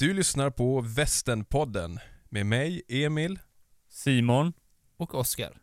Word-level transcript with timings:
Du 0.00 0.14
lyssnar 0.14 0.50
på 0.50 0.80
Västernpodden 0.80 1.98
med 2.28 2.46
mig, 2.46 2.82
Emil. 2.88 3.38
Simon. 3.88 4.52
Och 4.96 5.14
Oskar. 5.14 5.58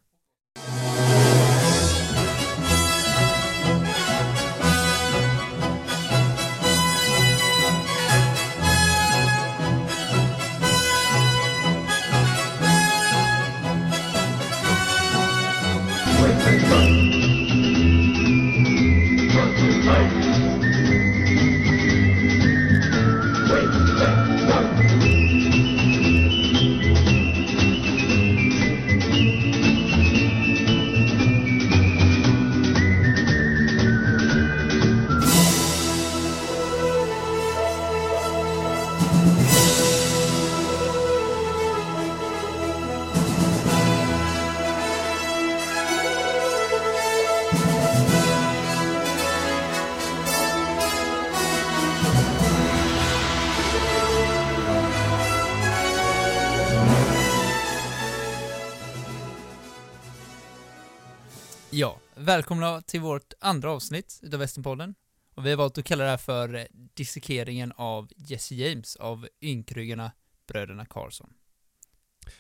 Välkomna 62.28 62.82
till 62.82 63.02
vårt 63.02 63.34
andra 63.40 63.72
avsnitt 63.72 64.20
utav 64.24 64.40
Västernpodden. 64.40 64.96
Och 65.36 65.46
vi 65.46 65.50
har 65.50 65.58
valt 65.58 65.78
att 65.78 65.86
kalla 65.86 66.04
det 66.04 66.10
här 66.10 66.18
för 66.18 66.56
eh, 66.56 66.64
dissekeringen 66.72 67.74
av 67.76 68.10
Jesse 68.16 68.56
James 68.56 68.96
av 68.96 69.28
ynkryggarna 69.42 70.12
bröderna 70.48 70.86
Carlson. 70.86 71.34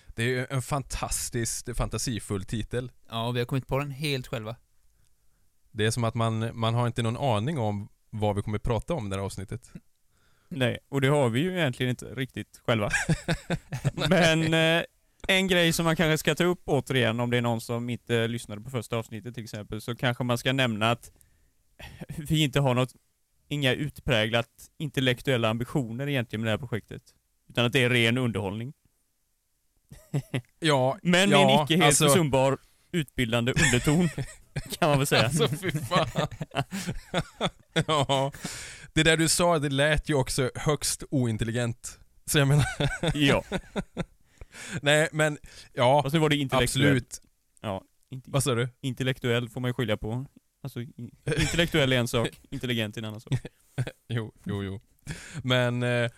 Det 0.08 0.24
är 0.24 0.28
ju 0.28 0.48
en 0.50 0.62
fantastiskt 0.62 1.78
fantasifull 1.78 2.44
titel. 2.44 2.92
Ja, 3.10 3.28
och 3.28 3.36
vi 3.36 3.40
har 3.40 3.46
kommit 3.46 3.68
på 3.68 3.80
den 3.80 3.92
helt 3.92 4.28
själva. 4.28 4.56
Det 5.72 5.86
är 5.86 5.92
som 5.92 6.04
att 6.04 6.16
man, 6.16 6.60
man 6.60 6.74
har 6.74 6.88
inte 6.88 7.02
någon 7.02 7.18
aning 7.18 7.60
om 7.60 7.90
vad 8.10 8.36
vi 8.36 8.42
kommer 8.42 8.58
att 8.58 8.64
prata 8.64 8.94
om 8.94 9.08
i 9.08 9.10
det 9.10 9.16
här 9.16 9.24
avsnittet. 9.24 9.72
Nej, 10.50 10.80
och 10.90 11.02
det 11.02 11.08
har 11.08 11.30
vi 11.30 11.40
ju 11.40 11.58
egentligen 11.58 11.90
inte 11.90 12.06
riktigt 12.06 12.62
själva. 12.66 12.90
Men 14.10 14.54
eh, 14.54 14.84
en 15.28 15.48
grej 15.48 15.74
som 15.74 15.86
man 15.86 15.96
kanske 15.96 16.18
ska 16.18 16.36
ta 16.36 16.44
upp 16.44 16.62
återigen, 16.66 17.20
om 17.20 17.30
det 17.30 17.38
är 17.38 17.42
någon 17.42 17.62
som 17.62 17.90
inte 17.90 18.28
lyssnade 18.28 18.62
på 18.62 18.70
första 18.70 18.98
avsnittet 18.98 19.34
till 19.36 19.44
exempel, 19.44 19.82
så 19.82 19.96
kanske 19.96 20.24
man 20.24 20.38
ska 20.38 20.54
nämna 20.54 20.92
att 20.92 21.12
vi 22.18 22.44
inte 22.44 22.60
har 22.60 22.74
något, 22.74 22.94
inga 23.48 23.74
utpräglat 23.74 24.50
intellektuella 24.78 25.50
ambitioner 25.50 26.08
egentligen 26.10 26.42
med 26.42 26.48
det 26.48 26.52
här 26.52 26.58
projektet. 26.68 27.02
Utan 27.50 27.66
att 27.66 27.74
det 27.74 27.84
är 27.84 27.90
ren 27.90 28.18
underhållning. 28.18 28.74
Ja, 30.60 30.98
Men 31.02 31.30
med 31.30 31.40
ja, 31.40 31.60
en 31.60 31.64
icke 31.66 31.74
helt 31.76 31.86
alltså- 31.88 32.08
försumbar 32.08 32.58
utbildande 32.92 33.52
underton, 33.52 34.10
kan 34.80 34.90
man 34.90 34.98
väl 34.98 35.08
säga. 35.08 35.24
Alltså 35.24 35.48
fy 35.48 35.72
fan. 35.72 36.28
ja. 37.88 38.32
Det 38.94 39.04
där 39.04 39.18
du 39.18 39.30
sa, 39.30 39.60
det 39.60 39.70
lät 39.70 40.10
ju 40.10 40.14
också 40.14 40.52
högst 40.56 41.04
ointelligent. 41.12 42.00
Så 42.26 42.38
jag 42.40 42.48
menar, 42.48 42.66
Ja, 43.14 43.44
nej 44.82 45.10
men, 45.12 45.38
ja, 45.74 46.02
och 46.06 46.12
så 46.12 46.20
var 46.20 46.30
det 46.30 46.36
intellektuell. 46.36 46.64
absolut. 46.88 47.22
Inte, 48.10 48.32
Vad 48.32 48.44
sa 48.44 48.56
du? 48.56 48.70
intellektuell 48.82 49.50
får 49.50 49.62
man 49.62 49.70
ju 49.70 49.74
skilja 49.74 49.98
på. 49.98 50.26
Alltså, 50.64 50.82
in- 50.82 51.16
intellektuell 51.26 51.94
är 51.94 51.98
en 51.98 52.08
sak, 52.08 52.30
intelligent 52.50 52.98
är 52.98 53.02
en 53.02 53.06
annan 53.06 53.22
sak. 53.22 53.34
Jo, 54.10 54.34
jo, 54.46 54.64
jo. 54.64 54.80
Men 55.44 55.84
eh, 55.84 56.12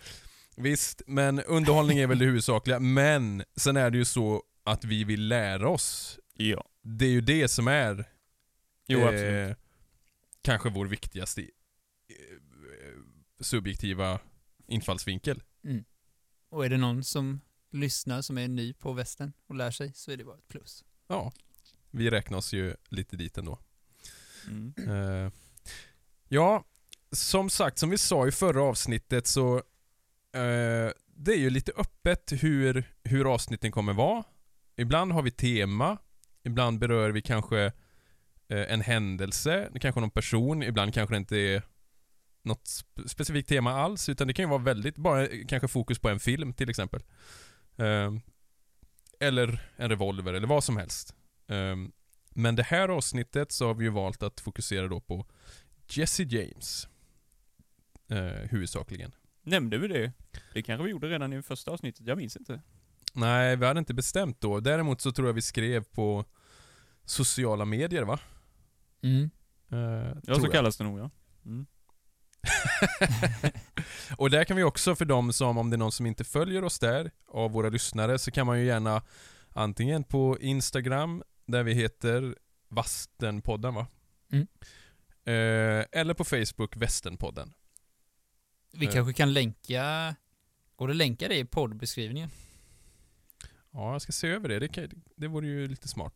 visst, 0.58 1.02
men 1.08 1.40
underhållning 1.41 1.97
är 2.00 2.08
väl 2.08 2.19
det 2.19 2.25
huvudsakliga. 2.25 2.80
Men 2.80 3.44
sen 3.56 3.78
är 3.78 3.90
det 3.90 3.97
ju 3.97 4.06
så 4.06 4.44
att 4.64 4.84
vi 4.84 5.03
vill 5.03 5.28
lära 5.28 5.69
oss. 5.69 6.19
Ja. 6.34 6.66
Det 6.84 7.06
är 7.06 7.09
ju 7.09 7.22
det 7.22 7.47
som 7.47 7.68
är 7.68 8.06
Jo, 8.88 9.00
eh, 9.00 9.06
absolut. 9.08 9.58
kanske 10.41 10.69
vår 10.69 10.85
viktigaste 10.85 11.41
eh, 11.41 11.47
subjektiva 13.40 14.19
infallsvinkel. 14.68 15.44
Och 16.52 16.66
är 16.66 16.69
det 16.69 16.78
någon 16.78 17.03
som 17.03 17.41
lyssnar 17.72 18.22
som 18.22 18.38
är 18.38 18.47
ny 18.47 18.74
på 18.74 18.94
västern 18.94 19.34
och 19.47 19.56
lär 19.56 19.72
sig 19.72 19.91
så 19.94 20.12
är 20.12 20.18
det 20.18 20.24
bara 20.24 20.38
ett 20.38 20.47
plus. 20.47 20.84
Ja, 21.07 21.31
vi 21.91 22.09
räknar 22.09 22.38
oss 22.38 22.53
ju 22.53 22.75
lite 22.90 23.16
dit 23.16 23.38
ändå. 23.38 23.59
Mm. 24.47 24.74
Eh, 24.88 25.31
ja, 26.28 26.63
som 27.12 27.50
sagt, 27.50 27.78
som 27.78 27.90
vi 27.90 27.97
sa 27.97 28.28
i 28.28 28.31
förra 28.31 28.63
avsnittet 28.63 29.28
så 29.28 29.58
eh, 30.31 30.91
det 31.16 31.34
är 31.34 31.38
ju 31.38 31.50
lite 31.50 31.72
öppet 31.78 32.34
hur, 32.44 32.94
hur 33.03 33.34
avsnitten 33.34 33.72
kommer 33.72 33.94
vara. 33.94 34.24
Ibland 34.75 35.12
har 35.12 35.22
vi 35.22 35.31
tema, 35.31 35.97
ibland 36.44 36.79
berör 36.79 37.09
vi 37.09 37.22
kanske 37.22 37.59
eh, 38.47 38.74
en 38.74 38.81
händelse, 38.81 39.69
det 39.74 39.79
kanske 39.79 40.02
någon 40.02 40.09
person, 40.09 40.63
ibland 40.63 40.94
kanske 40.94 41.16
det 41.16 41.18
inte 41.18 41.38
är 41.38 41.63
något 42.41 42.66
spe- 42.66 43.08
specifikt 43.08 43.50
tema 43.50 43.72
alls, 43.72 44.09
utan 44.09 44.28
det 44.28 44.34
kan 44.34 44.44
ju 44.44 44.50
vara 44.50 44.63
väldigt, 44.63 44.96
bara 44.96 45.28
kanske 45.47 45.68
fokus 45.68 46.00
på 46.00 46.09
en 46.09 46.19
film 46.19 46.53
till 46.53 46.69
exempel. 46.69 47.03
Eh, 47.79 48.13
eller 49.19 49.62
en 49.75 49.90
revolver 49.90 50.34
eller 50.34 50.47
vad 50.47 50.63
som 50.63 50.78
helst. 50.78 51.16
Eh, 51.47 51.75
men 52.29 52.56
det 52.56 52.63
här 52.63 52.90
avsnittet 52.90 53.51
så 53.51 53.67
har 53.67 53.73
vi 53.73 53.84
ju 53.84 53.90
valt 53.91 54.23
att 54.23 54.40
fokusera 54.40 54.88
då 54.88 55.00
på 55.00 55.25
Jesse 55.90 56.23
James. 56.23 56.88
Eh, 58.09 58.50
huvudsakligen. 58.50 59.16
Nämnde 59.44 59.78
vi 59.78 59.88
det? 59.88 60.12
Det 60.53 60.62
kanske 60.63 60.84
vi 60.84 60.90
gjorde 60.91 61.07
redan 61.09 61.34
i 61.34 61.41
första 61.41 61.72
avsnittet, 61.72 62.07
jag 62.07 62.17
minns 62.17 62.38
inte. 62.38 62.62
Nej, 63.13 63.56
vi 63.56 63.66
hade 63.66 63.79
inte 63.79 63.94
bestämt 63.94 64.41
då. 64.41 64.59
Däremot 64.59 65.01
så 65.01 65.11
tror 65.11 65.28
jag 65.28 65.34
vi 65.34 65.41
skrev 65.41 65.84
på 65.84 66.25
sociala 67.06 67.66
medier 67.66 68.03
va? 68.03 68.19
Mm. 69.01 69.29
Eh, 69.72 70.17
Ja, 70.23 70.35
så 70.35 70.41
jag. 70.46 70.51
kallas 70.51 70.78
det 70.78 70.84
nog 70.84 71.00
ja. 71.00 71.09
Mm. 71.46 71.66
och 74.18 74.30
där 74.30 74.44
kan 74.44 74.58
vi 74.58 74.64
också 74.64 74.96
för 74.96 75.06
dem 75.06 75.34
som, 75.34 75.58
om 75.58 75.70
det 75.70 75.76
är 75.76 75.78
någon 75.78 75.92
som 75.92 76.06
inte 76.06 76.24
följer 76.24 76.64
oss 76.64 76.80
där, 76.80 77.12
av 77.28 77.52
våra 77.52 77.70
lyssnare, 77.70 78.20
så 78.20 78.32
kan 78.32 78.48
man 78.48 78.60
ju 78.60 78.66
gärna 78.66 79.04
antingen 79.50 80.04
på 80.04 80.38
Instagram, 80.40 81.24
där 81.46 81.64
vi 81.64 81.74
heter 81.74 82.36
Vastenpodden 82.68 83.74
va? 83.74 83.88
Mm. 84.32 84.48
Eh, 85.26 85.86
eller 86.00 86.14
på 86.14 86.24
Facebook, 86.24 86.76
Västernpodden. 86.78 87.54
Vi 88.72 88.86
Eh. 88.86 88.92
kanske 88.92 89.14
kan 89.14 89.34
länka, 89.34 90.16
går 90.76 90.88
det 90.88 90.92
att 90.92 90.98
länka 90.98 91.28
det 91.28 91.38
i 91.38 91.46
poddbeskrivningen? 91.46 92.30
Ja, 93.72 93.92
jag 93.92 94.02
ska 94.02 94.12
se 94.12 94.28
över 94.28 94.50
det. 94.50 94.60
Det, 94.60 94.68
kan, 94.68 94.90
det 95.16 95.28
vore 95.28 95.48
ju 95.48 95.68
lite 95.68 95.88
smart. 95.88 96.14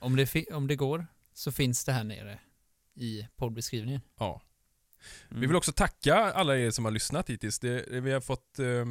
Om 0.00 0.16
det, 0.16 0.46
om 0.52 0.66
det 0.66 0.76
går 0.76 1.06
så 1.34 1.52
finns 1.52 1.84
det 1.84 1.92
här 1.92 2.04
nere 2.04 2.38
i 2.94 3.28
poddbeskrivningen. 3.36 4.00
Ja. 4.18 4.42
Mm. 5.30 5.40
Vi 5.40 5.46
vill 5.46 5.56
också 5.56 5.72
tacka 5.72 6.14
alla 6.14 6.58
er 6.58 6.70
som 6.70 6.84
har 6.84 6.92
lyssnat 6.92 7.30
hittills. 7.30 7.58
Det, 7.58 7.84
vi 7.90 8.12
har 8.12 8.20
fått 8.20 8.58
eh, 8.58 8.84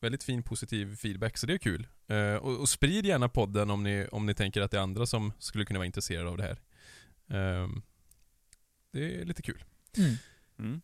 väldigt 0.00 0.22
fin 0.22 0.42
positiv 0.42 0.96
feedback, 0.96 1.38
så 1.38 1.46
det 1.46 1.54
är 1.54 1.58
kul. 1.58 1.86
Eh, 2.08 2.34
och, 2.34 2.60
och 2.60 2.68
sprid 2.68 3.06
gärna 3.06 3.28
podden 3.28 3.70
om 3.70 3.82
ni, 3.82 4.06
om 4.12 4.26
ni 4.26 4.34
tänker 4.34 4.60
att 4.60 4.70
det 4.70 4.76
är 4.76 4.82
andra 4.82 5.06
som 5.06 5.32
skulle 5.38 5.64
kunna 5.64 5.78
vara 5.78 5.86
intresserade 5.86 6.30
av 6.30 6.36
det 6.36 6.42
här. 6.42 6.58
Ehm, 7.28 7.82
det 8.92 9.20
är 9.20 9.24
lite 9.24 9.42
kul. 9.42 9.64
Mm. 9.96 10.14
Mm. 10.58 10.82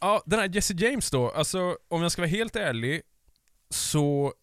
Ja, 0.00 0.22
den 0.26 0.38
här 0.38 0.48
Jesse 0.54 0.74
James 0.74 1.10
då, 1.10 1.30
alltså 1.30 1.78
om 1.88 2.02
jag 2.02 2.12
ska 2.12 2.22
vara 2.22 2.30
helt 2.30 2.56
ärlig 2.56 3.02
så 3.70 4.34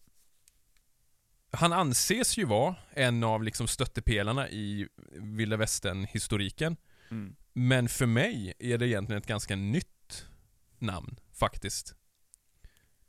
han 1.50 1.72
anses 1.72 2.36
ju 2.36 2.44
vara 2.44 2.74
en 2.90 3.24
av 3.24 3.42
liksom 3.42 3.68
stöttepelarna 3.68 4.48
i 4.50 4.88
vilda 5.12 5.56
västern-historiken. 5.56 6.76
Mm. 7.10 7.36
Men 7.52 7.88
för 7.88 8.06
mig 8.06 8.54
är 8.58 8.78
det 8.78 8.88
egentligen 8.88 9.22
ett 9.22 9.28
ganska 9.28 9.56
nytt 9.56 10.26
namn, 10.78 11.20
faktiskt. 11.32 11.94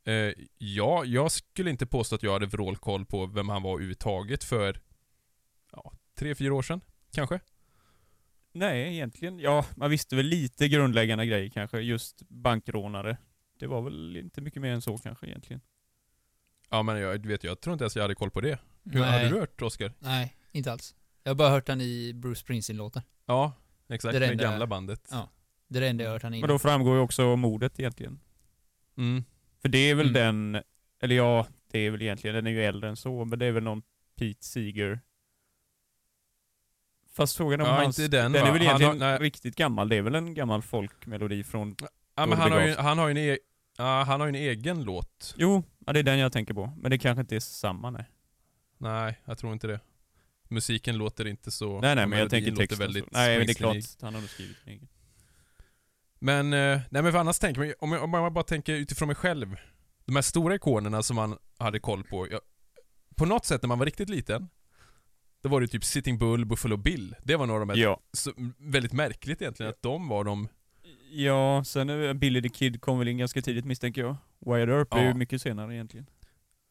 Eh, 0.06 0.34
ja, 0.58 1.06
jag 1.06 1.32
skulle 1.32 1.70
inte 1.70 1.86
påstå 1.86 2.16
att 2.16 2.24
jag 2.24 2.34
hade 2.34 2.46
vrålkoll 2.46 3.06
på 3.06 3.26
vem 3.26 3.50
han 3.50 3.64
var 3.64 3.72
överhuvudtaget 3.74 4.44
för 4.44 4.82
ja, 5.72 5.94
tre, 6.16 6.36
fyra 6.36 6.54
år 6.54 6.62
sedan, 6.62 6.82
kanske. 7.12 7.40
Nej, 8.52 8.94
egentligen. 8.94 9.40
Ja, 9.40 9.66
man 9.76 9.90
visste 9.90 10.16
väl 10.16 10.26
lite 10.26 10.68
grundläggande 10.68 11.26
grejer 11.26 11.50
kanske. 11.50 11.80
Just 11.80 12.22
bankrånare. 12.30 13.18
Det 13.60 13.68
var 13.68 13.82
väl 13.82 14.18
inte 14.18 14.42
mycket 14.42 14.62
mer 14.62 14.72
än 14.72 14.82
så 14.82 14.98
kanske 14.98 15.28
egentligen. 15.28 15.62
Ja, 16.70 16.84
men 16.84 16.98
jag 16.98 17.26
vet, 17.26 17.44
jag 17.44 17.62
tror 17.62 17.74
inte 17.74 17.84
ens 17.84 17.96
jag 17.96 18.04
hade 18.04 18.16
koll 18.16 18.32
på 18.32 18.42
det. 18.42 18.60
Hur 18.84 19.00
Nej. 19.00 19.12
hade 19.12 19.30
du 19.30 19.40
hört, 19.40 19.62
Oskar? 19.62 19.94
Nej, 20.00 20.36
inte 20.52 20.72
alls. 20.72 20.96
Jag 21.24 21.30
har 21.30 21.36
bara 21.36 21.50
hört 21.50 21.66
den 21.66 21.82
i 21.82 22.14
Bruce 22.14 22.40
Springsteen-låten. 22.40 23.02
Ja, 23.26 23.54
exakt. 23.94 24.20
Det 24.20 24.26
är 24.26 24.36
Det, 24.36 24.44
gamla 24.44 24.68
bandet. 24.68 25.08
Ja. 25.12 25.30
Det 25.68 25.80
är 25.80 25.82
det 25.82 25.88
enda 25.88 26.04
jag 26.04 26.10
har 26.12 26.14
hört 26.16 26.24
han 26.24 26.32
Men 26.32 26.38
innan. 26.38 26.50
då 26.50 26.60
framgår 26.60 26.96
ju 26.96 27.02
också 27.02 27.36
mordet 27.36 27.80
egentligen. 27.80 28.20
Mm. 28.98 29.24
För 29.62 29.70
det 29.70 29.78
är 29.78 29.96
väl 29.96 30.16
Mm. 30.18 30.52
den, 30.54 30.64
eller 31.02 31.16
ja, 31.16 31.48
det 31.72 31.80
är 31.80 31.92
väl 31.92 32.02
egentligen, 32.02 32.36
den 32.36 32.48
är 32.48 32.52
ju 32.52 32.64
äldre 32.64 32.90
än 32.90 32.96
så, 32.96 33.26
men 33.26 33.40
det 33.40 33.46
är 33.46 33.52
väl 33.52 33.64
någon 33.64 33.82
Pete 34.20 34.44
Seeger. 34.46 35.00
Fast 37.14 37.38
frågan 37.38 37.60
är 37.60 37.64
om 37.64 37.70
Ja, 37.70 37.82
hans, 37.84 38.00
inte 38.00 38.18
den, 38.18 38.32
den 38.32 38.42
va? 38.42 38.48
är 38.48 38.52
väl 38.54 38.62
Han 38.62 38.74
har- 38.76 38.82
egentligen 38.82 38.98
nej. 39.10 39.20
riktigt 39.20 39.56
gammal, 39.56 39.90
det 39.90 39.96
är 39.96 40.02
väl 40.02 40.16
en 40.16 40.34
gammal 40.34 40.62
folkmelodi 40.62 41.44
från, 41.44 41.76
Ja, 42.16 42.26
men 42.26 42.38
han 42.38 42.52
har, 42.52 42.62
ju, 42.62 42.76
han, 42.76 42.98
har 42.98 43.08
ju 43.08 43.12
en 43.12 43.18
e- 43.18 43.38
ja, 43.78 44.04
han 44.08 44.20
har 44.20 44.28
ju 44.28 44.30
en 44.30 44.36
egen 44.36 44.84
låt. 44.84 45.36
jo, 45.38 45.64
ja, 45.86 45.94
det 45.94 46.00
är 46.00 46.04
den 46.04 46.20
jag 46.20 46.32
tänker 46.34 46.54
på. 46.54 46.74
Men 46.78 46.92
det 46.92 46.98
kanske 46.98 47.22
inte 47.22 47.36
är 47.36 47.40
samma 47.40 47.90
nej. 47.90 48.06
Nej, 48.78 49.20
jag 49.26 49.38
tror 49.38 49.54
inte 49.54 49.68
det. 49.68 49.80
Musiken 50.54 50.98
låter 50.98 51.28
inte 51.28 51.52
så... 51.52 51.82
nej 51.82 51.96
nej, 51.96 52.08
men 52.08 52.20
jag 52.20 52.30
tänker 52.30 52.52
texten. 52.56 52.80
väldigt. 52.80 53.12
Nej 53.12 53.38
men 53.38 53.48
det 53.48 53.52
är 53.52 53.56
klart, 53.56 53.76
han 54.02 54.14
har 54.14 54.22
nog 54.22 54.30
skrivit 54.30 54.58
en 54.66 54.72
egen. 54.74 54.88
Men, 56.20 56.54
eh, 56.54 56.80
nej 56.90 57.02
men 57.04 57.12
för 57.12 57.20
annars 57.20 57.40
tänker 57.40 57.62
man, 57.62 57.74
om 57.80 57.92
jag, 57.92 58.04
om 58.04 58.14
jag 58.14 58.34
bara 58.34 58.44
tänker 58.44 58.74
utifrån 58.74 59.08
mig 59.08 59.16
själv. 59.16 59.56
De 60.06 60.16
här 60.16 60.22
stora 60.24 60.56
ikonerna 60.56 61.04
som 61.04 61.16
man 61.16 61.38
hade 61.60 61.80
koll 61.80 62.04
på. 62.04 62.28
Jag, 62.32 62.42
på 63.16 63.26
något 63.26 63.46
sätt 63.46 63.62
när 63.62 63.68
man 63.68 63.80
var 63.80 63.86
riktigt 63.86 64.10
liten. 64.10 64.50
Då 65.42 65.50
var 65.50 65.62
det 65.62 65.68
typ 65.68 65.84
Sitting 65.84 66.18
Bull, 66.18 66.46
Buffalo 66.46 66.78
Bill. 66.78 67.16
Det 67.24 67.36
var 67.36 67.46
några 67.46 67.62
av 67.62 67.68
de 67.68 67.74
här, 67.74 67.80
Ja. 67.84 68.00
så, 68.14 68.32
väldigt 68.58 68.94
märkligt 68.94 69.42
egentligen 69.42 69.70
att 69.70 69.82
de 69.82 70.08
var 70.08 70.24
de... 70.24 70.48
Ja, 71.12 71.64
sen 71.64 71.90
är 71.90 72.14
Billy 72.14 72.42
the 72.42 72.50
Kid 72.50 72.82
kom 72.82 73.00
väl 73.00 73.08
in 73.08 73.18
ganska 73.18 73.42
tidigt 73.42 73.66
misstänker 73.66 74.02
jag. 74.02 74.16
Wyatt 74.40 74.70
Earp 74.70 74.94
är 74.94 74.98
Ja. 74.98 75.08
ju 75.08 75.14
mycket 75.14 75.42
senare 75.42 75.74
egentligen. 75.76 76.06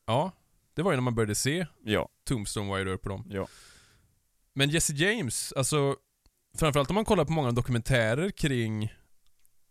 Ja, 0.07 0.33
det 0.75 0.83
var 0.83 0.93
ju 0.93 0.97
när 0.97 1.03
man 1.03 1.15
började 1.15 1.35
se 1.35 1.67
Ja. 1.85 2.09
Tombstone 2.25 2.77
Wire 2.77 2.99
på 2.99 3.09
dem. 3.09 3.27
Ja. 3.31 3.47
Men 4.55 4.71
Jesse 4.71 4.93
James, 4.93 5.53
alltså 5.53 5.97
framförallt 6.59 6.91
om 6.91 6.95
man 6.95 7.05
kollar 7.05 7.25
på 7.25 7.33
många 7.33 7.53
dokumentärer 7.53 8.31
kring 8.31 8.95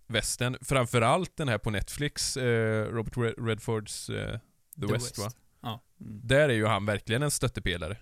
västern, 0.07 0.57
framförallt 0.61 1.37
den 1.37 1.47
här 1.47 1.57
på 1.57 1.69
Netflix, 1.69 2.37
eh, 2.37 2.85
Robert 2.85 3.17
Red- 3.17 3.45
Redfords 3.47 4.09
eh, 4.09 4.39
The, 4.81 4.85
West, 4.93 5.17
va? 5.17 5.31
Mm. 5.63 5.79
Där 6.27 6.49
är 6.49 6.53
ju 6.53 6.65
han 6.65 6.85
verkligen 6.85 7.23
en 7.23 7.31
stöttepelare. 7.31 7.97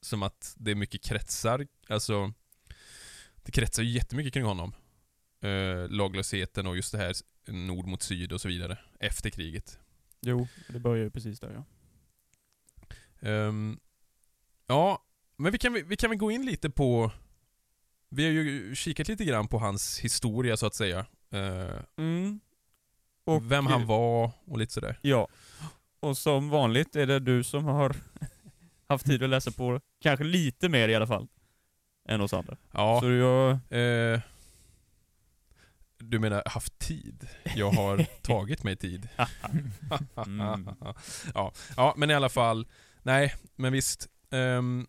Som 0.00 0.22
att 0.22 0.54
det 0.58 0.70
är 0.70 0.74
mycket 0.74 1.02
kretsar, 1.04 1.66
alltså 1.88 2.32
det 3.36 3.52
kretsar 3.52 3.82
ju 3.82 3.90
jättemycket 3.90 4.32
kring 4.32 4.44
honom. 4.44 4.74
Eh, 5.40 5.88
laglösheten 5.88 6.66
och 6.66 6.76
just 6.76 6.92
det 6.92 6.98
här 6.98 7.14
nord 7.46 7.86
mot 7.86 8.02
syd 8.02 8.32
och 8.32 8.40
så 8.40 8.48
vidare, 8.48 8.78
efter 9.00 9.30
kriget. 9.30 9.78
Jo, 10.20 10.48
det 10.68 10.78
börjar 10.78 11.04
ju 11.04 11.10
precis 11.10 11.40
där 11.40 11.52
ja. 11.54 11.64
Ehm, 13.28 13.80
ja, 14.66 15.04
men 15.36 15.52
vi 15.52 15.58
kan, 15.58 15.72
vi 15.88 15.96
kan 15.96 16.10
väl 16.10 16.18
gå 16.18 16.30
in 16.30 16.46
lite 16.46 16.70
på... 16.70 17.10
Vi 18.08 18.24
har 18.24 18.32
ju 18.32 18.74
kikat 18.74 19.08
lite 19.08 19.24
grann 19.24 19.48
på 19.48 19.58
hans 19.58 19.98
historia 20.00 20.56
så 20.56 20.66
att 20.66 20.74
säga. 20.74 21.06
Eh, 21.30 21.78
Mm. 21.96 22.40
vem 23.48 23.66
han 23.66 23.86
var 23.86 24.30
och 24.44 24.58
lite 24.58 24.72
sådär. 24.72 24.98
Ja. 25.02 25.28
Och 26.00 26.18
som 26.18 26.48
vanligt 26.48 26.96
är 26.96 27.06
det 27.06 27.18
du 27.18 27.44
som 27.44 27.64
har 27.64 27.96
haft 28.88 29.06
tid 29.06 29.22
att 29.22 29.28
läsa 29.30 29.50
på, 29.50 29.80
kanske 30.00 30.24
lite 30.24 30.68
mer 30.68 30.88
i 30.88 30.94
alla 30.94 31.06
fall, 31.06 31.28
än 32.08 32.20
oss 32.20 32.32
andra. 32.32 32.56
Ja, 32.72 33.00
Så 33.00 33.10
jag... 33.10 33.50
eh, 33.52 34.20
du 35.98 36.18
menar 36.18 36.42
haft 36.46 36.78
tid? 36.78 37.28
Jag 37.56 37.70
har 37.70 37.98
tagit 38.22 38.62
mig 38.62 38.76
tid. 38.76 39.08
Mm. 40.26 40.68
ja, 41.34 41.52
ja, 41.76 41.94
men 41.96 42.10
i 42.10 42.14
alla 42.14 42.28
fall. 42.28 42.66
Nej, 43.02 43.34
men 43.56 43.72
visst. 43.72 44.08
Ehm, 44.30 44.86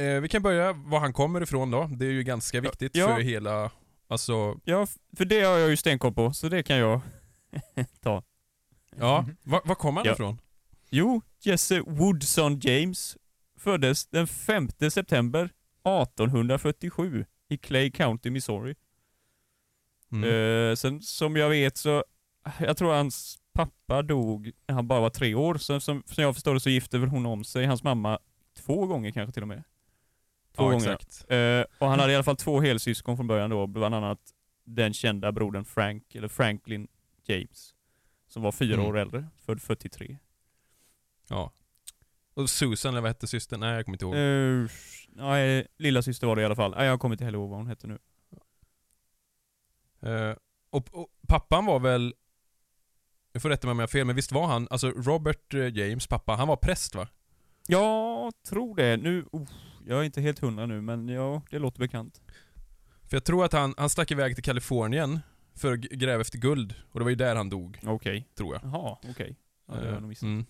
eh, 0.00 0.20
vi 0.20 0.28
kan 0.28 0.42
börja 0.42 0.72
var 0.72 1.00
han 1.00 1.12
kommer 1.12 1.42
ifrån 1.42 1.70
då. 1.70 1.86
Det 1.96 2.06
är 2.06 2.10
ju 2.10 2.22
ganska 2.22 2.60
viktigt 2.60 2.96
Ja. 2.96 3.06
för 3.14 3.20
hela... 3.22 3.70
Alltså, 4.08 4.60
Ja, 4.64 4.86
för 5.16 5.24
det 5.24 5.40
har 5.40 5.58
jag 5.58 5.70
ju 5.70 5.76
stenkoll 5.76 6.12
på, 6.14 6.32
så 6.32 6.48
det 6.48 6.62
kan 6.62 6.76
jag 6.76 7.00
ta. 8.00 8.22
ja. 8.96 9.26
Var, 9.42 9.60
var 9.64 9.74
kom 9.74 9.96
han 9.96 10.06
Ja. 10.06 10.12
ifrån? 10.12 10.40
Jo, 10.90 11.22
Jesse 11.42 11.80
Woodson 11.80 12.58
James 12.60 13.16
föddes 13.58 14.06
den 14.06 14.26
5 14.26 14.68
september 14.90 15.44
1847 15.84 17.24
i 17.48 17.56
Clay 17.58 17.90
County, 17.90 18.30
Missouri. 18.30 18.74
Mm. 20.12 20.30
Eh, 20.70 20.74
sen 20.74 21.02
som 21.02 21.36
jag 21.36 21.48
vet 21.48 21.76
så, 21.76 22.04
jag 22.60 22.76
tror 22.76 22.92
hans 22.92 23.38
pappa 23.52 24.02
dog 24.02 24.50
när 24.68 24.74
han 24.74 24.88
bara 24.88 25.00
var 25.00 25.10
tre 25.10 25.34
år. 25.34 25.54
Så, 25.54 25.80
som, 25.80 26.02
som 26.06 26.22
jag 26.24 26.34
förstår 26.34 26.54
det 26.54 26.60
så 26.60 26.70
gifte 26.70 26.98
väl 26.98 27.08
hon 27.08 27.26
om 27.26 27.44
sig, 27.44 27.66
hans 27.66 27.82
mamma, 27.82 28.18
två 28.56 28.86
gånger 28.86 29.10
kanske 29.10 29.32
till 29.32 29.42
och 29.42 29.48
med. 29.48 29.62
Två 30.60 30.66
ja, 30.66 30.70
gånger. 30.72 30.94
exakt. 30.94 31.30
Eh, 31.30 31.64
och 31.78 31.88
han 31.88 32.00
hade 32.00 32.12
i 32.12 32.14
alla 32.14 32.24
fall 32.24 32.36
två 32.36 32.60
helsyskon 32.60 33.16
från 33.16 33.26
början 33.26 33.50
då, 33.50 33.66
bland 33.66 33.94
annat 33.94 34.20
den 34.64 34.92
kända 34.94 35.32
brodern 35.32 35.64
Frank, 35.64 36.14
eller 36.14 36.28
Franklin 36.28 36.88
James. 37.24 37.74
Som 38.28 38.42
var 38.42 38.52
fyra 38.52 38.74
Mm. 38.74 38.86
år 38.86 38.98
äldre, 38.98 39.28
född 39.46 39.62
43. 39.62 40.18
Ja. 41.28 41.52
Och 42.34 42.50
Susan, 42.50 42.90
eller 42.92 43.00
vad 43.00 43.10
hette 43.10 43.26
systern? 43.26 43.60
Nej, 43.60 43.74
jag 43.74 43.84
kommer 43.84 43.94
inte 43.94 44.04
ihåg. 44.04 44.14
Uh, 44.14 44.68
nej, 45.08 45.66
lilla 45.78 46.02
syster 46.02 46.26
var 46.26 46.36
det 46.36 46.42
i 46.42 46.44
alla 46.44 46.56
fall. 46.56 46.74
Nej, 46.76 46.86
jag 46.86 47.00
kommer 47.00 47.14
inte 47.14 47.24
heller 47.24 47.38
ihåg 47.38 47.50
vad 47.50 47.58
hon 47.58 47.66
hette 47.66 47.86
nu. 47.86 47.98
Eh, 50.02 50.36
och, 50.70 50.94
och 50.94 51.08
pappan 51.28 51.66
var 51.66 51.80
väl... 51.80 52.14
Jag 53.32 53.42
får 53.42 53.48
rätta 53.48 53.66
mig 53.66 53.72
om 53.72 53.78
jag 53.78 53.82
har 53.82 53.88
fel, 53.88 54.06
men 54.06 54.16
visst 54.16 54.32
var 54.32 54.46
han, 54.46 54.68
alltså 54.70 54.90
Robert 54.90 55.54
James 55.54 56.06
pappa, 56.06 56.32
han 56.32 56.48
var 56.48 56.56
präst 56.56 56.94
va? 56.94 57.08
Jag 57.66 58.32
tror 58.48 58.76
det. 58.76 58.96
Nu, 58.96 59.18
uh, 59.34 59.48
jag 59.86 59.98
är 60.00 60.02
inte 60.04 60.20
helt 60.20 60.38
hundra 60.38 60.66
nu, 60.66 60.80
men 60.80 61.08
ja, 61.08 61.42
det 61.50 61.58
låter 61.58 61.78
bekant. 61.80 62.20
För 63.08 63.16
jag 63.16 63.24
tror 63.24 63.44
att 63.44 63.52
han, 63.52 63.74
han 63.78 63.90
stack 63.90 64.10
iväg 64.10 64.34
till 64.34 64.44
Kalifornien 64.44 65.20
för 65.54 65.72
att 65.72 65.80
gräva 65.80 66.20
efter 66.20 66.38
guld. 66.38 66.74
Och 66.92 67.00
det 67.00 67.04
var 67.04 67.10
ju 67.10 67.16
där 67.16 67.36
han 67.36 67.50
dog, 67.50 67.78
Okej. 67.86 68.28
tror 68.36 68.54
jag. 68.54 68.72
Jaha, 68.72 68.96
okej. 69.10 69.36
Ja, 69.68 69.74
det 69.74 69.80
har 69.80 69.86
Eh, 69.86 69.92
jag 69.92 70.00
nog 70.00 70.08
missat. 70.08 70.22
mm. 70.22 70.46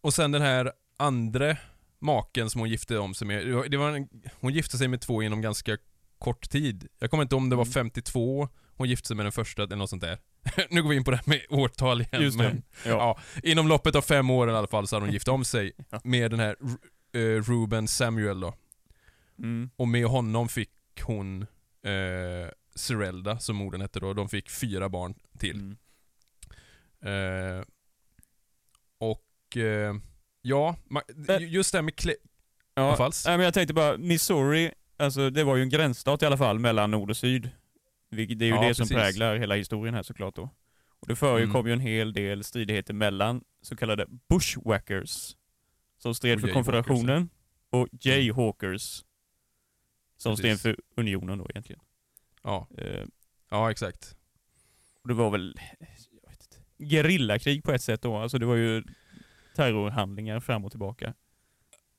Och 0.00 0.14
sen 0.14 0.32
den 0.32 0.42
här 0.42 0.72
andra 0.96 1.56
maken 1.98 2.50
som 2.50 2.60
hon 2.60 2.68
gifte 2.70 2.98
om 2.98 3.14
sig 3.14 3.26
med. 3.26 3.70
det 3.70 3.76
var- 3.76 3.90
en, 3.90 4.08
hon 4.40 4.52
gifte 4.52 4.78
sig 4.78 4.88
med 4.88 5.00
två 5.00 5.22
inom 5.22 5.40
ganska 5.40 5.76
kort 6.18 6.50
tid. 6.50 6.88
Jag 6.98 7.10
kommer 7.10 7.22
inte 7.22 7.34
om 7.34 7.48
det 7.50 7.56
var 7.56 7.64
Mm. 7.64 7.72
52 7.72 8.48
hon 8.76 8.88
gifte 8.88 9.06
sig 9.08 9.16
med 9.16 9.24
den 9.26 9.32
första 9.32 9.62
eller 9.62 9.76
något 9.76 9.90
sånt 9.90 10.02
där. 10.02 10.18
nu 10.70 10.82
går 10.82 10.90
vi 10.90 10.96
in 10.96 11.04
på 11.04 11.10
det 11.10 11.16
här 11.16 11.24
med 11.26 11.40
årtal 11.50 12.00
igen. 12.00 12.22
Just 12.22 12.38
det. 12.38 12.44
men 12.44 12.62
Ja. 12.84 12.90
ja. 12.90 13.18
inom 13.42 13.68
loppet 13.68 13.94
av 13.96 14.02
fem 14.02 14.30
år 14.30 14.50
i 14.50 14.52
alla 14.52 14.66
fall 14.66 14.86
så 14.88 14.96
hade 14.96 15.06
hon 15.06 15.12
gift 15.12 15.28
om 15.28 15.44
sig 15.44 15.72
med 16.04 16.30
den 16.30 16.40
här 16.40 16.56
eh, 17.12 17.20
Ruben 17.20 17.88
Samuel 17.88 18.40
då. 18.40 18.54
Mm. 19.38 19.70
Och 19.76 19.88
med 19.88 20.04
honom 20.06 20.48
fick 20.48 20.70
hon 21.02 21.42
eh, 21.82 22.50
Serelda, 22.74 23.38
som 23.38 23.56
modern 23.56 23.80
hette 23.80 24.00
då. 24.00 24.12
De 24.14 24.28
fick 24.28 24.50
fyra 24.50 24.88
barn 24.88 25.14
till. 25.38 25.56
Mm. 25.56 25.76
Eh, 27.58 27.64
och 28.98 29.56
eh, 29.56 29.94
ja, 30.42 30.76
Men- 30.88 31.48
just 31.48 31.72
det 31.72 31.78
här 31.78 31.82
med 31.82 31.96
klä... 31.96 32.14
Ja, 32.74 33.10
nej, 33.26 33.36
men 33.36 33.44
jag 33.44 33.54
tänkte 33.54 33.74
bara, 33.74 33.96
Missouri, 33.98 34.72
alltså 34.96 35.30
det 35.30 35.44
var 35.44 35.56
ju 35.56 35.62
en 35.62 35.68
gränsstat 35.68 36.22
i 36.22 36.26
alla 36.26 36.36
fall 36.36 36.58
mellan 36.58 36.90
nord 36.90 37.10
och 37.10 37.16
syd. 37.16 37.50
Vilket, 38.10 38.38
det 38.38 38.44
är 38.44 38.46
ju 38.46 38.54
Ja, 38.54 38.68
det 38.68 38.74
som 38.74 38.82
precis. 38.82 38.96
präglar 38.96 39.36
hela 39.36 39.54
historien 39.54 39.94
här 39.94 40.02
såklart 40.02 40.34
då. 40.36 40.42
Och 41.00 41.08
det 41.08 41.16
förekom 41.16 41.56
Mm. 41.56 41.66
ju 41.66 41.72
en 41.72 41.80
hel 41.80 42.12
del 42.12 42.44
stridigheter 42.44 42.94
mellan 42.94 43.44
så 43.62 43.76
kallade 43.76 44.06
bushwhackers, 44.28 45.36
som 46.02 46.14
stred 46.14 46.40
för 46.40 46.48
konfederationen, 46.48 47.28
och 47.70 47.88
jayhawkers, 48.00 49.04
som 50.16 50.36
stred 50.36 50.50
Precis. 50.52 50.62
för 50.62 50.76
unionen 50.96 51.38
då 51.38 51.46
egentligen. 51.50 51.82
Ja, 52.42 52.68
Eh, 52.78 53.04
ja 53.50 53.70
exakt. 53.70 54.16
och 55.02 55.08
det 55.08 55.14
var 55.14 55.30
väl, 55.30 55.58
gerillakrig 56.78 57.64
på 57.64 57.72
ett 57.72 57.82
sätt 57.82 58.02
då, 58.02 58.16
alltså 58.16 58.38
det 58.38 58.46
var 58.46 58.56
ju 58.56 58.84
terrorhandlingar 59.56 60.40
fram 60.40 60.64
och 60.64 60.70
tillbaka. 60.70 61.14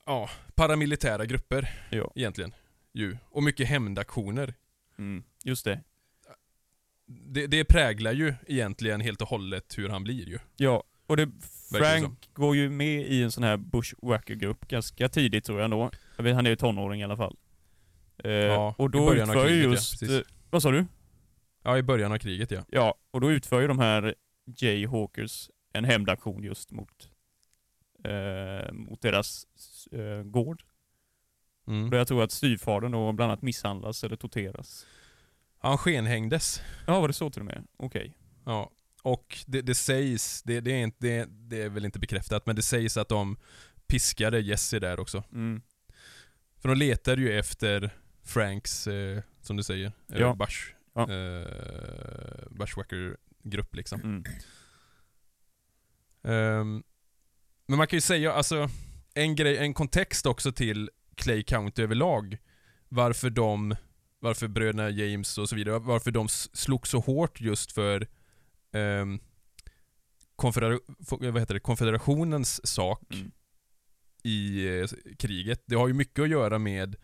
Ja, 0.06 0.30
paramilitära 0.56 1.26
grupper 1.26 1.70
Ja. 1.92 2.12
egentligen. 2.16 2.54
Ju. 2.94 3.18
Och 3.30 3.44
mycket 3.44 3.68
hämndaktioner. 3.68 4.54
Mm, 4.98 5.24
just 5.44 5.66
det. 5.66 5.82
Det, 7.06 7.48
det 7.48 7.66
präglar 7.66 8.14
ju 8.14 8.34
egentligen 8.48 9.02
helt 9.02 9.22
och 9.22 9.28
hållet 9.28 9.78
hur 9.78 9.90
han 9.90 10.04
blir 10.04 10.30
ju. 10.30 10.40
Ja, 10.58 10.84
och 11.08 11.18
det, 11.18 11.32
Frank 11.72 12.30
går 12.34 12.56
ju 12.56 12.70
med 12.70 13.02
i 13.08 13.24
en 13.24 13.32
sån 13.32 13.44
här 13.44 13.58
bushwhacker-grupp 13.58 14.68
ganska 14.68 15.10
tidigt 15.10 15.46
tror 15.46 15.58
jag 15.60 15.66
ändå. 15.66 15.92
Jag 16.18 16.24
vet, 16.24 16.36
han 16.36 16.46
är 16.46 16.50
ju 16.50 16.56
tonåring 16.56 17.02
i 17.02 17.04
alla 17.04 17.18
fall. 17.18 17.38
Eh, 18.24 18.32
Ja, 18.32 18.76
och 18.78 18.90
då 18.90 19.14
utför 19.14 19.36
ju 19.36 19.46
kriget, 19.46 19.64
ja, 19.66 19.72
just... 19.72 20.00
precis. 20.00 20.10
eh, 20.18 20.24
vad 20.50 20.62
sa 20.64 20.72
du? 20.72 20.86
Ja, 21.64 21.78
i 21.78 21.84
början 21.84 22.12
av 22.12 22.18
kriget 22.18 22.52
ja. 22.52 22.62
Ja, 22.70 22.96
och 23.12 23.22
då 23.22 23.32
utför 23.32 23.62
ju 23.62 23.68
de 23.68 23.80
här 23.80 24.16
Jayhawkers 24.58 25.50
en 25.74 25.86
hämndaktion 25.86 26.44
just 26.44 26.72
mot, 26.72 27.10
eh, 28.04 28.74
mot 28.74 29.02
deras 29.02 29.46
eh, 29.92 30.24
gård. 30.24 30.64
Mm. 31.68 31.90
Då 31.90 31.98
jag 31.98 32.08
tror 32.08 32.24
att 32.24 32.32
styvfadern 32.32 32.92
då 32.92 33.12
bland 33.12 33.32
annat 33.32 33.42
misshandlas 33.42 34.04
eller 34.04 34.16
torteras. 34.16 34.86
Han 35.60 35.78
skenhängdes. 35.78 36.62
Ja, 36.88 37.00
var 37.00 37.08
det 37.08 37.14
så 37.14 37.30
till 37.30 37.40
och 37.42 37.46
med? 37.46 37.68
Okej. 37.78 38.14
Ja. 38.46 38.72
Och 39.04 39.44
det, 39.48 39.62
det 39.62 39.76
sägs, 39.76 40.44
det, 40.44 40.62
det, 40.62 40.72
är 40.72 40.84
inte, 40.84 40.98
det, 41.08 41.26
det 41.30 41.62
är 41.62 41.70
väl 41.70 41.86
inte 41.86 42.00
bekräftat, 42.00 42.46
men 42.46 42.56
det 42.56 42.62
sägs 42.62 42.98
att 42.98 43.10
de 43.10 43.38
piskade 43.88 44.40
Jesse 44.40 44.80
där 44.80 45.00
också. 45.00 45.24
Mm. 45.32 45.62
För 46.62 46.70
de 46.70 46.78
letade 46.78 47.22
ju 47.22 47.40
efter 47.40 47.90
Franks, 48.24 48.88
eh, 48.88 49.22
som 49.42 49.58
du 49.58 49.64
säger, 49.64 49.92
Ja. 50.08 50.36
Bush, 50.36 50.74
Ja. 50.94 51.02
eh, 51.02 52.48
Bushwhacker 52.52 53.18
grupp 53.44 53.76
liksom. 53.76 54.02
Mm. 54.02 54.24
Ehm, 56.24 56.84
men 57.68 57.78
man 57.78 57.88
kan 57.88 57.98
ju 57.98 58.02
säga, 58.02 58.34
alltså, 58.34 58.70
en 59.14 59.36
grej, 59.36 59.58
en 59.58 59.74
kontext 59.74 60.26
också 60.26 60.52
till 60.52 60.90
Clay 61.16 61.44
County 61.44 61.84
överlag. 61.84 62.38
Varför 62.90 63.30
de, 63.30 63.76
varför 64.20 64.48
bröderna 64.48 64.90
James 64.90 65.38
och 65.38 65.50
så 65.50 65.56
vidare, 65.56 65.80
varför 65.80 66.12
de 66.12 66.28
slog 66.30 66.88
så 66.88 67.00
hårt 67.00 67.42
just 67.42 67.72
för 67.72 68.08
um, 68.74 69.20
vad 71.10 71.40
heter 71.40 71.54
det, 71.54 71.60
konfederationens 71.60 72.68
sak 72.68 73.02
Mm. 73.14 73.32
i 74.24 74.68
eh, 74.80 74.88
kriget. 75.20 75.64
Det 75.66 75.76
har 75.76 75.88
ju 75.88 75.94
mycket 75.94 76.24
att 76.24 76.30
göra 76.30 76.60
med 76.60 76.96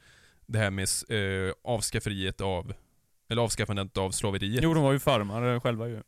det 0.47 0.57
här 0.59 0.69
med 0.71 0.87
eh, 1.09 1.53
avskafferiet 1.63 2.41
av, 2.41 2.73
eller 3.29 3.41
avskaffandet 3.41 3.97
av 3.97 4.11
slaveriet. 4.11 4.63
Jo, 4.63 4.73
de 4.73 4.83
var 4.83 4.91
ju 4.93 4.99
farmare 4.99 5.59
själva 5.59 5.87
ju, 5.87 6.01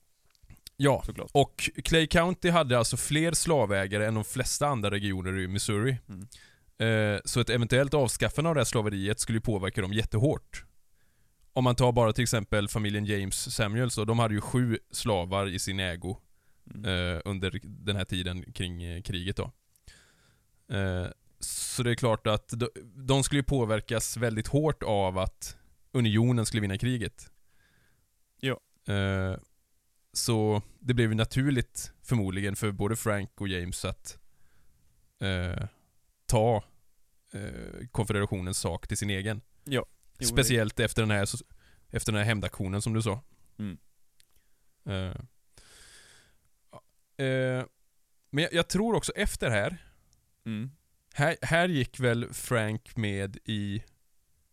Ja, 0.78 1.04
såklart. 1.06 1.32
och 1.34 1.70
Clay 1.84 2.08
County 2.08 2.50
hade 2.50 2.78
alltså 2.78 2.98
fler 2.98 3.32
slavägare 3.34 4.06
än 4.06 4.14
de 4.14 4.24
flesta 4.24 4.68
andra 4.68 4.92
regioner 4.92 5.40
i 5.40 5.48
Missouri. 5.48 5.98
Mm. 6.10 6.28
Eh, 7.16 7.22
så 7.26 7.40
ett 7.40 7.50
eventuellt 7.50 7.94
avskaffande 7.94 8.50
av 8.50 8.56
det 8.56 8.60
här 8.62 8.66
slaveriet 8.66 9.20
skulle 9.20 9.36
ju 9.38 9.42
påverka 9.42 9.82
dem 9.82 9.94
jättehårt. 9.94 10.66
Om 11.54 11.64
man 11.64 11.76
tar 11.76 11.92
bara 11.92 12.14
till 12.14 12.24
exempel 12.24 12.68
familjen 12.68 13.06
James 13.06 13.56
Samuels, 13.56 13.98
och 13.98 14.06
de 14.06 14.20
hade 14.20 14.34
ju 14.34 14.42
sju 14.42 14.78
slavar 14.92 15.48
i 15.48 15.60
sin 15.60 15.80
ägo 15.80 16.18
Mm. 16.76 16.86
eh, 17.16 17.22
under 17.26 17.60
den 17.64 17.96
här 17.96 18.06
tiden 18.06 18.52
kring 18.54 18.84
eh, 18.84 19.02
kriget 19.02 19.36
då. 19.36 19.52
Eh, 20.76 21.08
så 21.40 21.84
det 21.84 21.92
är 21.92 21.96
klart 21.96 22.28
att 22.28 22.48
de, 22.50 22.68
de 22.96 23.24
skulle 23.24 23.40
ju 23.40 23.44
påverkas 23.44 24.18
väldigt 24.18 24.48
hårt 24.48 24.84
av 24.84 25.18
att 25.18 25.58
unionen 25.92 26.46
skulle 26.46 26.62
vinna 26.62 26.78
kriget. 26.78 27.32
Ja. 28.40 28.60
Eh, 28.94 29.36
så 30.14 30.62
det 30.80 30.94
blev 30.94 31.10
ju 31.10 31.16
naturligt 31.16 31.94
förmodligen 32.04 32.56
för 32.56 32.72
både 32.72 32.96
Frank 32.96 33.42
och 33.42 33.48
James 33.48 33.86
att 33.86 34.20
eh, 35.20 35.68
ta 36.26 36.64
eh, 37.34 37.88
konfederationens 37.92 38.58
sak 38.58 38.88
till 38.88 38.98
sin 38.98 39.10
egen. 39.10 39.42
Jo, 40.22 40.28
Speciellt 40.28 40.80
efter 40.80 41.02
den 41.02 41.12
här, 41.12 41.28
efter 41.90 42.12
den 42.12 42.20
här 42.20 42.26
hämndaktionen 42.26 42.82
som 42.82 42.94
du 42.94 43.02
sa. 43.02 43.22
Mm. 43.60 43.78
Ja, 44.84 45.16
eh, 47.26 47.66
men 48.30 48.44
jag, 48.44 48.54
jag 48.54 48.68
tror 48.68 48.96
också 48.96 49.12
efter 49.16 49.50
det 49.50 49.56
här, 49.56 49.78
Mm. 50.46 50.72
här, 51.14 51.38
här 51.42 51.70
gick 51.70 52.00
väl 52.00 52.34
Frank 52.34 52.98
med 52.98 53.38
i 53.46 53.84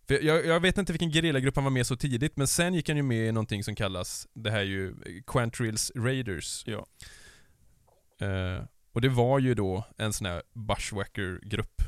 jag, 0.07 0.47
jag 0.47 0.61
vet 0.61 0.79
inte 0.79 0.93
vilken 0.93 1.11
gerillagrupp 1.11 1.55
han 1.55 1.65
var 1.65 1.71
med 1.71 1.87
så 1.87 1.97
tidigt, 1.97 2.37
men 2.37 2.49
sen 2.49 2.75
gick 2.75 2.89
han 2.89 2.97
ju 2.97 3.03
med 3.03 3.29
i 3.29 3.33
någonting 3.33 3.65
som 3.65 3.75
kallas, 3.75 4.27
det 4.35 4.51
här 4.51 4.59
är 4.59 4.65
ju 4.65 4.95
Quantrills 5.27 5.93
Raiders. 5.95 6.65
Ja. 6.67 6.87
Eh, 8.27 8.65
och 8.93 9.01
det 9.01 9.09
var 9.09 9.39
ju 9.39 9.55
då 9.55 9.85
en 9.97 10.13
sån 10.13 10.27
här 10.27 10.43
bushwhacker-grupp. 10.53 11.83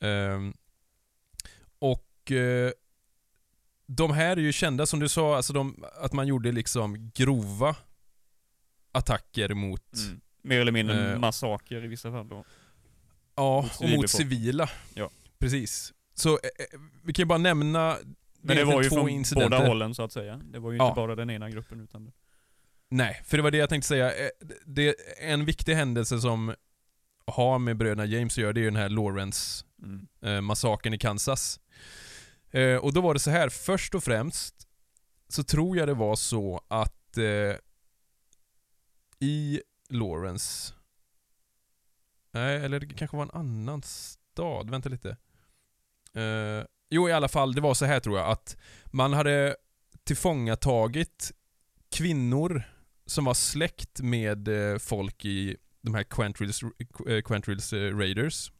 Ehm, 0.00 0.54
och 2.26 2.32
eh, 2.32 2.70
de 3.86 4.10
här 4.12 4.36
är 4.36 4.40
ju 4.40 4.52
kända 4.52 4.86
som 4.86 5.00
du 5.00 5.08
sa, 5.08 5.36
alltså 5.36 5.52
de, 5.52 5.84
att 6.00 6.12
man 6.12 6.26
gjorde 6.26 6.52
liksom 6.52 7.10
grova 7.14 7.76
attacker 8.92 9.54
mot, 9.54 9.82
Mm. 10.06 10.20
Mer 10.42 10.60
eller 10.60 10.72
mindre 10.72 11.12
Eh, 11.12 11.18
massaker 11.18 11.84
i 11.84 11.86
vissa 11.86 12.10
fall 12.10 12.28
då. 12.28 12.44
ja, 13.36 13.62
mot 13.62 13.80
och 13.80 13.88
mot 13.90 14.10
civila. 14.10 14.70
Ja. 14.94 15.10
Precis. 15.38 15.92
Så 16.14 16.28
eh, 16.28 16.34
eh, 16.74 16.80
vi 17.04 17.12
kan 17.12 17.22
ju 17.22 17.26
bara 17.26 17.38
nämna 17.38 17.96
Men 18.40 18.56
det 18.56 18.64
var 18.64 18.82
ju 18.82 18.88
två 18.88 18.96
från 18.96 19.08
incidenter. 19.08 19.50
båda 19.58 19.68
hållen 19.68 19.94
så 19.94 20.02
att 20.02 20.12
säga. 20.12 20.40
Det 20.52 20.58
var 20.58 20.72
ju 20.72 20.78
Ja. 20.78 20.88
inte 20.88 20.96
bara 20.96 21.14
den 21.14 21.30
ena 21.30 21.50
gruppen 21.50 21.80
utan... 21.80 22.12
Nej, 22.90 23.22
för 23.24 23.36
det 23.36 23.42
var 23.42 23.50
det 23.50 23.58
jag 23.58 23.68
tänkte 23.68 23.88
säga. 23.88 24.14
Eh, 24.14 24.28
Det, 24.66 24.94
en 25.18 25.44
viktig 25.44 25.74
händelse 25.74 26.20
som 26.20 26.54
har 27.26 27.58
med 27.58 27.76
bröderna 27.76 28.04
James 28.04 28.32
att 28.32 28.42
göra, 28.42 28.52
det 28.52 28.60
är 28.60 28.62
ju 28.62 28.70
den 28.70 28.76
här 28.80 28.88
Lawrence 28.88 29.64
Mm. 29.82 30.06
eh, 30.86 30.94
i 30.94 30.98
Kansas. 30.98 31.60
Eh, 32.50 32.76
och 32.76 32.92
då 32.92 33.00
var 33.00 33.14
det 33.14 33.20
så 33.20 33.30
här, 33.30 33.48
först 33.48 33.94
och 33.94 34.04
främst 34.04 34.68
så 35.28 35.44
tror 35.44 35.76
jag 35.76 35.88
det 35.88 35.94
var 35.94 36.16
så 36.16 36.60
att 36.68 37.18
eh, 37.18 37.56
i 39.18 39.62
Lawrence, 39.88 40.74
nej 42.30 42.56
eller 42.56 42.80
det 42.80 42.94
kanske 42.94 43.16
var 43.16 43.24
en 43.24 43.30
annan 43.30 43.82
stad, 43.82 44.70
vänta 44.70 44.88
lite. 44.88 45.16
Eh, 46.14 46.64
jo 46.90 47.08
i 47.08 47.12
alla 47.12 47.28
fall, 47.28 47.54
det 47.54 47.60
var 47.60 47.74
så 47.74 47.84
här 47.84 48.00
tror 48.00 48.18
jag 48.18 48.30
att 48.30 48.56
man 48.86 49.12
hade 49.12 49.56
tillfångatagit 50.04 51.32
kvinnor 51.90 52.62
som 53.06 53.24
var 53.24 53.34
släkt 53.34 54.00
med 54.00 54.48
eh, 54.48 54.78
folk 54.78 55.24
i 55.24 55.56
de 55.82 55.94
här 55.94 56.02
Quentrills, 56.02 56.62
eh, 57.08 57.22
Quentrills 57.22 57.72
eh, 57.72 57.96
Raiders 57.98 58.52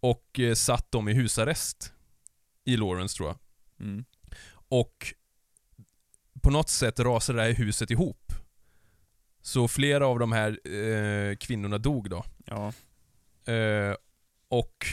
och 0.00 0.40
eh, 0.40 0.54
satt 0.54 0.92
dem 0.92 1.08
i 1.08 1.12
husarrest 1.12 1.92
i 2.68 2.76
Lawrence 2.76 3.16
tror 3.16 3.28
jag. 3.28 3.38
Mm. 3.86 4.04
Och 4.68 5.14
på 6.42 6.50
något 6.50 6.68
sätt 6.68 7.00
rasade 7.00 7.38
det 7.38 7.42
här 7.44 7.52
huset 7.54 7.90
ihop. 7.90 8.32
Så 9.42 9.68
flera 9.68 10.06
av 10.06 10.18
de 10.18 10.32
här 10.32 10.68
eh, 10.74 11.36
kvinnorna 11.36 11.78
dog 11.78 12.10
då. 12.10 12.24
Ja. 12.44 12.72
Eh, 13.52 13.94
och 14.48 14.86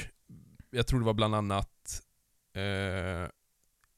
jag 0.71 0.87
tror 0.87 0.99
det 0.99 1.05
var 1.05 1.13
bland 1.13 1.35
annat, 1.35 2.01
eh, 2.53 3.29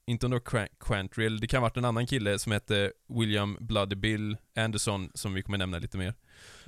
inte 0.06 0.26
under 0.26 0.38
Qu- 0.38 0.68
Quantrill, 0.80 1.40
det 1.40 1.46
kan 1.46 1.58
ha 1.58 1.68
varit 1.68 1.76
en 1.76 1.84
annan 1.84 2.06
kille 2.06 2.38
som 2.38 2.52
hette 2.52 2.92
William 3.08 3.56
Bloody 3.60 3.96
Bill 3.96 4.36
Anderson 4.56 5.10
som 5.14 5.34
vi 5.34 5.42
kommer 5.42 5.58
nämna 5.58 5.78
lite 5.78 5.98
mer. 5.98 6.14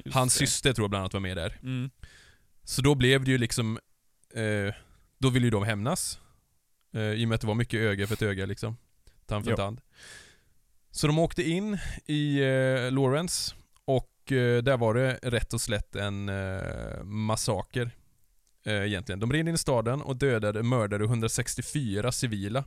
just 0.04 0.14
Hans 0.14 0.34
det. 0.38 0.46
syster 0.46 0.72
tror 0.72 0.84
jag 0.84 0.90
bland 0.90 1.00
annat 1.02 1.12
var 1.14 1.20
med 1.20 1.36
där. 1.36 1.58
Mm. 1.62 1.90
Så 2.64 2.82
då 2.82 2.94
blev 2.94 3.24
det 3.24 3.30
ju 3.30 3.38
liksom, 3.38 3.78
eh, 4.34 4.74
då 5.18 5.30
ville 5.30 5.46
ju 5.46 5.50
de 5.50 5.62
hämnas. 5.64 6.19
Eh, 6.92 7.00
I 7.00 7.24
och 7.24 7.28
med 7.28 7.34
att 7.34 7.40
det 7.40 7.46
var 7.46 7.54
mycket 7.54 7.80
öga 7.80 8.06
för 8.06 8.14
ett 8.14 8.22
öga 8.22 8.46
liksom. 8.46 8.76
Tand 9.26 9.44
för 9.44 9.56
tand. 9.56 9.80
Så 10.90 11.06
de 11.06 11.18
åkte 11.18 11.42
in 11.42 11.78
i 12.06 12.40
eh, 12.40 12.92
Lawrence 12.92 13.54
och 13.84 14.32
eh, 14.32 14.62
där 14.62 14.76
var 14.76 14.94
det 14.94 15.18
rätt 15.22 15.52
och 15.52 15.60
slätt 15.60 15.96
en 15.96 16.28
eh, 16.28 17.02
massaker. 17.04 17.90
Eh, 18.64 18.84
egentligen. 18.86 19.20
De 19.20 19.32
red 19.32 19.48
in 19.48 19.54
i 19.54 19.58
staden 19.58 20.02
och 20.02 20.16
dödade, 20.16 20.62
mördade 20.62 21.04
164 21.04 22.12
civila. 22.12 22.64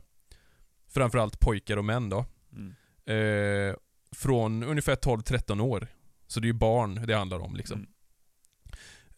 Framförallt 0.88 1.40
pojkar 1.40 1.76
och 1.76 1.84
män 1.84 2.08
då. 2.08 2.26
Mm. 2.52 2.74
Eh, 3.06 3.76
från 4.12 4.62
ungefär 4.62 4.96
12-13 4.96 5.60
år. 5.60 5.86
Så 6.26 6.40
det 6.40 6.44
är 6.44 6.48
ju 6.48 6.52
barn 6.52 7.06
det 7.06 7.14
handlar 7.14 7.38
om 7.38 7.56
liksom. 7.56 7.86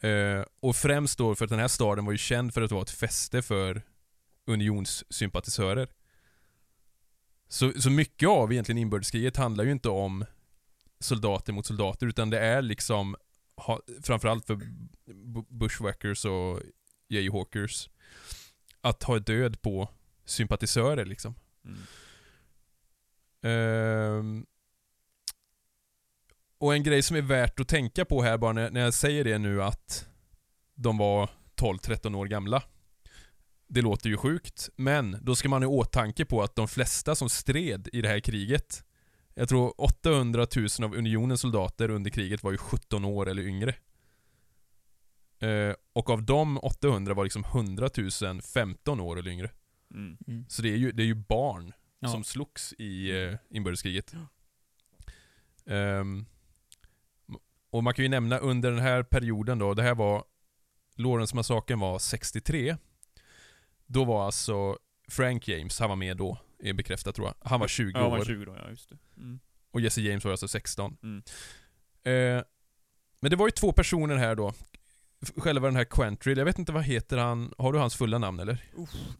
Mm. 0.00 0.38
Eh, 0.38 0.44
och 0.60 0.76
främst 0.76 1.18
då 1.18 1.34
för 1.34 1.44
att 1.44 1.50
den 1.50 1.60
här 1.60 1.68
staden 1.68 2.04
var 2.04 2.12
ju 2.12 2.18
känd 2.18 2.54
för 2.54 2.62
att 2.62 2.70
vara 2.70 2.82
ett 2.82 2.90
fäste 2.90 3.42
för 3.42 3.82
unionssympatisörer. 4.46 5.88
Så, 7.48 7.72
så 7.80 7.90
mycket 7.90 8.28
av 8.28 8.52
egentligen 8.52 8.78
inbördeskriget 8.78 9.36
handlar 9.36 9.64
ju 9.64 9.72
inte 9.72 9.88
om 9.88 10.24
soldater 10.98 11.52
mot 11.52 11.66
soldater 11.66 12.06
utan 12.06 12.30
det 12.30 12.38
är 12.38 12.62
liksom 12.62 13.16
ha, 13.56 13.80
framförallt 14.02 14.46
för 14.46 14.54
bu- 15.06 15.46
bushwhackers 15.48 16.24
och 16.24 16.62
jayhawkers 17.08 17.88
att 18.80 19.02
ha 19.02 19.18
död 19.18 19.62
på 19.62 19.88
sympatisörer 20.24 21.04
liksom. 21.04 21.34
Mm. 21.64 21.78
Ehm, 23.42 24.46
och 26.58 26.74
en 26.74 26.82
grej 26.82 27.02
som 27.02 27.16
är 27.16 27.22
värt 27.22 27.60
att 27.60 27.68
tänka 27.68 28.04
på 28.04 28.22
här 28.22 28.38
bara 28.38 28.52
när, 28.52 28.70
när 28.70 28.80
jag 28.80 28.94
säger 28.94 29.24
det 29.24 29.38
nu 29.38 29.62
att 29.62 30.08
de 30.74 30.98
var 30.98 31.30
12-13 31.56 32.14
år 32.16 32.26
gamla. 32.26 32.62
Det 33.68 33.82
låter 33.82 34.08
ju 34.08 34.16
sjukt, 34.16 34.68
men 34.76 35.18
då 35.22 35.36
ska 35.36 35.48
man 35.48 35.62
ha 35.62 35.70
i 35.70 35.74
åtanke 35.74 36.24
på 36.24 36.42
att 36.42 36.56
de 36.56 36.68
flesta 36.68 37.14
som 37.14 37.28
stred 37.28 37.88
i 37.92 38.00
det 38.00 38.08
här 38.08 38.20
kriget, 38.20 38.84
jag 39.34 39.48
tror 39.48 39.80
800 39.80 40.46
000 40.56 40.66
av 40.82 40.94
unionens 40.94 41.40
soldater 41.40 41.90
under 41.90 42.10
kriget 42.10 42.42
var 42.42 42.52
ju 42.52 42.58
17 42.58 43.04
år 43.04 43.28
eller 43.28 43.42
yngre. 43.42 43.74
Eh, 45.38 45.74
och 45.92 46.10
av 46.10 46.22
de 46.22 46.58
800 46.58 47.14
var 47.14 47.24
liksom 47.24 47.44
100 47.44 47.90
000 48.22 48.42
15 48.42 49.00
år 49.00 49.18
eller 49.18 49.30
yngre. 49.30 49.50
Mm. 49.94 50.16
Mm. 50.26 50.44
Så 50.48 50.62
det 50.62 50.68
är 50.72 50.76
ju, 50.76 50.92
det 50.92 51.02
är 51.02 51.06
ju 51.06 51.14
barn 51.14 51.72
Ja. 51.98 52.08
som 52.08 52.24
slogs 52.24 52.72
i 52.78 53.22
eh, 53.24 53.34
inbördeskriget. 53.50 54.14
Ehm, 55.66 56.26
och 57.70 57.84
man 57.84 57.94
kan 57.94 58.02
ju 58.04 58.08
nämna 58.08 58.38
under 58.38 58.70
den 58.70 58.80
här 58.80 59.02
perioden 59.02 59.58
då, 59.58 59.74
det 59.74 59.82
här 59.82 59.94
var 59.94 60.24
Lawrence-massakern 60.96 61.80
var 61.80 61.98
63. 61.98 62.76
Då 63.86 64.04
var 64.04 64.26
alltså 64.26 64.78
Frank 65.08 65.48
James, 65.48 65.80
han 65.80 65.88
var 65.88 65.96
med 65.96 66.16
då, 66.16 66.38
är 66.62 66.72
bekräftat 66.72 67.14
tror 67.14 67.26
jag. 67.26 67.34
Han 67.50 67.60
var 67.60 67.68
20 67.68 67.90
Ja, 67.94 68.02
han 68.02 68.12
år. 68.12 68.18
var 68.18 68.24
20 68.24 68.44
då, 68.44 68.56
ja 68.56 68.70
just 68.70 68.88
det. 68.88 68.96
Mm. 69.16 69.40
Och 69.70 69.80
Jesse 69.80 70.00
James 70.00 70.24
var 70.24 70.30
alltså 70.30 70.48
16. 70.48 70.96
Mm. 71.02 71.22
Eh, 72.02 72.44
men 73.20 73.30
det 73.30 73.36
var 73.36 73.46
ju 73.46 73.50
två 73.50 73.72
personer 73.72 74.16
här 74.16 74.34
då. 74.34 74.52
Själva 75.36 75.66
den 75.68 75.76
här 75.76 75.84
Quantrill, 75.84 76.38
jag 76.38 76.44
vet 76.44 76.58
inte 76.58 76.72
vad 76.72 76.84
heter 76.84 77.16
han, 77.16 77.52
har 77.58 77.72
du 77.72 77.78
hans 77.78 77.96
fulla 77.96 78.18
namn 78.18 78.40
eller? 78.40 78.64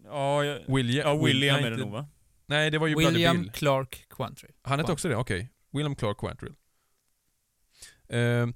Ja, 0.05 0.45
jag, 0.45 0.75
William? 0.75 1.09
ja 1.09 1.25
William 1.25 1.65
är 1.65 1.71
det 1.71 1.77
nog 1.77 1.91
va? 1.91 2.09
Nej, 2.47 2.71
det 2.71 2.79
var 2.79 2.87
ju 2.87 2.97
William 2.97 3.43
Bill. 3.43 3.51
Clark 3.53 4.07
Quantry. 4.09 4.49
Han 4.63 4.79
hette 4.79 4.93
också 4.93 5.09
det? 5.09 5.17
Okej. 5.17 5.51
William 5.73 5.97
Clark 5.97 6.19
Quantrill. 6.19 6.55
Eh, 8.09 8.47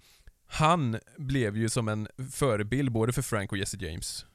han 0.46 0.98
blev 1.18 1.56
ju 1.56 1.68
som 1.68 1.88
en 1.88 2.08
förebild 2.32 2.92
både 2.92 3.12
för 3.12 3.22
Frank 3.22 3.52
och 3.52 3.58
Jesse 3.58 3.76
James. 3.80 4.26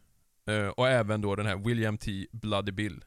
Eh, 0.46 0.68
och 0.68 0.88
även 0.90 1.22
då 1.22 1.36
den 1.36 1.46
här 1.46 1.58
William 1.58 1.98
T. 1.98 2.28
Bloody 2.32 2.72
Bill. 2.72 3.04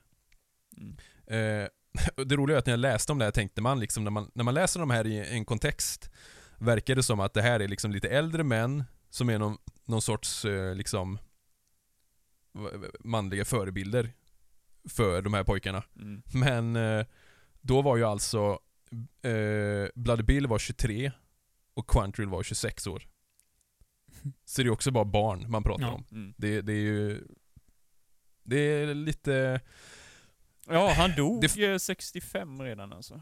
Mm. 0.76 0.96
Eh, 1.26 1.68
det 2.24 2.36
roliga 2.36 2.56
är 2.56 2.58
att 2.58 2.66
när 2.66 2.72
jag 2.72 2.80
läste 2.80 3.12
om 3.12 3.18
det 3.18 3.24
här 3.24 3.32
tänkte 3.32 3.62
man 3.62 3.80
liksom, 3.80 4.04
när 4.04 4.10
man, 4.10 4.30
när 4.34 4.44
man 4.44 4.54
läser 4.54 4.80
de 4.80 4.90
här 4.90 5.06
i 5.06 5.28
en 5.28 5.44
kontext, 5.44 6.10
verkar 6.58 6.94
det 6.94 7.02
som 7.02 7.20
att 7.20 7.34
det 7.34 7.42
här 7.42 7.60
är 7.60 7.68
liksom 7.68 7.92
lite 7.92 8.08
äldre 8.08 8.44
män 8.44 8.84
som 9.10 9.30
är 9.30 9.38
någon, 9.38 9.56
någon 9.84 10.02
sorts 10.02 10.44
eh, 10.44 10.74
liksom 10.74 11.18
manliga 13.00 13.44
förebilder 13.44 14.12
för 14.88 15.22
de 15.22 15.34
här 15.34 15.44
pojkarna. 15.44 15.82
Mm. 15.96 16.22
Men 16.34 16.76
eh, 16.76 17.06
då 17.60 17.82
var 17.82 17.96
ju 17.96 18.04
alltså 18.04 18.58
eh, 19.22 19.88
Bloody 19.94 20.22
Bill 20.22 20.46
var 20.46 20.58
23 20.58 21.12
och 21.74 21.90
Quantrill 21.90 22.28
var 22.28 22.42
26 22.42 22.86
år. 22.86 23.06
Så 24.44 24.62
det 24.62 24.68
är 24.68 24.70
också 24.70 24.90
bara 24.90 25.04
barn 25.04 25.50
man 25.50 25.62
pratar 25.62 25.84
Ja. 25.84 25.92
om. 25.92 26.04
Mm. 26.12 26.34
Det, 26.36 26.60
det 26.60 26.72
är 26.72 26.76
ju... 26.80 27.24
Det 28.42 28.56
är 28.58 28.94
lite... 28.94 29.60
Ja, 30.66 30.92
han 30.96 31.14
dog 31.16 31.40
Det- 31.40 31.64
eh, 31.72 31.78
65 31.78 32.62
redan 32.62 32.92
alltså. 32.92 33.20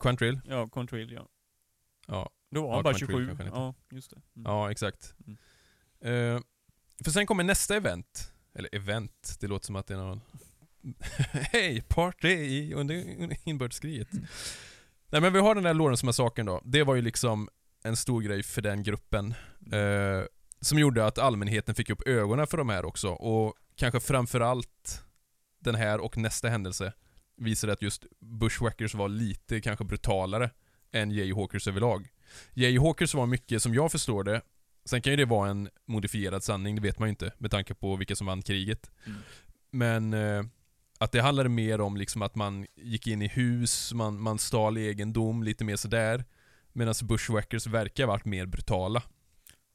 Quantrill? 0.00 0.40
Ja, 0.44 0.68
Contrill 0.68 1.12
ja. 1.12 1.28
Ja, 2.06 2.30
Då 2.50 2.62
var 2.62 2.68
Ja, 2.68 2.74
han 2.74 2.82
bara 2.84 2.94
Quantrill 2.94 3.08
27. 3.18 3.26
kanske 3.26 3.44
han 3.44 3.62
Ja, 3.62 3.74
just 3.96 4.10
det. 4.10 4.16
Mm. 4.36 4.52
ja 4.52 4.70
exakt. 4.70 5.14
Mm. 5.26 5.38
Eh, 6.36 6.42
för 7.04 7.10
sen 7.10 7.26
kommer 7.26 7.44
nästa 7.44 7.76
event. 7.76 8.32
Eller 8.54 8.74
event, 8.74 9.36
det 9.40 9.46
låter 9.46 9.66
som 9.66 9.76
att 9.76 9.86
det 9.86 9.94
är 9.94 9.98
någon... 9.98 10.20
Hej, 11.32 11.82
party 11.88 12.28
i- 12.28 12.74
under 12.74 12.94
inbördeskriget. 13.48 14.08
Nej 15.10 15.20
men 15.20 15.32
vi 15.32 15.38
har 15.38 15.54
den 15.54 15.64
där 15.64 15.74
Lawrence-massakern 15.74 16.46
då. 16.46 16.62
Det 16.64 16.82
var 16.82 16.94
ju 16.94 17.02
liksom 17.02 17.48
en 17.84 17.96
stor 17.96 18.22
grej 18.22 18.42
för 18.42 18.62
den 18.62 18.82
gruppen. 18.82 19.34
Eh, 19.72 20.24
som 20.60 20.78
gjorde 20.78 21.06
att 21.06 21.18
allmänheten 21.18 21.74
fick 21.74 21.90
upp 21.90 22.08
ögonen 22.08 22.46
för 22.46 22.56
de 22.56 22.68
här 22.68 22.84
också. 22.84 23.08
Och 23.08 23.54
kanske 23.76 24.00
framförallt 24.00 25.04
den 25.60 25.74
här 25.74 26.00
och 26.00 26.16
nästa 26.16 26.48
händelse 26.48 26.92
visade 27.36 27.72
att 27.72 27.82
just 27.82 28.04
Bushwhackers 28.20 28.94
var 28.94 29.08
lite 29.08 29.60
kanske 29.60 29.84
brutalare 29.84 30.50
än 30.92 31.10
Jayhawkers 31.10 31.68
överlag. 31.68 32.08
Jayhawkers 32.54 33.14
var 33.14 33.26
mycket, 33.26 33.62
som 33.62 33.74
jag 33.74 33.92
förstår 33.92 34.24
det, 34.24 34.42
sen 34.84 35.02
kan 35.02 35.10
ju 35.12 35.16
det 35.16 35.24
vara 35.24 35.50
en 35.50 35.68
modifierad 35.86 36.44
sanning, 36.44 36.74
det 36.74 36.82
vet 36.82 36.98
man 36.98 37.08
ju 37.08 37.10
inte 37.10 37.32
med 37.38 37.50
tanke 37.50 37.74
på 37.74 37.96
vilka 37.96 38.16
som 38.16 38.26
vann 38.26 38.42
kriget. 38.42 38.90
Mm. 39.06 39.18
Men 39.70 40.14
eh, 40.14 40.44
att 40.98 41.12
det 41.12 41.20
handlade 41.20 41.48
mer 41.48 41.80
om 41.80 41.96
liksom 41.96 42.22
att 42.22 42.34
man 42.34 42.66
gick 42.76 43.06
in 43.06 43.22
i 43.22 43.28
hus, 43.28 43.92
man, 43.94 44.20
man 44.20 44.38
stal 44.38 44.76
egendom, 44.76 45.42
lite 45.42 45.64
mer 45.64 45.76
sådär. 45.76 46.24
Medan 46.78 46.94
Bushwhackers 47.02 47.66
verkar 47.66 48.04
ha 48.04 48.12
varit 48.12 48.24
mer 48.24 48.46
brutala. 48.46 49.02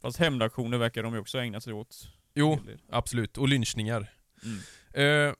Fast 0.01 0.19
hämndaktioner 0.19 0.77
verkar 0.77 1.03
de 1.03 1.13
ju 1.13 1.19
också 1.19 1.37
ägna 1.37 1.61
sig 1.61 1.73
åt. 1.73 2.07
Jo, 2.33 2.59
absolut. 2.89 3.37
Och 3.37 3.47
lynchningar. 3.47 4.11
Mm. 4.43 4.59
Eh, 4.93 5.35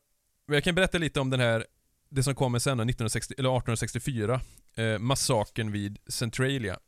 jag 0.45 0.63
kan 0.63 0.75
berätta 0.75 0.97
lite 0.97 1.19
om 1.19 1.29
den 1.29 1.39
här, 1.39 1.65
det 2.09 2.23
som 2.23 2.35
kommer 2.35 2.59
sen 2.59 2.77
då, 2.77 2.81
1960, 2.81 3.33
eller 3.37 3.49
1864. 3.49 4.41
Eh, 4.75 4.99
massakern 4.99 5.71
vid 5.71 5.99
Centralia. 6.07 6.79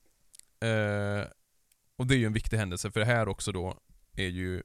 Eh, 0.60 1.27
och 1.98 2.08
det 2.08 2.15
är 2.15 2.17
ju 2.17 2.25
en 2.25 2.34
viktig 2.34 2.58
händelse, 2.58 2.91
för 2.91 3.00
det 3.00 3.05
här 3.05 3.27
också 3.27 3.51
då 3.51 3.79
är 4.17 4.27
ju 4.27 4.63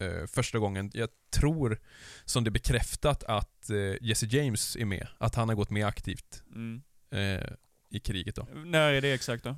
eh, 0.00 0.26
första 0.26 0.58
gången, 0.58 0.90
jag 0.94 1.08
tror, 1.30 1.80
som 2.24 2.44
det 2.44 2.48
är 2.48 2.52
bekräftat 2.52 3.24
att 3.24 3.70
eh, 3.70 3.94
Jesse 4.00 4.26
James 4.26 4.76
är 4.76 4.84
med. 4.84 5.08
Att 5.18 5.34
han 5.34 5.48
har 5.48 5.56
gått 5.56 5.70
med 5.70 5.86
aktivt 5.86 6.42
Mm. 6.54 6.82
I 7.92 8.00
kriget 8.00 8.34
då. 8.36 8.46
När 8.64 8.92
är 8.92 9.00
det 9.00 9.12
exakt 9.12 9.44
då? 9.44 9.56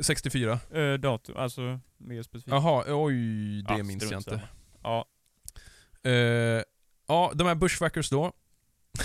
64. 0.00 0.58
Eh, 0.70 0.92
datum, 0.94 1.36
alltså 1.36 1.80
mer 1.98 2.22
specifikt. 2.22 2.52
Jaha, 2.52 2.84
oj, 2.88 3.14
det 3.62 3.76
Ja, 3.78 3.82
minns 3.82 4.10
jag 4.10 4.18
inte. 4.18 4.30
samma. 4.30 4.42
Ja. 4.82 5.04
Eh, 6.10 6.62
ja, 7.08 7.32
de 7.34 7.46
här 7.46 7.54
bushwackers 7.54 8.10
då. 8.10 8.32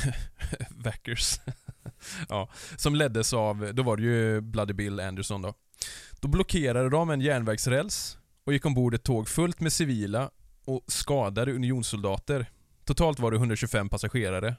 Wackers. 0.70 1.40
ja, 2.30 2.50
som 2.78 2.96
leddes 2.96 3.34
av, 3.34 3.74
då 3.74 3.84
var 3.84 3.98
det 3.98 4.04
ju 4.04 4.42
Bloody 4.42 4.74
Bill 4.74 5.00
Anderson 5.00 5.42
då. 5.42 5.54
Då 6.20 6.28
blockerade 6.28 6.90
de 6.90 7.10
en 7.10 7.22
järnvägsräls 7.22 8.18
och 8.44 8.54
gick 8.54 8.66
ombord 8.66 8.94
ett 8.96 9.04
tåg 9.04 9.30
fullt 9.30 9.60
med 9.60 9.74
civila 9.74 10.30
och 10.66 10.84
skadade 10.88 11.54
unionssoldater. 11.54 12.46
Totalt 12.84 13.20
var 13.20 13.32
det 13.32 13.38
125 13.38 13.90
passagerare 13.90 14.56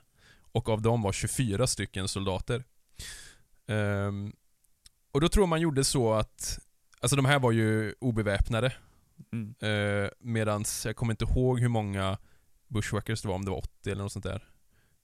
och 0.53 0.69
av 0.69 0.83
dem 0.83 1.03
var 1.03 1.13
24 1.13 1.67
stycken 1.67 2.09
soldater. 2.09 2.65
Ehm, 3.67 4.33
och 5.13 5.21
då 5.21 5.29
tror 5.29 5.47
man 5.47 5.61
gjorde 5.61 5.85
så 5.85 6.13
att, 6.13 6.59
alltså 7.01 7.17
de 7.17 7.25
här 7.25 7.39
var 7.39 7.53
ju 7.53 7.95
obeväpnade 8.01 8.73
Mm. 9.33 9.55
Eh, 9.61 10.11
medans, 10.19 10.87
jag 10.87 10.97
kommer 10.97 11.13
inte 11.13 11.25
ihåg 11.25 11.61
hur 11.61 11.69
många 11.69 12.19
bushwackers 12.69 13.23
det 13.23 13.29
var, 13.29 13.35
om 13.35 13.45
det 13.45 13.51
var 13.51 13.59
80 13.59 13.91
eller 13.91 14.03
något 14.03 14.13
sånt 14.13 14.25
där. 14.25 14.45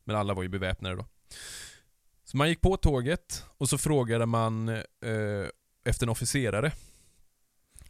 Men 0.04 0.16
alla 0.16 0.34
var 0.34 0.42
ju 0.42 0.48
beväpnade 0.48 0.96
då. 0.96 1.06
Så 2.24 2.36
man 2.36 2.48
gick 2.48 2.60
på 2.60 2.76
tåget 2.76 3.44
och 3.58 3.68
så 3.68 3.78
frågade 3.78 4.26
man 4.26 4.68
eh, 4.68 5.48
efter 5.84 6.06
en 6.06 6.10
officerare. 6.10 6.72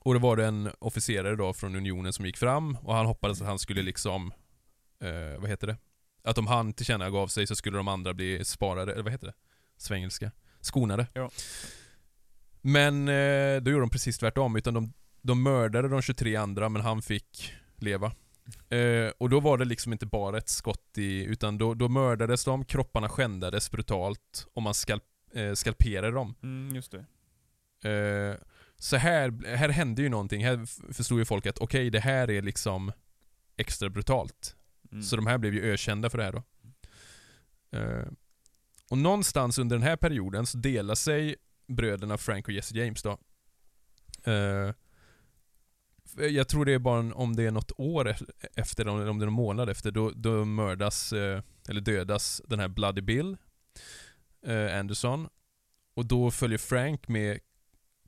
Och 0.00 0.14
då 0.14 0.20
var 0.20 0.36
det 0.36 0.46
en 0.46 0.70
officerare 0.78 1.36
då 1.36 1.52
från 1.52 1.76
unionen 1.76 2.12
som 2.12 2.26
gick 2.26 2.36
fram 2.36 2.76
och 2.76 2.94
han 2.94 3.06
hoppades 3.06 3.40
att 3.40 3.46
han 3.46 3.58
skulle 3.58 3.82
liksom, 3.82 4.32
eh, 5.00 5.40
vad 5.40 5.50
heter 5.50 5.66
det? 5.66 5.76
Att 6.24 6.38
om 6.38 6.46
han 6.46 6.72
tillkännagav 6.72 7.26
sig 7.28 7.46
så 7.46 7.56
skulle 7.56 7.76
de 7.76 7.88
andra 7.88 8.14
bli 8.14 8.44
sparade, 8.44 8.92
eller 8.92 9.02
vad 9.02 9.12
heter 9.12 9.26
det? 9.26 9.34
Svengelska? 9.76 10.30
Skonade. 10.62 11.06
Ja. 11.12 11.30
Men 12.60 13.08
eh, 13.08 13.62
då 13.62 13.70
gjorde 13.70 13.82
de 13.82 13.90
precis 13.90 14.18
tvärtom, 14.18 14.56
utan 14.56 14.74
de 14.74 14.92
de 15.22 15.42
mördade 15.42 15.88
de 15.88 16.02
23 16.02 16.36
andra 16.36 16.68
men 16.68 16.82
han 16.82 17.02
fick 17.02 17.52
leva. 17.76 18.12
Eh, 18.68 19.12
och 19.18 19.30
då 19.30 19.40
var 19.40 19.58
det 19.58 19.64
liksom 19.64 19.92
inte 19.92 20.06
bara 20.06 20.38
ett 20.38 20.48
skott 20.48 20.98
i, 20.98 21.24
utan 21.24 21.58
då, 21.58 21.74
då 21.74 21.88
mördades 21.88 22.44
de, 22.44 22.64
kropparna 22.64 23.08
skändades 23.08 23.70
brutalt 23.70 24.46
och 24.54 24.62
man 24.62 24.74
skalp, 24.74 25.04
eh, 25.34 25.52
skalperade 25.52 26.10
dem. 26.10 26.34
Mm, 26.42 26.74
just 26.74 26.92
det. 26.92 27.06
Så 28.76 28.96
här, 28.96 29.56
här 29.56 29.68
hände 29.68 30.02
ju 30.02 30.08
någonting. 30.08 30.44
Här 30.44 30.66
förstod 30.92 31.18
ju 31.18 31.24
folk 31.24 31.46
att 31.46 31.58
okej, 31.58 31.90
det 31.90 32.00
här 32.00 32.30
är 32.30 32.42
liksom 32.42 32.92
extra 33.56 33.88
brutalt. 33.88 34.56
Mm. 34.92 35.02
Så 35.02 35.16
de 35.16 35.26
här 35.26 35.38
blev 35.38 35.54
ju 35.54 35.72
ökända 35.72 36.10
för 36.10 36.18
det 36.18 36.24
här 36.24 36.32
då. 36.32 36.42
Och 38.92 38.98
någonstans 38.98 39.58
under 39.58 39.76
den 39.76 39.82
här 39.82 39.96
perioden 39.96 40.46
så 40.46 40.58
delar 40.58 40.94
sig 40.94 41.36
bröderna 41.68 42.18
Frank 42.18 42.48
och 42.48 42.54
Jesse 42.54 42.78
James 42.78 43.02
då. 43.02 43.18
Uh, 44.28 44.72
jag 46.30 46.48
tror 46.48 46.64
det 46.64 46.72
är 46.72 46.78
bara 46.78 46.98
en, 46.98 47.12
om 47.12 47.36
det 47.36 47.42
är 47.42 47.50
något 47.50 47.72
år 47.76 48.16
efter, 48.54 48.84
eller 48.84 49.08
om 49.08 49.18
det 49.18 49.24
är 49.24 49.26
någon 49.26 49.32
månad 49.34 49.68
efter, 49.68 49.90
då, 49.90 50.10
då 50.10 50.44
mördas, 50.44 51.12
uh, 51.12 51.40
eller 51.68 51.80
dödas 51.80 52.42
den 52.44 52.60
här 52.60 52.68
Bloody 52.68 53.00
Bill 53.00 53.36
uh, 54.48 54.78
Anderson. 54.78 55.28
Och 55.94 56.06
då 56.06 56.30
följer 56.30 56.58
Frank 56.58 57.08
med 57.08 57.38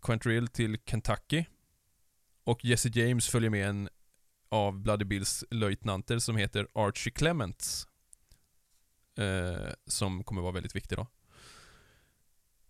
Quantrill 0.02 0.48
till 0.48 0.78
Kentucky. 0.86 1.44
Och 2.44 2.64
Jesse 2.64 2.88
James 2.88 3.28
följer 3.28 3.50
med 3.50 3.68
en 3.68 3.88
av 4.48 4.78
Bloody 4.82 5.04
Bills 5.04 5.44
löjtnanter 5.50 6.18
som 6.18 6.36
heter 6.36 6.68
Archie 6.74 7.12
Clements. 7.12 7.86
Eh, 9.16 9.72
som 9.86 10.24
kommer 10.24 10.42
vara 10.42 10.52
väldigt 10.52 10.76
viktig 10.76 10.98
då. 10.98 11.06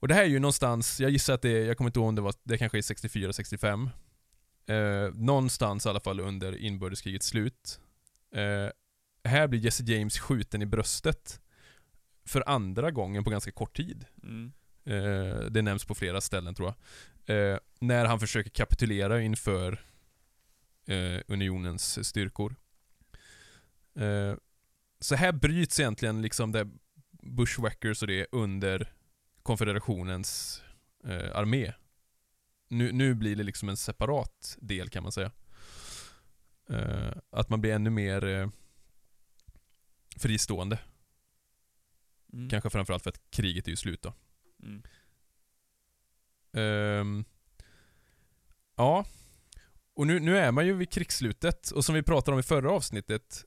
Och 0.00 0.08
det 0.08 0.14
här 0.14 0.22
är 0.22 0.28
ju 0.28 0.38
någonstans, 0.38 1.00
jag 1.00 1.10
gissar 1.10 1.34
att 1.34 1.42
det 1.42 1.50
är, 1.50 1.66
jag 1.66 1.76
kommer 1.76 1.88
inte 1.88 1.98
ihåg 1.98 2.08
om 2.08 2.14
det 2.14 2.22
var, 2.22 2.34
det 2.42 2.58
kanske 2.58 2.78
är 2.78 2.82
64-65. 2.82 3.88
Eh, 4.66 5.14
någonstans 5.14 5.86
i 5.86 5.88
alla 5.88 6.00
fall 6.00 6.20
under 6.20 6.56
inbördeskrigets 6.56 7.26
slut. 7.26 7.80
Eh, 8.30 8.68
här 9.24 9.46
blir 9.46 9.60
Jesse 9.60 9.82
James 9.82 10.18
skjuten 10.18 10.62
i 10.62 10.66
bröstet 10.66 11.40
för 12.26 12.48
andra 12.48 12.90
gången 12.90 13.24
på 13.24 13.30
ganska 13.30 13.50
kort 13.50 13.76
tid. 13.76 14.04
Mm. 14.22 14.52
Eh, 14.84 15.40
det 15.50 15.62
nämns 15.62 15.84
på 15.84 15.94
flera 15.94 16.20
ställen 16.20 16.54
tror 16.54 16.74
jag. 17.26 17.36
Eh, 17.36 17.58
när 17.78 18.04
han 18.04 18.20
försöker 18.20 18.50
kapitulera 18.50 19.22
inför 19.22 19.80
eh, 20.86 21.20
unionens 21.28 22.08
styrkor. 22.08 22.54
Så 25.04 25.14
här 25.14 25.32
bryts 25.32 25.80
egentligen 25.80 26.22
liksom 26.22 26.52
det 26.52 26.70
bushwackers 27.22 28.02
och 28.02 28.08
det 28.08 28.26
under 28.32 28.92
konfederationens 29.42 30.62
eh, 31.04 31.36
armé. 31.36 31.72
Nu, 32.68 32.92
nu 32.92 33.14
blir 33.14 33.36
det 33.36 33.42
liksom 33.42 33.68
en 33.68 33.76
separat 33.76 34.58
del 34.60 34.88
kan 34.88 35.02
man 35.02 35.12
säga. 35.12 35.32
Eh, 36.70 37.12
att 37.30 37.48
man 37.48 37.60
blir 37.60 37.74
ännu 37.74 37.90
mer 37.90 38.24
eh, 38.24 38.48
fristående. 40.16 40.78
Mm. 42.32 42.50
Kanske 42.50 42.70
framförallt 42.70 43.02
för 43.02 43.10
att 43.10 43.30
kriget 43.30 43.66
är 43.66 43.70
ju 43.70 43.76
slut 43.76 44.02
då. 44.02 44.14
Mm. 44.62 44.82
Ehm, 46.52 47.24
ja. 48.76 49.06
Och 49.94 50.06
nu, 50.06 50.20
nu 50.20 50.38
är 50.38 50.52
man 50.52 50.66
ju 50.66 50.72
vid 50.72 50.90
krigsslutet 50.90 51.70
och 51.70 51.84
som 51.84 51.94
vi 51.94 52.02
pratade 52.02 52.34
om 52.34 52.40
i 52.40 52.42
förra 52.42 52.72
avsnittet 52.72 53.44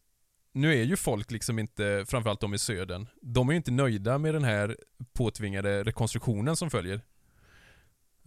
nu 0.58 0.74
är 0.74 0.84
ju 0.84 0.96
folk 0.96 1.32
liksom 1.32 1.60
inte, 1.60 2.06
framförallt 2.08 2.42
de 2.42 2.54
i 2.54 2.58
södern, 2.58 3.08
de 3.22 3.50
är 3.50 3.54
ju 3.54 3.58
inte 3.58 3.72
nöjda 3.72 4.18
med 4.18 4.34
den 4.34 4.44
här 4.44 4.78
påtvingade 5.14 5.84
rekonstruktionen 5.84 6.56
som 6.56 6.70
följer. 6.70 7.02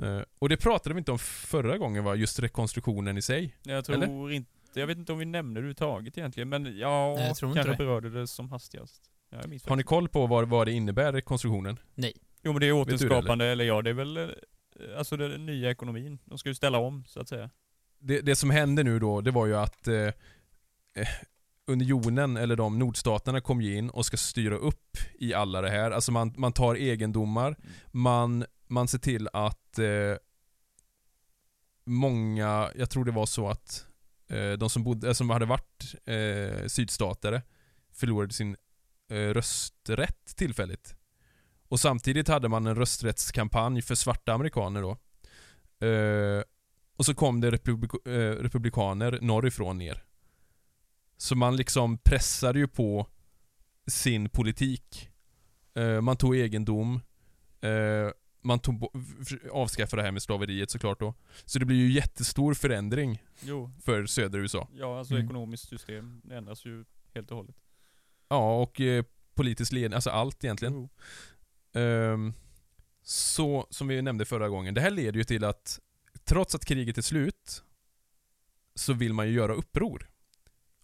Eh, 0.03 0.21
och 0.39 0.49
det 0.49 0.57
pratade 0.57 0.95
vi 0.95 0.99
inte 0.99 1.13
om 1.13 1.19
förra 1.19 1.79
gången 1.79 2.05
va? 2.05 2.15
Just 2.15 2.41
rekonstruktionen 2.41 3.19
i 3.19 3.23
sig. 3.23 3.57
Jag 3.63 3.85
tror 3.85 4.33
inte, 4.33 4.51
jag 4.75 4.87
vet 4.87 4.99
inte 4.99 5.13
om 5.13 5.19
vi 5.19 5.25
nämnde 5.25 5.55
det 5.55 5.61
överhuvudtaget 5.61 6.19
egentligen, 6.19 6.49
men 6.49 6.79
ja, 6.79 7.15
Nej, 7.17 7.27
jag 7.27 7.37
tror 7.37 7.51
inte 7.51 7.63
kanske 7.63 7.73
det. 7.83 7.87
berörde 7.87 8.11
det 8.11 8.27
som 8.27 8.51
hastigast. 8.51 9.03
Ja, 9.31 9.39
Har 9.67 9.77
ni 9.77 9.83
koll 9.83 10.09
på 10.09 10.27
vad, 10.27 10.49
vad 10.49 10.67
det 10.67 10.73
innebär, 10.73 11.13
rekonstruktionen? 11.13 11.79
Jo 12.43 12.53
men 12.53 12.61
det 12.61 12.67
är 12.67 12.69
du 12.69 12.75
det, 12.75 12.81
återskapande, 12.81 13.47
eller? 13.47 13.65
ja 13.65 13.83
det 13.83 13.91
är 13.91 13.95
väl, 13.95 14.17
eh, 14.17 14.29
alltså 14.97 15.17
den 15.17 15.47
nya 15.47 15.71
ekonomin. 15.71 16.19
De 16.25 16.39
ska 16.39 16.49
ju 16.49 16.55
ställa 16.55 16.79
om, 16.79 17.05
så 17.07 17.21
att 17.21 17.29
säga. 17.29 17.51
Det, 17.99 18.21
det 18.21 18.37
som 18.37 18.51
hände 18.51 18.83
nu 18.83 18.99
då, 18.99 19.21
det 19.21 19.31
var 19.31 19.47
ju 19.47 19.57
att 19.57 19.89
eh, 19.89 19.95
eh, 19.95 21.09
unionen, 21.71 22.37
eller 22.37 22.57
de 22.57 22.79
nordstaterna 22.79 23.41
kom 23.41 23.63
ju 23.63 23.77
in 23.77 23.91
och 23.91 24.07
ska 24.07 24.17
styra 24.17 24.57
upp 24.57 24.97
i 25.19 25.35
alla 25.35 25.61
det 25.61 25.71
här. 25.71 25.91
Alltså 25.91 26.13
man, 26.13 26.35
man 26.37 26.53
tar 26.53 26.75
egendomar, 26.75 27.57
man, 27.91 28.45
man 28.67 28.89
ser 28.89 28.99
till 28.99 29.29
att 29.33 29.79
eh, 29.79 30.17
många, 31.85 32.71
jag 32.77 32.91
tror 32.91 33.05
det 33.05 33.13
var 33.13 33.27
så 33.27 33.49
att 33.49 33.87
eh, 34.29 34.53
de 34.53 34.71
som, 34.71 34.85
bodde, 34.85 35.15
som 35.15 35.31
hade 35.31 35.47
varit 35.47 35.95
eh, 36.05 36.67
sydstatare 36.67 37.43
förlorade 37.93 38.33
sin 38.33 38.57
eh, 39.11 39.15
rösträtt 39.15 40.37
tillfälligt. 40.37 40.95
Och 41.69 41.81
samtidigt 41.81 42.29
hade 42.29 42.49
man 42.49 42.67
en 42.67 42.75
rösträttskampanj 42.75 43.83
för 43.83 43.95
svarta 43.95 44.33
amerikaner 44.33 44.83
då. 44.83 44.97
Eh, 45.87 46.43
och 46.97 47.07
så 47.07 47.15
kom 47.15 47.41
det 47.41 47.51
republik 47.51 47.91
eh, 48.07 48.11
republikaner 48.31 49.19
norrifrån 49.23 49.79
ner. 49.79 50.05
Så 51.21 51.37
man 51.37 51.57
liksom 51.57 51.99
pressade 51.99 52.59
ju 52.59 52.69
på 52.69 53.07
sin 53.87 54.29
politik. 54.29 55.09
Eh, 55.75 56.01
man 56.01 56.17
tog 56.17 56.37
egendom. 56.37 57.01
Eh, 57.61 58.11
man 58.43 58.59
tog 58.59 58.87
avskaffade 59.53 60.03
det 60.03 60.07
här 60.07 60.13
med 60.13 60.23
slaveriet 60.23 60.71
såklart 60.71 61.01
då. 61.01 61.15
Så 61.45 61.59
det 61.59 61.65
blir 61.65 61.77
ju 61.77 61.93
jättestor 61.93 62.55
förändring 62.55 63.23
Jo, 63.43 63.71
för 63.83 64.07
södra 64.07 64.41
USA. 64.41 64.69
ja 64.79 64.99
alltså 64.99 65.15
Mm. 65.15 65.27
ekonomiskt 65.27 65.69
system, 65.69 66.23
ändras 66.31 66.65
ju 66.65 66.85
helt 67.15 67.31
och 67.31 67.37
hållet. 67.37 67.57
Ja, 68.29 68.63
och 68.63 68.81
eh, 68.81 69.05
politisk 69.35 69.73
ledning, 69.73 69.95
alltså 69.95 70.11
allt 70.11 70.45
egentligen. 70.45 70.75
Jo. 70.75 70.89
Ehm, 71.81 72.33
så, 73.03 73.67
som 73.71 73.89
vi 73.89 74.03
nämnde 74.03 74.25
förra 74.25 74.49
gången, 74.49 74.75
det 74.75 74.81
här 74.81 74.91
leder 74.91 75.19
ju 75.19 75.25
till 75.25 75.45
att 75.45 75.81
trots 76.25 76.55
att 76.55 76.65
kriget 76.65 76.99
är 76.99 77.03
slut 77.03 77.63
så 78.75 78.93
vill 78.93 79.13
man 79.13 79.27
ju 79.29 79.33
göra 79.33 79.53
uppror. 79.55 80.11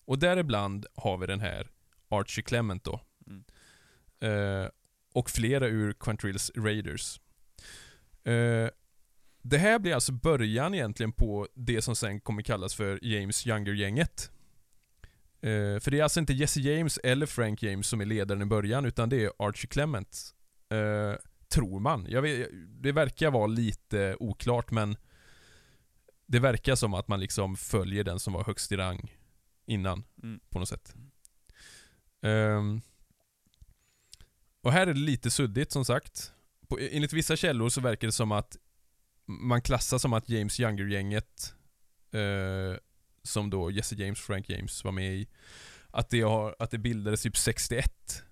Och 0.06 0.18
däribland 0.18 0.86
har 0.94 1.18
vi 1.18 1.26
den 1.26 1.40
här 1.40 1.70
Archie 2.08 2.44
Clement 2.44 2.84
då. 2.84 3.00
Mm. 3.26 3.44
Eh, 4.20 4.70
och 5.12 5.30
flera 5.30 5.66
ur 5.66 5.92
Quantrills 5.92 6.50
Raiders. 6.56 7.20
Eh, 8.24 8.68
det 9.42 9.58
här 9.58 9.78
blir 9.78 9.94
alltså 9.94 10.12
början 10.12 10.74
egentligen 10.74 11.12
på 11.12 11.48
det 11.54 11.82
som 11.82 11.96
sen 11.96 12.20
kommer 12.20 12.42
kallas 12.42 12.74
för 12.74 12.98
James 13.02 13.46
Younger-gänget. 13.46 14.30
Eh, 15.40 15.80
för 15.80 15.90
det 15.90 15.98
är 15.98 16.02
alltså 16.02 16.20
inte 16.20 16.32
Jesse 16.32 16.60
James 16.60 16.98
eller 17.02 17.26
Frank 17.26 17.62
James 17.62 17.86
som 17.86 18.00
är 18.00 18.04
ledaren 18.04 18.42
i 18.42 18.46
början, 18.46 18.84
utan 18.84 19.08
det 19.08 19.24
är 19.24 19.32
Archie 19.38 19.68
Clement. 19.68 20.34
Eh, 20.68 21.14
tror 21.48 21.80
man. 21.80 22.22
Vet, 22.22 22.48
det 22.68 22.92
verkar 22.92 23.30
vara 23.30 23.46
lite 23.46 24.16
oklart, 24.20 24.70
men 24.70 24.96
det 26.26 26.38
verkar 26.38 26.74
som 26.74 26.94
att 26.94 27.08
man 27.08 27.20
liksom 27.20 27.56
följer 27.56 28.04
den 28.04 28.20
som 28.20 28.32
var 28.32 28.44
högst 28.44 28.72
i 28.72 28.76
rang 28.76 29.15
innan, 29.66 30.04
Mm. 30.22 30.40
på 30.48 30.58
något 30.58 30.68
sätt. 30.68 30.94
Ehm, 32.22 32.80
och 34.60 34.72
här 34.72 34.86
är 34.86 34.94
det 34.94 35.00
lite 35.00 35.30
suddigt 35.30 35.72
som 35.72 35.84
sagt. 35.84 36.32
På, 36.68 36.78
enligt 36.78 37.12
vissa 37.12 37.36
källor 37.36 37.68
så 37.68 37.80
verkar 37.80 38.08
det 38.08 38.12
som 38.12 38.32
att 38.32 38.56
man 39.26 39.62
klassar 39.62 39.98
som 39.98 40.12
att 40.12 40.28
James 40.28 40.60
Younger-gänget, 40.60 41.54
eh, 42.10 42.78
som 43.22 43.50
då 43.50 43.70
Jesse 43.70 43.94
James, 43.94 44.20
Frank 44.20 44.48
James 44.50 44.84
var 44.84 44.92
med 44.92 45.14
i, 45.14 45.28
att 45.90 46.10
det, 46.10 46.20
har, 46.20 46.56
att 46.58 46.70
det 46.70 46.78
bildades 46.78 47.22
typ 47.22 47.36
61. 47.36 48.22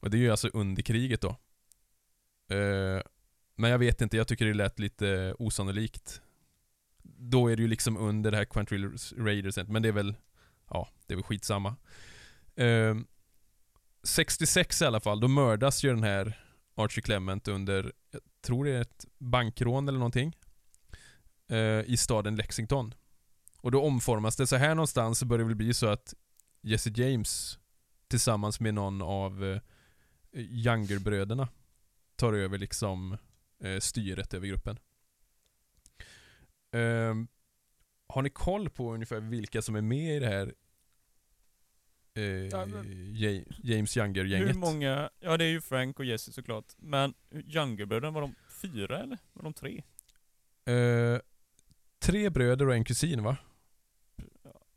Och 0.00 0.10
det 0.10 0.16
är 0.16 0.20
ju 0.20 0.30
alltså 0.30 0.48
under 0.48 0.82
kriget 0.82 1.20
då. 1.20 1.28
Eh, 2.56 3.02
men 3.56 3.70
jag 3.70 3.78
vet 3.78 4.00
inte, 4.00 4.16
jag 4.16 4.28
tycker 4.28 4.46
det 4.46 4.54
lät 4.54 4.78
lite 4.78 5.34
osannolikt. 5.38 6.22
Då 7.02 7.48
är 7.48 7.56
det 7.56 7.62
ju 7.62 7.68
liksom 7.68 7.96
under 7.96 8.30
det 8.30 8.36
här 8.36 8.44
Quantrill 8.44 8.90
Raiders, 9.16 9.56
men 9.68 9.82
det 9.82 9.88
är 9.88 9.92
väl, 9.92 10.14
ja, 10.70 10.88
det 11.06 11.14
är 11.14 11.16
väl 11.16 11.24
skitsamma. 11.24 11.76
Eh, 12.56 12.96
66 14.02 14.82
i 14.82 14.84
alla 14.84 15.00
fall, 15.00 15.20
då 15.20 15.28
mördas 15.28 15.84
ju 15.84 15.88
den 15.88 16.02
här 16.02 16.40
Archie 16.74 17.02
Clement 17.02 17.48
under, 17.48 17.92
jag 18.10 18.20
tror 18.40 18.64
det 18.64 18.70
är 18.70 18.80
ett 18.80 19.06
bankrån 19.18 19.88
eller 19.88 19.98
någonting. 19.98 20.36
Eh, 21.48 21.80
I 21.86 21.96
staden 21.96 22.36
Lexington. 22.36 22.94
Och 23.60 23.70
då 23.70 23.82
omformas 23.82 24.36
det, 24.36 24.46
så 24.46 24.56
här 24.56 24.74
någonstans 24.74 25.18
så 25.18 25.26
börjar 25.26 25.38
det 25.38 25.48
väl 25.48 25.56
bli 25.56 25.74
så 25.74 25.86
att 25.86 26.14
Jesse 26.60 26.90
James 26.90 27.58
tillsammans 28.08 28.60
med 28.60 28.74
någon 28.74 29.02
av 29.02 29.44
eh, 29.44 29.60
Younger-bröderna 30.32 31.48
tar 32.16 32.32
över 32.32 32.58
liksom 32.58 33.16
eh, 33.62 33.78
styret 33.78 34.34
över 34.34 34.46
gruppen. 34.46 34.78
Ehm, 36.72 37.28
har 38.08 38.22
ni 38.22 38.30
koll 38.30 38.70
på 38.70 38.94
ungefär 38.94 39.20
vilka 39.20 39.62
som 39.62 39.76
är 39.76 39.80
med 39.80 40.16
i 40.16 40.18
det 40.18 40.26
här 40.26 40.54
eh, 42.14 42.22
Ja, 42.24 42.66
men- 42.66 43.14
Ja- 43.16 43.42
James 43.62 43.96
Younger-gänget? 43.96 44.48
Hur 44.48 44.54
många, 44.54 45.10
ja 45.20 45.36
det 45.36 45.44
är 45.44 45.48
ju 45.48 45.60
Frank 45.60 45.98
och 45.98 46.04
Jesse 46.04 46.32
såklart, 46.32 46.64
men 46.76 47.14
Younger-bröderna, 47.30 48.10
var 48.10 48.20
de 48.20 48.34
fyra 48.62 48.98
eller? 49.02 49.18
Var 49.32 49.42
de 49.42 49.52
tre? 49.52 49.82
Eh, 50.74 51.20
tre 51.98 52.30
bröder 52.30 52.68
och 52.68 52.74
en 52.74 52.84
kusin 52.84 53.22
va? 53.22 53.36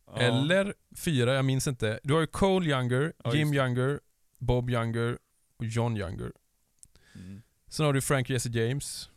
Ja. 0.06 0.18
Eller 0.18 0.74
fyra, 0.96 1.34
jag 1.34 1.46
minns 1.46 1.68
inte. 1.68 2.00
Du 2.04 2.14
har 2.14 2.22
ju 2.22 2.28
Cole 2.28 2.70
Younger, 2.70 3.14
Ja, 3.24 3.36
Jim 3.36 3.54
Younger, 3.54 4.00
Bob 4.40 4.70
Younger 4.70 5.18
och 5.58 5.66
John 5.66 5.98
Younger. 5.98 6.32
Mm. 7.16 7.42
Sen 7.68 7.86
har 7.86 7.94
du 7.94 8.02
Frank 8.02 8.30
Jesse 8.30 8.50
James, 8.50 9.10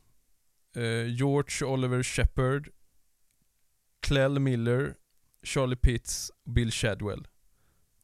eh, 0.76 1.06
George 1.06 1.66
Oliver 1.68 2.02
Shepard, 2.02 2.68
Clell 4.04 4.38
Miller, 4.38 4.94
Charlie 5.42 5.76
Pitts 5.76 6.30
och 6.44 6.52
Bill 6.52 6.70
Shadwell. 6.72 7.28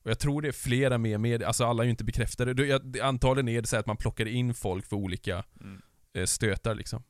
Och 0.03 0.11
jag 0.11 0.19
tror 0.19 0.43
det 0.43 0.49
är 0.49 0.53
flera 0.53 0.99
med, 0.99 1.21
med 1.21 1.43
alltså 1.43 1.65
alla 1.65 1.83
är 1.83 1.85
ju 1.85 1.91
inte 1.91 2.05
bekräftade. 2.05 2.67
Jag- 2.67 2.99
Antagligen 2.99 3.49
är 3.49 3.61
det 3.63 3.69
så 3.69 3.77
att 3.77 3.87
man 3.87 3.97
plockar 3.97 4.27
in 4.27 4.55
folk 4.55 4.87
för 4.87 4.97
olika 4.97 5.45
Mm. 5.61 5.83
eh, 6.13 6.25
stötar 6.25 6.75
liksom. 6.75 7.03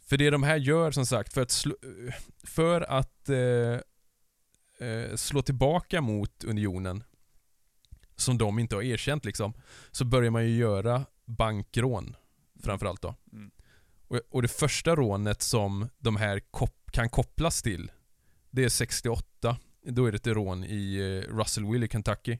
För 0.00 0.16
det 0.16 0.30
de 0.30 0.42
här 0.42 0.56
gör 0.56 0.90
som 0.90 1.06
sagt, 1.06 1.32
för 1.32 1.42
att 1.42 1.50
slå, 1.50 1.74
för 2.44 2.80
att 2.80 3.28
eh, 3.28 3.80
eh, 4.88 5.14
slå 5.16 5.42
tillbaka 5.42 6.00
mot 6.00 6.44
unionen, 6.44 7.04
som 8.16 8.38
de 8.38 8.58
inte 8.58 8.74
har 8.74 8.82
erkänt 8.82 9.24
liksom, 9.24 9.54
så 9.90 10.04
börjar 10.04 10.30
man 10.30 10.44
ju 10.44 10.56
göra 10.56 11.06
bankrån 11.24 12.16
framförallt 12.62 13.02
då. 13.02 13.14
Mm. 13.32 13.50
Och, 14.08 14.20
och 14.30 14.42
det 14.42 14.48
första 14.48 14.96
rånet 14.96 15.42
som 15.42 15.88
de 15.98 16.16
här 16.16 16.40
kop 16.50 16.85
kan 16.96 17.08
kopplas 17.08 17.62
till, 17.62 17.90
det 18.50 18.64
är 18.64 18.68
68. 18.68 19.56
Då 19.82 20.06
är 20.06 20.12
det 20.12 20.16
ett 20.16 20.26
rån 20.26 20.64
i 20.64 20.96
eh, 20.96 21.34
Russellville 21.34 21.86
i 21.86 21.88
Kentucky. 21.88 22.38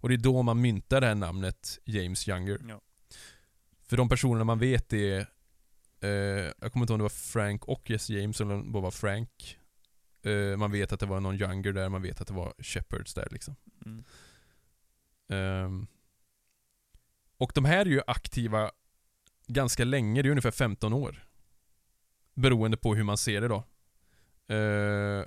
Och 0.00 0.08
det 0.08 0.14
är 0.14 0.18
då 0.18 0.42
man 0.42 0.60
myntar 0.60 1.00
det 1.00 1.06
här 1.06 1.14
namnet 1.14 1.78
James 1.84 2.28
Younger. 2.28 2.60
Ja. 2.68 2.80
För 3.82 3.96
de 3.96 4.08
personerna 4.08 4.44
man 4.44 4.58
vet 4.58 4.92
är, 4.92 5.26
eh, 6.00 6.10
jag 6.60 6.72
kommer 6.72 6.84
inte 6.84 6.92
ihåg 6.92 6.94
om 6.94 6.98
det 6.98 7.02
var 7.02 7.08
Frank 7.08 7.64
och 7.64 7.90
Jesse 7.90 8.12
James 8.12 8.40
eller 8.40 8.54
om 8.54 8.64
det 8.64 8.70
bara 8.70 8.82
var 8.82 8.90
Frank. 8.90 9.58
Eh, 10.22 10.56
man 10.56 10.72
vet 10.72 10.92
att 10.92 11.00
det 11.00 11.06
var 11.06 11.20
någon 11.20 11.40
Younger 11.40 11.72
där, 11.72 11.88
man 11.88 12.02
vet 12.02 12.20
att 12.20 12.28
det 12.28 12.34
var 12.34 12.54
Shepherds 12.58 13.14
där 13.14 13.28
liksom. 13.30 13.56
Mm. 13.86 14.04
Ehm, 15.28 15.86
och 17.38 17.52
de 17.54 17.64
här 17.64 17.86
är 17.86 17.90
ju 17.90 18.00
aktiva 18.06 18.70
ganska 19.46 19.84
länge, 19.84 20.22
det 20.22 20.28
är 20.28 20.30
ungefär 20.30 20.50
15 20.50 20.92
år. 20.92 21.26
Beroende 22.34 22.76
på 22.76 22.94
hur 22.94 23.04
man 23.04 23.18
ser 23.18 23.40
det 23.40 23.48
då. 23.48 23.64
Ehm, 24.52 25.26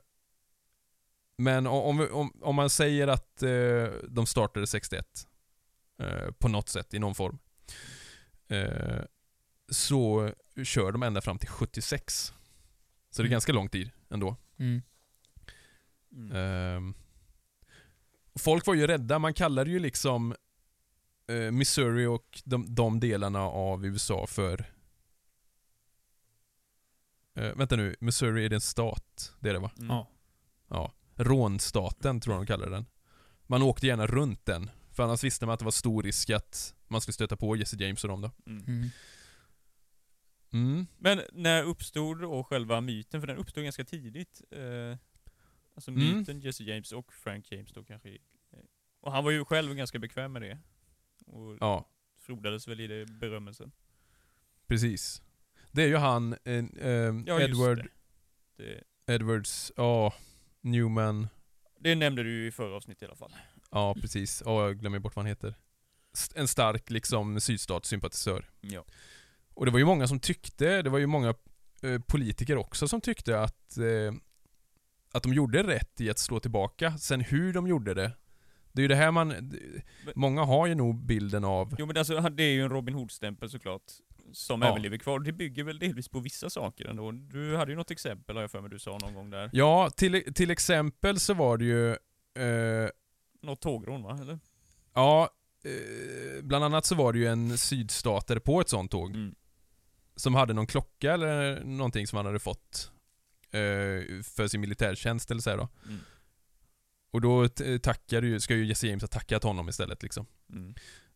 men 1.38 1.68
om, 1.68 2.08
om, 2.12 2.32
om 2.42 2.56
man 2.56 2.70
säger 2.70 3.08
att 3.08 3.44
eh, 3.44 3.88
de 4.10 4.26
startade 4.26 4.68
61 4.68 5.28
eh, 6.00 6.32
på 6.40 6.48
något 6.48 6.70
sätt, 6.70 6.94
i 6.94 7.00
någon 7.00 7.16
form. 7.16 7.38
eh, 8.48 9.02
så 9.70 10.32
kör 10.64 10.92
de 10.92 11.04
ända 11.04 11.22
fram 11.22 11.40
till 11.40 11.50
76. 11.50 12.34
Så 13.10 13.22
det 13.22 13.26
är 13.26 13.26
Mm. 13.26 13.32
ganska 13.32 13.54
lång 13.54 13.70
tid 13.70 13.92
ändå. 14.10 14.36
Mm. 14.60 14.82
Mm. 16.12 16.32
Ehm, 16.36 16.94
folk 18.40 18.66
var 18.68 18.74
ju 18.74 18.88
rädda, 18.88 19.20
man 19.20 19.34
kallade 19.34 19.70
ju 19.72 19.80
liksom 19.80 20.36
eh, 21.28 21.52
Missouri 21.52 22.06
och 22.06 22.42
de, 22.46 22.76
de 22.76 23.00
delarna 23.00 23.40
av 23.42 23.86
USA 23.86 24.28
för 24.28 24.66
eh, 27.36 27.56
Vänta 27.56 27.76
nu, 27.76 27.96
Missouri 28.00 28.46
är 28.46 28.50
det 28.50 28.56
en 28.56 28.62
stat? 28.62 29.34
Det 29.40 29.50
är 29.50 29.54
det 29.54 29.60
va? 29.60 29.72
Mm. 29.78 29.88
Ja. 29.90 30.08
Ja. 30.68 30.94
Rånstaten 31.16 32.20
tror 32.22 32.36
jag 32.36 32.42
de 32.44 32.48
kallade 32.48 32.72
den. 32.72 32.86
Man 33.48 33.62
åkte 33.62 33.88
gärna 33.88 34.08
runt 34.08 34.46
den, 34.46 34.70
för 34.92 35.04
annars 35.04 35.24
visste 35.24 35.46
man 35.46 35.54
att 35.54 35.60
det 35.60 35.66
var 35.66 35.72
stor 35.72 36.04
risk 36.04 36.30
att 36.30 36.76
man 36.88 37.02
skulle 37.02 37.14
stöta 37.14 37.38
på 37.38 37.56
Jesse 37.56 37.84
James 37.84 38.04
och 38.04 38.08
dem 38.10 38.22
då. 38.22 38.32
Mm. 38.48 38.64
Mm. 38.68 38.90
Mm. 40.54 40.88
Men 40.98 41.22
när 41.34 41.64
uppstod 41.64 42.22
då 42.22 42.44
själva 42.44 42.82
myten? 42.82 43.22
För 43.22 43.28
den 43.28 43.38
uppstod 43.38 43.64
ganska 43.64 43.86
tidigt. 43.86 44.42
Eh, 44.52 44.98
alltså 45.76 45.92
Mm. 45.92 46.18
myten 46.18 46.40
Jesse 46.40 46.64
James 46.64 46.92
och 46.92 47.14
Frank 47.14 47.52
James 47.52 47.72
då 47.72 47.84
kanske. 47.84 48.10
Eh, 48.10 48.18
Och 49.02 49.12
han 49.12 49.24
var 49.24 49.32
ju 49.32 49.46
själv 49.46 49.74
ganska 49.76 50.00
bekväm 50.00 50.34
med 50.34 50.42
det. 50.42 50.58
Och 51.26 51.58
Ja, 51.60 51.90
frodades 52.18 52.68
väl 52.68 52.80
i 52.80 52.88
det 52.88 53.06
berömmelsen. 53.06 53.72
precis. 54.68 55.22
Det 55.76 55.84
är 55.84 55.88
ju 55.88 55.96
han, 55.96 56.34
eh, 56.44 56.54
eh, 56.54 57.14
Ja, 57.26 57.42
Edward 57.42 57.88
det. 58.58 58.82
det. 59.08 59.14
Edwards, 59.14 59.72
ja, 59.76 60.14
Newman, 60.62 61.28
Det 61.80 61.96
nämnde 61.96 62.24
du 62.24 62.30
ju 62.30 62.48
i 62.48 62.52
förra 62.52 62.76
avsnittet 62.76 63.02
i 63.02 63.06
alla 63.06 63.16
fall. 63.16 63.32
ja 63.72 63.96
precis. 64.02 64.44
Ja, 64.46 64.66
jag 64.66 64.80
glömmer 64.80 65.00
bort 65.00 65.16
vad 65.16 65.26
han 65.26 65.30
heter. 65.30 65.56
En 66.36 66.48
stark 66.48 66.90
liksom 66.90 67.42
sydstatssympatisör. 67.42 68.50
Ja. 68.62 68.86
Och 69.54 69.66
det 69.66 69.72
var 69.72 69.80
ju 69.80 69.86
många 69.86 70.08
som 70.08 70.20
tyckte, 70.20 70.82
det 70.82 70.90
var 70.90 71.00
ju 71.00 71.08
många 71.08 71.34
eh, 71.82 72.02
politiker 72.02 72.58
också 72.58 72.88
som 72.88 73.02
tyckte 73.02 73.40
att, 73.40 73.78
eh, 73.78 74.14
att 75.12 75.24
de 75.24 75.34
gjorde 75.34 75.64
rätt 75.64 76.02
i 76.02 76.10
att 76.10 76.20
slå 76.20 76.40
tillbaka. 76.40 76.98
Sen 76.98 77.22
hur 77.22 77.54
de 77.54 77.68
gjorde 77.68 77.94
det, 77.94 78.12
det 78.72 78.80
är 78.80 78.84
ju 78.84 78.88
det 78.88 78.96
här 78.96 79.12
man, 79.12 79.54
många 80.16 80.44
har 80.44 80.68
ju 80.68 80.76
nog 80.76 81.06
bilden 81.06 81.44
av, 81.44 81.76
Jo 81.80 81.86
men 81.86 81.98
alltså 81.98 82.22
det 82.22 82.44
är 82.44 82.54
ju 82.54 82.62
en 82.62 82.70
Robin 82.70 82.96
Hood-stämpel 82.96 83.50
såklart. 83.50 83.82
Som 84.34 84.62
Ja. 84.62 84.70
även 84.70 84.82
lever 84.82 84.98
kvar. 84.98 85.20
Det 85.20 85.32
bygger 85.32 85.64
väl 85.64 85.80
delvis 85.80 86.08
på 86.10 86.20
vissa 86.20 86.50
saker 86.50 86.86
ändå. 86.86 87.12
Du 87.12 87.56
hade 87.56 87.72
ju 87.72 87.78
något 87.78 87.92
exempel 87.92 88.36
har 88.36 88.44
jag 88.44 88.52
för 88.52 88.62
mig 88.62 88.70
du 88.70 88.80
sa 88.80 88.98
någon 88.98 89.14
gång 89.14 89.30
där. 89.30 89.50
ja 89.54 89.90
till, 89.90 90.34
till 90.34 90.52
exempel 90.52 91.20
så 91.20 91.34
var 91.34 91.58
det 91.58 91.66
ju, 91.66 91.90
eh, 92.46 92.90
Något 93.42 93.62
tågrån 93.62 94.04
va? 94.04 94.18
Eller? 94.22 94.40
ja, 94.94 95.30
eh, 95.66 96.44
bland 96.44 96.66
annat 96.66 96.86
så 96.86 96.96
var 96.96 97.14
det 97.14 97.20
ju 97.20 97.28
en 97.28 97.58
sydstatare 97.58 98.40
på 98.40 98.62
ett 98.62 98.70
sånt 98.70 98.92
tåg. 98.92 99.10
Mm. 99.16 99.36
som 100.16 100.36
hade 100.36 100.54
någon 100.54 100.68
klocka 100.68 101.14
eller 101.14 101.64
någonting 101.64 102.08
som 102.08 102.18
han 102.18 102.26
hade 102.26 102.40
fått 102.40 102.92
eh, 103.52 104.22
för 104.24 104.48
sin 104.48 104.62
militärtjänst 104.62 105.32
eller 105.32 105.42
så 105.42 105.50
här 105.50 105.58
då. 105.58 105.70
Mm. 105.86 106.00
Och 107.12 107.22
då 107.22 107.48
tackar 107.82 108.22
ju, 108.22 108.40
ska 108.40 108.56
ju 108.56 108.66
Jesse 108.66 108.88
James 108.88 109.04
ha 109.04 109.08
tackat 109.08 109.44
honom 109.44 109.70
istället 109.70 110.04
liksom. 110.04 110.26
Mm. 110.50 110.76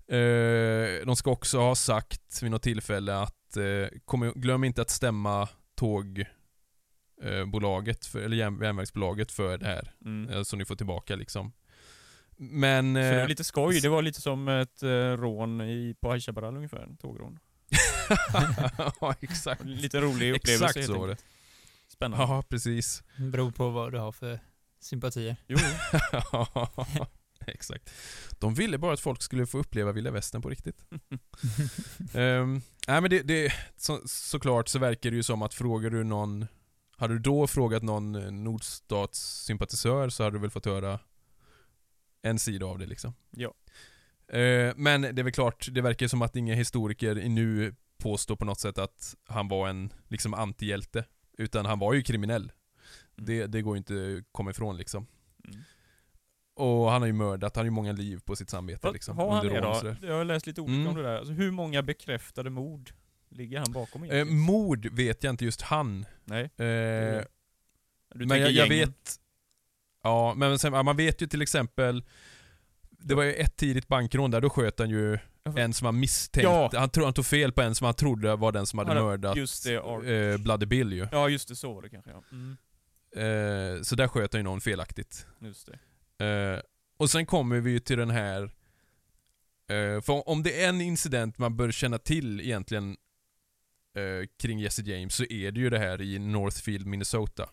Eh, 0.09 1.05
de 1.05 1.15
ska 1.15 1.31
också 1.31 1.59
ha 1.59 1.75
sagt 1.75 2.43
vid 2.43 2.51
något 2.51 2.61
tillfälle 2.61 3.15
att 3.15 3.57
eh, 3.57 3.87
kom, 4.05 4.31
glöm 4.35 4.63
inte 4.63 4.81
att 4.81 4.89
stämma 4.89 5.49
tågbolaget, 5.75 8.05
eh, 8.05 8.09
för, 8.09 8.19
eller 8.19 8.37
järn, 8.37 8.61
järnvägsbolaget 8.61 9.31
för 9.31 9.57
det 9.57 9.65
här. 9.65 9.93
Mm. 10.05 10.29
Eh, 10.29 10.43
så 10.43 10.55
ni 10.55 10.65
får 10.65 10.75
tillbaka 10.75 11.15
liksom. 11.15 11.53
Men... 12.37 12.95
Så 12.95 12.99
det 12.99 13.19
var 13.19 13.27
lite 13.27 13.43
skoj, 13.43 13.79
det 13.79 13.89
var 13.89 14.01
lite 14.01 14.21
som 14.21 14.47
ett 14.47 14.83
rån 15.17 15.61
i, 15.61 15.95
på 16.01 16.19
Chaparral 16.19 16.55
ungefär, 16.55 16.83
en 16.83 16.97
tågrån. 16.97 17.39
ja, 19.01 19.15
exakt. 19.19 19.65
Lite 19.65 20.01
rolig 20.01 20.35
upplevelse 20.35 20.65
Exakt 20.65 20.85
så 20.85 20.99
var 20.99 21.07
det. 21.07 21.17
Spännande. 21.87 22.25
Ja, 22.25 22.43
precis. 22.49 23.03
Beror 23.17 23.51
på 23.51 23.69
vad 23.69 23.91
du 23.91 23.97
har 23.97 24.11
för 24.11 24.39
sympatier. 24.79 25.35
Jo, 25.47 25.57
Exakt. 27.47 27.93
De 28.39 28.53
ville 28.53 28.77
bara 28.77 28.93
att 28.93 28.99
folk 28.99 29.21
skulle 29.21 29.45
få 29.45 29.57
uppleva 29.57 29.91
vilda 29.91 30.11
västern 30.11 30.41
på 30.41 30.49
riktigt. 30.49 30.85
um, 32.13 32.61
nej 32.87 33.01
men 33.01 33.09
det, 33.09 33.21
det 33.21 33.53
så, 33.77 34.01
såklart 34.05 34.67
så 34.67 34.79
verkar 34.79 35.09
det 35.09 35.15
ju 35.15 35.23
som 35.23 35.41
att 35.41 35.53
frågar 35.53 35.89
du 35.89 36.03
någon 36.03 36.47
Hade 36.97 37.13
du 37.13 37.19
då 37.19 37.47
frågat 37.47 37.83
någon 37.83 38.15
eh, 38.15 38.31
nordstatssympatisör 38.31 40.09
så 40.09 40.23
hade 40.23 40.35
du 40.35 40.41
väl 40.41 40.49
fått 40.49 40.65
höra 40.65 40.99
en 42.21 42.39
sida 42.39 42.65
av 42.65 42.79
det 42.79 42.85
liksom. 42.85 43.13
ja. 43.31 43.53
Eh, 44.29 44.73
men 44.75 45.01
det 45.01 45.19
är 45.19 45.23
väl 45.23 45.31
klart, 45.31 45.67
det 45.71 45.81
verkar 45.81 46.07
som 46.07 46.21
att 46.21 46.35
inga 46.35 46.55
historiker 46.55 47.15
nu 47.15 47.75
påstår 47.97 48.35
på 48.35 48.45
något 48.45 48.59
sätt 48.59 48.77
att 48.77 49.15
han 49.25 49.47
var 49.47 49.69
en 49.69 49.93
liksom 50.07 50.33
antihjälte. 50.33 51.05
Utan 51.37 51.65
han 51.65 51.79
var 51.79 51.93
ju 51.93 52.01
kriminell. 52.01 52.51
Det, 53.15 53.47
det 53.47 53.61
går 53.61 53.75
ju 53.75 53.77
inte 53.77 54.17
att 54.17 54.25
komma 54.31 54.51
ifrån 54.51 54.77
liksom. 54.77 55.07
Mm. 55.47 55.61
Och 56.59 56.91
han 56.91 57.01
har 57.01 57.07
ju 57.07 57.13
mördat, 57.13 57.55
han 57.55 57.61
har 57.61 57.65
ju 57.65 57.71
många 57.71 57.91
liv 57.91 58.19
på 58.25 58.35
sitt 58.35 58.49
samvete 58.49 58.79
Vad 58.83 58.93
liksom. 58.93 59.17
har 59.17 59.31
han 59.35 59.47
det 59.47 59.59
då? 59.61 59.95
Jag 60.07 60.13
har 60.17 60.25
läst 60.25 60.47
lite 60.47 60.61
olika 60.61 60.75
Mm. 60.75 60.87
om 60.87 60.95
det 60.95 61.03
där. 61.03 61.17
Alltså, 61.17 61.33
hur 61.33 61.51
många 61.51 61.81
bekräftade 61.83 62.49
mord 62.49 62.91
ligger 63.29 63.59
han 63.59 63.71
bakom 63.71 64.03
Eh, 64.03 64.09
egentligen? 64.09 64.39
mord 64.39 64.85
vet 64.85 65.23
jag 65.23 65.33
inte 65.33 65.45
just 65.45 65.61
han. 65.61 66.05
Nej, 66.25 66.43
Eh, 66.43 66.47
du 66.57 67.23
men 68.15 68.29
tänker 68.29 68.35
jag, 68.37 68.51
jag 68.51 68.67
vet... 68.69 69.15
Ja, 70.03 70.33
men 70.37 70.59
sen, 70.59 70.71
man 70.85 70.97
vet 70.97 71.21
ju 71.21 71.27
till 71.27 71.41
exempel 71.41 72.03
Det 72.89 73.15
var 73.15 73.23
ju 73.23 73.33
ett 73.33 73.55
tidigt 73.57 73.87
bankrån 73.87 74.31
där, 74.31 74.41
då 74.41 74.49
sköt 74.49 74.79
han 74.79 74.89
ju 74.89 75.17
en 75.57 75.73
som 75.73 75.85
han 75.85 75.99
misstänkte. 75.99 76.51
Ja. 76.51 76.69
Han, 76.73 76.89
tro, 76.89 77.03
han 77.03 77.13
tog 77.13 77.25
fel 77.25 77.51
på 77.51 77.61
en 77.61 77.75
som 77.75 77.85
han 77.85 77.93
trodde 77.93 78.35
var 78.35 78.51
den 78.51 78.65
som 78.65 78.79
hade 78.79 78.93
Ja, 78.95 79.03
mördat 79.03 79.37
just 79.37 79.63
det, 79.63 79.73
eh, 79.75 80.37
Bloody 80.37 80.65
Bill 80.65 80.93
ju. 80.93 81.07
Ja 81.11 81.29
just 81.29 81.47
det, 81.47 81.55
så 81.55 81.73
var 81.73 81.81
det 81.81 81.89
kanske 81.89 82.11
ja. 82.11 82.23
Mm, 82.31 82.57
Eh, 83.15 83.81
så 83.81 83.95
där 83.95 84.07
sköt 84.07 84.33
han 84.33 84.39
ju 84.39 84.43
någon 84.43 84.61
felaktigt. 84.61 85.27
just 85.39 85.65
det. 85.67 85.79
Eh, 86.19 86.59
och 86.97 87.09
sen 87.09 87.25
kommer 87.25 87.59
vi 87.59 87.71
ju 87.71 87.79
till 87.79 87.97
den 87.97 88.09
här 88.09 88.43
eh, 89.67 90.01
För 90.01 90.29
om 90.29 90.43
det 90.43 90.63
är 90.63 90.69
en 90.69 90.81
incident 90.81 91.37
man 91.37 91.57
bör 91.57 91.71
känna 91.71 91.97
till 91.97 92.41
egentligen 92.41 92.97
eh, 93.95 94.27
kring 94.39 94.59
Jesse 94.59 94.81
James 94.81 95.15
så 95.15 95.23
är 95.23 95.51
det 95.51 95.59
ju 95.59 95.69
det 95.69 95.79
här 95.79 96.01
i 96.01 96.19
Northfield, 96.19 96.85
Minnesota. 96.85 97.49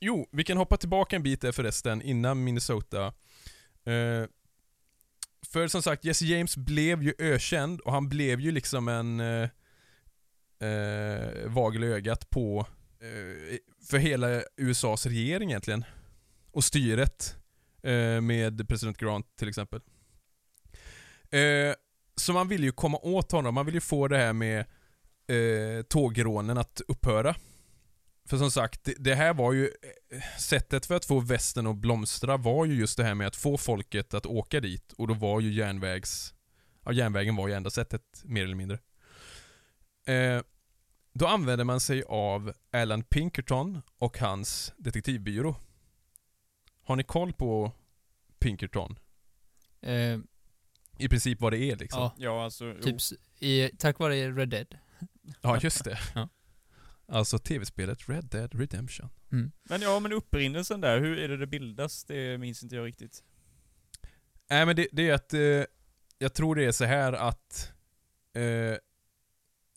Jo, 0.00 0.28
vi 0.32 0.44
kan 0.44 0.56
hoppa 0.56 0.76
tillbaka 0.76 1.16
en 1.16 1.22
bit 1.22 1.40
där 1.40 1.52
förresten, 1.52 2.02
innan 2.02 2.44
Minnesota. 2.44 3.06
Eh, 3.84 4.24
för 5.46 5.68
som 5.68 5.82
sagt, 5.82 6.04
Jesse 6.04 6.24
James 6.24 6.56
blev 6.56 7.02
ju 7.02 7.14
ökänd 7.18 7.80
och 7.80 7.92
han 7.92 8.08
blev 8.08 8.40
ju 8.40 8.50
liksom 8.50 8.88
en 8.88 9.20
eh, 9.20 9.48
eh, 10.68 11.48
vagel 11.48 11.84
i 11.84 11.86
ögat 11.86 12.30
på 12.30 12.66
eh, 13.00 13.58
för 13.84 13.98
hela 13.98 14.42
USAs 14.56 15.06
regering 15.06 15.50
egentligen. 15.50 15.84
Och 16.50 16.64
styret 16.64 17.36
eh, 17.36 17.45
Eh, 17.86 18.20
med 18.20 18.68
president 18.68 18.98
Grant 18.98 19.36
till 19.36 19.48
exempel. 19.48 19.80
Eh, 21.30 21.74
så 22.16 22.32
man 22.32 22.48
vill 22.48 22.64
ju 22.64 22.72
komma 22.72 22.98
åt 22.98 23.32
honom, 23.32 23.54
man 23.54 23.66
vill 23.66 23.74
ju 23.74 23.80
få 23.80 24.08
det 24.08 24.18
här 24.18 24.32
med 24.32 24.58
eh, 25.26 25.82
tågrånen 25.82 26.58
att 26.58 26.80
upphöra. 26.88 27.36
För 28.28 28.36
som 28.36 28.50
sagt, 28.50 28.88
det, 28.98 29.14
här 29.14 29.34
var 29.34 29.52
ju 29.52 29.64
eh, 29.64 30.38
sättet 30.38 30.86
för 30.86 30.94
att 30.94 31.04
få 31.04 31.20
västern 31.20 31.66
att 31.66 31.76
blomstra 31.76 32.36
var 32.36 32.64
ju 32.64 32.74
just 32.74 32.96
det 32.96 33.04
här 33.04 33.14
med 33.14 33.26
att 33.26 33.36
få 33.36 33.56
folket 33.56 34.14
att 34.14 34.26
åka 34.26 34.60
dit 34.60 34.92
och 34.92 35.08
då 35.08 35.14
var 35.14 35.40
ju 35.40 35.52
järnvägs... 35.52 36.34
Ja, 36.84 36.92
järnvägen 36.92 37.36
var 37.36 37.48
ju 37.48 37.54
enda 37.54 37.70
sättet, 37.70 38.02
mer 38.24 38.44
eller 38.44 38.54
mindre. 38.54 38.78
Eh, 40.06 40.42
då 41.12 41.26
använde 41.26 41.64
man 41.64 41.80
sig 41.80 42.02
av 42.08 42.52
Alan 42.72 43.02
Pinkerton 43.02 43.82
och 43.98 44.18
hans 44.18 44.72
detektivbyrå. 44.76 45.56
Har 46.86 46.96
ni 46.96 47.02
koll 47.02 47.32
på 47.32 47.72
Pinkerton? 48.38 48.98
Eh, 49.80 50.18
I 50.98 51.08
princip 51.08 51.40
vad 51.40 51.52
det 51.52 51.58
är 51.58 51.76
liksom. 51.76 52.00
ja, 52.02 52.14
Ja 52.18 52.44
alltså, 52.44 52.74
typ 52.82 52.96
i, 53.38 53.68
tack 53.78 53.98
vare 53.98 54.30
Red 54.30 54.48
Dead. 54.48 54.78
Ja, 55.40 55.58
just 55.62 55.84
det. 55.84 55.98
Ja. 56.14 56.28
Alltså 57.08 57.38
tv-spelet 57.38 58.08
Red 58.08 58.24
Dead 58.24 58.54
Redemption. 58.54 59.08
Men 59.62 59.80
ja, 59.82 60.00
men 60.00 60.12
upprinnelsen 60.12 60.80
där, 60.80 61.00
hur 61.00 61.18
är 61.18 61.28
det 61.28 61.36
det 61.36 61.46
bildas? 61.46 62.04
Det 62.04 62.38
minns 62.38 62.62
inte 62.62 62.76
jag 62.76 62.86
riktigt. 62.86 63.24
Nej 64.50 64.66
men 64.66 64.76
det, 64.76 64.88
det 64.92 65.08
är 65.08 65.14
att, 65.14 65.34
eh, 65.34 65.64
jag 66.18 66.34
tror 66.34 66.54
det 66.54 66.64
är 66.64 66.72
så 66.72 66.84
här 66.84 67.12
att 67.12 67.72
eh, 68.34 68.76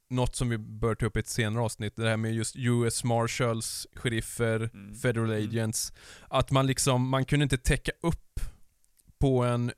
något 0.10 0.36
som 0.36 0.50
vi 0.50 0.58
bör 0.58 0.96
ta 0.96 1.06
upp 1.06 1.18
i 1.18 1.20
ett 1.20 1.28
senare 1.28 1.64
avsnitt, 1.64 1.96
det 1.96 2.10
här 2.10 2.18
med 2.18 2.34
just 2.34 2.56
US 2.56 3.04
Marshals, 3.04 3.88
sheriffer, 3.94 4.70
Mm. 4.74 4.96
Federal 4.96 5.32
Mm. 5.32 5.50
Agents. 5.50 5.94
Att 6.28 6.52
man 6.52 6.68
liksom, 6.68 7.10
man 7.10 7.26
kunde 7.26 7.44
inte 7.44 7.58
täcka 7.58 7.92
upp 8.02 8.40
på 9.20 9.44
en, 9.44 9.72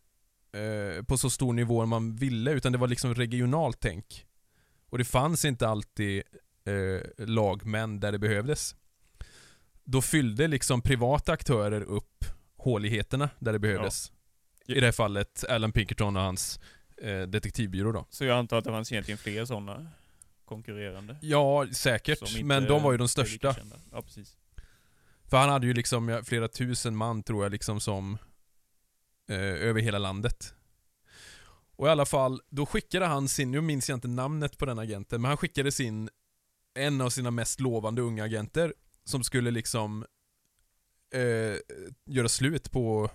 eh, 0.53 1.03
på 1.03 1.17
så 1.17 1.29
stor 1.29 1.53
nivå 1.53 1.85
man 1.85 2.15
ville, 2.15 2.51
utan 2.51 2.71
det 2.71 2.77
var 2.77 2.87
liksom 2.87 3.15
regionalt 3.15 3.77
tänk. 3.79 4.25
Och 4.89 4.97
det 4.97 5.05
fanns 5.05 5.45
inte 5.45 5.67
alltid 5.67 6.23
eh, 6.65 7.25
lagmän 7.27 7.99
där 7.99 8.11
det 8.11 8.19
behövdes. 8.19 8.75
Då 9.83 10.01
fyllde 10.01 10.47
liksom 10.47 10.81
privata 10.81 11.31
aktörer 11.31 11.81
upp 11.81 12.25
håligheterna 12.57 13.29
där 13.39 13.53
det 13.53 13.59
behövdes. 13.59 14.11
I 14.67 14.73
det 14.73 14.85
här 14.85 14.91
fallet 14.91 15.45
Alan 15.49 15.71
Pinkerton 15.71 16.15
och 16.17 16.23
hans 16.23 16.59
eh, 17.01 17.21
detektivbyrå 17.21 17.91
då. 17.91 18.05
Så 18.09 18.25
jag 18.25 18.37
antar 18.37 18.57
att 18.57 18.63
det 18.63 18.71
fanns 18.71 18.91
egentligen 18.91 19.17
fler 19.17 19.45
sådana 19.45 19.87
konkurrerande. 20.51 21.17
Ja, 21.21 21.67
säkert. 21.73 22.43
Men 22.43 22.65
de 22.65 22.83
var 22.83 22.91
ju 22.91 22.97
de 22.97 23.07
största. 23.07 23.55
Ja, 23.91 24.01
precis. 24.01 24.37
För 25.29 25.37
han 25.37 25.49
hade 25.49 25.67
ju 25.67 25.73
liksom 25.73 26.21
flera 26.25 26.47
tusen 26.47 26.95
man 26.95 27.23
tror 27.23 27.43
jag 27.45 27.51
liksom 27.51 27.79
som 27.79 28.17
eh, 29.29 29.37
över 29.37 29.81
hela 29.81 29.97
landet. 29.99 30.53
Och 31.75 31.87
i 31.87 31.89
alla 31.89 32.05
fall, 32.05 32.41
då 32.49 32.65
skickade 32.65 33.05
han 33.05 33.27
sin, 33.29 33.51
nu 33.51 33.61
minns 33.61 33.89
jag 33.89 33.97
inte 33.97 34.07
namnet 34.07 34.57
på 34.57 34.65
den 34.65 34.79
agenten, 34.79 35.21
men 35.21 35.29
han 35.29 35.37
skickade 35.37 35.71
sin, 35.71 36.09
en 36.73 37.01
av 37.01 37.09
sina 37.09 37.31
mest 37.31 37.59
lovande 37.59 38.01
unga 38.01 38.23
agenter 38.23 38.73
som 39.03 39.23
skulle 39.23 39.51
liksom 39.51 40.05
eh, 41.13 41.55
göra 42.05 42.29
slut 42.29 42.71
på 42.71 43.09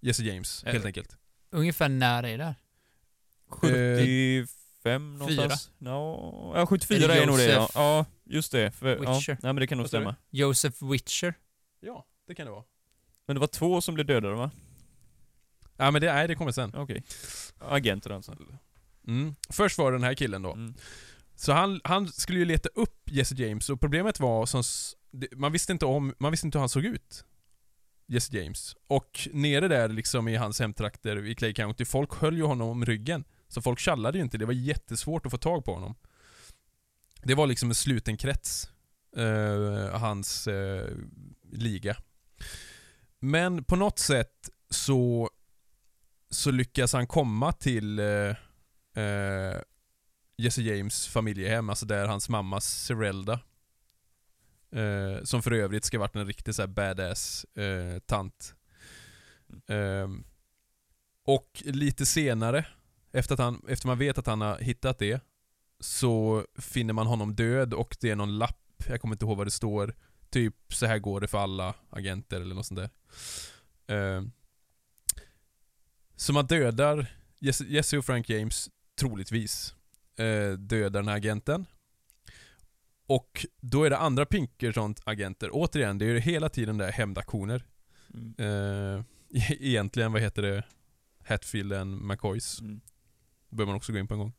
Jesse 0.00 0.22
James, 0.22 0.64
helt 0.64 0.84
Eh, 0.84 0.86
enkelt. 0.86 1.16
Ungefär 1.50 1.88
när 1.88 2.22
är 2.22 2.38
det? 2.38 2.54
Eh, 3.62 4.46
75 4.84 5.18
någonstans. 5.18 5.70
Fyra. 5.78 5.90
No, 5.90 6.52
ja, 6.56 6.66
74 6.66 7.04
Eller 7.12 7.22
är 7.22 7.26
nog 7.26 7.36
det 7.38 7.44
ja. 7.44 7.60
Joseph 7.60 7.78
Ja, 7.78 8.06
just 8.24 8.52
det. 8.52 8.70
För, 8.70 9.04
ja, 9.04 9.14
Witcher. 9.14 9.32
nej 9.32 9.38
men 9.52 9.56
det 9.56 9.66
kan 9.66 9.78
nog 9.78 9.84
Vad 9.84 9.90
sa 9.90 9.96
du? 9.98 10.02
stämma. 10.02 10.16
Joseph 10.30 10.84
Witcher. 10.90 11.34
Ja, 11.80 12.06
det 12.26 12.34
kan 12.34 12.46
det 12.46 12.52
vara. 12.52 12.64
Men 13.26 13.36
det 13.36 13.40
var 13.40 13.46
två 13.46 13.80
som 13.80 13.94
blev 13.94 14.06
dödade 14.06 14.34
va? 14.34 14.50
Ja 15.76 15.90
men 15.90 16.00
det, 16.02 16.12
nej, 16.12 16.28
det 16.28 16.34
kommer 16.34 16.52
sen. 16.52 16.74
Okej. 16.74 17.02
Agenter 17.58 18.10
alltså. 18.10 18.36
Mm. 19.06 19.34
Först 19.50 19.78
var 19.78 19.92
det 19.92 19.98
den 19.98 20.04
här 20.04 20.14
killen 20.14 20.42
då. 20.42 20.52
Mm. 20.52 20.74
Så 21.36 21.52
han, 21.52 21.80
han 21.84 22.08
skulle 22.08 22.38
ju 22.38 22.44
leta 22.44 22.68
upp 22.74 23.10
Jesse 23.10 23.34
James 23.34 23.70
och 23.70 23.80
problemet 23.80 24.20
var 24.20 24.46
som 24.46 24.60
s- 24.60 24.94
det- 25.10 25.36
man 25.36 25.52
visste 25.52 25.72
inte 25.72 25.86
om, 25.86 26.14
man 26.18 26.30
visste 26.30 26.46
inte 26.46 26.58
hur 26.58 26.60
han 26.60 26.68
såg 26.68 26.84
ut. 26.84 27.24
Jesse 28.06 28.36
James. 28.38 28.76
Och 28.86 29.28
nere 29.32 29.68
där 29.68 29.88
liksom 29.88 30.28
i 30.28 30.36
hans 30.36 30.60
hemtrakter 30.60 31.26
i 31.26 31.34
Clay 31.34 31.54
County, 31.54 31.84
folk 31.84 32.14
höll 32.14 32.36
ju 32.36 32.42
honom 32.42 32.68
om 32.68 32.84
ryggen. 32.84 33.24
Så 33.54 33.62
folk 33.62 33.78
tjallade 33.78 34.18
ju 34.18 34.24
inte, 34.24 34.38
det 34.38 34.46
var 34.46 34.52
jättesvårt 34.52 35.26
att 35.26 35.32
få 35.32 35.38
tag 35.38 35.64
på 35.64 35.74
honom. 35.74 35.94
Det 37.22 37.34
var 37.34 37.46
liksom 37.46 37.68
en 37.68 37.74
sluten 37.74 38.16
krets, 38.16 38.70
eh, 39.16 40.00
hans 40.00 40.46
eh, 40.46 40.96
liga. 41.52 41.96
Men 43.20 43.64
på 43.64 43.76
något 43.76 43.98
sätt 43.98 44.50
så, 44.70 45.30
så 46.30 46.50
lyckas 46.50 46.92
han 46.92 47.06
komma 47.06 47.52
till 47.52 47.98
eh, 47.98 48.36
eh, 49.04 49.60
Jesse 50.36 50.62
James 50.62 51.06
familjehem, 51.06 51.70
alltså 51.70 51.86
där 51.86 52.06
hans 52.06 52.28
mamma 52.28 52.60
Serelda 52.60 53.40
eh, 54.72 55.24
Som 55.24 55.42
för 55.42 55.52
övrigt 55.52 55.84
ska 55.84 55.98
varit 55.98 56.16
en 56.16 56.26
riktig 56.26 56.54
så 56.54 56.62
här 56.62 56.66
badass 56.66 57.44
eh, 57.44 57.98
tant 57.98 58.54
Ehm, 59.66 60.24
Och 61.24 61.62
lite 61.64 62.06
senare, 62.06 62.66
efter, 63.14 63.34
att 63.34 63.40
han, 63.40 63.62
efter 63.68 63.86
man 63.86 63.98
vet 63.98 64.18
att 64.18 64.26
han 64.26 64.40
har 64.40 64.58
hittat 64.58 64.98
det 64.98 65.20
Så 65.80 66.44
finner 66.58 66.94
man 66.94 67.06
honom 67.06 67.34
död 67.34 67.74
och 67.74 67.96
det 68.00 68.10
är 68.10 68.16
någon 68.16 68.38
lapp, 68.38 68.84
jag 68.88 69.00
kommer 69.00 69.14
inte 69.14 69.24
ihåg 69.24 69.36
vad 69.36 69.46
det 69.46 69.50
står 69.50 69.94
Typ 70.30 70.54
så 70.68 70.86
här 70.86 70.98
går 70.98 71.20
det 71.20 71.28
för 71.28 71.38
alla 71.38 71.74
agenter 71.90 72.40
eller 72.40 72.54
något 72.54 72.66
sånt 72.66 72.80
där 72.80 72.90
Ehm, 73.86 74.30
Så 76.16 76.32
man 76.32 76.46
dödar 76.46 77.06
Jesse, 77.38 77.64
Jesse 77.64 77.98
och 77.98 78.04
Frank 78.04 78.28
James 78.28 78.70
troligtvis 79.00 79.74
eh, 80.16 80.52
dödar 80.52 81.00
den 81.00 81.08
här 81.08 81.16
agenten. 81.16 81.66
Och 83.06 83.46
då 83.60 83.84
är 83.84 83.90
det 83.90 83.98
andra 83.98 84.24
Pinkerton-agenter. 84.24 85.48
Återigen, 85.52 85.98
det 85.98 86.04
är 86.04 86.08
ju 86.08 86.18
hela 86.18 86.48
tiden 86.48 86.78
där 86.78 86.92
hämndaktioner. 86.92 87.64
Mm. 88.14 88.34
E- 88.38 89.04
egentligen, 89.60 90.12
vad 90.12 90.22
heter 90.22 90.42
det? 90.42 90.64
Hatfield 91.24 91.72
and 91.72 92.02
McCoys. 92.02 92.60
Mm. 92.60 92.80
Behöver 93.54 93.72
man 93.72 93.76
också 93.76 93.92
gå 93.92 93.98
in 93.98 94.08
på 94.08 94.14
en 94.14 94.20
gång. 94.20 94.32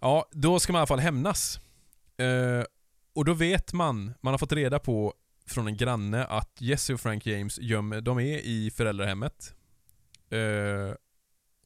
Ja, 0.00 0.28
då 0.32 0.60
ska 0.60 0.72
man 0.72 0.78
i 0.78 0.80
alla 0.80 0.86
fall 0.86 1.00
hämnas. 1.00 1.60
Eh, 2.16 2.64
och 3.14 3.24
då 3.24 3.34
vet 3.34 3.72
man, 3.72 4.14
man 4.20 4.32
har 4.32 4.38
fått 4.38 4.52
reda 4.52 4.78
på 4.78 5.14
från 5.46 5.66
en 5.66 5.76
granne 5.76 6.24
att 6.24 6.60
Jesse 6.60 6.94
och 6.94 7.00
Frank 7.00 7.26
James 7.26 7.58
gömmer, 7.58 8.00
de 8.00 8.18
är 8.18 8.38
i 8.38 8.70
föräldrahemmet. 8.70 9.54
Eh, 10.30 10.94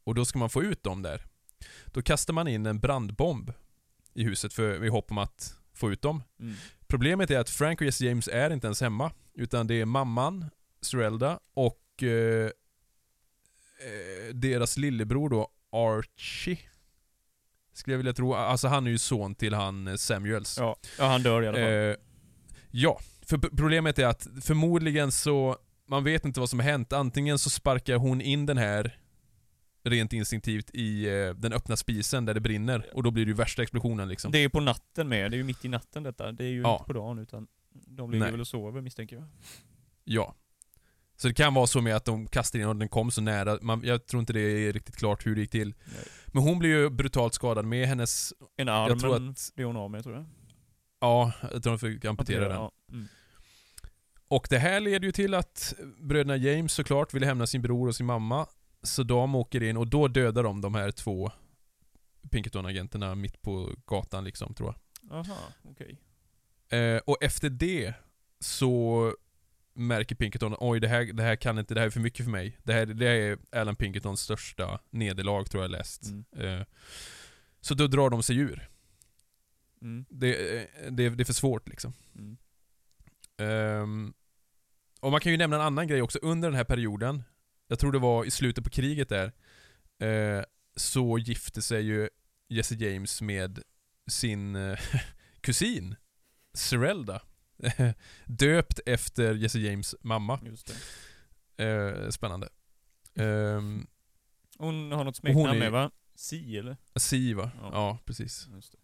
och 0.04 0.14
då 0.14 0.24
ska 0.24 0.38
man 0.38 0.50
få 0.50 0.62
ut 0.62 0.82
dem 0.82 1.02
där. 1.02 1.24
Då 1.86 2.02
kastar 2.02 2.34
man 2.34 2.48
in 2.48 2.66
en 2.66 2.80
brandbomb 2.80 3.52
i 4.14 4.24
huset 4.24 4.52
för, 4.52 4.84
i 4.84 4.88
hopp 4.88 5.10
om 5.10 5.18
att 5.18 5.54
få 5.74 5.92
ut 5.92 6.02
dem. 6.02 6.22
Mm. 6.40 6.54
Problemet 6.86 7.30
är 7.30 7.38
att 7.38 7.50
Frank 7.50 7.80
och 7.80 7.86
Jesse 7.86 8.04
James 8.04 8.28
är 8.28 8.50
inte 8.50 8.66
ens 8.66 8.80
hemma. 8.80 9.12
Utan 9.34 9.66
det 9.66 9.80
är 9.80 9.84
mamman, 9.84 10.44
Serelda, 10.80 11.40
och 11.54 12.02
eh, 12.02 12.50
eh, 13.78 14.34
deras 14.34 14.76
lillebror 14.76 15.28
då, 15.28 15.48
Archie. 15.72 16.58
Skulle 17.72 17.92
jag 17.94 17.98
vilja 17.98 18.12
tro. 18.12 18.34
Alltså 18.34 18.68
han 18.68 18.86
är 18.86 18.90
ju 18.90 18.98
son 18.98 19.34
till 19.34 19.54
han 19.54 19.88
eh, 19.88 19.94
Samuels. 19.94 20.58
Ja. 20.58 20.76
ja, 20.98 21.06
han 21.06 21.22
dör 21.22 21.42
i 21.42 21.48
alla 21.48 21.56
fall. 21.58 21.66
Eh, 21.72 21.94
ja, 22.70 23.00
för 23.22 23.38
problemet 23.38 23.98
är 23.98 24.06
att 24.06 24.26
förmodligen 24.42 25.12
så, 25.12 25.56
man 25.86 26.04
vet 26.04 26.24
inte 26.24 26.40
vad 26.40 26.50
som 26.50 26.58
har 26.58 26.66
hänt. 26.66 26.92
Antingen 26.92 27.38
så 27.38 27.50
sparkar 27.50 27.96
hon 27.96 28.20
in 28.20 28.46
den 28.46 28.58
här 28.58 28.98
rent 29.84 30.12
instinktivt 30.12 30.70
i 30.74 31.06
eh, 31.08 31.34
den 31.34 31.52
öppna 31.52 31.76
spisen 31.76 32.24
där 32.24 32.34
det 32.34 32.40
brinner 32.40 32.90
och 32.94 33.02
då 33.02 33.10
blir 33.10 33.24
det 33.24 33.28
ju 33.28 33.34
värsta 33.36 33.62
explosionen 33.62 34.08
liksom. 34.08 34.32
Det 34.32 34.38
är 34.38 34.42
ju 34.42 34.50
på 34.50 34.60
natten 34.60 35.08
med, 35.08 35.30
det 35.30 35.34
är 35.34 35.38
ju 35.38 35.44
mitt 35.44 35.64
i 35.64 35.68
natten 35.68 36.02
detta. 36.02 36.32
Det 36.32 36.44
är 36.44 36.48
ju 36.48 36.60
Ja. 36.62 36.72
inte 36.74 36.84
på 36.86 36.92
dagen 36.92 37.18
utan 37.18 37.46
de 37.72 38.10
ligger 38.10 38.24
Nej. 38.24 38.30
väl 38.30 38.40
och 38.40 38.46
sover 38.48 38.80
misstänker 38.80 39.16
jag. 39.16 39.24
Ja. 40.04 40.34
Så 41.20 41.28
det 41.28 41.34
kan 41.34 41.54
vara 41.54 41.66
så 41.66 41.80
med 41.80 41.96
att 41.96 42.04
de 42.04 42.26
kastar 42.26 42.58
in 42.58 42.66
och 42.66 42.76
den 42.76 42.88
kom 42.88 43.10
så 43.10 43.20
nära. 43.20 43.58
Man, 43.62 43.80
jag 43.84 44.06
tror 44.06 44.20
inte 44.20 44.32
det 44.32 44.40
är 44.40 44.72
riktigt 44.72 44.96
klart 44.96 45.26
hur 45.26 45.34
det 45.34 45.40
gick 45.40 45.50
till. 45.50 45.74
Nej. 45.84 46.04
Men 46.26 46.42
hon 46.42 46.58
blir 46.58 46.70
ju 46.70 46.90
brutalt 46.90 47.34
skadad 47.34 47.64
med 47.64 47.88
hennes, 47.88 48.32
En 48.56 48.68
arm 48.68 48.88
jag 48.88 49.00
tror 49.00 49.16
att, 49.16 49.50
blir 49.54 49.66
hon 49.66 49.76
av 49.76 49.90
med 49.90 50.02
tror 50.02 50.14
jag. 50.14 50.24
ja, 51.00 51.32
jag 51.52 51.62
tror 51.62 51.72
de 51.72 51.78
fick 51.78 52.04
amputera 52.04 52.48
den. 52.48 52.52
Ja. 52.52 52.72
Mm. 52.92 53.08
Och 54.28 54.46
det 54.50 54.58
här 54.58 54.80
leder 54.80 55.06
ju 55.06 55.12
till 55.12 55.34
att 55.34 55.74
bröderna 56.00 56.36
James 56.36 56.72
såklart 56.72 57.14
vill 57.14 57.24
hämna 57.24 57.46
sin 57.46 57.62
bror 57.62 57.88
och 57.88 57.96
sin 57.96 58.06
mamma. 58.06 58.46
Så 58.82 59.02
de 59.02 59.34
åker 59.34 59.62
in 59.62 59.76
och 59.76 59.86
då 59.86 60.08
dödar 60.08 60.42
de 60.42 60.60
de 60.60 60.74
här 60.74 60.90
två 60.90 61.30
Pinkerton-agenterna 62.30 63.14
mitt 63.14 63.42
på 63.42 63.72
gatan 63.86 64.24
liksom, 64.24 64.54
tror 64.54 64.74
jag. 64.74 65.18
Aha, 65.18 65.38
okej. 65.64 65.98
Eh, 66.68 67.00
och 67.06 67.22
efter 67.22 67.50
det 67.50 67.94
så 68.40 69.14
märker 69.78 70.14
Pinkerton, 70.14 70.56
oj 70.58 70.80
det 70.80 70.88
här, 70.88 71.04
det 71.04 71.22
här 71.22 71.36
kan 71.36 71.58
inte, 71.58 71.74
det 71.74 71.80
här 71.80 71.86
är 71.86 71.90
för 71.90 72.00
mycket 72.00 72.24
för 72.24 72.30
mig. 72.30 72.58
Det 72.62 72.72
här, 72.72 72.86
det 72.86 73.06
här 73.06 73.14
är 73.14 73.38
Alan 73.52 73.76
Pinkertons 73.76 74.20
största 74.20 74.80
nederlag 74.90 75.44
tror 75.44 75.62
jag 75.62 75.70
läst. 75.70 76.02
Mm. 76.04 76.24
Eh, 76.32 76.66
så 77.60 77.74
då 77.74 77.86
drar 77.86 78.10
de 78.10 78.22
sig 78.22 78.36
ur. 78.36 78.68
Mm. 79.82 80.04
Det, 80.08 80.58
eh, 80.58 80.66
det, 80.90 81.08
det 81.08 81.22
är 81.22 81.24
för 81.24 81.32
svårt 81.32 81.68
liksom. 81.68 81.92
Mm. 82.14 82.36
Ehm, 83.38 84.14
och 85.00 85.10
man 85.10 85.20
kan 85.20 85.32
ju 85.32 85.38
nämna 85.38 85.56
en 85.56 85.62
annan 85.62 85.88
grej 85.88 86.02
också, 86.02 86.18
under 86.22 86.48
den 86.48 86.56
här 86.56 86.64
perioden, 86.64 87.22
jag 87.68 87.78
tror 87.78 87.92
det 87.92 87.98
var 87.98 88.24
i 88.24 88.30
slutet 88.30 88.64
på 88.64 88.70
kriget 88.70 89.08
där, 89.08 89.32
eh, 89.98 90.44
så 90.76 91.18
gifte 91.18 91.62
sig 91.62 91.82
ju 91.82 92.08
Jesse 92.48 92.74
James 92.74 93.22
med 93.22 93.62
sin 94.10 94.56
eh, 94.56 94.78
kusin, 95.40 95.96
Serelda. 96.54 97.22
Döpt 98.26 98.80
efter 98.86 99.34
Jesse 99.34 99.58
James 99.58 99.94
mamma. 100.00 100.40
Just 100.44 100.72
det. 101.56 101.64
Eh, 101.64 102.10
spännande. 102.10 102.48
Ehm, 103.14 103.86
Hon 104.58 104.92
har 104.92 105.04
något 105.04 105.16
smeknamn 105.16 105.48
är- 105.48 105.58
med 105.58 105.72
va? 105.72 105.90
Si 106.14 106.58
eller? 106.58 106.76
Siva. 106.96 107.50
Ja. 107.60 107.70
Ja. 107.72 107.98
precis. 108.04 108.46
Det. 108.46 108.78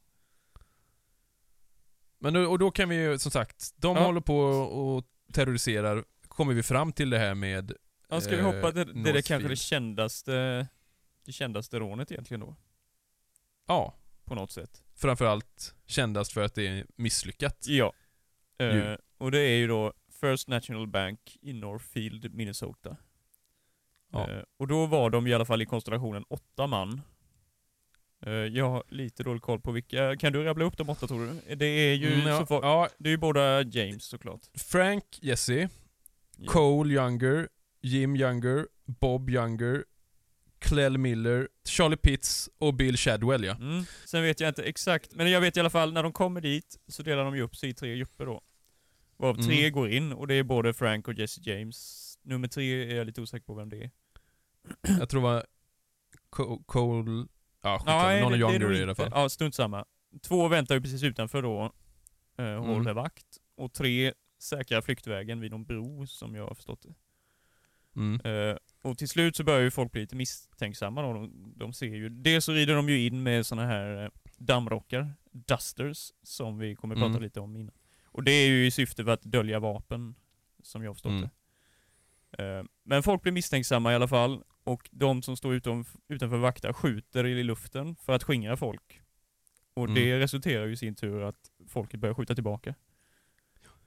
Men 2.18 2.36
och 2.36 2.58
då 2.58 2.70
kan 2.70 2.88
vi 2.88 2.96
ju, 2.96 3.18
som 3.18 3.30
sagt, 3.30 3.72
de 3.76 3.96
Ja. 3.96 4.04
håller 4.04 4.20
på 4.20 4.38
och 4.38 5.04
terroriserar. 5.32 6.04
Kommer 6.28 6.54
vi 6.54 6.62
fram 6.62 6.92
till 6.92 7.10
det 7.10 7.18
här 7.18 7.34
med 7.34 7.72
Ja, 8.08 8.20
ska 8.20 8.30
vi 8.30 8.36
Eh, 8.38 8.44
hoppa 8.44 8.70
det, 8.72 8.84
det 8.84 8.90
är 8.90 8.94
Northfield. 8.94 9.24
kanske 9.26 9.48
det 9.48 9.56
kändaste, 9.56 10.66
det 11.24 11.32
kändaste 11.32 11.78
rånet 11.78 12.12
egentligen 12.12 12.40
då? 12.40 12.56
Ja, 13.66 13.94
På 14.24 14.34
något 14.34 14.50
sätt. 14.50 14.82
framförallt 14.94 15.74
kändast 15.86 16.32
för 16.32 16.44
att 16.44 16.54
det 16.54 16.66
är 16.66 16.86
misslyckat. 16.96 17.64
Ja. 17.68 17.92
Ju. 18.58 18.96
och 19.18 19.30
det 19.30 19.38
är 19.40 19.56
ju 19.56 19.66
då 19.66 19.92
First 20.20 20.48
National 20.48 20.86
Bank 20.86 21.36
i 21.42 21.52
Northfield, 21.52 22.34
Minnesota. 22.34 22.96
Ja. 24.12 24.30
Eh, 24.30 24.42
och 24.56 24.66
då 24.66 24.86
var 24.86 25.10
de 25.10 25.26
i 25.26 25.34
alla 25.34 25.44
fall 25.44 25.62
i 25.62 25.66
konstellationen 25.66 26.24
åtta 26.28 26.66
man. 26.66 27.00
Eh, 28.26 28.32
jag 28.32 28.70
har 28.70 28.82
lite 28.88 29.22
dålig 29.22 29.42
koll 29.42 29.60
på 29.60 29.72
vilka, 29.72 30.16
kan 30.16 30.32
du 30.32 30.44
rabbla 30.44 30.64
upp 30.64 30.76
de 30.78 30.90
åtta 30.90 31.06
tror 31.06 31.26
du? 31.46 31.54
Det 31.54 31.66
är 31.66 31.94
ju, 31.94 32.14
Mm, 32.14 32.26
ja, 32.26 32.46
får, 32.46 32.64
ja, 32.64 32.88
det 32.98 33.08
är 33.08 33.10
ju 33.10 33.16
båda 33.16 33.62
James 33.62 34.04
såklart. 34.04 34.40
Frank 34.54 35.04
Jesse, 35.22 35.68
Ja. 36.36 36.50
Cole 36.52 36.94
Younger, 36.94 37.48
Jim 37.80 38.16
Younger, 38.16 38.66
Bob 38.84 39.30
Younger, 39.30 39.84
Clell 40.64 40.98
Miller, 40.98 41.48
Charlie 41.68 41.96
Pitts 41.96 42.50
och 42.58 42.74
Bill 42.74 42.96
Shadwell 42.96 43.44
ja. 43.44 43.54
Mm. 43.54 43.84
Sen 44.04 44.22
vet 44.22 44.40
jag 44.40 44.48
inte 44.50 44.62
exakt, 44.62 45.14
men 45.14 45.30
jag 45.30 45.40
vet 45.40 45.56
i 45.56 45.60
alla 45.60 45.70
fall 45.70 45.92
när 45.92 46.02
de 46.02 46.12
kommer 46.12 46.40
dit 46.40 46.78
så 46.88 47.02
delar 47.02 47.24
de 47.24 47.36
ju 47.36 47.42
upp 47.42 47.56
sig 47.56 47.68
i 47.68 47.74
tre 47.74 47.96
grupper 47.98 48.26
då. 48.26 48.42
Varav 49.16 49.34
tre 49.34 49.58
Mm. 49.60 49.72
går 49.72 49.88
in 49.90 50.12
och 50.12 50.26
det 50.26 50.34
är 50.34 50.42
både 50.42 50.74
Frank 50.74 51.08
och 51.08 51.14
Jesse 51.14 51.40
James. 51.44 52.10
Nummer 52.22 52.48
tre 52.48 52.90
är 52.92 52.96
jag 52.96 53.06
lite 53.06 53.20
osäker 53.20 53.44
på 53.46 53.54
vem 53.54 53.68
det 53.68 53.76
är. 53.84 53.90
Jag 54.98 55.08
tror 55.08 55.20
det 55.20 55.24
var 55.28 55.46
Co- 56.30 56.62
Cole... 56.66 57.26
Ja, 57.62 57.78
skitsamma. 57.78 58.02
Nej, 58.02 58.20
Någon 58.22 58.32
är 58.32 58.38
Younger 58.38 58.72
i 58.72 58.82
alla 58.82 58.94
fall. 58.94 59.10
Ja, 59.14 59.28
strunt 59.28 59.54
samma. 59.54 59.84
Två 60.22 60.48
väntar 60.48 60.74
ju 60.74 60.80
precis 60.80 61.02
utanför 61.02 61.42
då, 61.42 61.60
eh, 62.38 62.44
och 62.44 62.64
Mm. 62.64 62.64
håller 62.64 62.92
vakt. 62.94 63.26
Och 63.56 63.72
tre 63.72 64.12
säkrar 64.38 64.80
flyktvägen 64.80 65.40
vid 65.40 65.50
någon 65.50 65.64
bro, 65.64 66.06
som 66.06 66.34
jag 66.34 66.46
har 66.48 66.54
förstått 66.54 66.82
det. 66.82 66.94
Mm. 68.00 68.20
Eh, 68.24 68.56
och 68.84 68.98
till 68.98 69.08
slut 69.08 69.36
så 69.36 69.44
börjar 69.44 69.60
ju 69.60 69.70
folk 69.70 69.92
bli 69.92 70.00
lite 70.00 70.16
misstänksamma 70.16 71.02
då. 71.02 71.12
De, 71.12 71.52
de 71.56 71.72
ser 71.72 71.86
ju, 71.94 72.08
dels 72.08 72.44
så 72.44 72.52
rider 72.52 72.74
de 72.74 72.88
ju 72.88 73.06
in 73.06 73.22
med 73.22 73.46
såna 73.46 73.66
här 73.66 74.04
eh, 74.04 74.10
dammrockar, 74.38 75.14
dusters, 75.30 76.12
som 76.22 76.58
vi 76.58 76.74
kommer 76.74 76.94
prata 76.94 77.06
Mm. 77.08 77.22
lite 77.22 77.40
om 77.40 77.56
innan. 77.56 77.74
Och 78.04 78.22
det 78.22 78.32
är 78.32 78.48
ju 78.48 78.66
i 78.66 78.70
syfte 78.70 79.04
för 79.04 79.10
att 79.12 79.22
dölja 79.22 79.58
vapen, 79.60 80.14
som 80.62 80.82
jag 80.82 80.88
har 80.90 80.94
förstått 80.94 81.10
Mm. 81.10 81.28
det. 82.30 82.58
Eh, 82.58 82.64
men 82.82 83.02
folk 83.02 83.22
blir 83.22 83.32
misstänksamma 83.32 83.92
i 83.92 83.94
alla 83.94 84.08
fall, 84.08 84.42
Och 84.66 84.88
de 84.92 85.22
som 85.22 85.36
står 85.36 85.54
utom, 85.54 85.84
utanför 86.08 86.36
vaktar 86.36 86.72
skjuter 86.72 87.26
i 87.26 87.42
luften 87.42 87.96
för 87.96 88.12
att 88.12 88.22
skingra 88.22 88.56
folk. 88.56 89.00
Och 89.74 89.84
Mm. 89.84 89.94
det 89.94 90.18
resulterar 90.18 90.66
ju 90.66 90.72
i 90.72 90.76
sin 90.76 90.94
tur 90.94 91.22
att 91.22 91.50
folket 91.68 92.00
börjar 92.00 92.14
skjuta 92.14 92.34
tillbaka. 92.34 92.74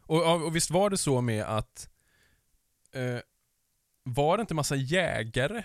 Och, 0.01 0.45
och 0.45 0.55
visst 0.55 0.69
var 0.71 0.89
det 0.89 0.97
så 0.97 1.21
med 1.21 1.43
att 1.43 1.89
eh, 2.91 3.19
var 4.13 4.37
det 4.37 4.41
inte 4.41 4.53
massa 4.53 4.75
jägare 4.75 5.63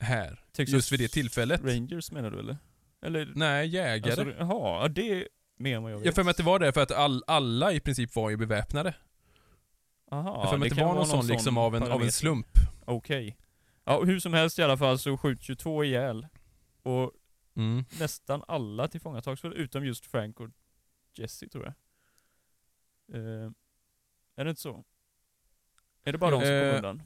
här 0.00 0.44
Texas 0.52 0.72
just 0.74 0.92
vid 0.92 1.00
det 1.00 1.08
tillfället? 1.08 1.60
Rangers 1.64 2.12
menar 2.12 2.30
du 2.30 2.38
eller? 2.38 2.56
Eller? 3.02 3.32
Nej, 3.34 3.68
jägare. 3.68 4.20
Alltså, 4.20 4.36
jaha, 4.38 4.82
ja, 4.82 4.88
det 4.88 5.12
är 5.12 5.28
mer 5.56 5.76
än 5.76 5.82
vad 5.82 5.92
jag 5.92 5.96
vet. 5.98 6.06
jag 6.06 6.14
för 6.14 6.22
mig 6.22 6.30
att 6.30 6.36
det 6.36 6.42
var 6.42 6.58
det 6.58 6.72
för 6.72 6.80
att 6.80 6.90
all, 6.92 7.24
alla 7.26 7.72
i 7.72 7.80
princip 7.80 8.14
var 8.16 8.30
ju 8.30 8.36
beväpnade. 8.36 8.94
Aha, 10.10 10.40
jag 10.42 10.50
för 10.50 10.58
mig 10.58 10.70
att 10.70 10.76
det 10.76 10.84
var 10.84 10.94
någon 10.94 11.06
sån 11.06 11.26
liksom 11.26 11.58
av 11.58 11.76
en, 11.76 11.82
av 11.82 12.02
en 12.02 12.12
slump. 12.12 12.46
Okej. 12.84 13.36
Ja, 13.84 14.02
hur 14.04 14.20
som 14.20 14.34
helst 14.34 14.58
i 14.58 14.62
alla 14.62 14.76
fall 14.76 14.98
så 14.98 15.18
skjuts 15.18 15.42
22 15.46 15.84
ihjäl. 15.84 16.26
Och 16.82 17.12
Mm. 17.56 17.84
nästan 18.00 18.44
alla 18.48 18.88
tillfångatags 18.88 19.44
utom 19.44 19.84
just 19.84 20.06
Frank 20.06 20.40
och 20.40 20.48
Jesse 21.14 21.48
tror 21.48 21.64
jag. 21.64 21.74
Eh, 23.16 23.50
är 24.36 24.44
det 24.44 24.50
inte 24.50 24.62
så? 24.62 24.84
Är 26.04 26.12
det 26.12 26.18
bara 26.18 26.30
de 26.30 26.40
som 26.40 26.48
kommer 26.48 26.70
Eh, 26.70 26.76
undan? 26.76 27.02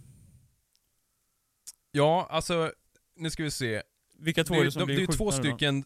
Ja, 1.90 2.26
alltså, 2.30 2.72
nu 3.16 3.30
ska 3.30 3.42
vi 3.42 3.50
se. 3.50 3.82
Vilka 4.18 4.44
två 4.44 4.54
Det, 4.54 4.60
är 4.60 4.64
det 4.64 4.70
som 4.72 4.80
de, 4.80 4.84
blir 4.86 4.96
det 4.96 5.00
är 5.02 5.06
ju 5.12 5.16
två 5.16 5.24
nu 5.24 5.30
då? 5.30 5.42
stycken, 5.42 5.84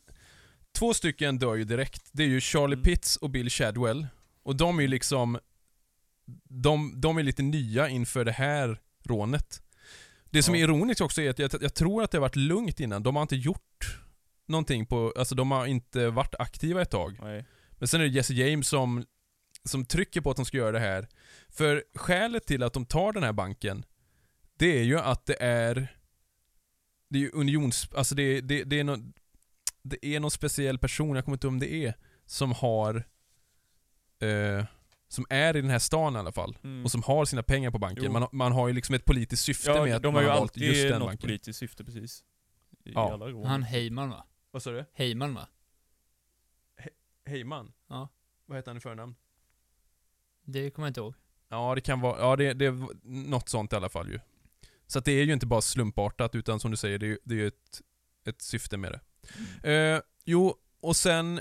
två 0.79 0.95
stycken 0.95 1.39
dör 1.39 1.55
ju 1.55 1.65
direkt. 1.65 2.09
Det 2.13 2.23
är 2.23 2.27
ju 2.29 2.41
Charlie 2.41 2.75
Mm. 2.75 2.83
Pitts 2.83 3.17
och 3.17 3.31
Bill 3.31 3.51
Shadwell. 3.51 4.07
Och 4.43 4.57
de 4.57 4.79
är 4.79 4.83
ju 4.83 4.89
liksom, 4.89 5.39
de, 6.49 7.01
de 7.01 7.19
är 7.19 7.23
lite 7.23 7.43
nya 7.43 7.89
inför 7.89 8.25
det 8.25 8.33
här 8.33 8.81
rånet. 9.05 9.63
Det 10.31 10.43
som 10.43 10.55
Ja. 10.55 10.61
är 10.61 10.65
ironiskt 10.65 11.01
också 11.01 11.23
är 11.23 11.31
att 11.31 11.39
jag, 11.39 11.51
jag 11.61 11.75
tror 11.75 12.03
att 12.03 12.11
det 12.11 12.19
har 12.19 12.23
varit 12.23 12.37
lugnt 12.37 12.81
innan. 12.81 13.03
De 13.03 13.17
har 13.17 13.23
inte 13.23 13.37
gjort 13.37 13.99
någonting 14.49 14.87
på, 14.87 15.13
alltså 15.17 15.35
de 15.35 15.51
har 15.51 15.67
inte 15.67 16.09
varit 16.11 16.35
aktiva 16.39 16.83
ett 16.83 16.91
tag. 16.91 17.19
Nej. 17.23 17.45
Men 17.71 17.89
sen 17.89 18.01
är 18.01 18.05
det 18.05 18.11
Jesse 18.11 18.35
James 18.35 18.69
som, 18.69 19.05
som 19.65 19.85
trycker 19.85 20.21
på 20.21 20.31
att 20.31 20.37
de 20.37 20.45
ska 20.45 20.57
göra 20.57 20.73
det 20.73 20.79
här. 20.81 21.09
För 21.49 21.85
skälet 21.95 22.47
till 22.47 22.63
att 22.63 22.73
de 22.73 22.87
tar 22.87 23.13
den 23.13 23.23
här 23.23 23.33
banken, 23.33 23.85
det 24.57 24.79
är 24.79 24.83
ju 24.85 24.99
att 24.99 25.27
det 25.27 25.43
är 25.43 25.97
det 27.09 27.19
är 27.19 27.23
ju 27.23 27.31
unions... 27.35 27.89
Alltså 27.95 28.15
det, 28.15 28.41
det, 28.41 28.65
det 28.65 28.81
är 28.81 28.85
någon, 28.85 29.13
det 29.83 30.07
är 30.07 30.21
någon 30.21 30.31
speciell 30.31 30.79
person, 30.79 31.17
jag 31.17 31.25
kommer 31.25 31.37
inte 31.37 31.47
ihåg 31.47 31.53
om 31.55 31.59
det 31.61 31.73
är, 31.87 31.95
som 32.27 32.53
har 32.53 33.05
eh, 34.19 34.65
som 35.09 35.27
är 35.31 35.57
i 35.57 35.61
den 35.61 35.71
här 35.71 35.79
stan 35.79 36.17
i 36.17 36.19
alla 36.19 36.33
fall. 36.33 36.59
Mm. 36.65 36.85
Och 36.85 36.91
som 36.91 37.03
har 37.03 37.25
sina 37.25 37.43
pengar 37.43 37.71
på 37.71 37.79
banken. 37.79 38.13
Man, 38.13 38.29
man 38.33 38.53
har 38.53 38.69
ju 38.69 38.75
liksom 38.75 38.95
ett 38.95 39.05
politiskt 39.05 39.43
syfte 39.45 39.71
med 39.81 39.89
Ja, 39.89 39.97
att 39.97 40.03
de 40.03 40.15
man 40.15 40.23
har 40.25 40.31
har 40.31 40.37
ju 40.37 40.41
valt 40.41 40.57
just 40.57 40.69
alltid 40.71 40.91
den 40.93 40.99
något 41.01 41.09
banken. 41.09 41.29
politiskt 41.29 41.59
syfte 41.59 41.85
precis. 41.85 42.25
I 42.85 42.93
Ja. 42.93 43.13
alla 43.13 43.29
rån. 43.29 43.47
Han 43.47 43.63
Heyman 43.63 44.11
va? 44.11 44.27
Vad 44.51 44.63
sa 44.63 44.71
du? 44.71 44.85
Heyman 44.93 45.35
va? 45.35 45.49
Heyman? 47.27 47.73
Ja. 47.89 48.09
Vad 48.47 48.59
heter 48.59 48.71
han 48.71 48.77
i 48.77 48.81
förnamn? 48.81 49.15
Det 50.45 50.71
kommer 50.71 50.87
jag 50.87 50.91
inte 50.91 51.01
ihåg. 51.01 51.15
Ja, 51.49 51.75
det 51.75 51.81
kan 51.81 52.01
vara, 52.01 52.21
ja 52.21 52.37
det, 52.37 52.53
det 52.53 52.67
är 52.67 52.87
något 53.31 53.49
sånt 53.49 53.73
i 53.73 53.77
alla 53.77 53.89
fall 53.89 54.09
ju. 54.11 54.21
Så 54.93 55.01
det 55.01 55.13
är 55.13 55.25
ju 55.25 55.33
inte 55.33 55.47
bara 55.47 55.61
slumpartat, 55.61 56.35
utan 56.35 56.61
som 56.61 56.71
du 56.71 56.77
säger, 56.77 56.99
det 56.99 57.07
är 57.07 57.09
ju, 57.09 57.19
det 57.25 57.43
är 57.43 57.47
ett, 57.47 57.83
ett 58.25 58.43
syfte 58.43 58.77
med 58.77 59.01
det. 59.63 59.73
Eh, 59.73 60.01
jo, 60.25 60.55
och 60.81 60.97
sen 60.97 61.41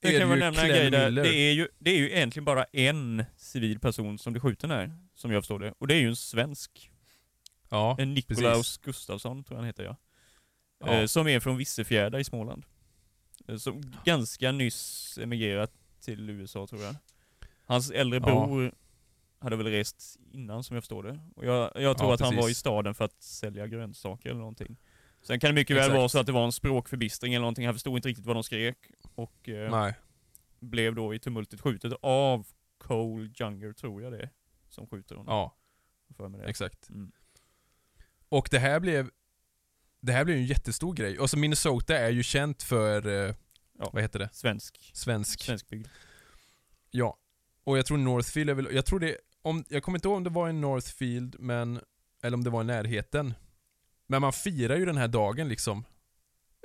Jag 0.00 0.12
är 0.14 0.20
kan 0.20 0.28
det 0.28 0.34
ju 0.34 0.40
nämna 0.40 0.62
en 0.62 0.68
grej 0.68 0.90
där. 0.90 1.10
Det 1.10 1.34
är, 1.34 1.52
ju, 1.52 1.68
det 1.78 1.90
är 1.90 1.98
ju 1.98 2.10
egentligen 2.10 2.44
bara 2.44 2.64
en 2.64 3.24
civil 3.36 3.80
person 3.80 4.18
som 4.18 4.32
blir 4.32 4.40
skjuten 4.40 4.70
här, 4.70 4.92
som 5.14 5.32
jag 5.32 5.42
förstår 5.42 5.58
det. 5.58 5.74
Och 5.78 5.86
det 5.86 5.94
är 5.94 6.00
ju 6.00 6.08
en 6.08 6.16
svensk. 6.16 6.90
Ja, 7.70 7.96
En 7.98 8.14
Nikolaus 8.14 8.78
Gustafsson 8.78 9.44
tror 9.44 9.56
jag 9.56 9.58
han 9.58 9.66
heter 9.66 9.84
ja. 9.84 9.96
Ja. 10.78 10.92
Eh, 10.92 11.06
som 11.06 11.28
är 11.28 11.40
från 11.40 11.56
Vissefjärda 11.56 12.20
i 12.20 12.24
Småland. 12.24 12.64
Eh, 13.48 13.56
som 13.56 13.92
ganska 14.04 14.52
nyss 14.52 15.18
emigrerat 15.22 15.72
till 16.00 16.30
USA 16.30 16.66
tror 16.66 16.82
jag. 16.82 16.96
Hans 17.66 17.90
äldre 17.90 18.20
Ja. 18.26 18.70
Hade 19.42 19.56
väl 19.56 19.66
rest 19.66 20.18
innan 20.32 20.64
som 20.64 20.74
jag 20.76 20.82
förstår 20.82 21.02
det. 21.02 21.20
Och 21.36 21.46
jag, 21.46 21.72
jag 21.74 21.98
tror 21.98 22.10
Ja, 22.10 22.14
att 22.14 22.20
han 22.20 22.36
var 22.36 22.42
i 22.42 22.46
precis. 22.46 22.58
staden 22.58 22.94
för 22.94 23.04
att 23.04 23.22
sälja 23.22 23.66
grönsaker 23.66 24.28
eller 24.30 24.38
någonting. 24.38 24.76
Sen 25.22 25.40
kan 25.40 25.48
det 25.50 25.54
mycket 25.54 25.76
väl 25.76 25.82
Exakt. 25.82 25.96
vara 25.98 26.08
så 26.08 26.18
att 26.18 26.26
det 26.26 26.32
var 26.32 26.44
en 26.44 26.52
språkförbistring 26.52 27.34
eller 27.34 27.40
någonting. 27.40 27.64
Han 27.66 27.74
förstod 27.74 27.96
inte 27.96 28.08
riktigt 28.08 28.26
vad 28.26 28.36
de 28.36 28.42
skrek. 28.42 28.76
Och 29.14 29.48
eh, 29.48 29.92
blev 30.60 30.94
då 30.94 31.14
i 31.14 31.18
tumultet 31.18 31.60
skjutet 31.60 31.92
av 32.02 32.46
Cole 32.78 33.30
Younger, 33.40 33.72
tror 33.72 34.02
jag 34.02 34.12
det 34.12 34.18
är, 34.22 34.30
som 34.68 34.86
skjuter 34.86 35.14
honom. 35.14 35.34
Ja, 35.34 35.56
För 36.16 36.28
mig 36.28 36.40
det. 36.40 36.46
exakt. 36.46 36.88
Mm. 36.90 37.12
Och 38.28 38.48
det 38.50 38.58
här 38.58 38.80
blev 38.80 39.10
det 40.00 40.12
här 40.12 40.24
blev 40.24 40.36
en 40.36 40.46
jättestor 40.46 40.94
grej. 40.94 41.18
Och 41.18 41.30
så 41.30 41.38
Minnesota 41.38 41.98
är 41.98 42.10
ju 42.10 42.22
känt 42.22 42.62
för, 42.62 43.06
eh, 43.28 43.34
Ja. 43.78 43.90
vad 43.92 44.02
heter 44.02 44.18
det? 44.18 44.28
Svensk. 44.32 44.90
Svensk. 44.94 45.40
Svenskbyggd. 45.42 45.86
Ja. 46.90 47.16
Och 47.64 47.78
jag 47.78 47.86
tror 47.86 47.98
Northfield 47.98 48.50
är 48.50 48.54
väl, 48.54 48.68
jag 48.72 48.86
tror 48.86 49.00
det, 49.00 49.16
om, 49.42 49.64
jag 49.68 49.82
kommer 49.82 49.98
inte 49.98 50.08
ihåg 50.08 50.16
om 50.16 50.24
det 50.24 50.30
var 50.30 50.48
i 50.48 50.52
Northfield, 50.52 51.36
men, 51.38 51.80
eller 52.22 52.36
om 52.36 52.44
det 52.44 52.50
var 52.50 52.60
i 52.60 52.66
närheten. 52.66 53.34
Men 54.06 54.20
man 54.20 54.32
firar 54.32 54.76
ju 54.76 54.84
den 54.84 54.96
här 54.96 55.08
dagen 55.08 55.48
liksom, 55.48 55.84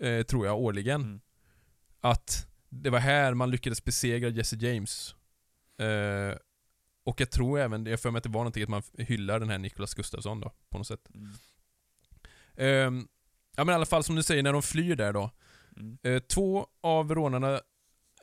eh, 0.02 0.24
tror 0.24 0.46
jag, 0.46 0.60
årligen. 0.60 1.02
Mm. 1.02 1.22
Att 2.00 2.48
det 2.70 2.90
var 2.90 3.00
här 3.00 3.34
man 3.34 3.52
lyckades 3.52 3.84
besegra 3.84 4.30
Jesse 4.30 4.56
James. 4.56 5.16
Eh, 5.80 6.38
och 7.04 7.22
jag 7.22 7.32
tror 7.32 7.60
även, 7.60 7.86
jag 7.86 8.00
för 8.00 8.12
mig 8.12 8.18
att 8.18 8.24
det 8.24 8.30
var 8.30 8.40
någonting 8.40 8.64
att 8.64 8.70
man 8.70 8.84
hyllar 8.98 9.40
den 9.40 9.50
här 9.50 9.58
Nicholas 9.58 9.94
Gustafsson 9.94 10.40
då, 10.40 10.52
på 10.70 10.78
något 10.78 10.88
sätt. 10.88 11.10
Mm. 11.14 11.34
Ehm, 12.56 13.08
ja 13.56 13.64
men 13.64 13.74
i 13.74 13.76
alla 13.76 13.86
fall 13.86 14.04
som 14.04 14.16
du 14.16 14.24
säger, 14.24 14.44
när 14.44 14.54
de 14.54 14.62
flyr 14.62 14.96
där 14.96 15.14
då. 15.14 15.32
Mm. 15.78 15.98
Eh, 16.04 16.20
två 16.20 16.68
av 16.82 17.16
rånarna 17.16 17.54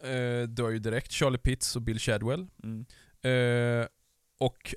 eh, 0.03 0.49
dör 0.49 0.71
ju 0.71 0.79
direkt, 0.79 1.13
Charlie 1.13 1.39
Pitts 1.39 1.77
och 1.77 1.83
Bill 1.83 1.99
Shadwell. 1.99 2.47
Eh, 4.45 4.47
och 4.47 4.75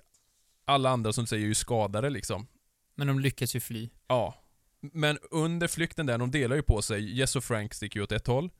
alla 0.66 0.90
andra 0.90 1.14
som 1.14 1.24
du 1.24 1.28
säger 1.28 1.44
är 1.44 1.48
ju 1.48 1.56
skadade 1.56 2.10
liksom. 2.10 2.48
Men 2.96 3.08
de 3.08 3.20
lyckas 3.20 3.56
ju 3.56 3.60
fly. 3.60 3.90
Ja. 4.08 4.36
Men 4.80 5.18
under 5.32 5.68
flykten 5.68 6.06
där, 6.06 6.18
de 6.18 6.32
delar 6.32 6.56
ju 6.56 6.62
på 6.62 6.82
sig. 6.82 7.18
Jess 7.18 7.36
och 7.36 7.44
Frank 7.44 7.74
sticker 7.74 8.00
ju 8.00 8.04
åt 8.04 8.12
ett 8.12 8.28
håll. 8.28 8.52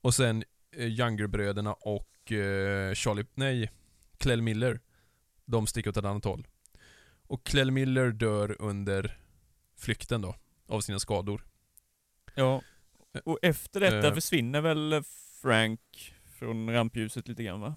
Och 0.00 0.14
sen 0.14 0.44
eh, 0.76 0.86
Younger-bröderna 0.86 1.72
och 1.72 2.32
eh, 2.32 2.94
Charlie, 2.94 3.26
nej, 3.34 3.70
Clell 4.18 4.42
Miller. 4.42 4.80
De 5.44 5.66
sticker 5.66 5.90
åt 5.90 5.96
ett 5.96 6.04
annat 6.04 6.24
håll. 6.24 6.46
Och 7.28 7.44
Clell 7.46 7.70
Miller 7.70 8.10
dör 8.10 8.56
under 8.58 9.18
flykten 9.76 10.22
då, 10.22 10.34
av 10.68 10.80
sina 10.80 10.98
skador. 10.98 11.44
Ja. 12.34 12.62
Och 13.24 13.38
efter 13.42 13.80
detta 13.80 14.08
Eh. 14.08 14.14
försvinner 14.14 14.60
väl 14.60 15.02
Frank 15.42 16.14
från 16.38 16.70
rampljuset 16.70 17.28
lite 17.28 17.42
grann 17.42 17.60
va? 17.60 17.74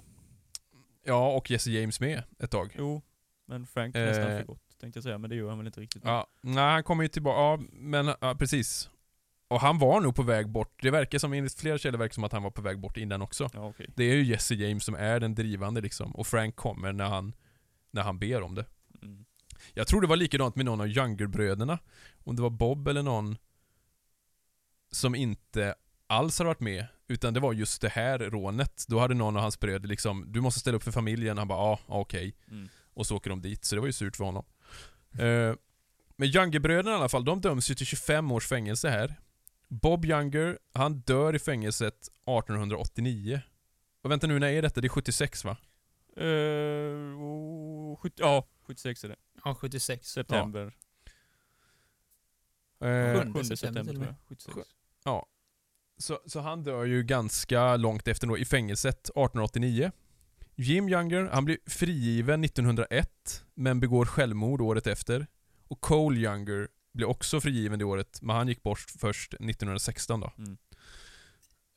Ja, 1.04 1.32
och 1.32 1.52
Jesse 1.52 1.72
James 1.72 2.00
med 2.00 2.24
ett 2.40 2.52
tag. 2.52 2.76
Jo. 2.78 3.02
Men 3.46 3.66
Frank 3.68 3.96
Eh. 3.96 4.06
nästan 4.06 4.26
för 4.26 4.44
gott 4.44 4.62
tänkte 4.80 4.98
jag 4.98 5.04
säga, 5.04 5.18
men 5.18 5.30
det 5.30 5.36
gör 5.36 5.50
han 5.50 5.58
väl 5.58 5.68
inte 5.68 5.82
riktigt. 5.82 6.04
Ja, 6.06 6.28
nej 6.42 6.64
han 6.74 6.84
kommer 6.84 7.04
ju 7.04 7.08
tillbaka, 7.08 7.40
ja 7.40 7.68
men 7.72 8.14
ja, 8.22 8.36
precis. 8.36 8.90
Och 9.48 9.62
han 9.62 9.80
var 9.80 10.02
nog 10.02 10.16
på 10.16 10.24
väg 10.24 10.50
bort. 10.50 10.82
Det 10.82 10.92
verkar 10.92 11.20
som, 11.20 11.34
enligt 11.34 11.60
flera 11.60 11.78
källor 11.78 11.98
verkar 12.00 12.14
som 12.14 12.24
att 12.24 12.32
han 12.32 12.44
var 12.44 12.52
på 12.52 12.62
väg 12.62 12.80
bort 12.80 12.98
innan 12.98 13.22
också. 13.22 13.50
Ja, 13.54 13.68
okej. 13.70 13.90
Det 13.96 14.04
är 14.04 14.16
ju 14.16 14.24
Jesse 14.24 14.56
James 14.56 14.84
som 14.84 14.96
är 14.96 15.20
den 15.20 15.36
drivande 15.36 15.82
liksom. 15.82 16.16
Och 16.16 16.28
Frank 16.28 16.56
kommer 16.56 16.94
när 16.94 17.06
han, 17.10 17.34
när 17.92 18.02
han 18.02 18.20
ber 18.20 18.42
om 18.42 18.56
det. 18.56 18.66
Mm. 19.02 19.26
Jag 19.74 19.88
tror 19.88 20.02
det 20.02 20.08
var 20.08 20.16
likadant 20.16 20.56
med 20.56 20.66
någon 20.66 20.82
av 20.82 20.88
Younger-bröderna. 20.88 21.80
Om 22.24 22.36
det 22.36 22.42
var 22.42 22.50
Bob 22.50 22.88
eller 22.88 23.04
någon 23.04 23.38
som 24.92 25.16
inte 25.16 25.76
alls 26.08 26.38
hade 26.40 26.48
varit 26.48 26.60
med. 26.60 26.86
Utan 27.10 27.34
det 27.34 27.40
var 27.40 27.54
just 27.54 27.82
det 27.82 27.90
här 27.90 28.20
rånet. 28.20 28.86
Då 28.88 29.00
hade 29.00 29.14
någon 29.14 29.36
av 29.36 29.42
hans 29.42 29.60
bröder 29.60 29.88
liksom, 29.88 30.26
du 30.28 30.42
måste 30.42 30.60
ställa 30.60 30.78
upp 30.78 30.84
för 30.84 30.92
familjen. 30.92 31.38
Han 31.38 31.48
bara, 31.48 31.58
ja, 31.58 31.80
okej. 31.88 32.36
Mm. 32.52 32.70
Och 32.94 33.06
så 33.06 33.16
åker 33.16 33.30
de 33.30 33.42
dit, 33.42 33.66
så 33.66 33.76
det 33.76 33.82
var 33.82 33.88
ju 33.88 33.94
surt 33.94 34.16
för 34.16 34.24
honom. 34.24 34.46
Eh, 35.14 35.56
men 36.16 36.28
Younger-bröderna 36.28 36.92
i 36.92 36.94
alla 36.94 37.10
fall, 37.10 37.26
de 37.26 37.42
döms 37.42 37.72
ju 37.72 37.76
till 37.76 37.86
25 37.86 38.32
års 38.32 38.48
fängelse 38.48 38.90
här. 38.90 39.16
Bob 39.68 40.06
Younger, 40.06 40.60
han 40.74 41.00
dör 41.00 41.36
i 41.36 41.40
fängelset 41.40 42.02
1889. 42.02 43.42
Och 44.02 44.12
vänta 44.12 44.28
nu, 44.28 44.40
när 44.40 44.48
är 44.48 44.62
detta? 44.62 44.82
Det 44.82 44.88
är 44.88 44.90
76 44.90 45.46
va? 45.46 45.58
Eh, 46.16 46.26
oh, 47.22 47.98
70, 47.98 48.16
ja, 48.18 48.48
76 48.68 49.04
är 49.04 49.08
det. 49.08 49.16
Ja, 49.44 49.56
76. 49.56 50.12
September. 50.12 50.78
Eh, 52.82 53.22
Sjunde 53.22 53.40
7 53.40 53.44
september 53.44 53.56
september 53.56 53.94
tror 53.94 54.06
jag. 54.06 54.16
76. 54.28 54.68
Så, 56.00 56.20
så 56.26 56.40
han 56.40 56.64
dör 56.64 56.86
ju 56.86 57.04
ganska 57.04 57.76
långt 57.76 58.08
efter 58.08 58.28
då, 58.28 58.38
i 58.38 58.46
fängelset 58.46 59.00
1889. 59.00 59.92
Jim 60.56 60.90
Younger, 60.90 61.30
han 61.34 61.46
blir 61.46 61.58
frigiven 61.66 62.44
1901, 62.44 63.46
men 63.54 63.80
begår 63.80 64.06
självmord 64.06 64.62
året 64.62 64.88
efter. 64.88 65.28
Och 65.68 65.82
Cole 65.82 66.20
Younger 66.20 66.68
blir 66.94 67.08
också 67.08 67.42
frigiven 67.42 67.80
det 67.80 67.86
året, 67.86 68.22
men 68.22 68.36
han 68.36 68.48
gick 68.48 68.64
bort 68.64 68.80
först 68.80 69.34
1916 69.34 70.20
då. 70.20 70.32
Mm. 70.38 70.58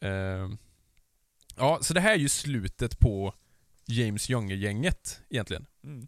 Eh, 0.00 0.58
ja, 1.56 1.78
så 1.82 1.94
det 1.94 2.00
här 2.00 2.12
är 2.12 2.18
ju 2.18 2.28
slutet 2.28 2.98
på 2.98 3.34
James 3.86 4.30
Younger-gänget 4.30 5.22
egentligen. 5.28 5.66
Mm. 5.84 6.06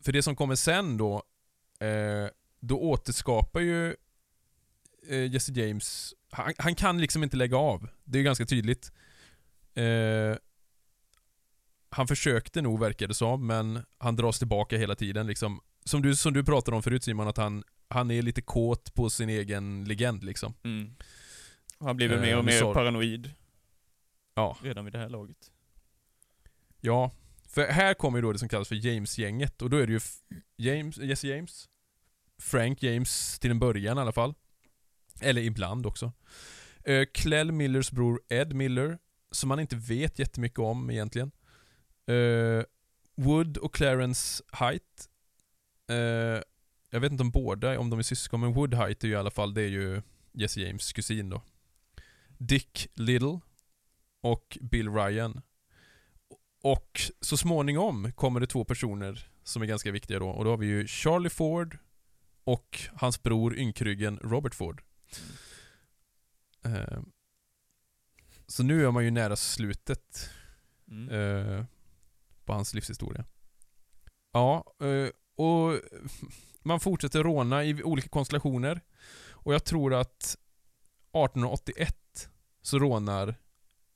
För 0.00 0.12
det 0.12 0.22
som 0.22 0.36
kommer 0.36 0.54
sen 0.54 0.96
då, 0.96 1.22
eh, 1.80 2.28
då 2.60 2.80
återskapar 2.80 3.60
ju 3.60 3.96
eh, 5.08 5.32
Jesse 5.32 5.52
James, 5.52 6.14
han, 6.30 6.52
han 6.58 6.74
kan 6.74 7.00
liksom 7.00 7.22
inte 7.22 7.36
lägga 7.36 7.56
av. 7.56 7.88
Det 8.04 8.18
är 8.18 8.22
ganska 8.22 8.46
tydligt. 8.46 8.92
Eh, 9.74 10.36
han 11.90 12.08
försökte 12.08 12.62
nog 12.62 12.80
verkar 12.80 13.08
det 13.08 13.14
som, 13.14 13.46
men 13.46 13.84
han 13.98 14.16
dras 14.16 14.38
tillbaka 14.38 14.76
hela 14.78 14.94
tiden 14.94 15.26
liksom. 15.26 15.60
Som 15.84 16.02
du, 16.02 16.16
som 16.16 16.32
du 16.32 16.44
pratade 16.44 16.76
om 16.76 16.82
förut 16.82 17.04
Simon, 17.04 17.28
att 17.28 17.36
han, 17.36 17.64
han 17.88 18.10
är 18.10 18.22
lite 18.22 18.42
kåt 18.42 18.94
på 18.94 19.10
sin 19.10 19.28
egen 19.28 19.84
legend 19.84 20.24
liksom. 20.24 20.54
Mm. 20.64 20.94
Och 21.78 21.86
Han 21.86 21.96
blir 21.96 22.08
väl 22.08 22.18
Eh, 22.18 22.22
mer 22.22 22.38
och 22.38 22.44
men 22.44 22.54
mer 22.54 22.60
så- 22.60 22.74
paranoid 22.74 23.30
Ja. 24.34 24.56
redan 24.62 24.84
vid 24.84 24.94
det 24.94 24.98
här 24.98 25.08
laget. 25.08 25.36
Ja, 26.80 27.12
för 27.48 27.66
här 27.66 27.94
kommer 27.94 28.18
ju 28.18 28.22
då 28.22 28.32
det 28.32 28.38
som 28.38 28.48
kallas 28.48 28.68
för 28.68 28.86
James-gänget 28.86 29.62
och 29.62 29.70
då 29.70 29.76
är 29.76 29.86
det 29.86 29.92
ju 29.92 30.00
James, 30.56 30.96
Jesse 30.98 31.28
James, 31.28 31.68
Frank 32.38 32.82
James 32.82 33.38
till 33.38 33.50
en 33.50 33.58
början 33.58 33.98
i 33.98 34.00
alla 34.00 34.12
fall. 34.12 34.34
Eller 35.22 35.42
ibland 35.42 35.86
också. 35.86 36.12
Eh, 36.84 36.94
uh, 36.94 37.04
Clell 37.14 37.52
Millers 37.52 37.90
bror 37.90 38.20
Ed 38.28 38.54
Miller, 38.54 38.98
som 39.30 39.48
man 39.48 39.60
inte 39.60 39.76
vet 39.76 40.18
jättemycket 40.18 40.58
om 40.58 40.90
egentligen. 40.90 41.30
Eh, 42.06 42.64
Wood 43.16 43.56
och 43.56 43.74
Clarence 43.74 44.42
Height. 44.52 45.08
Eh, 45.88 46.42
jag 46.90 47.00
vet 47.00 47.12
inte 47.12 47.22
om 47.22 47.30
båda, 47.30 47.78
om 47.78 47.90
de 47.90 47.98
är 47.98 48.02
syskon, 48.02 48.40
men 48.40 48.52
Wood 48.52 48.74
Height 48.74 49.04
är 49.04 49.08
ju 49.08 49.14
i 49.14 49.16
alla 49.16 49.30
fall, 49.30 49.54
det 49.54 49.62
är 49.62 49.68
ju 49.68 50.02
Jesse 50.32 50.60
James 50.60 50.92
kusin 50.92 51.30
då. 51.30 51.42
Dick 52.38 52.88
Little 52.94 53.40
och 54.20 54.58
Bill 54.60 54.88
Ryan. 54.88 55.42
Och 56.62 57.00
så 57.20 57.36
småningom 57.36 58.12
kommer 58.12 58.40
det 58.40 58.46
två 58.46 58.64
personer 58.64 59.28
som 59.42 59.62
är 59.62 59.66
ganska 59.66 59.90
viktiga 59.90 60.18
då. 60.18 60.28
Och 60.28 60.44
då 60.44 60.50
har 60.50 60.56
vi 60.56 60.66
ju 60.66 60.86
Charlie 60.86 61.30
Ford 61.30 61.78
och 62.44 62.80
hans 62.94 63.22
bror 63.22 63.58
ynkryggen 63.58 64.18
Robert 64.22 64.54
Ford. 64.54 64.82
Eh, 66.64 67.00
så 68.46 68.62
nu 68.62 68.86
är 68.86 68.90
man 68.90 69.04
ju 69.04 69.10
nära 69.10 69.36
slutet 69.36 70.30
Mm. 70.88 71.08
eh, 71.08 71.64
på 72.44 72.52
hans 72.52 72.74
livshistoria. 72.74 73.24
Ja, 74.32 74.74
eh, 74.80 75.10
och 75.44 75.80
man 76.62 76.80
fortsätter 76.80 77.22
råna 77.22 77.64
i 77.64 77.82
olika 77.82 78.08
konstellationer. 78.08 78.80
Och 79.30 79.54
jag 79.54 79.64
tror 79.64 79.94
att 79.94 80.22
1881 81.12 82.28
så 82.62 82.78
rånar 82.78 83.34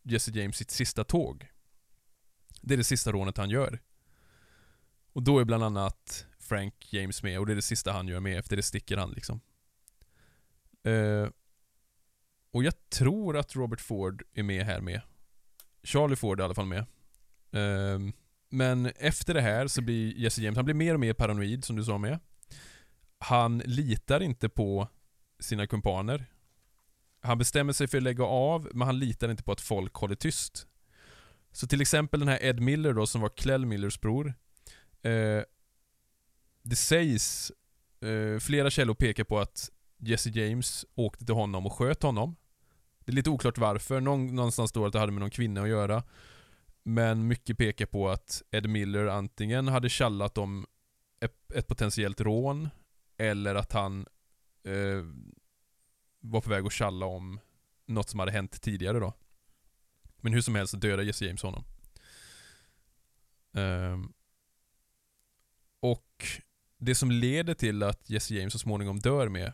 Jesse 0.02 0.30
James 0.30 0.56
sitt 0.56 0.70
sista 0.70 1.04
tåg. 1.04 1.48
Det 2.60 2.74
är 2.74 2.78
det 2.78 2.84
sista 2.84 3.12
rånet 3.12 3.36
han 3.36 3.50
gör. 3.50 3.80
Och 5.12 5.22
då 5.22 5.38
är 5.38 5.44
bland 5.44 5.64
annat 5.64 6.26
Frank 6.38 6.92
James 6.92 7.22
med 7.22 7.38
och 7.38 7.46
det 7.46 7.52
är 7.52 7.56
det 7.56 7.62
sista 7.62 7.92
han 7.92 8.08
gör 8.08 8.20
med, 8.20 8.38
efter 8.38 8.56
det 8.56 8.62
sticker 8.62 8.96
han 8.96 9.10
liksom. 9.10 9.40
Eh, 10.86 11.28
och 12.50 12.64
jag 12.64 12.90
tror 12.90 13.36
att 13.36 13.56
Robert 13.56 13.80
Ford 13.80 14.22
är 14.34 14.42
med 14.42 14.66
här 14.66 14.80
med. 14.80 15.00
Charlie 15.82 16.16
Ford 16.16 16.40
är 16.40 16.42
i 16.42 16.44
alla 16.44 16.54
fall 16.54 16.66
med. 16.66 16.86
Eh, 17.52 17.98
men 18.48 18.86
efter 18.86 19.34
det 19.34 19.40
här 19.40 19.66
så 19.66 19.82
blir 19.82 20.18
Jesse 20.18 20.42
James, 20.42 20.56
han 20.56 20.64
blir 20.64 20.74
mer 20.74 20.94
och 20.94 21.00
mer 21.00 21.12
paranoid 21.12 21.64
som 21.64 21.76
du 21.76 21.84
sa 21.84 21.98
med. 21.98 22.18
Han 23.18 23.58
litar 23.58 24.20
inte 24.22 24.48
på 24.48 24.88
sina 25.40 25.66
kumpaner. 25.66 26.26
Han 27.20 27.38
bestämmer 27.38 27.72
sig 27.72 27.88
för 27.88 27.96
att 27.96 28.02
lägga 28.02 28.24
av, 28.24 28.68
men 28.74 28.86
han 28.86 28.98
litar 28.98 29.28
inte 29.28 29.42
på 29.42 29.52
att 29.52 29.60
folk 29.60 29.94
håller 29.94 30.14
tyst. 30.14 30.66
Så 31.52 31.66
till 31.66 31.80
exempel 31.80 32.20
den 32.20 32.28
här 32.28 32.44
Ed 32.44 32.60
Miller 32.60 32.92
då, 32.92 33.06
som 33.06 33.20
var 33.20 33.28
Clell 33.28 33.66
Millers 33.66 34.00
bror. 34.00 34.34
Eh, 35.02 35.42
det 36.62 36.76
sägs, 36.76 37.52
eh, 38.00 38.38
flera 38.38 38.70
källor 38.70 38.94
pekar 38.94 39.24
på 39.24 39.38
att 39.38 39.70
Jesse 39.98 40.30
James 40.30 40.86
åkte 40.94 41.24
till 41.24 41.34
honom 41.34 41.66
och 41.66 41.72
sköt 41.72 42.02
honom. 42.02 42.36
Det 43.04 43.12
är 43.12 43.14
lite 43.14 43.30
oklart 43.30 43.58
varför, 43.58 44.00
Någon, 44.00 44.34
någonstans 44.34 44.70
står 44.70 44.86
att 44.86 44.92
det 44.92 44.98
hade 44.98 45.12
med 45.12 45.20
någon 45.20 45.30
kvinna 45.30 45.62
att 45.62 45.68
göra. 45.68 46.02
Men 46.82 47.26
mycket 47.26 47.58
pekar 47.58 47.86
på 47.86 48.08
att 48.08 48.42
Ed 48.50 48.68
Miller 48.68 49.06
antingen 49.06 49.68
hade 49.68 49.88
tjallat 49.88 50.38
om 50.38 50.66
ett, 51.20 51.52
ett 51.54 51.66
potentiellt 51.66 52.20
rån, 52.20 52.68
eller 53.16 53.54
att 53.54 53.72
han 53.72 54.06
eh, 54.64 55.04
var 56.20 56.40
på 56.40 56.50
väg 56.50 56.66
att 56.66 56.72
tjalla 56.72 57.06
om 57.06 57.40
något 57.86 58.08
som 58.08 58.20
hade 58.20 58.32
hänt 58.32 58.62
tidigare 58.62 58.98
då. 58.98 59.12
Men 60.20 60.32
hur 60.32 60.40
som 60.40 60.54
helst 60.54 60.80
dödade 60.80 61.04
Jesse 61.04 61.24
James 61.24 61.42
honom. 61.42 61.64
Eh, 63.56 63.98
och 65.80 66.26
det 66.78 66.94
som 66.94 67.10
leder 67.10 67.54
till 67.54 67.82
att 67.82 68.10
Jesse 68.10 68.34
James 68.34 68.52
så 68.52 68.58
småningom 68.58 68.98
dör 68.98 69.28
med, 69.28 69.52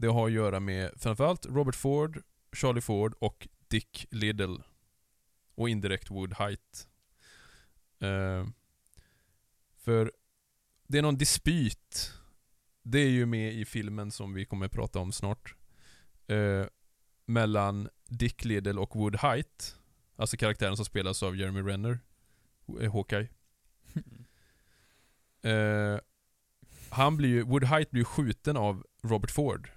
det 0.00 0.08
har 0.08 0.26
att 0.26 0.32
göra 0.32 0.60
med 0.60 0.90
framförallt 0.96 1.46
Robert 1.46 1.74
Ford, 1.74 2.22
Charlie 2.52 2.80
Ford 2.80 3.14
och 3.18 3.48
Dick 3.68 4.06
Liddell. 4.10 4.62
Och 5.54 5.68
indirekt 5.68 6.10
Wood 6.10 6.34
Height. 6.34 6.88
Ehm, 7.98 8.52
för 9.76 10.12
det 10.86 10.98
är 10.98 11.02
någon 11.02 11.16
dispyt. 11.16 12.12
Det 12.82 12.98
är 12.98 13.08
ju 13.08 13.26
med 13.26 13.54
i 13.54 13.64
filmen 13.64 14.10
som 14.10 14.34
vi 14.34 14.44
kommer 14.44 14.66
att 14.66 14.72
prata 14.72 14.98
om 14.98 15.12
snart. 15.12 15.54
Eh, 16.26 16.66
mellan 17.26 17.88
Dick 18.08 18.44
Liddell 18.44 18.78
och 18.78 18.96
Wood 18.96 19.16
Height. 19.16 19.76
Alltså 20.16 20.36
karaktären 20.36 20.76
som 20.76 20.84
spelas 20.84 21.22
av 21.22 21.36
Jeremy 21.36 21.60
Renner. 21.62 21.98
eh, 22.80 22.92
Hawkeye. 22.92 23.28
Eh, 25.42 25.98
han 26.90 27.16
blir 27.16 27.28
ju, 27.28 27.42
Wood 27.42 27.64
Height 27.64 27.90
blir 27.90 28.00
ju 28.00 28.04
skjuten 28.04 28.56
av 28.56 28.86
Robert 29.02 29.30
Ford. 29.30 29.70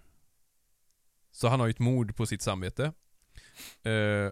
Så 1.33 1.47
han 1.47 1.59
har 1.59 1.67
ju 1.67 1.71
ett 1.71 1.79
mord 1.79 2.15
på 2.15 2.25
sitt 2.25 2.41
samvete. 2.41 2.93
Eh, 3.83 4.31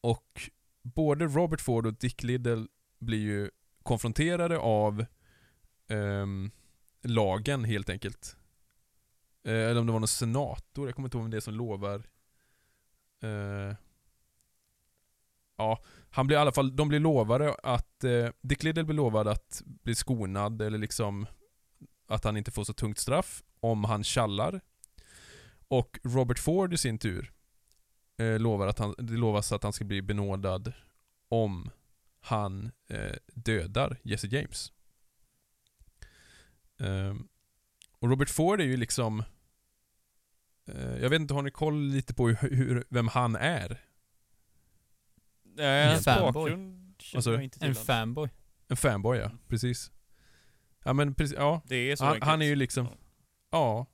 och 0.00 0.50
både 0.82 1.26
Robert 1.26 1.60
Ford 1.60 1.86
och 1.86 1.94
Dick 1.94 2.22
Liddell 2.22 2.68
blir 2.98 3.18
ju 3.18 3.50
konfronterade 3.82 4.58
av 4.58 5.00
eh, 5.88 6.26
lagen 7.02 7.64
helt 7.64 7.90
enkelt. 7.90 8.36
Eh, 9.44 9.52
eller 9.52 9.80
om 9.80 9.86
det 9.86 9.92
var 9.92 10.00
någon 10.00 10.08
senator, 10.08 10.88
jag 10.88 10.94
kommer 10.94 11.06
inte 11.06 11.16
ihåg 11.16 11.24
vem 11.24 11.30
det 11.30 11.36
är 11.36 11.40
som 11.40 11.54
lovar. 11.54 12.02
Eh, 13.22 13.76
ja, 15.56 15.82
han 16.10 16.26
blir 16.26 16.36
i 16.36 16.40
alla 16.40 16.52
fall, 16.52 16.76
de 16.76 16.88
blir 16.88 17.00
lovade 17.00 17.54
att, 17.62 18.04
eh, 18.04 18.28
Dick 18.40 18.62
Liddell 18.62 18.84
blir 18.84 18.96
lovad 18.96 19.28
att 19.28 19.62
bli 19.64 19.94
skonad 19.94 20.62
eller 20.62 20.78
liksom 20.78 21.26
att 22.06 22.24
han 22.24 22.36
inte 22.36 22.50
får 22.50 22.64
så 22.64 22.72
tungt 22.72 22.98
straff 22.98 23.42
om 23.60 23.84
han 23.84 24.04
tjallar. 24.04 24.60
Och 25.68 25.98
Robert 26.02 26.38
Ford 26.38 26.74
i 26.74 26.76
sin 26.78 26.98
tur 26.98 27.32
eh, 28.16 28.38
lovar 28.38 28.66
att 28.66 28.78
han, 28.78 28.94
det 28.98 29.12
lovas 29.12 29.52
att 29.52 29.62
han 29.62 29.72
ska 29.72 29.84
bli 29.84 30.02
benådad 30.02 30.72
om 31.28 31.70
han 32.20 32.70
eh, 32.88 33.16
dödar 33.34 33.96
Jesse 34.02 34.26
James. 34.26 34.72
Ehm, 36.78 37.28
och 37.98 38.08
Robert 38.08 38.30
Ford 38.30 38.60
är 38.60 38.64
ju 38.64 38.76
liksom 38.76 39.22
eh, 40.66 40.96
Jag 40.98 41.10
vet 41.10 41.20
inte, 41.20 41.34
har 41.34 41.42
ni 41.42 41.50
koll 41.50 41.80
lite 41.82 42.14
på 42.14 42.28
hur, 42.28 42.50
hur, 42.56 42.84
vem 42.88 43.08
han 43.08 43.36
är? 43.36 43.80
Nej, 45.42 45.88
hans 45.88 46.04
fanboy. 46.04 46.32
bakgrund 46.32 46.94
du? 47.12 47.32
jag 47.32 47.42
inte 47.42 47.58
till. 47.58 47.68
En 47.68 47.74
fanboy. 47.74 48.28
En 48.68 48.76
fanboy 48.76 49.18
ja, 49.18 49.30
precis. 49.48 49.90
Ja 50.84 50.92
men 50.92 51.14
precis, 51.14 51.36
ja. 51.38 51.62
Det 51.64 51.76
är 51.76 51.96
så 51.96 52.04
Han, 52.04 52.12
enkelt. 52.14 52.30
han 52.30 52.42
är 52.42 52.46
ju 52.46 52.56
liksom, 52.56 52.86
Ja. 52.86 52.96
ja. 53.50 53.86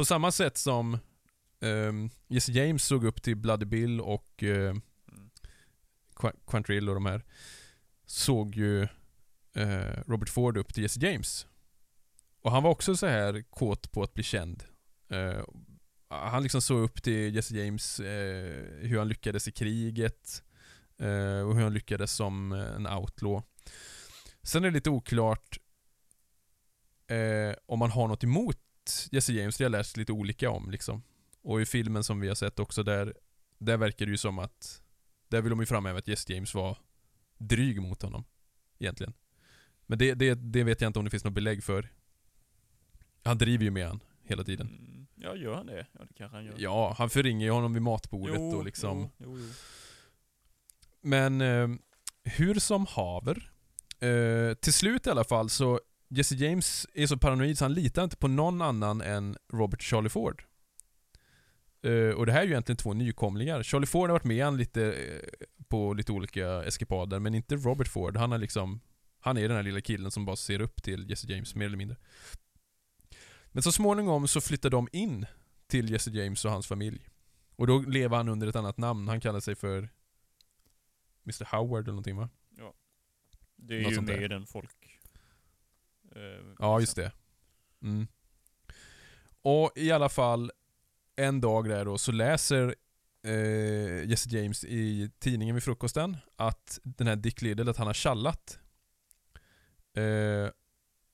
På 0.00 0.04
samma 0.04 0.32
sätt 0.32 0.58
som 0.58 0.98
um, 1.60 2.10
Jesse 2.28 2.52
James 2.52 2.84
såg 2.84 3.04
upp 3.04 3.22
till 3.22 3.36
Bloody 3.36 3.66
Bill 3.66 4.00
och 4.00 4.42
uh, 4.42 4.74
Mm. 5.12 5.30
Quantrill 6.46 6.88
och 6.88 6.94
de 6.94 7.06
här. 7.06 7.24
Såg 8.06 8.56
ju 8.56 8.82
uh, 9.56 10.02
Robert 10.06 10.28
Ford 10.28 10.56
upp 10.56 10.74
till 10.74 10.82
Jesse 10.82 11.00
James. 11.06 11.46
Och 12.40 12.50
han 12.50 12.62
var 12.62 12.70
också 12.70 12.96
så 12.96 13.06
här 13.06 13.44
kåt 13.50 13.92
på 13.92 14.02
att 14.02 14.14
bli 14.14 14.22
känd. 14.22 14.64
Uh, 15.12 15.44
han 16.08 16.42
liksom 16.42 16.62
såg 16.62 16.80
upp 16.80 17.02
till 17.02 17.34
Jesse 17.34 17.54
James, 17.54 18.00
hur 18.80 18.98
han 18.98 19.08
lyckades 19.08 19.48
i 19.48 19.52
kriget. 19.52 20.42
Och 21.46 21.54
hur 21.54 21.62
han 21.62 21.74
lyckades 21.74 22.12
som 22.12 22.52
en 22.52 22.86
outlaw. 22.86 23.42
Sen 24.42 24.64
är 24.64 24.68
det 24.68 24.74
lite 24.74 24.90
oklart 24.90 25.58
om 27.66 27.78
man 27.78 27.90
har 27.90 28.08
något 28.08 28.24
emot 28.24 28.69
Jesse 29.10 29.32
James, 29.32 29.56
det 29.56 29.64
har 29.64 29.66
jag 29.66 29.78
läst 29.78 29.96
lite 29.96 30.12
olika 30.12 30.50
om 30.50 30.70
liksom. 30.70 31.02
Och 31.42 31.60
i 31.60 31.66
filmen 31.66 32.04
som 32.04 32.20
vi 32.20 32.28
har 32.28 32.34
sett 32.34 32.58
också, 32.58 32.82
där, 32.82 33.14
där 33.58 33.76
verkar 33.76 34.06
det 34.06 34.10
ju 34.10 34.18
som 34.18 34.38
att 34.38 34.82
där 35.28 35.42
vill 35.42 35.50
de 35.50 35.60
ju 35.60 35.66
framhäva 35.66 35.98
att 35.98 36.08
Jesse 36.08 36.32
James 36.32 36.54
var 36.54 36.78
dryg 37.38 37.82
mot 37.82 38.02
honom. 38.02 38.24
Egentligen. 38.78 39.12
Men 39.86 39.98
det, 39.98 40.14
det, 40.14 40.34
det 40.34 40.64
vet 40.64 40.80
jag 40.80 40.88
inte 40.88 40.98
om 40.98 41.04
det 41.04 41.10
finns 41.10 41.24
något 41.24 41.32
belägg 41.32 41.64
för. 41.64 41.88
Han 43.22 43.38
driver 43.38 43.64
ju 43.64 43.70
med 43.70 43.86
han 43.88 44.02
hela 44.22 44.44
tiden. 44.44 44.66
Mm. 44.66 45.06
Ja, 45.14 45.36
gör 45.36 45.54
han 45.54 45.66
det? 45.66 45.86
Ja, 45.92 46.00
det 46.08 46.14
kanske 46.14 46.36
han 46.36 46.44
gör. 46.44 46.54
Ja, 46.58 46.94
han 46.98 47.10
förringer 47.10 47.46
ju 47.46 47.52
honom 47.52 47.72
vid 47.72 47.82
matbordet 47.82 48.36
Jo, 48.38 48.56
och 48.56 48.64
liksom. 48.64 49.10
Jo, 49.18 49.38
jo. 49.38 49.48
Men 51.00 51.40
eh, 51.40 51.68
hur 52.24 52.54
som 52.54 52.86
haver. 52.86 53.52
Eh, 54.00 54.54
till 54.54 54.72
slut 54.72 55.06
i 55.06 55.10
alla 55.10 55.24
fall 55.24 55.50
så 55.50 55.80
Jesse 56.10 56.34
James 56.34 56.86
är 56.94 57.06
så 57.06 57.16
paranoid 57.16 57.58
så 57.58 57.64
han 57.64 57.74
litar 57.74 58.04
inte 58.04 58.16
på 58.16 58.28
någon 58.28 58.62
annan 58.62 59.00
än 59.00 59.36
Robert 59.52 59.82
Charlie 59.82 60.08
Ford. 60.08 60.44
Eh, 61.82 62.08
och 62.08 62.26
det 62.26 62.32
här 62.32 62.40
är 62.40 62.44
ju 62.44 62.50
egentligen 62.50 62.76
två 62.76 62.94
nykomlingar. 62.94 63.62
Charlie 63.62 63.86
Ford 63.86 64.08
har 64.08 64.12
varit 64.12 64.24
med 64.24 64.44
han 64.44 64.56
lite 64.56 64.92
eh, 64.92 65.46
på 65.68 65.94
lite 65.94 66.12
olika 66.12 66.64
eskipader, 66.64 67.18
men 67.18 67.34
inte 67.34 67.56
Robert 67.56 67.88
Ford. 67.88 68.16
Han 68.16 68.32
är 68.32 68.38
liksom 68.38 68.80
Han 69.20 69.36
är 69.36 69.48
den 69.48 69.56
här 69.56 69.62
lilla 69.62 69.80
killen 69.80 70.10
som 70.10 70.24
bara 70.24 70.36
ser 70.36 70.60
upp 70.60 70.82
till 70.82 71.10
Jesse 71.10 71.32
James, 71.32 71.54
mer 71.54 71.66
eller 71.66 71.76
mindre. 71.76 71.96
Men 73.52 73.62
så 73.62 73.72
småningom 73.72 74.28
så 74.28 74.40
flyttar 74.40 74.70
de 74.70 74.88
in 74.92 75.26
till 75.66 75.90
Jesse 75.90 76.10
James 76.10 76.44
och 76.44 76.50
hans 76.50 76.66
familj. 76.66 77.08
Och 77.56 77.66
då 77.66 77.78
lever 77.78 78.16
han 78.16 78.28
under 78.28 78.46
ett 78.46 78.56
annat 78.56 78.78
namn. 78.78 79.08
Han 79.08 79.20
kallar 79.20 79.40
sig 79.40 79.54
för 79.54 79.88
Mr 81.24 81.56
Howard 81.56 81.82
eller 81.82 81.92
någonting 81.92 82.16
va? 82.16 82.28
Det 83.56 83.74
är 83.74 83.82
Något 83.82 84.08
ju 84.08 84.24
i 84.24 84.28
den 84.28 84.46
folk... 84.46 84.70
eh, 86.16 86.46
Ja, 86.58 86.80
just 86.80 86.96
det. 86.96 87.12
Mm. 87.82 88.06
Och 89.42 89.72
i 89.76 89.90
alla 89.90 90.08
fall, 90.08 90.52
en 91.16 91.40
dag 91.40 91.68
där 91.68 91.84
då 91.84 91.98
så 91.98 92.12
läser 92.12 92.74
eh, 93.22 94.04
Jesse 94.10 94.36
James 94.36 94.64
i 94.64 95.10
tidningen 95.18 95.54
vid 95.54 95.64
frukosten 95.64 96.16
att 96.36 96.78
den 96.82 97.06
här 97.06 97.16
Dick 97.16 97.42
Liddell, 97.42 97.68
att 97.68 97.76
han 97.76 97.86
har 97.86 97.94
tjallat. 97.94 98.58
Eh, 99.96 100.50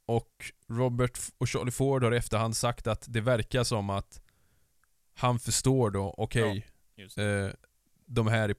och 0.07 0.53
Robert 0.69 1.19
och 1.39 1.49
Charlie 1.49 1.71
Ford 1.71 2.05
har 2.05 2.15
i 2.15 2.17
efterhand 2.17 2.57
sagt 2.57 2.87
att 2.87 3.05
det 3.09 3.21
verkar 3.21 3.65
som 3.65 3.91
att 3.91 4.21
han 5.15 5.39
förstår 5.39 5.91
då, 5.91 6.15
okej, 6.19 6.67
Just 6.97 7.17
det. 7.17 7.47
eh, 7.47 7.53
de 8.07 8.27
här 8.27 8.55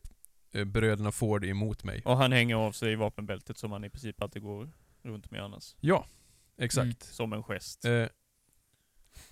eh, 0.51 0.65
bröderna 0.65 1.11
Ford 1.11 1.43
är 1.45 1.49
emot 1.49 1.83
mig. 1.83 2.01
Och 2.05 2.17
han 2.17 2.31
hänger 2.31 2.55
av 2.55 2.71
sig 2.71 2.95
vapenbältet 2.95 3.57
som 3.57 3.71
han 3.71 3.83
i 3.83 3.89
princip 3.89 4.21
alltid 4.21 4.41
går 4.41 4.69
runt 5.01 5.31
med 5.31 5.43
annars. 5.43 5.75
Ja, 5.79 6.07
exakt. 6.57 6.85
Mm. 6.85 6.95
Som 6.99 7.33
en 7.33 7.43
gest. 7.43 7.85
Eh, 7.85 8.05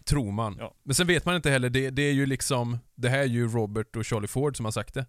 tror 0.03 0.31
man. 0.31 0.55
Ja. 0.59 0.75
Men 0.83 0.95
sen 0.95 1.07
vet 1.07 1.25
man 1.25 1.35
inte 1.35 1.49
heller, 1.49 1.69
det, 1.69 1.89
det 1.89 2.01
är 2.01 2.13
ju 2.13 2.25
liksom, 2.25 2.77
det 2.95 3.09
här 3.09 3.19
är 3.19 3.23
ju 3.25 3.47
Robert 3.47 3.95
och 3.95 4.05
Charlie 4.05 4.27
Ford 4.27 4.55
som 4.57 4.65
har 4.65 4.71
sagt 4.71 4.93
det. 4.93 5.05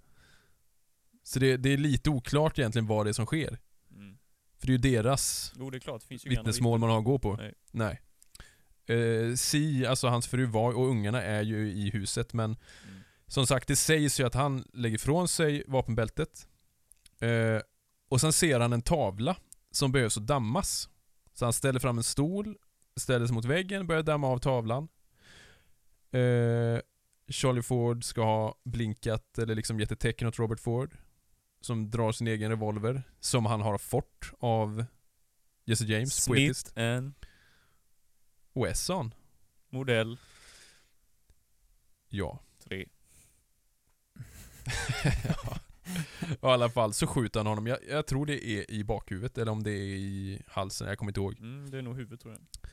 Så 1.23 1.39
det, 1.39 1.57
det 1.57 1.69
är 1.73 1.77
lite 1.77 2.11
oklart 2.11 2.59
egentligen 2.59 2.87
vad 2.87 3.07
det 3.07 3.11
är 3.11 3.13
som 3.13 3.27
sker. 3.27 3.59
Mm. 3.91 4.19
För 4.59 4.67
det 4.67 4.71
är 4.71 4.75
ju 4.75 4.79
deras 4.79 5.53
Jo, 5.59 5.71
det 5.71 5.77
är 5.77 5.81
klart. 5.81 6.01
Det 6.01 6.07
finns 6.07 6.27
ju 6.27 6.31
vittnesmål 6.31 6.79
man 6.81 6.91
har 6.91 6.99
att 6.99 7.05
gå 7.05 7.19
på. 7.19 7.37
Nej. 7.37 7.55
Nej. 7.71 8.01
Eh, 8.99 9.35
si, 9.35 9.87
alltså 9.87 10.09
hans 10.09 10.27
fru 10.27 10.45
var, 10.47 10.73
och 10.77 10.87
ungarna 10.89 11.23
är 11.23 11.43
ju 11.43 11.73
i 11.73 11.91
huset 11.91 12.33
men 12.33 12.45
Mm. 12.89 13.01
som 13.27 13.47
sagt, 13.47 13.69
det 13.69 13.77
sägs 13.77 14.21
ju 14.21 14.27
att 14.27 14.35
han 14.35 14.65
lägger 14.73 14.95
ifrån 14.95 15.29
sig 15.29 15.65
vapenbältet. 15.67 16.49
Eh, 17.21 17.61
och 18.09 18.21
sen 18.21 18.33
ser 18.33 18.61
han 18.61 18.73
en 18.73 18.83
tavla 18.83 19.37
som 19.71 19.93
behövs 19.93 20.17
att 20.17 20.27
dammas. 20.27 20.89
Så 21.37 21.45
han 21.45 21.53
ställer 21.53 21.81
fram 21.81 21.99
en 21.99 22.05
stol, 22.05 22.57
ställer 22.97 23.27
sig 23.27 23.35
mot 23.35 23.45
väggen, 23.45 23.87
börjar 23.87 24.03
damma 24.03 24.27
av 24.27 24.39
tavlan. 24.39 24.89
Eh, 26.11 26.81
Charlie 27.29 27.63
Ford 27.63 28.05
ska 28.05 28.23
ha 28.23 28.55
blinkat 28.65 29.39
eller 29.39 29.55
liksom 29.55 29.81
gett 29.81 29.93
ett 29.93 30.01
tecken 30.01 30.29
åt 30.29 30.39
Robert 30.39 30.61
Ford. 30.61 30.97
Som 31.61 31.91
drar 31.91 32.13
sin 32.13 32.27
egen 32.27 32.51
revolver, 32.51 33.03
som 33.21 33.47
han 33.47 33.61
har 33.61 33.79
fått 33.79 34.33
av 34.39 34.85
Jesse 35.65 35.85
James, 35.85 36.27
poetiskt. 36.27 36.67
Smith 36.69 36.81
en 36.81 37.15
Wesson. 38.55 39.15
modell 39.69 40.19
Ja. 42.09 42.41
3. 42.65 42.87
ja. 45.25 45.59
I 46.21 46.37
alla 46.41 46.71
fall 46.71 46.93
så 46.93 47.07
skjuter 47.07 47.41
han 47.41 47.47
honom. 47.47 47.67
Jag, 47.67 47.79
jag 47.89 48.07
tror 48.07 48.27
det 48.27 48.47
är 48.47 48.71
i 48.71 48.85
bakhuvudet 48.85 49.39
eller 49.39 49.53
om 49.53 49.63
det 49.63 49.71
är 49.71 49.97
i 49.97 50.43
halsen, 50.47 50.89
jag 50.89 50.99
kommer 50.99 51.11
inte 51.11 51.21
ihåg. 51.21 51.39
Mm, 51.41 51.71
det 51.71 51.79
är 51.79 51.83
nog 51.83 51.97
huvudet 51.97 52.21
tror 52.21 52.33
jag. 52.35 52.71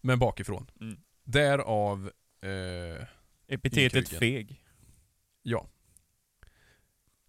Men 0.00 0.18
bakifrån. 0.18 0.70
Mm. 0.80 0.96
Därav, 1.24 2.10
eh, 2.42 3.06
Epitetet 3.48 4.08
feg. 4.08 4.64
ja. 5.42 5.68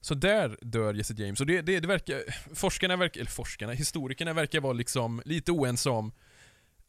Så 0.04 0.14
där 0.16 0.58
dör 0.62 0.94
Jesse 0.94 1.14
James. 1.14 1.40
Och 1.40 1.46
det, 1.46 1.62
det, 1.62 1.80
det 1.80 1.88
verkar, 1.88 2.22
forskarna 2.56 2.96
verkar, 2.96 3.20
eller 3.20 3.32
forskarna, 3.32 3.74
historikerna 3.74 4.34
verkar 4.34 4.62
vara 4.62 4.74
liksom 4.74 5.22
lite 5.26 5.52
oense 5.52 5.90
om 5.90 6.12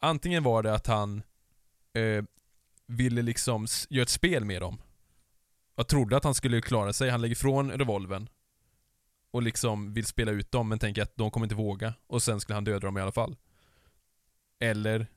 Antingen 0.03 0.43
var 0.43 0.63
det 0.63 0.73
att 0.73 0.87
han 0.87 1.23
eh, 1.93 2.23
ville 2.87 3.21
liksom 3.21 3.67
göra 3.89 4.03
ett 4.03 4.09
spel 4.09 4.45
med 4.45 4.61
dem. 4.61 4.81
Jag 5.75 5.87
trodde 5.87 6.17
att 6.17 6.23
han 6.23 6.35
skulle 6.35 6.61
klara 6.61 6.93
sig, 6.93 7.09
han 7.09 7.21
lägger 7.21 7.31
ifrån 7.31 7.71
revolven 7.71 8.29
och 9.31 9.41
liksom 9.41 9.93
vill 9.93 10.05
spela 10.05 10.31
ut 10.31 10.51
dem 10.51 10.69
men 10.69 10.79
tänker 10.79 11.01
att 11.01 11.15
de 11.15 11.31
kommer 11.31 11.45
inte 11.45 11.55
våga 11.55 11.93
och 12.07 12.23
sen 12.23 12.39
skulle 12.39 12.55
han 12.55 12.63
döda 12.63 12.79
dem 12.79 12.97
i 12.97 13.01
alla 13.01 13.11
fall. 13.11 13.35
Eller 14.59 15.07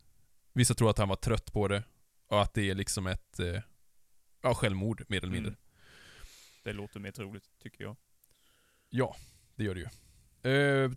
vissa 0.53 0.75
tror 0.75 0.91
att 0.91 0.99
han 0.99 1.09
var 1.09 1.17
trött 1.17 1.53
på 1.53 1.69
det 1.69 1.85
och 2.27 2.43
att 2.43 2.55
det 2.55 2.71
är 2.71 2.75
liksom 2.75 3.07
ett 3.07 3.41
eh, 3.41 3.61
ja, 4.43 4.55
självmord 4.55 5.05
mer 5.09 5.19
eller 5.19 5.33
mindre. 5.33 5.51
Mm. 5.51 5.61
Det 6.65 6.73
låter 6.73 7.01
mer 7.01 7.13
troligt, 7.13 7.51
tycker 7.63 7.85
jag. 7.85 7.97
Ja, 8.89 9.17
det 9.55 9.65
gör 9.65 9.75
det 9.75 9.81
ju. 9.81 9.87
Eh, 10.53 10.91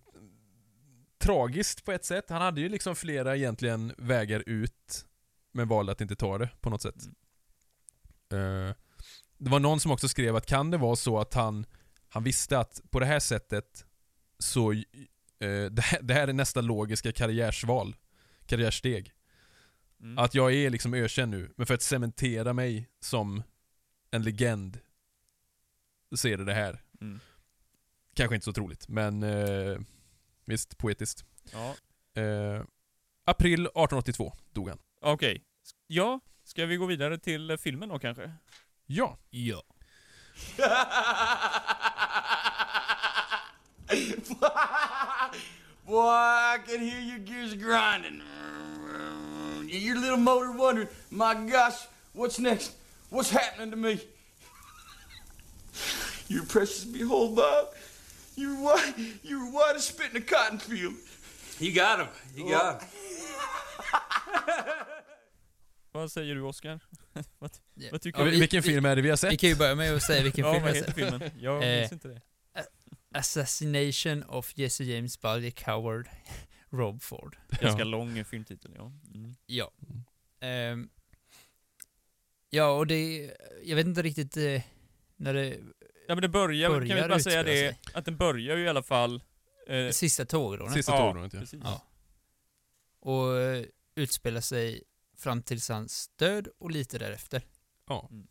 tragiskt 1.18 1.86
på 1.86 1.91
ett 1.91 2.05
sätt. 2.05 2.30
Han 2.30 2.41
hade 2.41 2.62
ju 2.62 2.70
liksom 2.70 2.95
flera 2.95 3.36
egentligen 3.36 3.93
vägar 3.97 4.43
ut, 4.45 5.05
men 5.51 5.68
valde 5.68 5.91
att 5.91 6.01
inte 6.01 6.16
ta 6.16 6.38
det 6.38 6.49
på 6.62 6.70
något 6.70 6.82
sätt. 6.82 7.07
Eh, 8.32 8.76
det 9.40 9.50
var 9.50 9.60
någon 9.60 9.80
som 9.80 9.92
också 9.92 10.08
skrev 10.08 10.36
att 10.36 10.46
kan 10.46 10.72
det 10.72 10.78
vara 10.78 10.96
så 10.96 11.20
att 11.20 11.34
han, 11.34 11.66
han 12.10 12.24
visste 12.24 12.60
att 12.60 12.82
på 12.90 13.00
det 13.00 13.06
här 13.06 13.20
sättet 13.20 13.86
så, 14.40 14.72
eh, 14.72 15.66
det, 15.72 15.82
här, 15.82 16.02
det 16.02 16.14
här 16.14 16.28
är 16.28 16.34
nästa 16.34 16.62
logiska 16.62 17.12
karriärsval, 17.12 17.96
karriärsteg. 18.46 19.14
Mm. 20.02 20.18
Att 20.18 20.36
jag 20.36 20.54
är 20.54 20.70
liksom 20.70 20.94
ökänd 20.94 21.32
nu, 21.32 21.54
men 21.58 21.66
för 21.66 21.74
att 21.74 21.82
cementera 21.82 22.54
mig 22.54 22.90
som 23.00 23.44
en 24.12 24.24
legend 24.24 24.80
så 26.16 26.28
är 26.28 26.38
det 26.38 26.46
det 26.46 26.54
här. 26.54 26.82
Mm. 27.02 27.20
Kanske 28.16 28.36
inte 28.36 28.46
så 28.46 28.54
troligt, 28.54 28.88
men 28.88 29.24
eh, 29.24 29.80
visst, 30.46 30.78
poetiskt. 30.78 31.26
Ja, 31.52 31.76
Eh, 32.14 32.64
april 33.26 33.66
1882 33.66 34.34
dog 34.54 34.70
han. 34.70 34.80
okej. 35.02 35.44
Ja, 35.88 36.20
ska 36.44 36.66
vi 36.66 36.76
gå 36.76 36.86
vidare 36.86 37.18
till 37.18 37.50
eh, 37.50 37.58
filmen 37.58 37.90
då 37.90 38.00
kanske? 38.00 38.32
Ja, 38.92 39.18
Ja. 39.30 39.62
Boy, 45.86 46.08
I 46.08 46.58
can 46.66 46.80
hear 46.82 47.00
your 47.00 47.20
gears 47.20 47.54
grinding. 47.54 48.24
Your 49.68 49.96
little 49.96 50.18
motor 50.18 50.52
wondering, 50.52 50.88
my 51.12 51.36
gosh, 51.36 51.88
what's 52.14 52.40
next? 52.40 52.72
What's 53.12 53.30
happening 53.30 53.70
to 53.70 53.78
me? 53.78 54.02
You're 56.28 56.46
precious 56.46 56.84
behold, 56.84 57.36
Bob. 57.36 57.76
You're 58.36 58.56
white, 58.56 58.96
you're 59.22 59.52
white 59.52 59.76
as 59.76 59.86
spit 59.86 60.10
in 60.16 60.18
a 60.18 60.22
cotton 60.22 60.58
field. 60.58 60.96
You 61.60 61.74
got 61.74 62.00
him. 62.00 62.08
You 62.36 62.50
got 62.50 62.82
oh. 62.82 62.86
him. 64.66 64.86
Vad 65.92 66.12
säger 66.12 66.36
du 66.36 66.42
Oscar? 66.42 66.80
Vad, 67.80 67.86
Ja. 67.88 67.89
vad 67.91 68.01
tycker 68.01 68.19
Ja, 68.19 68.25
du? 68.25 68.32
vi- 68.32 68.39
vilken 68.39 68.63
film 68.63 68.86
är 68.86 68.95
det 68.95 69.01
vi 69.01 69.09
har 69.09 69.13
Vi 69.13 69.17
sett? 69.17 69.39
kan 69.39 69.49
ju 69.49 69.55
börja 69.55 69.75
med 69.75 69.95
att 69.95 70.03
säga 70.03 70.23
vilken 70.23 70.45
Ja, 70.45 70.53
film 70.53 70.65
jag 70.65 70.73
heter 70.73 70.86
sett. 70.88 70.95
filmen? 70.95 71.32
Jag 71.39 71.63
Eh, 71.73 71.80
minns 71.80 71.91
inte 71.91 72.07
det. 72.07 72.21
Assassination 73.13 74.23
of 74.23 74.51
Jesse 74.57 74.84
James 74.84 75.21
by 75.21 75.41
the 75.41 75.51
coward 75.51 76.09
Rob 76.69 77.01
Ford. 77.03 77.38
Ganska 77.61 77.84
lång 77.84 78.25
filmtitel, 78.25 78.71
ja. 78.75 78.91
Mm. 79.15 79.36
Ja. 79.45 79.71
Ehm, 80.41 80.89
ja, 82.49 82.71
och 82.71 82.88
det... 82.88 83.32
Jag 83.63 83.75
vet 83.75 83.86
inte 83.86 84.01
riktigt 84.01 84.38
eh, 84.38 84.61
när 85.15 85.34
det... 85.34 85.57
Ja 86.07 86.15
men 86.15 86.21
det 86.21 86.30
börjar, 86.30 86.69
kan 86.69 86.80
vi 86.80 86.88
Börjar 86.89 87.09
bara 87.09 87.19
säga 87.19 87.43
det, 87.43 87.75
att 87.93 88.05
den 88.05 88.17
börjar 88.17 88.57
ju 88.57 88.63
i 88.63 88.67
alla 88.69 88.84
fall... 88.84 89.23
Eh, 89.67 89.89
Sista 89.89 90.25
tågrånet. 90.25 90.73
Sista 90.73 90.91
ja, 90.91 90.97
tågrånet 90.97 91.34
ja. 91.34 91.39
precis. 91.39 91.59
Ja. 91.63 91.86
Och 93.01 93.38
eh, 93.38 93.65
utspelar 93.95 94.41
sig 94.41 94.84
fram 95.17 95.43
till 95.43 95.59
hans 95.69 96.07
död 96.15 96.47
och 96.59 96.71
lite 96.71 96.97
därefter. 96.99 97.41
Ja. 97.90 98.10
Mm. 98.12 98.28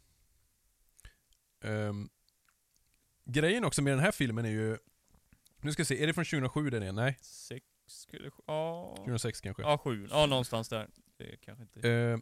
Ehm, 1.61 2.09
grejen 3.25 3.65
också 3.65 3.83
med 3.83 3.93
den 3.93 4.01
här 4.01 4.13
filmen 4.13 4.45
är 4.45 4.51
ju... 4.51 4.79
Nu 5.61 5.73
ska 5.73 5.81
vi 5.81 5.85
se, 5.87 6.03
är 6.03 6.07
det 6.07 6.15
från 6.15 6.25
2007 6.25 6.71
den 6.71 6.83
är? 6.83 6.93
Nej, 6.93 7.19
Sex, 7.21 7.67
skulle... 7.87 8.31
Ja... 8.47 8.95
2006 8.97 9.41
kanske. 9.41 9.63
Ja, 9.63 9.79
sju. 9.79 10.09
Ja, 10.11 10.27
någonstans 10.27 10.69
där. 10.69 10.89
Det 11.17 11.33
är 11.33 11.37
kanske 11.37 11.63
inte... 11.63 12.21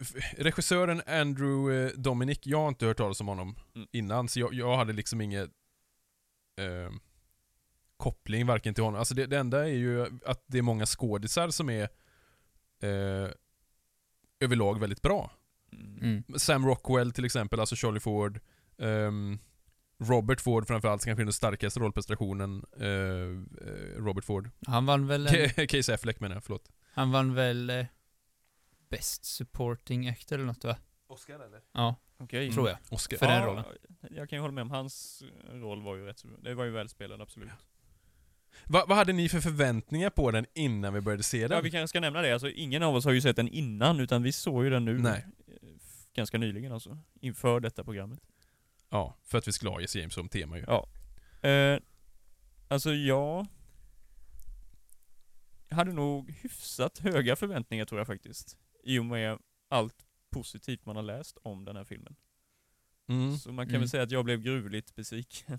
F- 0.00 0.34
regissören 0.38 1.02
Andrew 1.06 1.84
eh, 1.86 1.90
Dominic, 1.98 2.38
jag 2.42 2.58
har 2.60 2.68
inte 2.68 2.86
hört 2.86 2.96
talas 2.96 3.20
om 3.20 3.28
honom 3.28 3.56
Mm. 3.74 3.88
innan, 3.92 4.28
så 4.28 4.40
jag, 4.40 4.54
jag 4.54 4.76
hade 4.76 4.92
liksom 4.92 5.20
inget 5.20 5.50
eh, 6.56 6.90
koppling 7.96 8.46
varken 8.46 8.74
till 8.74 8.84
honom. 8.84 8.98
Alltså 8.98 9.14
det, 9.14 9.26
det 9.26 9.38
enda 9.38 9.62
är 9.68 9.72
ju 9.72 10.18
att 10.26 10.44
det 10.46 10.58
är 10.58 10.62
många 10.62 10.86
skådisar 10.86 11.50
som 11.50 11.70
är 11.70 11.82
eh, 12.82 13.30
överlag 14.40 14.80
väldigt 14.80 15.02
bra. 15.02 15.30
Mm. 16.00 16.24
Sam 16.36 16.66
Rockwell 16.66 17.12
till 17.12 17.24
exempel, 17.24 17.60
alltså 17.60 17.76
Charlie 17.76 18.00
Ford. 18.00 18.40
ehm, 18.78 19.38
Robert 19.98 20.40
Ford 20.40 20.66
framförallt, 20.66 21.04
kanske 21.04 21.24
den 21.24 21.32
starkaste 21.32 21.80
rollprestationen. 21.80 22.64
eh, 22.80 23.98
Robert 24.02 24.24
Ford. 24.24 24.50
Han 24.66 24.86
vann 24.86 25.06
väl, 25.06 25.26
en, 25.26 25.66
Casey 25.68 25.94
Affleck 25.94 26.20
menar 26.20 26.36
jag, 26.36 26.44
förlåt. 26.44 26.68
han 26.92 27.10
vann 27.12 27.34
väl 27.34 27.70
eh, 27.70 27.86
Best 28.90 29.24
supporting 29.24 30.08
actor 30.08 30.36
eller 30.36 30.46
något 30.46 30.64
va? 30.64 30.76
Oscar 31.06 31.34
eller? 31.34 31.60
Ja, 31.72 31.94
Okej. 32.18 32.52
tror 32.52 32.68
jag. 32.68 32.78
Oscar. 32.90 33.16
För 33.16 33.26
den 33.26 33.44
rollen. 33.44 33.64
Jag 34.10 34.28
kan 34.28 34.36
ju 34.36 34.40
hålla 34.40 34.52
med 34.52 34.62
om 34.62 34.70
hans 34.70 35.22
roll 35.52 35.82
var 35.82 35.96
ju 35.96 36.04
rätt 36.06 36.18
så, 36.18 36.28
det 36.28 36.54
var 36.54 36.64
ju 36.64 36.70
välspelad 36.70 37.20
absolut. 37.22 37.50
Va, 38.64 38.84
vad 38.88 38.96
hade 38.98 39.12
ni 39.12 39.28
för 39.28 39.40
förväntningar 39.40 40.10
på 40.10 40.30
den 40.30 40.46
innan 40.54 40.94
vi 40.94 41.00
började 41.00 41.22
se 41.22 41.48
den? 41.48 41.56
Ja, 41.56 41.60
vi 41.62 41.70
kanske 41.70 41.88
ska 41.88 42.00
nämna 42.00 42.22
det, 42.22 42.32
alltså 42.32 42.50
ingen 42.50 42.82
av 42.82 42.94
oss 42.94 43.04
har 43.04 43.12
ju 43.12 43.20
sett 43.20 43.36
den 43.36 43.48
innan, 43.48 44.00
utan 44.00 44.22
vi 44.22 44.32
såg 44.32 44.64
ju 44.64 44.70
den 44.70 44.84
nu. 44.84 44.98
Nej. 44.98 45.26
Ganska 46.14 46.38
nyligen 46.38 46.72
alltså, 46.72 46.98
inför 47.20 47.60
detta 47.60 47.84
programmet. 47.84 48.20
Ja, 48.88 49.16
för 49.24 49.38
att 49.38 49.48
vi 49.48 49.52
skulle 49.52 49.70
ha 49.70 49.80
Jesse 49.80 49.98
James 49.98 50.14
som 50.14 50.28
tema 50.28 50.58
ju. 50.58 50.64
Ja. 50.66 50.88
Eh, 51.48 51.78
alltså 52.68 52.92
jag 52.94 53.46
hade 55.70 55.92
nog 55.92 56.30
hyfsat 56.30 56.98
höga 56.98 57.36
förväntningar 57.36 57.84
tror 57.84 58.00
jag 58.00 58.06
faktiskt. 58.06 58.56
I 58.84 58.98
och 58.98 59.04
med 59.04 59.38
allt 59.68 60.06
positivt 60.30 60.86
man 60.86 60.96
har 60.96 61.02
läst 61.02 61.38
om 61.42 61.64
den 61.64 61.76
här 61.76 61.84
filmen. 61.84 62.16
Mm. 63.08 63.36
Så 63.36 63.52
man 63.52 63.66
kan 63.66 63.70
Mm. 63.70 63.80
väl 63.80 63.88
säga 63.88 64.02
att 64.02 64.10
jag 64.10 64.24
blev 64.24 64.40
gruvligt 64.42 64.94
besviken. 64.94 65.58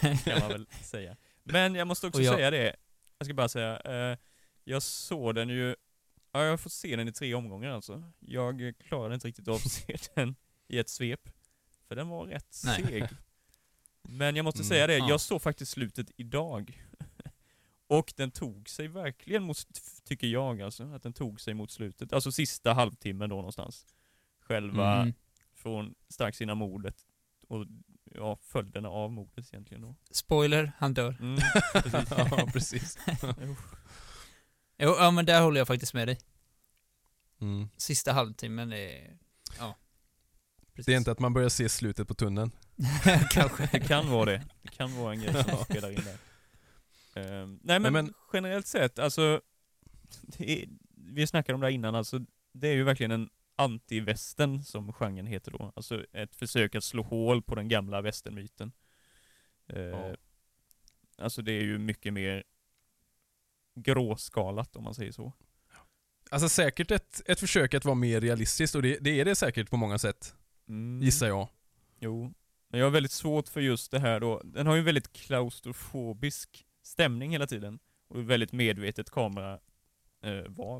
kan 0.24 0.40
man 0.40 0.48
väl 0.48 0.66
säga. 0.82 1.16
Men 1.42 1.74
jag 1.74 1.86
måste 1.86 2.06
också 2.06 2.22
jag- 2.22 2.34
säga 2.34 2.50
det, 2.50 2.76
jag 3.18 3.26
ska 3.26 3.34
bara 3.34 3.48
säga, 3.48 3.80
eh, 3.80 4.18
jag 4.64 4.82
såg 4.82 5.34
den 5.34 5.48
ju, 5.48 5.76
ja, 6.32 6.42
jag 6.44 6.50
har 6.50 6.56
fått 6.56 6.72
se 6.72 6.96
den 6.96 7.08
i 7.08 7.12
tre 7.12 7.34
omgångar 7.34 7.70
alltså. 7.70 8.12
Jag 8.20 8.72
klarade 8.88 9.14
inte 9.14 9.28
riktigt 9.28 9.48
av 9.48 9.54
att 9.54 9.70
se 9.70 9.96
den 10.14 10.36
i 10.68 10.78
ett 10.78 10.88
svep. 10.88 11.28
För 11.88 11.96
den 11.96 12.08
var 12.08 12.26
rätt 12.26 12.60
Nej. 12.64 12.84
seg. 12.84 13.08
Men 14.02 14.36
jag 14.36 14.44
måste 14.44 14.60
Mm. 14.60 14.68
säga 14.68 14.86
det, 14.86 14.96
Ja. 14.98 15.08
jag 15.08 15.20
såg 15.20 15.42
faktiskt 15.42 15.72
slutet 15.72 16.10
idag. 16.16 16.82
Och 17.86 18.12
den 18.16 18.30
tog 18.30 18.68
sig 18.68 18.88
verkligen 18.88 19.42
mot, 19.42 19.56
tycker 20.04 20.26
jag 20.26 20.62
alltså, 20.62 20.84
att 20.94 21.02
den 21.02 21.12
tog 21.12 21.40
sig 21.40 21.54
mot 21.54 21.70
slutet. 21.70 22.12
Alltså 22.12 22.32
sista 22.32 22.72
halvtimmen 22.72 23.30
då 23.30 23.36
någonstans. 23.36 23.86
Själva 24.40 24.96
Mm. 25.00 25.14
från 25.54 25.94
strax 26.08 26.40
innan 26.40 26.58
mordet 26.58 27.06
och 27.48 27.66
ja, 28.04 28.36
följderna 28.42 28.88
av 28.88 29.12
mordet 29.12 29.48
egentligen 29.52 29.82
då. 29.82 29.94
Spoiler, 30.10 30.72
han 30.78 30.94
dör. 30.94 31.16
Mm, 31.20 31.38
precis. 31.72 32.10
ja, 32.10 32.48
precis. 32.52 32.98
Jo, 34.80 34.94
ja 34.98 35.10
men 35.10 35.26
där 35.26 35.42
håller 35.42 35.60
jag 35.60 35.66
faktiskt 35.66 35.94
med 35.94 36.08
dig. 36.08 36.18
Mm. 37.40 37.68
Sista 37.76 38.12
halvtimmen 38.12 38.72
är... 38.72 39.16
Ja. 39.58 39.76
Precis. 40.74 40.86
Det 40.86 40.92
är 40.92 40.96
inte 40.96 41.10
att 41.10 41.18
man 41.18 41.32
börjar 41.32 41.48
se 41.48 41.68
slutet 41.68 42.08
på 42.08 42.14
tunneln. 42.14 42.50
Kanske. 43.30 43.68
Det 43.72 43.80
kan 43.80 44.10
vara 44.10 44.24
det. 44.24 44.42
Det 44.62 44.68
kan 44.68 44.96
vara 44.96 45.12
en 45.12 45.20
grej 45.20 45.44
som 45.44 45.64
spelar 45.64 45.90
in 45.90 46.04
där. 46.04 46.18
Ehm, 47.14 47.60
nej 47.62 47.80
men, 47.80 47.92
men- 47.92 48.14
generellt 48.32 48.66
sett, 48.66 48.98
alltså, 48.98 49.40
är, 50.38 50.64
vi 50.94 51.26
snackade 51.26 51.54
om 51.54 51.60
det 51.60 51.66
här 51.66 51.72
innan, 51.74 51.94
alltså, 51.94 52.20
det 52.52 52.68
är 52.68 52.72
ju 52.74 52.84
verkligen 52.84 53.10
en 53.10 53.30
anti-västern 53.56 54.62
som 54.62 54.92
genren 54.92 55.26
heter 55.26 55.50
då. 55.52 55.72
Alltså 55.76 56.04
ett 56.12 56.34
försök 56.36 56.74
att 56.74 56.84
slå 56.84 57.02
hål 57.02 57.42
på 57.42 57.54
den 57.54 57.68
gamla 57.68 58.00
västernmyten. 58.00 58.72
Uh, 59.72 59.80
Ja. 59.80 60.14
Alltså 61.18 61.42
det 61.42 61.52
är 61.52 61.62
ju 61.62 61.78
mycket 61.78 62.12
mer 62.12 62.44
gråskalat 63.82 64.76
om 64.76 64.84
man 64.84 64.94
säger 64.94 65.12
så. 65.12 65.32
Alltså 66.30 66.48
säkert 66.48 66.90
ett, 66.90 67.22
ett 67.26 67.40
försök 67.40 67.74
att 67.74 67.84
vara 67.84 67.94
mer 67.94 68.20
realistiskt 68.20 68.74
och 68.74 68.82
det, 68.82 68.98
det 69.00 69.20
är 69.20 69.24
det 69.24 69.34
säkert 69.34 69.70
på 69.70 69.76
många 69.76 69.98
sätt, 69.98 70.34
Mm. 70.68 71.02
gissar 71.02 71.28
jag. 71.28 71.48
Jo. 72.00 72.34
Men 72.68 72.80
jag 72.80 72.86
har 72.86 72.90
väldigt 72.90 73.12
svårt 73.12 73.48
för 73.48 73.60
just 73.60 73.90
det 73.90 73.98
här 73.98 74.20
då. 74.20 74.40
Den 74.44 74.66
har 74.66 74.74
ju 74.74 74.78
en 74.78 74.84
väldigt 74.84 75.12
klaustrofobisk 75.12 76.66
stämning 76.82 77.30
hela 77.30 77.46
tiden. 77.46 77.78
Och 78.08 78.30
väldigt 78.30 78.52
medvetet 78.52 79.10
kameraval, 79.10 79.60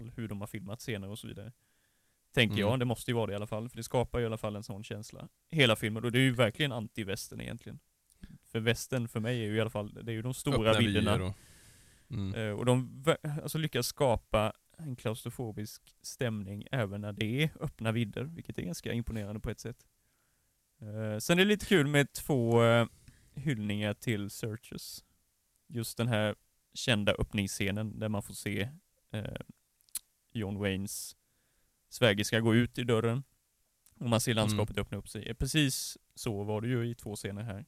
eh, 0.09 0.13
hur 0.17 0.29
de 0.29 0.41
har 0.41 0.47
filmat 0.47 0.81
scener 0.81 1.09
och 1.09 1.19
så 1.19 1.27
vidare. 1.27 1.53
Tänker 2.35 2.55
Mm. 2.57 2.69
jag, 2.69 2.79
det 2.79 2.85
måste 2.85 3.11
ju 3.11 3.15
vara 3.15 3.27
det 3.27 3.33
i 3.33 3.37
alla 3.37 3.47
fall, 3.47 3.69
för 3.69 3.77
det 3.77 3.83
skapar 3.83 4.19
ju 4.19 4.23
i 4.23 4.27
alla 4.27 4.37
fall 4.39 4.57
en 4.57 4.63
sån 4.63 4.85
känsla. 4.85 5.29
Hela 5.51 5.77
filmen, 5.77 6.05
och 6.05 6.13
det 6.13 6.19
är 6.19 6.23
ju 6.23 6.33
verkligen 6.35 6.73
anti-västern 6.73 7.41
egentligen. 7.41 7.79
För 8.53 8.61
västern 8.61 9.09
för 9.09 9.21
mig 9.21 9.41
är 9.41 9.47
ju 9.49 9.57
i 9.57 9.61
alla 9.61 9.71
fall, 9.71 9.95
det 10.05 10.13
är 10.13 10.15
ju 10.15 10.23
de 10.23 10.35
stora 10.35 10.71
Öppna 10.71 10.81
vidderna. 10.87 11.35
Mm. 12.11 12.35
Eh, 12.35 12.51
Och 12.59 12.65
de 12.67 13.05
alltså 13.43 13.59
lyckas 13.59 13.87
skapa 13.87 14.53
en 14.79 14.97
klaustrofobisk 14.97 15.97
stämning 16.03 16.67
även 16.73 17.01
när 17.01 17.13
det 17.13 17.43
är 17.43 17.51
öppna 17.61 17.93
vidder, 17.93 18.25
vilket 18.25 18.59
är 18.59 18.63
ganska 18.63 18.93
imponerande 18.93 19.41
på 19.41 19.51
ett 19.51 19.61
sätt. 19.61 19.87
Eh, 20.81 21.19
Sen 21.19 21.39
är 21.39 21.43
det 21.45 21.49
lite 21.49 21.67
kul 21.67 21.87
med 21.87 22.13
två 22.13 22.63
eh, 22.65 22.87
hyllningar 23.35 23.95
till 23.95 24.31
Searches. 24.31 25.05
Just 25.69 25.97
den 25.97 26.09
här 26.09 26.35
kända 26.75 27.13
öppningsscenen 27.13 27.99
där 27.99 28.09
man 28.09 28.23
får 28.23 28.35
se 28.35 28.69
John 30.33 30.59
Waynes 30.59 31.17
svägerska 31.89 32.41
gå 32.41 32.55
ut 32.55 32.79
i 32.79 32.85
dörren 32.85 33.23
och 34.01 34.09
man 34.09 34.21
ser 34.21 34.35
landskapet 34.35 34.79
öppna 34.79 34.99
upp 34.99 35.09
sig. 35.09 35.35
Precis 35.35 35.99
så 36.15 36.45
var 36.45 36.61
det 36.61 36.69
ju 36.69 36.87
i 36.91 36.95
två 36.95 37.17
scener 37.17 37.43
här. 37.43 37.65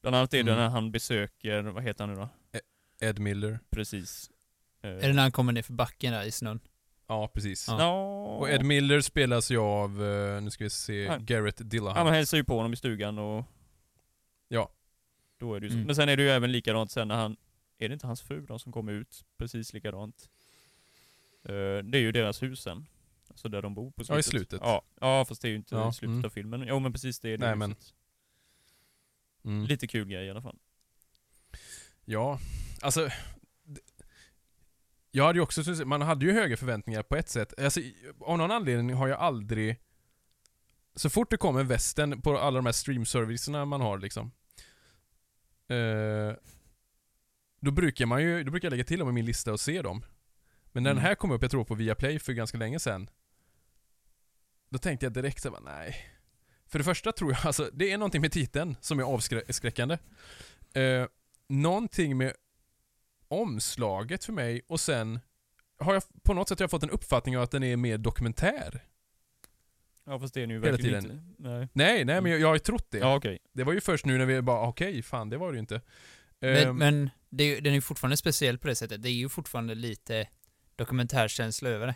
Bland 0.00 0.16
annat 0.16 0.34
är 0.34 0.42
det 0.44 0.52
Mm. 0.52 0.62
när 0.64 0.68
han 0.70 0.90
besöker, 0.92 1.62
vad 1.62 1.82
heter 1.82 2.06
han 2.06 2.14
nu 2.14 2.20
då? 2.20 2.28
Ed 3.04 3.18
Miller. 3.18 3.58
Precis. 3.70 4.30
Eh, 4.82 4.90
Är 4.90 5.08
det 5.08 5.12
när 5.12 5.22
han 5.22 5.32
kommer 5.32 5.52
ner 5.52 5.62
för 5.62 5.72
backen 5.72 6.12
där 6.12 6.24
i 6.24 6.30
snön? 6.30 6.60
Ja, 7.06 7.28
precis. 7.34 7.68
Ja. 7.68 7.78
Ja. 7.78 8.24
Och 8.36 8.50
Ed 8.50 8.64
Miller 8.64 9.00
spelas 9.00 9.50
ju 9.50 9.58
av, 9.58 10.04
eh, 10.04 10.42
nu 10.42 10.50
ska 10.50 10.64
vi 10.64 10.70
se, 10.70 11.08
Han- 11.08 11.26
Garrett 11.26 11.70
Dillahunt. 11.70 11.98
Ja, 11.98 12.04
man 12.04 12.14
hälsar 12.14 12.36
ju 12.36 12.44
på 12.44 12.56
honom 12.56 12.72
i 12.72 12.76
stugan 12.76 13.18
och... 13.18 13.44
Ja. 14.48 14.72
Då 15.38 15.54
är 15.54 15.60
det 15.60 15.66
ju 15.66 15.70
så. 15.70 15.74
Mm. 15.74 15.86
Men 15.86 15.96
sen 15.96 16.08
är 16.08 16.16
det 16.16 16.22
ju 16.22 16.30
även 16.30 16.52
likadant 16.52 16.90
sen 16.90 17.08
när 17.08 17.14
han... 17.14 17.36
Är 17.78 17.88
det 17.88 17.92
inte 17.92 18.06
hans 18.06 18.22
fru 18.22 18.46
då 18.46 18.58
som 18.58 18.72
kommer 18.72 18.92
ut 18.92 19.24
precis 19.38 19.72
likadant? 19.72 20.28
Eh, 21.44 21.52
det 21.84 21.98
är 21.98 22.00
ju 22.00 22.12
deras 22.12 22.42
hus 22.42 22.60
sen. 22.60 22.86
Alltså 23.28 23.48
där 23.48 23.62
de 23.62 23.74
bor 23.74 23.90
på 23.90 24.04
slutet. 24.04 24.14
Ja, 24.14 24.18
i 24.18 24.22
slutet. 24.22 24.60
Ja, 24.62 24.82
ja 25.00 25.24
fast 25.24 25.42
det 25.42 25.48
är 25.48 25.50
ju 25.50 25.56
inte 25.56 25.74
Ja, 25.74 25.90
i 25.90 25.92
slutet 25.92 26.12
mm. 26.12 26.24
av 26.24 26.30
filmen. 26.30 26.64
Jo 26.68 26.78
men 26.78 26.92
precis, 26.92 27.20
det 27.20 27.28
är 27.28 27.38
det 27.38 27.46
Nej, 27.46 27.56
men-. 27.56 27.74
Mm. 29.44 29.64
Lite 29.66 29.86
kul 29.86 30.08
grej 30.08 30.26
i 30.26 30.30
alla 30.30 30.42
fall. 30.42 30.58
Ja, 32.04 32.38
alltså... 32.84 33.08
Jag 35.10 35.24
hade 35.24 35.38
ju 35.38 35.42
också, 35.42 35.86
man 35.86 36.02
hade 36.02 36.26
ju 36.26 36.32
höga 36.32 36.56
förväntningar 36.56 37.02
på 37.02 37.16
ett 37.16 37.28
sätt. 37.28 37.60
Alltså, 37.60 37.80
av 38.20 38.38
någon 38.38 38.50
anledning 38.50 38.96
har 38.96 39.08
jag 39.08 39.18
aldrig... 39.18 39.80
Så 40.94 41.10
fort 41.10 41.30
det 41.30 41.36
kommer 41.36 41.64
västern 41.64 42.22
på 42.22 42.38
alla 42.38 42.56
de 42.56 42.66
här 42.66 42.72
streamservicerna 42.72 43.64
man 43.64 43.80
har 43.80 43.98
liksom. 43.98 44.32
Eh, 45.68 46.36
då 47.60 47.70
brukar 47.70 48.06
man 48.06 48.22
ju, 48.22 48.44
då 48.44 48.50
brukar 48.50 48.66
jag 48.66 48.70
lägga 48.70 48.84
till 48.84 48.98
dem 48.98 49.08
i 49.08 49.12
min 49.12 49.24
lista 49.24 49.52
och 49.52 49.60
se 49.60 49.82
dem. 49.82 50.04
Men 50.72 50.82
när 50.82 50.90
Mm. 50.90 50.96
den 50.96 51.06
här 51.06 51.14
kom 51.14 51.30
upp, 51.30 51.42
jag 51.42 51.50
tror 51.50 51.64
på 51.64 51.74
Viaplay 51.74 52.18
för 52.18 52.32
ganska 52.32 52.58
länge 52.58 52.78
sedan. 52.78 53.10
Då 54.70 54.78
tänkte 54.78 55.06
jag 55.06 55.12
direkt 55.12 55.42
så 55.42 55.48
här, 55.48 55.60
bara, 55.60 55.72
nej. 55.78 55.96
För 56.66 56.78
det 56.78 56.84
första 56.84 57.12
tror 57.12 57.32
jag, 57.32 57.46
alltså 57.46 57.70
det 57.72 57.92
är 57.92 57.98
någonting 57.98 58.20
med 58.20 58.32
titeln 58.32 58.76
som 58.80 58.98
är 58.98 59.02
avskräckande. 59.02 59.98
Eh, 60.74 61.06
någonting 61.48 62.16
med 62.16 62.32
omslaget 63.28 64.24
för 64.24 64.32
mig 64.32 64.62
och 64.66 64.80
sen 64.80 65.20
har 65.78 65.94
jag 65.94 66.02
på 66.22 66.34
något 66.34 66.48
sätt 66.48 66.58
har 66.58 66.64
jag 66.64 66.70
fått 66.70 66.82
en 66.82 66.90
uppfattning 66.90 67.36
av 67.36 67.42
att 67.42 67.50
den 67.50 67.62
är 67.62 67.76
mer 67.76 67.98
dokumentär. 67.98 68.84
Ja 70.06 70.18
fast 70.18 70.34
det 70.34 70.42
är 70.42 70.46
nu 70.46 70.58
verkligen 70.58 71.04
inte. 71.04 71.22
Nej. 71.38 71.68
Nej, 71.72 72.04
nej 72.04 72.20
men 72.20 72.32
jag, 72.32 72.40
jag 72.40 72.48
har 72.48 72.54
ju 72.54 72.58
trott 72.58 72.90
det. 72.90 72.98
Ja 72.98 73.16
okej. 73.16 73.38
Det 73.52 73.64
var 73.64 73.72
ju 73.72 73.80
först 73.80 74.06
nu 74.06 74.18
när 74.18 74.26
vi 74.26 74.42
bara, 74.42 74.68
okej, 74.68 75.02
fan 75.02 75.30
det 75.30 75.36
var 75.36 75.52
det 75.52 75.56
ju 75.56 75.60
inte. 75.60 75.80
Men, 76.40 76.68
Ehm, 76.68 76.76
men 76.76 77.10
det 77.30 77.44
är, 77.44 77.60
den 77.60 77.72
är 77.72 77.74
ju 77.74 77.80
fortfarande 77.80 78.16
speciell 78.16 78.58
på 78.58 78.68
det 78.68 78.74
sättet. 78.74 79.02
Det 79.02 79.08
är 79.08 79.12
ju 79.12 79.28
fortfarande 79.28 79.74
lite 79.74 80.28
dokumentärkänsla 80.76 81.68
över 81.68 81.86
det. 81.86 81.94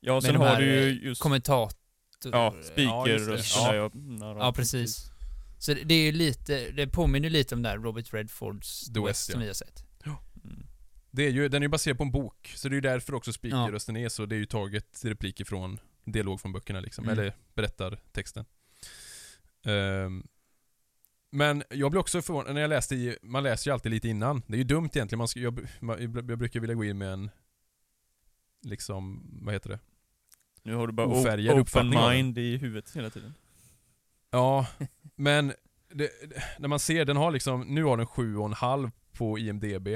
Ja 0.00 0.14
Med 0.14 0.22
sen 0.22 0.34
de 0.34 0.40
har 0.40 0.56
du 0.56 0.78
eh, 0.78 0.84
ju 0.84 1.00
just... 1.02 1.22
Kommentator... 1.22 1.78
Ja, 2.24 2.30
Ja, 2.32 2.62
speakerrösterna. 2.62 3.74
Ja. 3.76 3.90
Ja, 4.20 4.36
Ja, 4.38 4.52
precis. 4.52 5.10
Så 5.58 5.74
det 5.74 5.84
det 5.84 5.94
är 5.94 6.04
ju 6.04 6.12
lite, 6.12 6.70
det 6.70 6.86
påminner 6.86 7.30
lite 7.30 7.54
om 7.54 7.62
där 7.62 7.78
Robert 7.78 8.14
Redfords 8.14 8.92
The 8.92 9.00
West, 9.00 9.24
som 9.24 9.40
ja. 9.40 9.40
vi 9.40 9.46
har 9.46 9.54
sett. 9.54 9.84
Det 11.10 11.22
är 11.26 11.30
ju, 11.30 11.48
den 11.48 11.62
är 11.62 11.64
ju 11.64 11.68
baserad 11.68 11.96
på 11.96 12.02
en 12.04 12.10
bok, 12.10 12.52
så 12.56 12.68
det 12.68 12.72
är 12.72 12.74
ju 12.74 12.80
därför 12.80 13.14
också 13.14 13.32
speakerrösten 13.32 13.96
är 13.96 14.08
så. 14.08 14.26
Det 14.26 14.34
är 14.34 14.38
ju 14.38 14.46
taget 14.46 15.04
repliker 15.04 15.44
från 15.44 15.78
dialog 16.04 16.40
från 16.40 16.52
böckerna 16.52 16.80
liksom, 16.80 17.04
Mm. 17.04 17.18
eller 17.18 17.32
berättartexten. 17.54 18.44
Ehm, 19.64 20.26
men 21.30 21.62
jag 21.70 21.90
blev 21.90 22.00
också 22.00 22.22
förvånad 22.22 22.54
när 22.54 22.60
jag 22.60 22.68
läste 22.68 22.94
i, 22.94 23.16
man 23.22 23.42
läser 23.42 23.70
ju 23.70 23.74
alltid 23.74 23.92
lite 23.92 24.08
innan. 24.08 24.42
Det 24.46 24.54
är 24.54 24.58
ju 24.58 24.64
dumt 24.64 24.90
egentligen, 24.92 25.18
man 25.18 25.28
ska, 25.28 25.40
jag, 25.40 25.68
man, 25.80 26.00
jag 26.00 26.38
brukar 26.38 26.60
vilja 26.60 26.74
gå 26.74 26.84
in 26.84 26.98
med 26.98 27.12
en, 27.12 27.30
liksom, 28.62 29.30
vad 29.42 29.54
heter 29.54 29.70
det? 29.70 29.78
Nu 30.62 30.74
har 30.74 30.86
du 30.86 30.92
bara 30.92 31.06
Ofärgad 31.06 31.58
open 31.58 31.88
mind 31.90 32.38
i 32.38 32.56
huvudet 32.56 32.96
hela 32.96 33.10
tiden. 33.10 33.34
Ja, 34.30 34.66
men 35.16 35.52
det, 35.88 36.10
när 36.58 36.68
man 36.68 36.78
ser, 36.78 37.04
den 37.04 37.16
har 37.16 37.30
liksom, 37.30 37.60
nu 37.60 37.84
har 37.84 37.96
den 37.96 38.06
sju 38.06 38.36
och 38.36 38.46
en 38.46 38.52
halv 38.52 38.90
på 39.12 39.38
IMDB. 39.38 39.88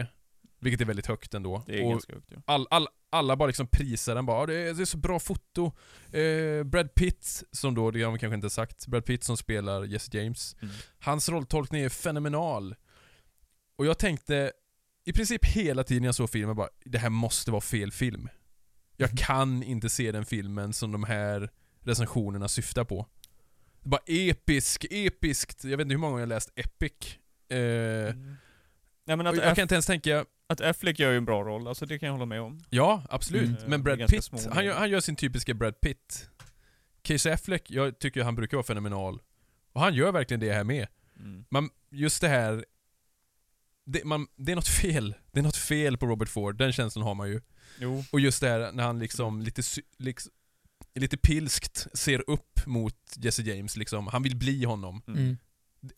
Vilket 0.62 0.80
är 0.80 0.84
väldigt 0.84 1.06
högt 1.06 1.34
ändå. 1.34 1.62
Det 1.66 1.78
är 1.78 1.84
och 1.84 1.90
ganska 1.90 2.12
högt 2.12 2.26
ja. 2.30 2.42
all, 2.44 2.66
all, 2.70 2.88
alla 3.10 3.36
bara 3.36 3.46
liksom 3.46 3.66
prisar 3.66 4.14
den 4.14 4.26
bara, 4.26 4.40
"Ja, 4.40 4.46
det 4.46 4.54
är, 4.54 4.74
det 4.74 4.82
är 4.82 4.84
så 4.84 4.96
bra 4.96 5.18
foto. 5.18 5.72
Eh, 6.12 6.64
Brad 6.64 6.94
Pitt, 6.94 7.44
som 7.50 7.74
då, 7.74 7.90
det 7.90 8.02
har 8.02 8.10
man 8.10 8.18
kanske 8.18 8.34
inte 8.34 8.50
sagt, 8.50 8.86
Brad 8.86 9.04
Pitt 9.04 9.24
som 9.24 9.36
spelar 9.36 9.84
Jesse 9.84 10.16
James. 10.18 10.56
Mm. 10.62 10.74
Hans 10.98 11.28
rolltolkning 11.28 11.82
är 11.82 11.88
fenomenal. 11.88 12.74
Och 13.76 13.86
jag 13.86 13.98
tänkte, 13.98 14.52
i 15.04 15.12
princip 15.12 15.44
hela 15.44 15.84
tiden 15.84 16.04
jag 16.04 16.14
såg 16.14 16.30
filmen 16.30 16.56
bara, 16.56 16.68
det 16.84 16.98
här 16.98 17.10
måste 17.10 17.50
vara 17.50 17.60
fel 17.60 17.92
film. 17.92 18.28
Jag 18.96 19.18
kan 19.18 19.62
inte 19.62 19.88
se 19.88 20.12
den 20.12 20.24
filmen 20.24 20.72
som 20.72 20.92
de 20.92 21.04
här 21.04 21.50
recensionerna 21.80 22.48
syftar 22.48 22.84
på. 22.84 23.06
Det 23.80 23.88
bara 23.88 24.02
episk, 24.06 24.86
episkt. 24.90 25.64
Jag 25.64 25.76
vet 25.76 25.84
inte 25.84 25.92
hur 25.92 25.98
många 25.98 26.10
gånger 26.10 26.22
jag 26.22 26.28
läst 26.28 26.50
epic. 26.56 26.92
Eh, 27.48 27.58
Mm. 29.06 29.26
Nej 29.26 29.26
att, 29.26 29.36
jag 29.36 29.54
kan 29.54 29.62
inte 29.62 29.74
ens 29.74 29.86
tänka, 29.86 30.24
att 30.52 30.60
Affleck 30.60 30.98
gör 30.98 31.10
ju 31.10 31.16
en 31.16 31.24
bra 31.24 31.44
roll, 31.44 31.68
alltså 31.68 31.86
det 31.86 31.98
kan 31.98 32.06
jag 32.06 32.12
hålla 32.12 32.26
med 32.26 32.40
om. 32.40 32.60
ja 32.70 33.02
absolut. 33.10 33.58
Mm. 33.58 33.70
Men 33.70 33.82
Brad 33.82 34.08
Pitt, 34.08 34.30
han 34.50 34.64
gör, 34.64 34.74
han 34.74 34.90
gör 34.90 35.00
sin 35.00 35.16
typiska 35.16 35.54
Brad 35.54 35.80
Pitt. 35.80 36.28
Casey 37.02 37.32
Affleck, 37.32 37.70
jag 37.70 37.98
tycker 37.98 38.22
han 38.24 38.34
brukar 38.34 38.56
vara 38.56 38.64
fenomenal. 38.64 39.22
Och 39.72 39.80
han 39.80 39.94
gör 39.94 40.12
verkligen 40.12 40.40
det 40.40 40.52
här 40.52 40.64
med. 40.64 40.86
Mm. 41.18 41.44
Man, 41.50 41.70
just 41.90 42.20
det 42.20 42.28
här... 42.28 42.64
Det, 43.84 44.04
man, 44.04 44.26
det 44.36 44.52
är 44.52 44.56
något 44.56 44.68
fel. 44.68 45.14
Det 45.32 45.38
är 45.40 45.42
något 45.44 45.56
fel 45.56 45.98
på 45.98 46.06
Robert 46.06 46.28
Ford, 46.28 46.56
den 46.56 46.72
känslan 46.72 47.04
har 47.04 47.14
man 47.14 47.28
ju. 47.28 47.40
Jo, 47.78 48.04
Och 48.12 48.20
just 48.20 48.40
det 48.40 48.48
här 48.48 48.72
när 48.72 48.84
han 48.84 48.98
liksom 48.98 49.42
lite, 49.42 49.62
liksom, 49.98 50.32
lite 50.94 51.16
pilskt 51.16 51.86
ser 51.98 52.30
upp 52.30 52.66
mot 52.66 52.96
Jesse 53.16 53.42
James 53.42 53.76
liksom. 53.76 54.06
Han 54.06 54.22
vill 54.22 54.36
bli 54.36 54.64
honom. 54.64 55.02
Mm. 55.06 55.38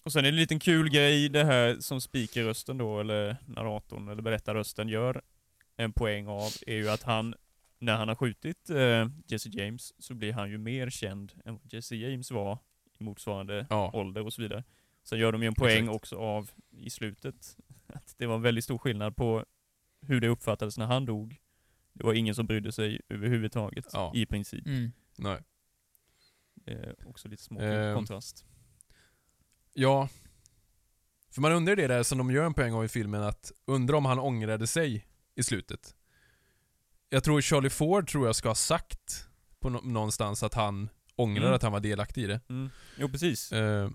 Och 0.05 0.12
sen 0.12 0.18
är 0.18 0.22
det 0.22 0.28
en 0.28 0.37
liten 0.37 0.59
kul 0.59 0.91
grej 0.91 1.28
det 1.28 1.45
här 1.45 1.76
som 1.80 2.01
speakerrösten 2.01 2.78
då, 2.78 3.01
eller 3.01 3.37
narratorn, 3.47 4.09
eller 4.09 4.22
berättarrösten 4.22 4.89
gör 4.89 5.22
en 5.76 5.93
poäng 5.93 6.26
av, 6.28 6.51
är 6.66 6.74
ju 6.76 6.89
att 6.91 7.03
han, 7.03 7.35
när 7.78 7.97
han 7.97 8.09
har 8.09 8.14
skjutit 8.14 8.70
eh, 8.70 9.09
Jesse 9.26 9.49
James, 9.49 9.93
så 9.99 10.14
blir 10.14 10.32
han 10.32 10.51
ju 10.51 10.59
mer 10.59 10.91
känd 10.91 11.32
än 11.45 11.55
vad 11.55 11.72
Jesse 11.72 11.97
James 11.97 12.30
var 12.30 12.59
i 12.99 13.05
motsvarande 13.05 13.66
Ja. 13.70 13.91
ålder 13.95 14.22
och 14.24 14.32
så 14.32 14.43
vidare. 14.43 14.64
Sen 15.03 15.18
gör 15.18 15.32
de 15.32 15.43
ju 15.43 15.47
en 15.49 15.55
poäng 15.55 15.85
Exakt. 15.85 15.97
också 15.97 16.16
av, 16.16 16.51
i 16.70 16.91
slutet, 16.91 17.57
att 17.87 18.14
det 18.18 18.26
var 18.26 18.35
en 18.35 18.43
väldigt 18.43 18.64
stor 18.64 18.78
skillnad 18.78 19.16
på 19.16 19.45
hur 20.01 20.20
det 20.20 20.28
uppfattades 20.28 20.78
när 20.78 20.87
han 20.87 21.05
dog. 21.07 21.37
Det 21.93 22.05
var 22.05 22.14
ingen 22.14 22.35
som 22.35 22.47
brydde 22.47 22.72
sig 22.72 23.01
överhuvudtaget, 23.09 23.87
Ja. 23.93 24.12
i 24.14 24.26
princip. 24.26 24.66
Mm. 24.66 24.93
Nej. 25.16 25.39
Eh, 26.66 26.93
också 27.07 27.28
lite 27.28 27.43
små 27.43 27.61
Ehm. 27.61 27.95
kontrast. 27.95 28.45
Ja. 29.74 30.08
För 31.30 31.40
man 31.40 31.52
undrar 31.52 31.76
det 31.76 31.86
där 31.86 32.02
som 32.02 32.18
de 32.18 32.30
gör 32.30 32.44
en 32.44 32.54
poäng 32.54 32.72
av 32.74 32.84
i 32.84 32.88
filmen, 32.88 33.22
att 33.22 33.52
undra 33.66 33.96
om 33.96 34.04
han 34.04 34.18
ångrade 34.18 34.66
sig 34.66 35.06
i 35.34 35.42
slutet. 35.42 35.94
Jag 37.08 37.24
tror 37.24 37.40
Charlie 37.40 37.70
Ford 37.70 38.08
tror 38.08 38.26
jag 38.26 38.36
ska 38.36 38.48
ha 38.48 38.54
sagt 38.54 39.28
på 39.60 39.70
nå- 39.70 39.80
någonstans 39.80 40.42
att 40.42 40.54
han 40.54 40.88
ångrar 41.16 41.42
Mm. 41.42 41.54
att 41.54 41.62
han 41.62 41.72
var 41.72 41.80
delaktig 41.80 42.22
i 42.22 42.26
det. 42.26 42.40
Mm. 42.48 42.70
Jo, 42.98 43.08
precis. 43.08 43.52
Eh, 43.52 43.90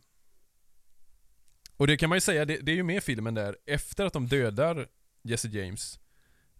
och 1.77 1.88
det 1.88 1.97
kan 1.97 2.09
man 2.09 2.15
ju 2.15 2.21
säga, 2.21 2.45
det, 2.45 2.57
det 2.57 2.71
är 2.71 2.75
ju 2.75 2.84
med 2.84 2.97
i 2.97 3.01
filmen 3.01 3.34
där, 3.34 3.57
efter 3.65 4.05
att 4.05 4.13
de 4.13 4.27
dödar 4.27 4.88
Jesse 5.23 5.47
James, 5.47 5.99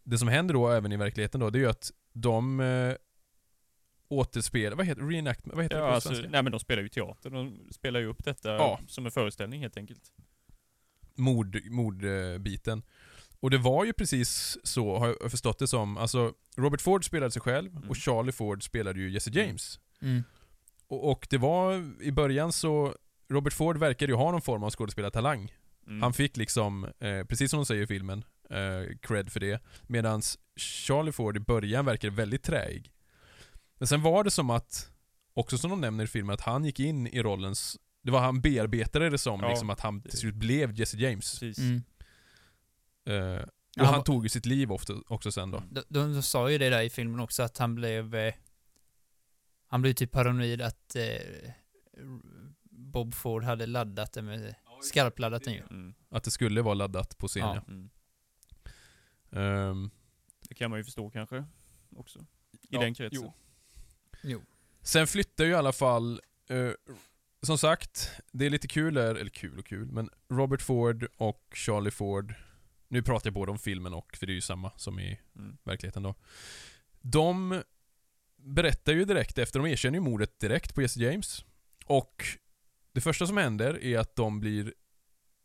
det 0.04 0.18
som 0.18 0.28
händer 0.28 0.54
då 0.54 0.70
även 0.70 0.92
i 0.92 0.98
verkligheten 0.98 1.40
då, 1.40 1.50
det 1.50 1.58
är 1.58 1.62
ju 1.62 1.70
att 1.70 1.92
de 2.14 2.60
återspelar, 4.10 4.78
vad 4.78 4.86
heter 4.86 5.02
reenactment, 5.02 5.56
vad 5.56 5.66
heter 5.66 5.76
Ja, 5.78 5.84
det 5.84 5.90
på 5.90 5.94
alltså, 5.96 6.10
svenska? 6.10 6.30
nej 6.30 6.44
men 6.44 6.52
de 6.52 6.60
spelar 6.60 6.84
ju 6.84 6.90
teater, 6.90 7.30
de 7.30 7.60
spelar 7.72 8.00
ju 8.00 8.06
upp 8.06 8.24
detta 8.24 8.50
Ja. 8.56 8.80
som 8.88 9.06
en 9.06 9.12
föreställning 9.12 9.62
helt 9.62 9.78
enkelt. 9.78 10.02
mord, 11.16 11.62
mordbiten. 11.72 12.82
Och 13.40 13.50
det 13.50 13.58
var 13.58 13.86
ju 13.86 13.94
precis 13.94 14.58
så, 14.64 14.98
har 14.98 15.16
jag 15.22 15.32
förstått 15.32 15.60
det 15.60 15.68
som. 15.68 15.98
Alltså, 15.98 16.34
Robert 16.58 16.82
Ford 16.82 17.06
spelade 17.06 17.32
sig 17.32 17.42
själv 17.42 17.76
Mm. 17.78 17.90
och 17.90 17.98
Charlie 17.98 18.32
Ford 18.32 18.64
spelade 18.64 19.00
ju 19.00 19.10
Jesse 19.12 19.30
James. 19.34 19.80
Mm. 20.02 20.24
Och, 20.88 21.12
och 21.12 21.28
det 21.30 21.38
var, 21.38 21.94
i 22.04 22.12
början 22.12 22.52
så, 22.54 22.96
Robert 23.30 23.54
Ford 23.54 23.78
verkade 23.78 24.12
ju 24.12 24.16
ha 24.16 24.32
någon 24.32 24.42
form 24.42 24.64
av 24.64 24.70
skådespelartalang. 24.72 25.54
Mm. 25.88 26.02
Han 26.02 26.14
fick 26.14 26.38
liksom, 26.38 26.84
eh, 27.00 27.24
precis 27.24 27.52
som 27.52 27.60
de 27.60 27.66
säger 27.66 27.84
i 27.84 27.88
filmen, 27.88 28.24
eh, 28.50 28.98
cred 29.02 29.32
för 29.32 29.40
det. 29.40 29.64
Medan 29.88 30.22
Charlie 30.56 31.12
Ford 31.12 31.38
i 31.38 31.40
början 31.40 31.86
verkade 31.86 32.16
väldigt 32.16 32.44
träig. 32.44 32.92
Men 33.80 33.88
sen 33.88 34.02
var 34.02 34.24
det 34.24 34.32
som 34.32 34.50
att, 34.50 34.92
också 35.34 35.58
som 35.58 35.70
de 35.70 35.82
nämner 35.82 36.04
i 36.04 36.08
filmen, 36.08 36.34
att 36.34 36.42
han 36.42 36.66
gick 36.66 36.80
in 36.80 37.08
i 37.08 37.22
rollens 37.24 37.78
det 38.02 38.12
var 38.12 38.20
han 38.20 38.42
bearbetade 38.42 39.10
det 39.10 39.18
som, 39.18 39.40
Ja, 39.42 39.50
liksom 39.50 39.70
att 39.70 39.80
han 39.80 40.02
till 40.02 40.18
slut 40.20 40.36
blev 40.36 40.80
Jesse 40.80 40.98
James. 40.98 41.40
Precis. 41.40 41.58
Mm. 41.58 41.84
Eh, 43.06 43.42
och 43.44 43.50
Ja, 43.76 43.84
han 43.86 43.94
han- 43.94 44.04
tog 44.04 44.24
ju 44.26 44.30
sitt 44.30 44.46
liv 44.46 44.72
också, 44.72 45.04
också 45.08 45.32
sen 45.32 45.52
då. 45.52 45.58
Mm. 45.58 45.74
De, 45.74 45.84
de, 45.90 46.14
de 46.14 46.24
sa 46.24 46.50
ju 46.52 46.58
det 46.58 46.70
där 46.70 46.82
i 46.82 46.90
filmen 46.90 47.20
också, 47.20 47.44
att 47.44 47.58
han 47.58 47.76
blev... 47.76 48.16
Eh, 48.16 48.34
han 49.68 49.82
blev 49.82 49.94
typ 49.94 50.12
paranoid 50.12 50.62
att 50.62 50.96
eh, 50.96 51.52
Bob 52.64 53.14
Ford 53.14 53.44
hade 53.44 53.66
laddat 53.66 54.14
det 54.14 54.22
med... 54.22 54.56
Skarpladdat 54.84 55.44
den 55.44 55.54
ju. 55.54 55.62
Mm. 55.70 55.94
Att 56.10 56.24
det 56.24 56.32
skulle 56.32 56.62
vara 56.62 56.74
laddat 56.74 57.18
på 57.18 57.28
scen 57.28 57.42
Ja. 57.42 57.56
ja. 57.56 57.74
Mm. 57.74 57.90
Ehm, 59.32 59.90
Det 60.50 60.56
kan 60.56 60.70
man 60.70 60.80
ju 60.80 60.84
förstå 60.84 61.10
kanske, 61.10 61.46
också. 61.96 62.20
I 62.20 62.58
Ja, 62.70 62.80
den 62.80 62.94
kretsen. 62.94 63.22
jo. 63.24 63.34
Jo. 64.22 64.42
sen 64.82 65.08
flyttar 65.08 65.46
ju 65.46 65.52
i 65.52 65.56
alla 65.56 65.72
fall, 65.72 66.22
eh, 66.50 66.72
som 67.42 67.58
sagt, 67.58 68.12
det 68.32 68.46
är 68.46 68.50
lite 68.50 68.68
kul 68.68 68.94
där, 68.94 69.16
eller 69.16 69.30
kul 69.30 69.60
och 69.60 69.66
kul, 69.66 69.92
men 69.92 70.10
Robert 70.30 70.62
Ford 70.62 71.08
och 71.18 71.48
Charlie 71.54 71.92
Ford, 71.92 72.34
nu 72.88 73.02
pratar 73.02 73.28
jag 73.28 73.34
både 73.34 73.52
om 73.52 73.60
filmen 73.60 73.94
och, 73.94 74.18
för 74.18 74.26
det 74.26 74.32
är 74.32 74.36
ju 74.36 74.42
samma 74.42 74.72
som 74.76 75.00
i 75.00 75.20
Mm. 75.36 75.58
verkligheten 75.64 76.04
då. 76.04 76.16
De 77.02 77.64
berättar 78.38 78.94
ju 78.94 79.06
direkt 79.06 79.38
efter, 79.38 79.60
de 79.60 79.68
erkänner 79.68 79.98
ju 79.98 80.02
mordet 80.02 80.40
direkt 80.40 80.76
på 80.76 80.82
Jesse 80.82 81.00
James. 81.00 81.46
Och 81.86 82.26
det 82.92 83.02
första 83.02 83.28
som 83.28 83.38
händer 83.38 83.84
är 83.84 83.98
att 84.00 84.16
de 84.16 84.40
blir 84.40 84.74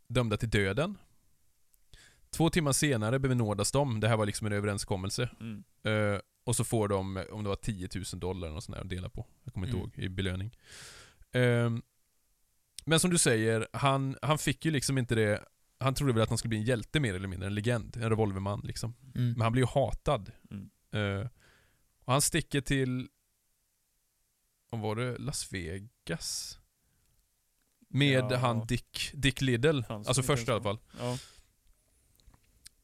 dömda 0.08 0.36
till 0.36 0.50
döden. 0.50 0.98
Två 2.30 2.50
timmar 2.50 2.72
senare 2.72 3.18
benådas 3.18 3.72
de, 3.72 4.00
det 4.00 4.08
här 4.08 4.16
var 4.16 4.26
liksom 4.26 4.46
en 4.46 4.52
överenskommelse. 4.52 5.30
Mm. 5.40 5.64
Eh, 5.82 6.20
och 6.44 6.56
så 6.56 6.64
får 6.64 6.88
de, 6.88 7.24
om 7.30 7.42
det 7.42 7.48
var 7.48 7.56
10 7.56 7.88
000 7.94 8.04
dollar 8.20 8.48
något 8.50 8.64
sånt 8.64 8.76
där 8.76 8.82
att 8.82 8.88
dela 8.90 9.08
på. 9.08 9.26
Jag 9.44 9.54
kommer 9.54 9.66
inte 9.66 9.76
Mm. 9.78 9.90
ihåg, 9.90 9.98
i 10.04 10.08
belöning. 10.08 10.56
Ehm, 11.32 11.82
men 12.84 13.00
som 13.00 13.10
du 13.10 13.18
säger, 13.18 13.68
han, 13.72 14.16
han 14.22 14.38
fick 14.38 14.64
ju 14.64 14.70
liksom 14.70 14.98
inte 14.98 15.14
det 15.14 15.44
han 15.78 15.94
trodde 15.94 16.12
väl 16.12 16.22
att 16.22 16.28
han 16.28 16.38
skulle 16.38 16.48
bli 16.48 16.58
en 16.58 16.64
hjälte 16.64 17.00
mer 17.00 17.14
eller 17.14 17.28
mindre, 17.28 17.46
en 17.46 17.54
legend, 17.54 17.96
en 17.96 18.08
revolverman 18.10 18.60
liksom. 18.64 18.94
Mm. 19.14 19.32
Men 19.32 19.40
han 19.40 19.52
blir 19.52 19.62
ju 19.62 19.66
hatad. 19.68 20.32
Mm. 20.50 20.70
Eh, 20.92 21.28
och 22.04 22.12
han 22.12 22.22
sticker 22.22 22.60
till, 22.60 23.08
vad 24.70 24.80
var 24.80 24.96
det, 24.96 25.18
Las 25.18 25.52
Vegas? 25.52 26.58
Med 27.88 28.24
Ja. 28.30 28.36
han 28.36 28.66
Dick, 28.66 29.10
Dick 29.14 29.42
som 29.86 29.96
alltså 29.96 30.22
först 30.22 30.48
i 30.48 30.50
alla 30.50 30.62
fall. 30.62 30.78
Ja. 30.98 31.18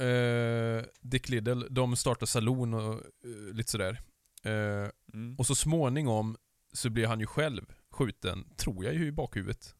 Eh, 0.00 0.84
Dick 1.00 1.28
Liddell, 1.28 1.66
de 1.70 1.96
startar 1.96 2.26
saloon 2.26 2.74
och 2.74 2.92
eh, 2.94 3.54
lite 3.54 3.70
sådär. 3.70 4.00
Eh, 4.44 4.90
Mm. 5.14 5.36
och 5.38 5.46
så 5.46 5.54
småningom 5.54 6.36
så 6.72 6.90
blir 6.90 7.06
han 7.06 7.20
ju 7.20 7.26
själv 7.26 7.72
skjuten, 7.90 8.44
tror 8.56 8.84
jag 8.84 8.94
ju 8.94 9.06
i 9.06 9.12
bakhuvudet. 9.12 9.74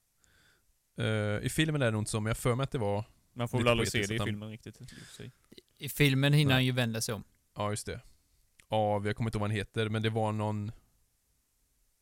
Eh, 0.99 1.05
I 1.47 1.49
filmen 1.51 1.83
är 1.83 1.87
det 1.87 1.91
nog 1.91 2.01
inte 2.01 2.11
så, 2.11 2.21
men 2.21 2.31
jag 2.31 2.37
för 2.37 2.55
mig 2.55 2.65
att 2.65 2.71
det 2.71 2.79
var, 2.79 3.05
Man 3.33 3.49
får 3.49 3.59
väl 3.59 3.69
aldrig 3.69 3.89
se 3.89 4.03
det 4.07 4.15
i 4.15 4.19
han- 4.19 4.27
filmen 4.27 4.51
riktigt. 4.51 4.79
i 5.79 5.89
filmen 5.89 6.33
hinner 6.33 6.49
Nej. 6.49 6.55
han 6.55 6.65
ju 6.65 6.73
vända 6.73 7.01
sig 7.01 7.15
om. 7.15 7.25
ja 7.57 7.71
just 7.71 7.87
det. 7.87 8.01
Av, 8.69 9.07
jag 9.07 9.17
kommer 9.17 9.29
inte 9.29 9.37
ihåg 9.39 9.41
vad 9.41 9.51
han 9.51 9.57
heter, 9.57 9.89
men 9.89 10.03
det 10.03 10.11
var 10.11 10.33
någon... 10.33 10.73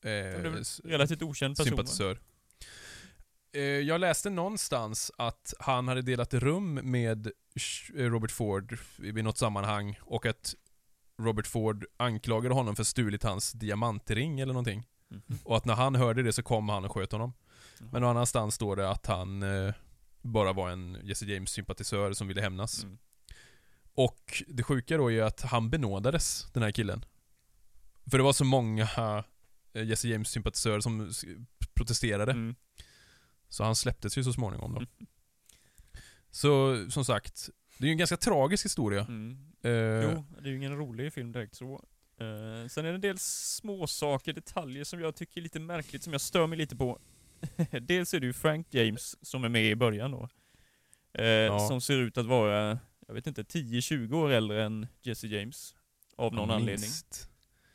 Eh, 0.04 0.10
Relativt 0.84 1.22
okänd 1.22 1.56
person. 1.56 1.64
va? 1.70 1.76
sympatisör. 1.76 2.20
Eh, 3.52 3.62
jag 3.62 4.00
läste 4.00 4.30
någonstans 4.30 5.10
att 5.18 5.54
han 5.58 5.88
hade 5.88 6.02
delat 6.02 6.34
rum 6.34 6.74
med 6.74 7.26
eh, 7.26 8.02
Robert 8.02 8.30
Ford 8.30 8.78
i 9.02 9.12
något 9.12 9.38
sammanhang 9.38 9.98
och 10.02 10.26
att 10.26 10.54
Robert 11.22 11.46
Ford 11.46 11.84
anklagade 11.96 12.54
honom 12.54 12.76
för 12.76 12.84
stulit 12.84 13.22
hans 13.22 13.52
diamantring 13.52 14.40
eller 14.40 14.52
någonting. 14.52 14.86
Mhm. 15.08 15.38
Och 15.44 15.56
att 15.56 15.64
när 15.64 15.74
han 15.74 15.94
hörde 15.94 16.22
det 16.22 16.32
så 16.32 16.42
kom 16.42 16.68
han 16.68 16.84
och 16.84 16.92
sköt 16.92 17.12
honom. 17.12 17.32
Jaha. 17.78 17.88
Men 17.92 18.02
någon 18.02 18.10
annanstans 18.10 18.54
står 18.54 18.76
det 18.76 18.90
att 18.90 19.06
han 19.06 19.42
eh, 19.42 19.74
bara 20.22 20.52
var 20.52 20.70
en 20.70 20.98
Jesse 21.02 21.24
James-sympatisör 21.24 22.12
som 22.12 22.28
ville 22.28 22.40
hämnas. 22.40 22.84
Mm. 22.84 22.98
Och 23.94 24.42
det 24.48 24.62
sjuka 24.62 24.96
då 24.96 25.12
är 25.12 25.22
att 25.22 25.40
han 25.40 25.70
benådades, 25.70 26.46
den 26.52 26.62
här 26.62 26.70
killen. 26.70 27.04
För 28.10 28.18
det 28.18 28.24
var 28.24 28.32
så 28.32 28.44
många 28.44 28.88
eh, 29.72 29.84
Jesse 29.84 30.08
James-sympatisörer 30.08 30.80
som 30.80 31.12
protesterade. 31.74 32.32
Så 33.48 33.64
han 33.64 33.76
släpptes 33.76 34.18
ju 34.18 34.24
så 34.24 34.32
småningom 34.32 34.72
då. 34.72 34.78
Mm. 34.78 34.88
Så 36.30 36.84
som 36.90 37.04
sagt, 37.04 37.50
det 37.78 37.84
är 37.84 37.86
ju 37.86 37.92
en 37.92 37.98
ganska 37.98 38.16
tragisk 38.16 38.64
historia. 38.64 39.00
Mm. 39.00 39.38
Eh, 39.62 39.70
Jo, 39.72 40.24
det 40.40 40.48
är 40.48 40.50
ju 40.50 40.56
ingen 40.56 40.76
rolig 40.76 41.12
film 41.12 41.32
direkt 41.32 41.54
så. 41.54 41.74
Eh, 42.20 42.68
sen 42.68 42.84
är 42.84 42.88
det 42.88 42.94
en 42.94 43.00
del 43.00 43.18
små 43.18 43.86
saker, 43.86 44.32
detaljer 44.32 44.84
som 44.84 45.00
jag 45.00 45.16
tycker 45.16 45.40
är 45.40 45.42
lite 45.42 45.60
märkligt, 45.60 46.02
som 46.02 46.12
jag 46.12 46.20
stör 46.20 46.46
mig 46.46 46.58
lite 46.58 46.76
på. 46.76 46.98
Dels 47.82 48.14
är 48.14 48.20
det 48.20 48.26
ju 48.26 48.32
Frank 48.32 48.66
James 48.74 49.16
som 49.26 49.44
är 49.44 49.48
med 49.48 49.64
i 49.70 49.74
början 49.76 50.10
då. 50.10 50.28
Eh, 51.22 51.68
Som 51.68 51.80
ser 51.80 51.98
ut 51.98 52.18
att 52.18 52.26
vara 52.26 52.78
jag 53.06 53.14
vet 53.14 53.26
inte, 53.26 53.42
10-20 53.42 54.14
år 54.14 54.30
äldre 54.30 54.64
än 54.64 54.86
Jesse 55.02 55.26
James. 55.26 55.74
Av 56.16 56.34
någon 56.34 56.48
Ja, 56.48 56.54
anledning. 56.54 56.80
minst. 56.80 57.28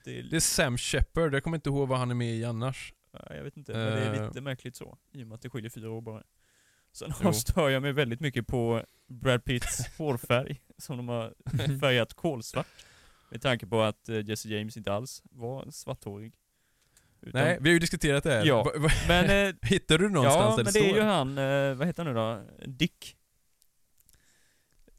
Det 0.05 0.19
är, 0.19 0.23
Det 0.23 0.35
är 0.35 0.39
Sam 0.39 0.77
Shepard, 0.77 1.33
jag 1.35 1.43
kommer 1.43 1.57
inte 1.57 1.69
ihåg 1.69 1.87
vad 1.87 1.99
han 1.99 2.11
är 2.11 2.15
med 2.15 2.35
i 2.35 2.43
annars. 2.45 2.93
Ja, 3.13 3.35
jag 3.35 3.43
vet 3.43 3.57
inte, 3.57 3.71
men 3.73 3.81
det 3.95 4.01
är 4.01 4.13
Eh. 4.21 4.27
lite 4.27 4.41
märkligt 4.41 4.75
så. 4.75 4.97
I 5.11 5.23
och 5.23 5.27
med 5.27 5.35
att 5.35 5.41
det 5.41 5.49
skiljer 5.49 5.69
fyra 5.69 5.91
år 5.91 6.01
bara. 6.01 6.23
Sen 6.91 7.13
Jo. 7.23 7.33
stör 7.33 7.69
jag 7.69 7.81
mig 7.81 7.91
väldigt 7.93 8.19
mycket 8.19 8.47
på 8.47 8.83
Brad 9.07 9.43
Pitts 9.45 9.87
hårfärg, 9.97 10.61
som 10.77 10.97
de 10.97 11.07
har 11.07 11.33
färgat 11.79 12.13
kolsvart. 12.13 12.67
Med 13.31 13.41
tanke 13.41 13.67
på 13.67 13.81
att 13.81 14.09
eh, 14.09 14.25
Jesse 14.29 14.49
James 14.49 14.77
inte 14.77 14.93
alls 14.93 15.23
var 15.31 15.71
svarthårig. 15.71 16.33
Utan- 17.21 17.41
Nej, 17.41 17.57
vi 17.61 17.69
har 17.69 17.73
ju 17.73 17.79
diskuterat 17.79 18.23
det 18.23 18.31
här. 18.31 18.45
Ja. 18.45 18.63
Va- 18.63 18.71
va- 18.77 18.89
Men, 19.07 19.47
eh, 19.47 19.55
Hittar 19.61 19.97
du 19.97 20.09
någonstans 20.09 20.43
ja, 20.43 20.49
där 20.57 20.63
men 20.63 20.73
det 20.73 20.79
det 20.79 20.85
är 20.85 20.89
står? 20.89 20.97
ju 20.97 21.03
han, 21.03 21.37
eh, 21.37 21.73
vad 21.75 21.87
heter 21.87 22.05
han 22.05 22.13
nu 22.13 22.19
då? 22.19 22.43
Dick. 22.67 23.15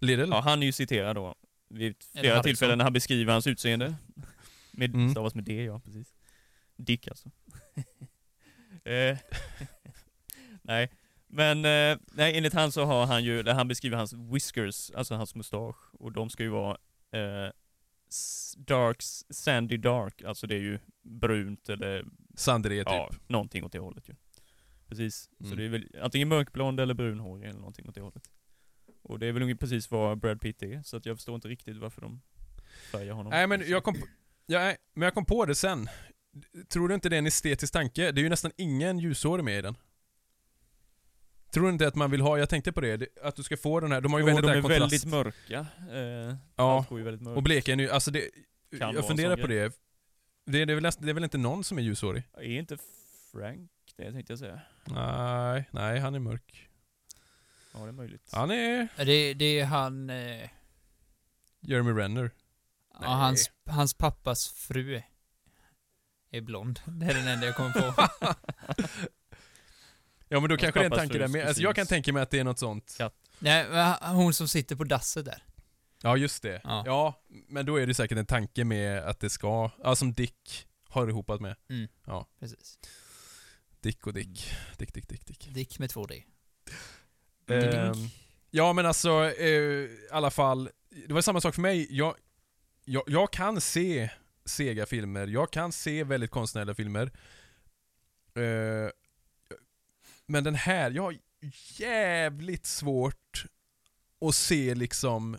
Little? 0.00 0.26
Ja, 0.26 0.40
han 0.40 0.62
är 0.62 0.66
ju 0.66 0.72
citerad 0.72 1.16
då. 1.16 1.34
Vid 1.68 1.94
flera 2.20 2.42
tillfällen 2.42 2.78
när 2.78 2.84
han 2.84 2.92
beskriver 2.92 3.32
hans 3.32 3.46
utseende. 3.46 3.94
Med, 4.72 4.94
Mm. 4.94 5.10
stavas 5.10 5.34
med 5.34 5.44
D, 5.44 5.64
ja 5.64 5.80
precis. 5.84 6.14
Dick 6.76 7.08
alltså. 7.08 7.30
eh, 8.84 9.18
nej, 10.62 10.90
men 11.26 11.58
eh, 11.64 11.98
nej, 12.12 12.36
enligt 12.36 12.52
han 12.54 12.72
så 12.72 12.84
har 12.84 13.06
han 13.06 13.24
ju, 13.24 13.42
där 13.42 13.54
han 13.54 13.68
beskriver 13.68 13.96
hans 13.96 14.12
whiskers, 14.12 14.90
alltså 14.90 15.14
hans 15.14 15.34
mustasch, 15.34 15.94
och 15.94 16.12
de 16.12 16.30
ska 16.30 16.42
ju 16.42 16.48
vara 16.48 16.76
eh, 17.12 17.50
dark, 18.56 18.96
sandy 19.30 19.76
dark, 19.76 20.22
alltså 20.22 20.46
det 20.46 20.54
är 20.54 20.60
ju 20.60 20.78
brunt 21.02 21.68
eller 21.68 22.04
Sandré 22.36 22.78
typ. 22.78 22.86
ja, 22.86 23.10
någonting 23.26 23.64
åt 23.64 23.72
det 23.72 23.78
hållet 23.78 24.08
ju. 24.08 24.14
Precis. 24.88 25.30
Så 25.38 25.44
Mm. 25.44 25.56
det 25.58 25.64
är 25.64 25.68
väl 25.68 25.96
antingen 26.02 26.28
mörkblond 26.28 26.80
eller 26.80 26.94
brunhårig 26.94 27.44
eller 27.48 27.58
någonting 27.58 27.88
åt 27.88 27.94
det 27.94 28.00
hållet. 28.00 28.30
Och 29.02 29.18
det 29.18 29.26
är 29.26 29.32
väl 29.32 29.42
ungefär 29.42 29.58
precis 29.58 29.90
vad 29.90 30.18
Brad 30.18 30.40
Pitt 30.40 30.62
är, 30.62 30.82
så 30.82 30.96
att 30.96 31.06
jag 31.06 31.16
förstår 31.16 31.34
inte 31.34 31.48
riktigt 31.48 31.76
varför 31.76 32.00
de 32.00 32.20
färgar 32.92 33.12
honom. 33.14 33.30
Nej 33.30 33.46
men 33.46 33.68
jag 33.68 33.84
kom 33.84 33.94
ja, 34.46 34.74
men 34.94 35.02
jag 35.06 35.14
kom 35.14 35.24
på 35.24 35.44
det 35.44 35.54
sen. 35.54 35.88
Tror 36.68 36.88
du 36.88 36.94
inte 36.94 37.08
det 37.08 37.16
är 37.16 37.18
en 37.18 37.26
estetisk 37.26 37.72
tanke? 37.72 38.12
Det 38.12 38.20
är 38.20 38.22
ju 38.22 38.28
nästan 38.28 38.52
ingen 38.56 38.98
ljushårig 38.98 39.44
med 39.44 39.58
i 39.58 39.62
den. 39.62 39.76
Tror 41.52 41.64
du 41.66 41.70
inte 41.72 41.86
att 41.88 41.94
man 41.94 42.10
vill 42.10 42.20
ha, 42.20 42.38
jag 42.38 42.48
tänkte 42.48 42.72
på 42.72 42.80
det, 42.80 43.08
att 43.22 43.36
du 43.36 43.42
ska 43.42 43.56
få 43.56 43.80
den 43.80 43.92
här, 43.92 44.00
de 44.00 44.12
har 44.12 44.20
ju 44.20 44.22
Jo, 44.22 44.26
väldigt 44.26 44.44
de 44.44 44.58
är 44.58 44.62
kontrast. 44.62 44.80
väldigt 44.82 45.04
mörka. 45.04 45.66
Eh, 45.92 46.36
Ja, 46.56 46.78
Allt 46.78 46.88
går 46.88 46.98
ju 46.98 47.04
väldigt 47.04 47.22
mörkt. 47.22 47.36
och 47.36 47.42
bleken 47.42 47.80
är 47.80 47.84
ju, 47.84 47.90
alltså 47.90 48.10
det, 48.10 48.30
Kan 48.78 48.94
jag 48.94 49.06
funderar 49.06 49.36
på 49.36 49.46
det. 49.46 49.72
Det 50.46 50.60
är, 50.62 50.66
det, 50.66 50.72
är 50.72 50.80
väl, 50.80 50.92
det 50.98 51.10
är 51.10 51.14
väl 51.14 51.24
inte 51.24 51.38
någon 51.38 51.64
som 51.64 51.78
är 51.78 51.82
ljushårig? 51.82 52.22
Är 52.32 52.42
inte 52.42 52.78
Frank 53.32 53.70
det 53.96 54.12
tänkte 54.12 54.32
jag 54.32 54.38
säga? 54.38 54.60
Nej, 54.84 55.68
nej 55.70 55.98
han 56.00 56.14
är 56.14 56.18
mörk. 56.18 56.68
Ja, 57.74 57.80
det 57.80 57.88
är 57.88 57.92
möjligt. 57.92 58.28
Han 58.32 58.50
är 58.50 58.88
Det, 59.04 59.34
det 59.34 59.60
är 59.60 59.64
han... 59.64 60.10
Eh, 60.10 60.48
Jeremy 61.60 61.90
Renner. 61.92 62.30
ja, 63.00 63.06
hans, 63.06 63.50
hans 63.66 63.94
pappas 63.94 64.48
fru 64.48 65.02
är- 66.36 66.40
blond. 66.40 66.80
Det 66.86 67.06
är 67.06 67.14
den 67.14 67.28
enda 67.28 67.46
jag 67.46 67.56
kommer 67.56 67.92
på. 67.92 68.08
Ja 70.28 70.40
men 70.40 70.50
då 70.50 70.56
kanske 70.56 70.80
det 70.80 70.84
är 70.86 70.90
en 70.90 70.96
tanke 70.98 71.18
där 71.18 71.28
med. 71.28 71.46
Alltså 71.46 71.62
jag 71.62 71.76
kan 71.76 71.86
tänka 71.86 72.12
mig 72.12 72.22
att 72.22 72.30
det 72.30 72.38
är 72.38 72.44
något 72.44 72.58
sånt. 72.58 72.94
katt. 72.98 73.14
Nej, 73.38 73.66
hon 74.02 74.34
som 74.34 74.48
sitter 74.48 74.76
på 74.76 74.84
dasset 74.84 75.24
där. 75.24 75.42
Ja 76.02 76.16
just 76.16 76.42
det. 76.42 76.60
Ja. 76.64 76.82
Ja, 76.86 77.22
men 77.48 77.66
då 77.66 77.76
är 77.76 77.86
det 77.86 77.94
säkert 77.94 78.18
en 78.18 78.26
tanke 78.26 78.64
med 78.64 78.98
att 78.98 79.20
det 79.20 79.30
ska, 79.30 79.70
ja 79.82 79.96
som 79.96 80.12
Dick 80.12 80.66
har 80.88 81.08
ihopat 81.08 81.40
med. 81.40 81.56
Precis. 82.40 82.78
Dick 83.80 84.06
och 84.06 84.12
Dick. 84.14 84.54
Dick, 84.78 84.94
Dick, 84.94 85.08
Dick, 85.08 85.26
Dick. 85.26 85.48
Dick 85.54 85.78
med 85.78 85.90
två 85.90 86.06
D. 86.06 86.24
Ehm, 87.48 88.08
ja 88.50 88.72
men 88.72 88.86
alltså, 88.86 89.24
eh, 89.38 89.46
i 89.48 90.08
alla 90.10 90.30
fall, 90.30 90.70
det 91.06 91.14
var 91.14 91.20
samma 91.20 91.40
sak 91.40 91.54
för 91.54 91.62
mig. 91.62 91.86
Jag, 91.96 92.14
jag, 92.84 93.02
jag 93.06 93.32
kan 93.32 93.60
se 93.60 94.10
sega 94.44 94.86
filmer, 94.86 95.26
jag 95.26 95.50
kan 95.50 95.72
se 95.72 96.04
väldigt 96.04 96.30
konstnärliga 96.30 96.74
filmer. 96.74 97.10
Eh, 98.34 98.90
men 100.26 100.44
den 100.44 100.54
här, 100.54 100.90
jag 100.90 101.02
har 101.02 101.16
jävligt 101.78 102.66
svårt 102.66 103.44
att 104.20 104.34
se 104.34 104.74
liksom 104.74 105.38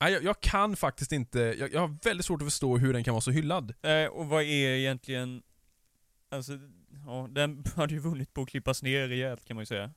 Nej, 0.00 0.12
jag, 0.12 0.24
jag 0.24 0.40
kan 0.40 0.76
faktiskt 0.76 1.12
inte, 1.12 1.38
jag, 1.38 1.72
jag 1.72 1.80
har 1.80 1.96
väldigt 2.02 2.26
svårt 2.26 2.42
att 2.42 2.46
förstå 2.46 2.76
hur 2.76 2.92
den 2.92 3.04
kan 3.04 3.14
vara 3.14 3.20
så 3.20 3.30
hyllad. 3.30 3.74
Eh, 3.82 4.06
och 4.06 4.26
vad 4.26 4.42
är 4.42 4.68
egentligen... 4.68 5.42
Alltså, 6.28 6.52
ja, 7.06 7.28
den 7.30 7.64
hade 7.76 7.94
ju 7.94 8.00
vunnit 8.00 8.34
på 8.34 8.42
att 8.42 8.48
klippas 8.48 8.82
ner 8.82 9.08
rejält 9.08 9.44
kan 9.44 9.56
man 9.56 9.62
ju 9.62 9.66
säga. 9.66 9.90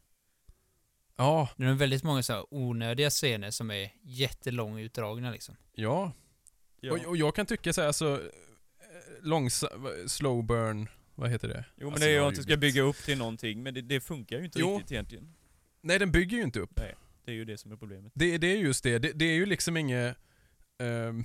Ja, 1.15 1.49
Det 1.57 1.65
är 1.65 1.73
väldigt 1.73 2.03
många 2.03 2.23
så 2.23 2.33
här 2.33 2.45
onödiga 2.53 3.09
scener 3.09 3.51
som 3.51 3.71
är 3.71 3.91
jättelångt 4.01 4.79
utdragna 4.79 5.31
liksom. 5.31 5.55
ja. 5.73 6.11
Ja. 6.81 6.93
Och, 6.93 7.05
och 7.05 7.17
jag 7.17 7.35
kan 7.35 7.45
tycka 7.45 7.73
så 7.73 7.81
här, 7.81 7.87
alltså, 7.87 8.21
långsam, 9.21 9.87
slow 10.07 10.43
burn, 10.45 10.89
vad 11.15 11.29
heter 11.29 11.47
det? 11.47 11.65
Jo 11.75 11.83
men 11.85 11.93
Alltså, 11.93 12.05
det 12.05 12.11
är 12.11 12.13
ju 12.13 12.19
att 12.27 12.37
ju 12.37 12.41
ska 12.43 12.51
vet. 12.51 12.59
bygga 12.59 12.81
upp 12.81 12.97
till 12.97 13.17
någonting, 13.17 13.63
men 13.63 13.73
det, 13.73 13.81
det 13.81 13.99
funkar 14.01 14.37
ju 14.39 14.45
inte 14.45 14.59
Jo. 14.59 14.75
riktigt 14.77 14.91
egentligen. 14.91 15.33
Nej, 15.81 15.99
den 15.99 16.11
bygger 16.11 16.37
ju 16.37 16.43
inte 16.43 16.59
upp. 16.59 16.75
Det 17.25 17.31
är 17.31 17.35
ju 17.35 17.45
det 17.45 17.57
som 17.57 17.71
är 17.71 17.75
problemet. 17.75 18.11
Det, 18.15 18.37
det 18.37 18.47
är 18.47 18.57
just 18.57 18.83
det. 18.83 18.99
det. 18.99 19.11
Det 19.11 19.25
är 19.25 19.33
ju 19.35 19.45
liksom 19.45 19.77
inget... 19.77 20.17
ehm, 20.79 21.23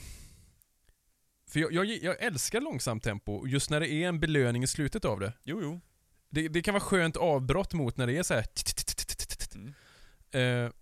för 1.49 1.61
jag, 1.61 1.73
jag, 1.73 1.87
jag 1.87 2.23
älskar 2.23 2.61
långsamt 2.61 3.03
tempo, 3.05 3.47
just 3.47 3.71
när 3.71 3.81
det 3.81 3.93
är 3.93 4.09
en 4.09 4.21
belöning 4.21 4.63
i 4.63 4.67
slutet 4.67 5.05
av 5.05 5.21
det. 5.21 5.33
Jo, 5.45 5.61
jo. 5.63 5.81
Det, 6.31 6.49
det 6.49 6.63
kan 6.63 6.75
vara 6.75 6.85
skönt 6.85 7.17
avbrott 7.17 7.73
mot 7.73 7.97
när 7.97 8.07
det 8.07 8.17
är 8.19 8.23
så 8.23 8.35
här. 8.35 8.45
Mm. 9.55 9.75
Eh, 10.67 10.73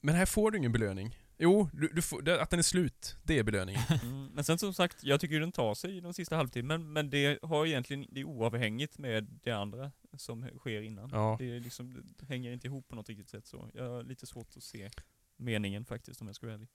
Men 0.00 0.14
här 0.14 0.26
får 0.26 0.50
du 0.50 0.58
ingen 0.58 0.72
belöning. 0.72 1.19
Jo, 1.42 1.68
du, 1.72 1.88
du 1.88 2.02
får, 2.02 2.22
det, 2.22 2.42
att 2.42 2.50
den 2.50 2.58
är 2.58 2.62
slut, 2.62 3.16
det 3.22 3.38
är 3.38 3.42
belöningen. 3.42 3.82
Mm. 4.02 4.26
Men 4.34 4.44
sen 4.44 4.58
som 4.58 4.74
sagt, 4.74 5.04
jag 5.04 5.20
tycker 5.20 5.40
den 5.40 5.52
tar 5.52 5.74
sig 5.74 5.96
i 5.96 6.00
den 6.00 6.14
sista 6.14 6.36
halvtimmen, 6.36 6.92
men 6.92 7.10
det 7.10 7.38
har 7.42 7.66
egentligen, 7.66 8.06
det 8.10 8.20
är 8.20 8.24
oavhängigt 8.24 8.98
med 8.98 9.24
det 9.42 9.50
andra 9.52 9.92
som 10.16 10.48
sker 10.58 10.82
innan. 10.82 11.10
Ja. 11.12 11.36
Det, 11.38 11.60
liksom, 11.60 12.02
det 12.18 12.26
hänger 12.26 12.52
inte 12.52 12.66
ihop 12.66 12.88
på 12.88 12.94
något 12.96 13.08
riktigt 13.08 13.28
sätt 13.28 13.46
så. 13.46 13.70
Jag 13.74 13.88
har 13.90 14.02
lite 14.02 14.26
svårt 14.26 14.56
att 14.56 14.62
se 14.62 14.90
meningen 15.36 15.84
faktiskt 15.84 16.20
om 16.20 16.26
jag 16.26 16.36
ska 16.36 16.46
vara 16.46 16.54
ärlig. 16.54 16.68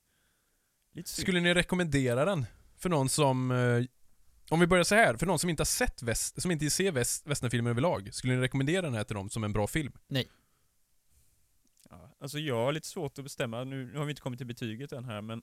Skulle 1.05 1.39
ni 1.39 1.53
rekommendera 1.53 2.26
den? 2.26 2.45
För 2.78 2.89
någon 2.89 3.09
som... 3.09 3.51
eh, 3.51 3.84
Om 4.49 4.59
vi 4.59 4.68
börjar 4.68 4.84
så 4.84 4.95
här, 4.95 5.18
för 5.18 5.26
någon 5.26 5.39
som 5.39 5.49
inte 5.49 5.61
har 5.61 5.66
sett 5.66 6.03
väst, 6.03 6.41
som 6.41 6.51
inte 6.51 6.70
ser 6.70 6.91
väst, 6.91 7.28
westernfilmer 7.28 7.70
överlag, 7.70 8.13
skulle 8.13 8.36
ni 8.36 8.41
rekommendera 8.41 8.82
den 8.82 8.93
här 8.93 9.03
till 9.03 9.16
dem 9.16 9.30
som 9.30 9.43
en 9.43 9.53
bra 9.53 9.68
film? 9.68 9.91
Ja, 10.07 10.22
alltså 12.26 12.39
jag 12.39 12.55
har 12.65 12.71
lite 12.71 12.88
svårt 12.88 13.17
att 13.17 13.23
bestämma, 13.23 13.63
nu, 13.63 13.86
nu 13.91 13.97
har 13.97 14.05
vi 14.05 14.11
inte 14.11 14.21
kommit 14.21 14.38
till 14.39 14.47
betyget 14.47 14.91
än 14.91 15.05
här, 15.05 15.21
men 15.21 15.41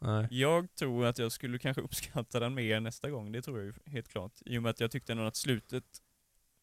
Nej. 0.00 0.28
jag 0.30 0.74
tror 0.74 1.06
att 1.06 1.18
jag 1.18 1.32
skulle 1.32 1.58
kanske 1.58 1.82
uppskatta 1.86 2.40
den 2.40 2.54
mer 2.54 2.80
nästa 2.80 3.10
gång, 3.10 3.32
det 3.32 3.42
tror 3.42 3.58
jag 3.58 3.66
ju 3.66 3.90
helt 3.92 4.08
klart. 4.08 4.32
I 4.46 4.58
och 4.58 4.62
med 4.62 4.70
att 4.70 4.80
jag 4.80 4.90
tyckte 4.90 5.12
ändå 5.12 5.24
att 5.24 5.36
slutet 5.36 5.84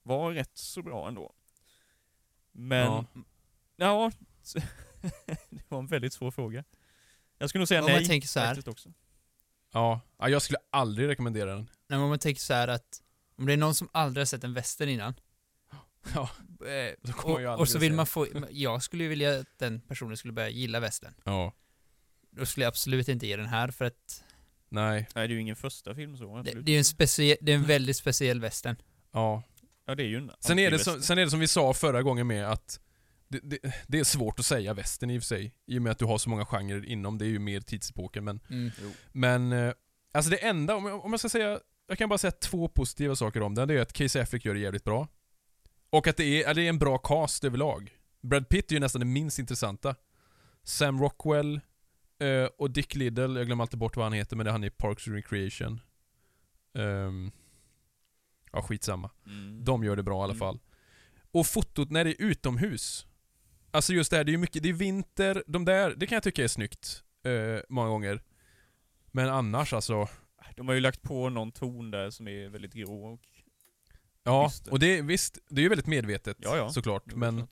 var 0.03 0.31
rätt 0.31 0.57
så 0.57 0.81
bra 0.81 1.07
ändå. 1.07 1.34
Men, 2.51 2.86
Ja. 2.86 3.05
ja, 3.75 4.11
det 5.49 5.69
var 5.69 5.79
en 5.79 5.88
väldigt 5.88 6.13
svår 6.13 6.31
fråga. 6.31 6.63
Jag 7.38 7.49
skulle 7.49 7.59
nog 7.59 7.67
säga 7.67 7.79
Om 7.81 7.86
nej 7.86 7.95
man 7.95 8.07
tänker 8.07 8.27
så 8.27 8.39
här, 8.39 8.69
också. 8.69 8.93
Ja, 9.71 10.01
ja, 10.17 10.29
jag 10.29 10.41
skulle 10.41 10.59
aldrig 10.69 11.07
rekommendera 11.07 11.55
den. 11.55 11.69
när 11.88 11.97
man 11.97 12.19
tänker 12.19 12.41
så 12.41 12.53
här 12.53 12.67
att 12.67 13.01
om 13.36 13.45
det 13.45 13.53
är 13.53 13.57
någon 13.57 13.75
som 13.75 13.89
aldrig 13.91 14.21
har 14.21 14.25
sett 14.25 14.43
en 14.43 14.53
västern 14.53 14.89
innan 14.89 15.13
Ja, 16.16 16.30
eh, 16.68 16.93
då 17.01 17.14
kommer 17.14 17.39
jag 17.39 17.54
och, 17.54 17.60
och 17.60 17.70
så 17.70 17.80
vill 17.80 17.93
man 17.93 18.06
få, 18.08 18.28
jag 18.51 18.84
skulle 18.84 19.04
ju 19.04 19.10
vilja 19.10 19.39
att 19.39 19.60
den 19.60 19.82
personen 19.82 20.18
skulle 20.18 20.34
börja 20.34 20.49
gilla 20.49 20.80
västern. 20.80 21.14
Ja, 21.24 21.54
Då 22.32 22.45
skulle 22.45 22.64
jag 22.64 22.70
absolut 22.70 23.08
inte 23.10 23.28
ge 23.28 23.36
den 23.38 23.45
här 23.47 23.68
för 23.68 23.86
att 23.86 24.24
nej, 24.70 25.08
Nej, 25.16 25.28
det 25.28 25.34
är 25.34 25.36
ju 25.36 25.41
ingen 25.41 25.56
första 25.56 25.95
film 25.95 26.18
så, 26.18 26.41
det, 26.41 26.51
det 26.62 26.72
är 26.72 26.78
en 26.78 26.86
speciell, 26.86 27.38
det 27.41 27.51
är 27.51 27.56
en 27.56 27.64
väldigt 27.66 27.97
speciell 27.97 28.39
västern. 28.41 28.76
ja. 29.12 29.43
Ja, 29.86 29.95
det 29.95 30.04
är 30.04 30.08
ju 30.08 30.18
en 30.18 30.32
Sen 30.39 30.60
är, 30.60 30.72
det 30.72 30.80
som, 30.80 31.01
sen 31.01 31.18
är 31.18 31.24
det 31.26 31.32
som 31.32 31.39
vi 31.39 31.47
sa 31.47 31.74
förra 31.74 32.01
gången 32.04 32.28
med 32.28 32.51
att 32.51 32.80
det, 33.28 33.39
det, 33.43 33.60
det 33.88 33.99
är 33.99 34.04
svårt 34.04 34.39
att 34.39 34.45
säga 34.45 34.74
västern 34.74 35.10
i 35.10 35.18
och 35.20 35.22
för 35.22 35.28
sig, 35.28 35.54
i 35.68 35.78
och 35.78 35.82
med 35.82 35.91
att 35.91 35.99
du 35.99 36.06
har 36.06 36.18
så 36.18 36.30
många 36.30 36.45
genrer 36.45 36.86
inom, 36.86 37.18
det 37.18 37.26
är 37.26 37.30
ju 37.30 37.39
mer 37.39 37.62
tidsepoken 37.62 38.24
men 38.24 38.39
Mm. 38.49 38.72
Men, 39.12 39.51
eh, 39.51 39.74
alltså 40.14 40.32
det 40.32 40.38
enda, 40.38 40.76
om 40.76 40.86
jag, 40.86 41.06
om 41.06 41.14
jag 41.14 41.20
ska 41.20 41.30
säga, 41.30 41.60
jag 41.88 41.97
kan 41.97 42.10
bara 42.10 42.18
säga 42.18 42.32
två 42.32 42.68
positiva 42.68 43.16
saker 43.16 43.41
om 43.41 43.56
den, 43.56 43.68
det 43.68 43.74
är 43.74 43.82
att 43.82 43.93
Casey 43.93 44.22
Affleck 44.22 44.45
gör 44.45 44.54
det 44.54 44.60
jävligt 44.60 44.84
bra. 44.84 45.08
Och 45.94 46.08
att 46.08 46.18
det 46.18 46.24
är, 46.44 46.50
att 46.50 46.56
det 46.56 46.62
är 46.62 46.70
en 46.70 46.80
bra 46.80 46.98
cast 46.98 47.44
överlag. 47.44 47.91
Brad 48.22 48.50
Pitt 48.50 48.72
är 48.72 48.76
ju 48.76 48.80
nästan 48.80 49.00
det 49.00 49.06
minst 49.06 49.39
intressanta. 49.39 49.96
Sam 50.64 51.02
Rockwell 51.02 51.60
eh, 52.20 52.46
och 52.58 52.72
Dick 52.72 52.96
Liddell, 52.96 53.36
jag 53.36 53.46
glömmer 53.46 53.64
alltid 53.64 53.80
bort 53.80 53.96
vad 53.98 54.06
han 54.06 54.14
heter, 54.14 54.36
men 54.36 54.44
det 54.46 54.50
är 54.50 54.52
han 54.52 54.64
i 54.64 54.70
Parks 54.70 55.08
and 55.08 55.16
Recreation. 55.16 55.80
Ehm, 56.78 57.32
ja, 58.52 58.62
skitsamma. 58.62 59.10
Mm. 59.26 59.64
De 59.64 59.84
gör 59.84 59.96
det 59.96 60.04
bra 60.04 60.16
i 60.22 60.24
alla 60.24 60.34
Mm. 60.34 60.39
fall. 60.39 60.60
Och 61.32 61.48
fotot 61.48 61.91
när 61.91 62.04
det 62.04 62.10
är 62.22 62.26
utomhus. 62.26 63.06
Alltså 63.72 63.94
just 63.94 64.12
det 64.12 64.18
här, 64.18 64.24
det 64.24 64.30
är 64.30 64.34
ju 64.34 64.38
mycket, 64.38 64.64
det 64.64 64.70
är 64.70 64.74
vinter, 64.74 65.44
de 65.48 65.66
där, 65.66 65.94
det 65.98 66.08
kan 66.08 66.16
jag 66.16 66.24
tycka 66.24 66.44
är 66.44 66.48
snyggt. 66.48 67.04
Eh, 67.24 67.62
många 67.70 67.88
gånger. 67.89 68.22
Men 69.12 69.30
annars 69.30 69.74
alltså, 69.74 70.08
De 70.56 70.68
har 70.68 70.76
ju 70.76 70.82
lagt 70.82 71.02
på 71.02 71.30
någon 71.30 71.52
ton 71.52 71.91
där 71.91 72.10
som 72.10 72.28
är 72.28 72.50
väldigt 72.50 72.74
grå 72.74 73.06
och... 73.14 73.20
ja. 74.24 74.43
Just 74.43 74.65
det. 74.65 74.71
Och 74.71 74.80
det, 74.80 75.01
visst, 75.01 75.38
det 75.49 75.61
är 75.61 75.63
ju 75.63 75.69
väldigt 75.69 75.88
medvetet 75.88 76.38
Ja, 76.39 76.57
ja. 76.57 76.69
såklart. 76.71 77.15
Men. 77.15 77.47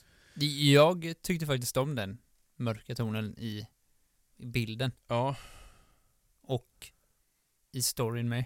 Jag 0.74 1.14
tyckte 1.22 1.46
faktiskt 1.46 1.78
om 1.78 1.96
den. 1.96 2.18
mörka 2.56 2.96
tonen 2.96 3.40
i 3.40 3.68
bilden 4.38 4.92
Ja, 5.08 5.36
och 6.42 6.92
i 7.72 7.82
storyn 7.82 8.30
med. 8.30 8.46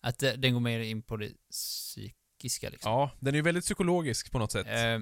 Att 0.00 0.18
det- 0.18 0.36
den 0.36 0.52
går 0.52 0.60
mer 0.60 0.80
in 0.80 1.02
på 1.02 1.16
det 1.16 1.32
psykiska 1.50 2.70
liksom. 2.70 2.90
ja, 2.92 3.10
den 3.20 3.34
är 3.34 3.38
ju 3.38 3.42
väldigt 3.42 3.64
psykologisk 3.64 4.30
på 4.32 4.38
något 4.38 4.52
sätt. 4.52 4.66
Eh, 4.66 4.98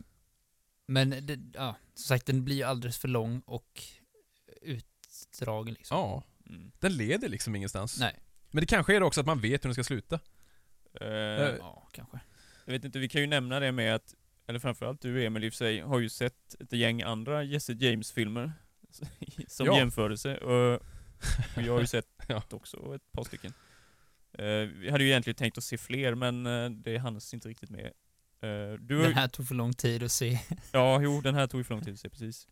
men 0.86 1.10
det, 1.10 1.38
ja, 1.54 1.76
som 1.94 2.04
sagt 2.04 2.26
den 2.26 2.44
blir 2.44 2.56
ju 2.56 2.62
alldeles 2.62 2.98
för 2.98 3.08
lång 3.08 3.40
och 3.46 3.82
utdragen 4.62 5.74
liksom. 5.74 5.96
Ja, 5.98 6.24
Mm. 6.46 6.72
den 6.78 6.96
leder 6.96 7.28
liksom 7.28 7.56
ingenstans. 7.56 7.98
Nej. 8.00 8.18
Men 8.50 8.60
det 8.60 8.66
kanske 8.66 8.96
är 8.96 9.02
också 9.02 9.20
att 9.20 9.26
man 9.26 9.40
vet 9.40 9.64
hur 9.64 9.68
den 9.68 9.74
ska 9.74 9.84
sluta. 9.84 10.20
Eh, 11.00 11.06
Ja, 11.08 11.88
kanske. 11.92 12.20
Jag 12.70 12.78
vet 12.78 12.84
inte, 12.84 12.98
vi 12.98 13.08
kan 13.08 13.20
ju 13.20 13.26
nämna 13.26 13.60
det 13.60 13.72
med 13.72 13.94
att, 13.94 14.14
eller 14.46 14.58
framförallt 14.58 15.00
du 15.00 15.24
Emil 15.24 15.44
i 15.44 15.48
och 15.48 15.52
för 15.52 15.56
sig, 15.56 15.80
har 15.80 15.98
ju 16.00 16.08
sett 16.08 16.54
ett 16.60 16.72
gäng 16.72 17.02
andra 17.02 17.44
Jesse 17.44 17.72
James-filmer 17.72 18.52
som 19.48 19.66
Ja. 19.66 19.78
jämförelse. 19.78 20.36
Och, 20.36 20.74
och 21.56 21.62
jag 21.62 21.72
har 21.72 21.80
ju 21.80 21.86
sett 21.86 22.06
Ja. 22.28 22.42
också 22.50 22.94
ett 22.94 23.12
par 23.12 23.24
stycken. 23.24 23.52
Eh, 24.38 24.44
vi 24.80 24.90
hade 24.90 25.04
ju 25.04 25.10
egentligen 25.10 25.34
tänkt 25.34 25.58
att 25.58 25.64
se 25.64 25.78
fler, 25.78 26.14
men 26.14 26.46
eh, 26.46 26.70
det 26.70 26.96
hanns 26.98 27.34
inte 27.34 27.48
riktigt 27.48 27.70
med. 27.70 27.86
Eh, 28.42 28.78
du 28.80 29.02
Den 29.02 29.14
här 29.14 29.28
tog 29.28 29.48
för 29.48 29.54
lång 29.54 29.72
tid 29.72 30.02
att 30.02 30.12
se. 30.12 30.38
Ja, 30.72 31.00
jo, 31.02 31.20
den 31.20 31.34
här 31.34 31.46
tog 31.46 31.66
för 31.66 31.74
lång 31.74 31.84
tid 31.84 31.94
att 31.94 32.00
se, 32.00 32.08
precis. 32.08 32.48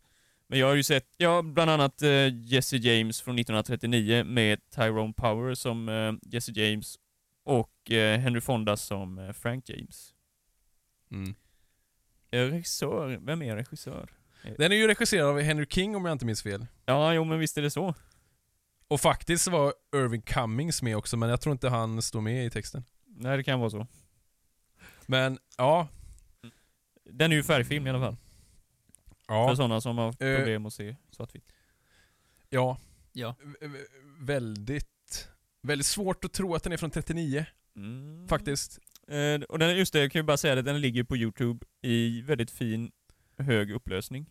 Men 0.47 0.59
jag 0.59 0.67
har 0.67 0.75
ju 0.75 0.83
sett, 0.83 1.05
ja, 1.17 1.41
bland 1.41 1.71
annat 1.71 2.01
Jesse 2.45 2.77
James 2.77 3.21
från 3.21 3.39
1939 3.39 4.23
med 4.23 4.59
Tyrone 4.69 5.13
Power 5.17 5.55
som 5.55 6.19
Jesse 6.21 6.51
James 6.51 6.95
och 7.49 7.91
eh, 7.91 8.19
Henry 8.19 8.41
Fonda 8.41 8.77
som 8.77 9.17
eh, 9.17 9.31
Frank 9.33 9.69
James. 9.69 10.13
Mm. 11.11 11.35
Eh, 12.31 12.39
regissör, 12.41 13.19
vem 13.21 13.41
är 13.41 13.55
regissör? 13.55 14.09
Den 14.57 14.71
är 14.71 14.75
ju 14.75 14.87
regisserad 14.87 15.27
av 15.29 15.39
Henry 15.41 15.65
King 15.69 15.95
om 15.95 16.05
jag 16.05 16.11
inte 16.11 16.25
minns 16.25 16.43
fel. 16.43 16.65
Ja, 16.85 17.13
jo 17.13 17.23
men 17.23 17.39
visst 17.39 17.57
är 17.57 17.61
det 17.61 17.71
så. 17.71 17.93
Och 18.87 19.01
faktiskt 19.01 19.47
var 19.47 19.73
Irving 19.95 20.21
Cummings 20.21 20.81
med 20.81 20.97
också, 20.97 21.17
men 21.17 21.29
jag 21.29 21.41
tror 21.41 21.51
inte 21.51 21.69
han 21.69 22.01
står 22.01 22.21
med 22.21 22.45
i 22.45 22.49
texten. 22.49 22.83
Nej, 23.05 23.37
det 23.37 23.43
kan 23.43 23.59
vara 23.59 23.69
så. 23.69 23.87
Men, 25.05 25.39
ja. 25.57 25.87
Den 27.03 27.31
är 27.31 27.35
ju 27.35 27.43
färgfilm 27.43 27.87
i 27.87 27.89
alla 27.89 27.99
fall. 27.99 28.15
För 29.27 29.33
Ja. 29.33 29.55
sådana 29.55 29.81
som 29.81 29.97
har 29.97 30.11
problem 30.37 30.65
att 30.65 30.73
se 30.73 30.95
svartvitt. 31.11 31.51
Ja. 32.49 32.77
Ja. 33.13 33.35
V- 33.61 33.85
Väldigt, 34.19 34.87
väldigt 35.61 35.87
svårt 35.87 36.25
att 36.25 36.33
tro 36.33 36.55
att 36.55 36.63
den 36.63 36.73
är 36.73 36.77
från 36.77 36.91
39, 36.91 37.45
Mm. 37.75 38.27
faktiskt. 38.27 38.79
Eh, 39.07 39.41
och 39.49 39.59
den, 39.59 39.77
just 39.77 39.93
det, 39.93 39.99
jag 39.99 40.11
kan 40.11 40.19
ju 40.19 40.23
bara 40.23 40.37
säga 40.37 40.55
det, 40.55 40.61
den 40.61 40.81
ligger 40.81 41.03
på 41.03 41.17
Youtube 41.17 41.65
i 41.81 42.21
väldigt 42.21 42.51
fin, 42.51 42.91
hög 43.37 43.71
upplösning. 43.71 44.25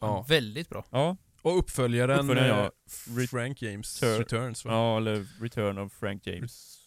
Ja. 0.00 0.24
Väldigt 0.28 0.68
bra. 0.68 0.84
Ja, 0.90 1.16
Och 1.42 1.58
uppföljaren, 1.58 2.20
Uppföljaren, 2.20 2.48
ja. 2.48 3.20
eh, 3.22 3.26
Frank 3.26 3.62
James 3.62 4.00
Tur- 4.00 4.18
Returns 4.18 4.64
va? 4.64 4.72
Ja, 4.72 4.96
eller 4.96 5.26
Return 5.42 5.78
of 5.78 5.92
Frank 5.92 6.26
James. 6.26 6.78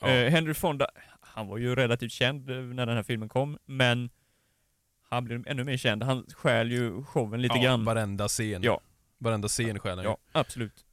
Ja. 0.00 0.08
Eh, 0.08 0.30
Henry 0.30 0.54
Fonda, 0.54 0.86
han 1.20 1.46
var 1.46 1.58
ju 1.58 1.74
relativt 1.74 2.12
känd 2.12 2.50
eh, 2.50 2.56
när 2.56 2.86
den 2.86 2.96
här 2.96 3.02
filmen 3.02 3.28
kom, 3.28 3.58
men 3.66 4.10
han 5.08 5.24
blev 5.24 5.44
ännu 5.46 5.64
mer 5.64 5.76
känd. 5.76 6.02
Han 6.02 6.26
stjäl 6.34 6.72
ju 6.72 7.04
showen 7.04 7.42
lite 7.42 7.54
ja, 7.56 7.62
grann. 7.62 7.84
varenda 7.84 8.28
scen. 8.28 8.62
Ja. 8.62 8.80
Varenda 9.18 9.48
scen 9.48 9.78
stjäl 9.78 9.98
han 9.98 10.04
ju. 10.04 10.10
Ja, 10.10 10.16
absolut. 10.32 10.84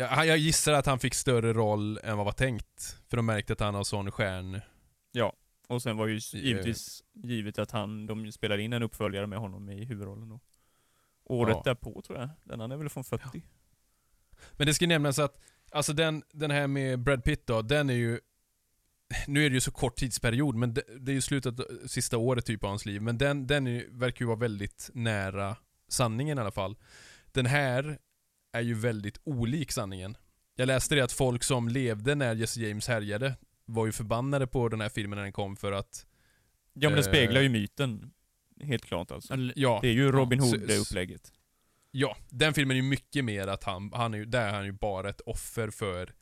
Ja, 0.00 0.24
jag 0.24 0.38
gissar 0.38 0.72
att 0.72 0.86
han 0.86 0.98
fick 0.98 1.14
större 1.14 1.52
roll 1.52 1.98
än 2.02 2.16
vad 2.16 2.26
var 2.26 2.32
tänkt. 2.32 2.96
För 3.08 3.16
de 3.16 3.26
märkte 3.26 3.52
att 3.52 3.60
han 3.60 3.74
har 3.74 3.84
sån 3.84 4.10
stjärn... 4.10 4.60
Och 5.68 5.82
sen 5.82 5.96
var 5.96 6.06
ju 6.06 6.20
givetvis 6.32 7.02
givet 7.14 7.58
att 7.58 7.70
han, 7.70 8.06
de 8.06 8.32
spelade 8.32 8.62
in 8.62 8.72
en 8.72 8.82
uppföljare 8.82 9.26
med 9.26 9.38
honom 9.38 9.68
i 9.70 9.84
huvudrollen 9.84 10.28
då. 10.28 10.40
Året 11.24 11.56
Ja. 11.56 11.62
därpå 11.64 12.02
tror 12.02 12.18
jag. 12.18 12.28
Den 12.44 12.60
han 12.60 12.72
är 12.72 12.76
väl 12.76 12.88
från 12.88 13.04
40? 13.04 13.42
Men 14.52 14.66
det 14.66 14.74
ska 14.74 14.86
nämnas 14.86 15.18
att, 15.18 15.40
alltså 15.70 15.92
den, 15.92 16.22
den 16.32 16.50
här 16.50 16.66
med 16.66 16.98
Brad 16.98 17.24
Pitt 17.24 17.46
då, 17.46 17.62
den 17.62 17.90
är 17.90 17.94
ju... 17.94 18.20
Nu 19.26 19.46
är 19.46 19.50
det 19.50 19.54
ju 19.54 19.60
så 19.60 19.72
kort 19.72 19.96
tidsperiod, 19.96 20.54
men 20.54 20.74
det, 20.74 20.82
det 20.98 21.12
är 21.12 21.14
ju 21.14 21.20
slutet, 21.20 21.54
sista 21.86 22.18
året 22.18 22.46
typ 22.46 22.64
av 22.64 22.68
hans 22.70 22.86
liv. 22.86 23.02
Men 23.02 23.18
den, 23.18 23.46
den 23.46 23.66
är, 23.66 23.86
verkar 23.90 24.20
ju 24.20 24.26
vara 24.26 24.38
väldigt 24.38 24.90
nära 24.94 25.56
sanningen 25.88 26.38
i 26.38 26.40
alla 26.40 26.50
fall. 26.50 26.76
Den 27.32 27.46
här 27.46 27.98
är 28.52 28.60
ju 28.60 28.74
väldigt 28.74 29.20
olik 29.24 29.72
sanningen. 29.72 30.16
Jag 30.56 30.66
läste 30.66 30.94
det 30.94 31.00
att 31.04 31.12
folk 31.12 31.42
som 31.42 31.68
levde 31.68 32.14
när 32.14 32.34
Jesse 32.34 32.60
James 32.60 32.88
härjade 32.88 33.34
var 33.64 33.86
ju 33.86 33.92
förbannade 33.92 34.46
på 34.46 34.68
den 34.68 34.80
här 34.80 34.88
filmen 34.88 35.16
när 35.16 35.22
den 35.22 35.32
kom 35.32 35.56
för 35.56 35.72
att, 35.72 36.06
Ja 36.72 36.88
men 36.88 36.96
det 36.98 37.06
Eh. 37.06 37.12
speglar 37.12 37.40
ju 37.40 37.48
myten. 37.48 38.10
Helt 38.62 38.84
klart 38.84 39.10
alltså. 39.10 39.34
Ja, 39.56 39.78
Det 39.82 39.88
är 39.88 39.92
ju 39.92 40.12
Robin 40.12 40.40
Hood 40.40 40.68
det 40.68 40.76
upplägget. 40.78 41.32
Ja, 41.90 42.16
den 42.28 42.54
filmen 42.54 42.76
är 42.76 42.80
ju 42.82 42.88
mycket 42.88 43.24
mer 43.24 43.46
att 43.46 43.64
han, 43.64 43.90
han 43.94 44.14
är 44.14 44.18
ju, 44.18 44.24
där 44.24 44.48
är 44.48 44.52
han 44.52 44.64
ju 44.64 44.72
bara 44.72 45.10
ett 45.10 45.20
offer 45.20 45.70
för 45.70 46.14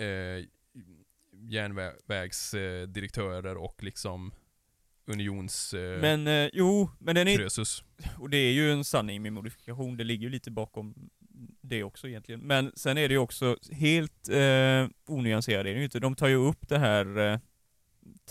eh, 0.00 0.44
järnvägsdirektörer 1.32 3.56
och 3.56 3.82
liksom 3.82 4.32
unions 5.06 5.74
eh, 5.74 6.00
Men 6.00 6.26
eh, 6.26 6.48
jo, 6.52 6.90
men 6.98 7.14
den 7.14 7.28
är, 7.28 7.36
krösus. 7.36 7.84
och 8.18 8.30
det 8.30 8.36
är 8.36 8.52
ju 8.52 8.72
en 8.72 8.84
sanning 8.84 9.22
med 9.22 9.32
modifikation, 9.32 9.96
det 9.96 10.04
ligger 10.04 10.22
ju 10.22 10.30
lite 10.30 10.50
bakom 10.50 11.10
det 11.60 11.84
också 11.84 12.08
egentligen. 12.08 12.40
Men 12.40 12.72
sen 12.74 12.98
är 12.98 13.08
det 13.08 13.14
ju 13.14 13.18
också 13.18 13.56
helt 13.72 14.28
eh, 14.28 14.86
onyanserade 15.06 15.70
är 15.70 15.74
det 15.74 15.84
inte. 15.84 16.00
De 16.00 16.14
tar 16.14 16.28
ju 16.28 16.36
upp 16.36 16.68
det 16.68 16.78
här 16.78 17.18
eh, 17.18 17.38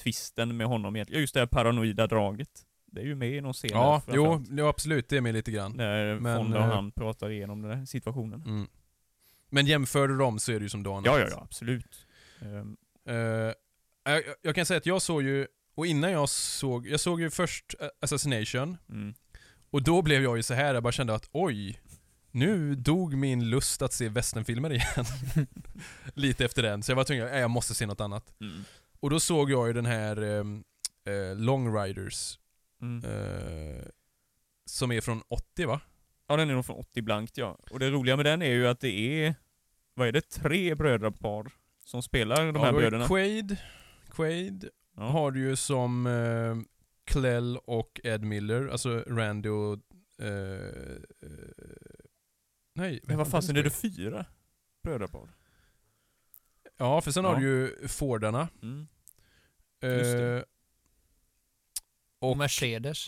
twisten 0.03 0.57
med 0.57 0.67
honom 0.67 0.95
egentligen. 0.95 1.21
Just 1.21 1.33
det 1.33 1.39
här 1.39 1.47
paranoida 1.47 2.07
draget. 2.07 2.65
Det 2.85 3.01
är 3.01 3.05
ju 3.05 3.15
med 3.15 3.31
i 3.31 3.41
någon 3.41 3.53
scen 3.53 3.69
Ja, 3.73 4.01
där 4.05 4.15
jo, 4.15 4.43
jo, 4.49 4.67
absolut, 4.67 5.09
det 5.09 5.17
är 5.17 5.21
med 5.21 5.33
lite 5.33 5.51
grann. 5.51 5.71
När 5.71 6.19
Men, 6.19 6.37
Fonda 6.37 6.57
och 6.57 6.65
eh, 6.65 6.71
han 6.71 6.91
pratar 6.91 7.29
igenom 7.29 7.61
den 7.61 7.77
här 7.77 7.85
situationen. 7.85 8.43
Mm. 8.45 8.67
Men 9.49 9.65
jämför 9.65 10.07
du 10.07 10.17
dem 10.17 10.39
så 10.39 10.51
är 10.51 10.55
det 10.59 10.63
ju 10.63 10.69
som 10.69 10.83
Dan 10.83 11.03
Ja, 11.05 11.19
ja, 11.19 11.27
ja, 11.31 11.41
absolut. 11.41 12.07
Eh, 13.05 13.15
jag, 14.03 14.23
jag 14.41 14.55
kan 14.55 14.65
säga 14.65 14.77
att 14.77 14.85
jag 14.85 15.01
såg 15.01 15.23
ju, 15.23 15.47
och 15.75 15.85
innan 15.85 16.11
jag 16.11 16.29
såg, 16.29 16.87
jag 16.87 16.99
såg 16.99 17.21
ju 17.21 17.29
först 17.29 17.75
Assassination, 17.99 18.77
mm. 18.89 19.13
och 19.69 19.83
då 19.83 20.01
blev 20.01 20.23
jag 20.23 20.37
ju 20.37 20.43
så 20.43 20.53
här 20.53 20.73
jag 20.73 20.83
bara 20.83 20.91
kände 20.91 21.15
att 21.15 21.29
oj, 21.31 21.79
nu 22.35 22.75
dog 22.75 23.13
min 23.17 23.49
lust 23.49 23.81
att 23.81 23.93
se 23.93 24.09
westernfilmer 24.09 24.71
igen. 24.73 25.05
Lite 26.13 26.45
efter 26.45 26.63
den, 26.63 26.83
så 26.83 26.91
jag 26.91 26.95
var 26.95 27.03
tvungen, 27.03 27.27
jag 27.27 27.49
måste 27.51 27.73
se 27.75 27.85
något 27.85 28.01
annat. 28.01 28.33
Mm. 28.41 28.63
Och 28.99 29.09
då 29.09 29.19
såg 29.19 29.51
jag 29.51 29.67
ju 29.67 29.73
den 29.73 29.85
här 29.85 30.21
ehm, 30.21 30.63
eh, 31.05 31.37
Long 31.37 31.77
Riders, 31.77 32.39
Mm. 32.81 33.03
eh, 33.11 33.83
som 34.65 34.91
är 34.91 35.01
från 35.01 35.21
80 35.27 35.65
va? 35.65 35.81
Ja, 36.27 36.35
den 36.37 36.49
är 36.49 36.53
nog 36.53 36.65
från 36.65 36.75
80 36.79 37.01
blankt 37.01 37.37
ja. 37.37 37.57
Och 37.71 37.79
det 37.79 37.89
roliga 37.89 38.15
med 38.15 38.25
den 38.25 38.41
är 38.41 38.51
ju 38.53 38.67
att 38.67 38.79
det 38.79 39.25
är, 39.25 39.35
vad 39.93 40.07
är 40.07 40.11
det, 40.11 40.29
tre 40.29 40.75
brödrapar 40.75 41.51
som 41.85 42.03
spelar 42.03 42.45
de 42.45 42.55
ja, 42.55 42.65
här 42.65 42.71
bröderna. 42.73 43.07
Quaid, 43.07 43.57
Quaid 44.11 44.69
Ja. 44.97 45.03
har 45.03 45.31
du 45.31 45.39
ju 45.39 45.55
som 45.55 46.07
eh, 46.07 46.55
Clell 47.05 47.57
och 47.65 48.01
Ed 48.03 48.23
Miller, 48.23 48.67
alltså 48.67 49.03
Randy 49.07 49.49
och... 49.49 49.79
Eh, 50.21 50.27
eh, 51.21 51.29
nej, 52.75 52.99
Men 53.03 53.17
vad 53.17 53.27
fan 53.27 53.41
fasen 53.41 53.57
är 53.57 53.63
det 53.63 53.69
fyra 53.69 54.25
brödrapar? 54.83 55.29
Ja, 56.77 57.01
för 57.01 57.11
sen 57.11 57.23
Ja. 57.23 57.29
har 57.33 57.39
du 57.41 57.45
ju 57.47 57.87
Fordarna. 57.87 58.47
Mm. 58.61 58.87
Eh. 59.81 60.41
Och 62.19 62.29
och 62.31 62.37
Mercedes. 62.37 63.07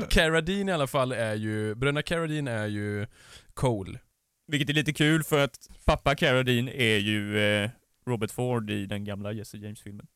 Carradine 0.10 0.68
i 0.70 0.74
alla 0.74 0.86
fall 0.86 1.12
är 1.12 1.34
ju, 1.34 1.74
bröderna 1.74 2.02
Carradine 2.02 2.48
är 2.48 2.66
ju 2.66 3.06
Cole. 3.54 4.00
Vilket 4.46 4.68
är 4.68 4.74
lite 4.74 4.92
kul 4.92 5.24
för 5.24 5.44
att 5.44 5.68
pappa 5.84 6.14
Carradine 6.14 6.68
är 6.68 6.98
ju 6.98 7.38
eh, 7.38 7.70
Robert 8.06 8.30
Ford 8.30 8.70
i 8.70 8.86
den 8.86 9.04
gamla 9.04 9.32
Jesse 9.32 9.56
James-filmen. 9.58 10.06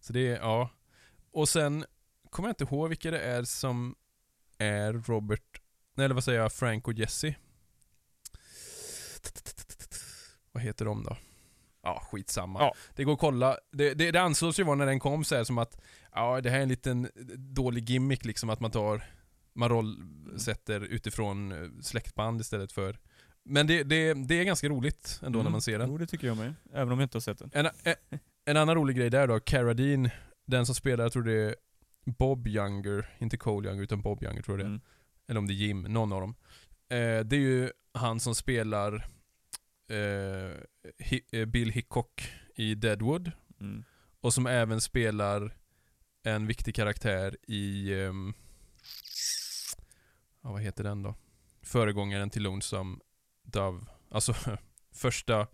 Så 0.00 0.12
det 0.12 0.28
är, 0.28 0.36
ja. 0.36 0.70
Och 1.30 1.48
sen 1.48 1.84
kommer 2.30 2.48
jag 2.48 2.52
inte 2.52 2.64
ihåg 2.64 2.88
vilka 2.88 3.10
det 3.10 3.20
är 3.20 3.44
som 3.44 3.94
är 4.58 4.92
Robert, 4.92 5.60
nej 5.94 6.04
eller 6.04 6.14
vad 6.14 6.24
säger 6.24 6.40
jag, 6.40 6.52
Frank 6.52 6.88
och 6.88 6.94
Jesse. 6.94 7.34
Vad 10.52 10.62
heter 10.62 10.84
de 10.84 11.04
då? 11.04 11.16
Ja, 11.82 12.02
skitsamma. 12.10 12.60
Ja. 12.60 12.74
Det 12.94 13.04
går 13.04 13.12
att 13.12 13.18
kolla. 13.18 13.58
Det, 13.72 13.94
det, 13.94 14.10
det 14.10 14.22
ansågs 14.22 14.58
ju 14.60 14.62
vara 14.62 14.76
när 14.76 14.86
den 14.86 15.00
kom 15.00 15.24
så 15.24 15.36
här 15.36 15.44
som 15.44 15.58
att, 15.58 15.80
ja 16.12 16.40
det 16.40 16.50
här 16.50 16.58
är 16.58 16.62
en 16.62 16.68
liten 16.68 17.08
dålig 17.36 17.90
gimmick 17.90 18.24
liksom 18.24 18.50
att 18.50 18.60
man 18.60 18.70
tar, 18.70 19.04
man 19.54 19.68
rollsätter 19.68 20.80
utifrån 20.80 21.52
eh, 21.52 21.70
släktband 21.82 22.40
istället 22.40 22.72
för 22.72 22.98
men 23.44 23.66
det, 23.66 23.82
det, 23.82 24.14
det 24.14 24.34
är 24.34 24.44
ganska 24.44 24.68
roligt 24.68 25.20
ändå 25.22 25.42
när 25.42 25.50
man 25.50 25.62
ser 25.62 25.78
den. 25.78 25.90
Jo, 25.90 25.98
det 25.98 26.06
tycker 26.06 26.26
jag 26.26 26.36
med. 26.36 26.54
Även 26.72 26.92
om 26.92 27.00
jag 27.00 27.04
inte 27.04 27.16
har 27.16 27.20
sett 27.20 27.38
den. 27.38 27.50
En, 27.52 27.66
en, 27.82 27.94
en 28.44 28.56
annan 28.56 28.74
rolig 28.74 28.96
grej 28.96 29.10
där 29.10 29.26
då, 29.26 29.40
Carradine, 29.40 30.10
den 30.46 30.66
som 30.66 30.74
spelar, 30.74 31.04
jag 31.04 31.12
tror 31.12 31.22
det 31.22 31.32
är 31.32 31.56
Bob 32.04 32.46
Younger, 32.46 33.16
inte 33.18 33.36
Cole 33.36 33.68
Younger 33.68 33.82
utan 33.82 34.00
Bob 34.02 34.22
Younger 34.22 34.42
tror 34.42 34.58
jag 34.58 34.66
det 34.66 34.68
är. 34.68 34.74
Mm. 34.74 34.80
Eller 35.28 35.38
om 35.38 35.46
det 35.46 35.52
är 35.52 35.54
Jim, 35.54 35.82
någon 35.82 36.12
av 36.12 36.20
dem. 36.20 36.34
Eh, 36.88 37.20
det 37.24 37.36
är 37.36 37.40
ju 37.40 37.70
han 37.94 38.20
som 38.20 38.34
spelar 38.34 38.94
eh, 39.88 40.56
Hi, 40.98 41.20
eh, 41.32 41.44
Bill 41.46 41.70
Hickok 41.70 42.32
i 42.54 42.74
Deadwood 42.74 43.32
Mm. 43.60 43.84
och 44.20 44.34
som 44.34 44.46
även 44.46 44.80
spelar 44.80 45.56
en 46.22 46.46
viktig 46.46 46.74
karaktär 46.74 47.36
i... 47.48 47.94
ehm, 48.02 48.34
ja, 50.42 50.52
vad 50.52 50.62
heter 50.62 50.84
den 50.84 51.02
då? 51.02 51.14
Föregångaren 51.62 52.30
till 52.30 52.42
Lonesome 52.42 52.98
Dove. 53.42 53.86
Alltså 54.10 54.34
första... 54.94 55.46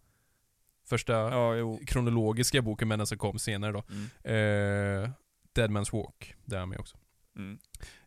Första 0.84 1.12
Ja, 1.12 1.78
kronologiska 1.86 2.62
boken, 2.62 2.88
men 2.88 2.98
den 2.98 3.06
som 3.06 3.18
kom 3.18 3.38
senare 3.38 3.72
då. 3.72 3.82
Mm. 3.90 5.04
Eh, 5.04 5.10
Dead 5.52 5.70
Man's 5.70 5.92
Walk, 5.92 6.34
där 6.44 6.56
är 6.56 6.60
han 6.60 6.68
med 6.68 6.80
också. 6.80 6.96
Mm. 7.36 7.58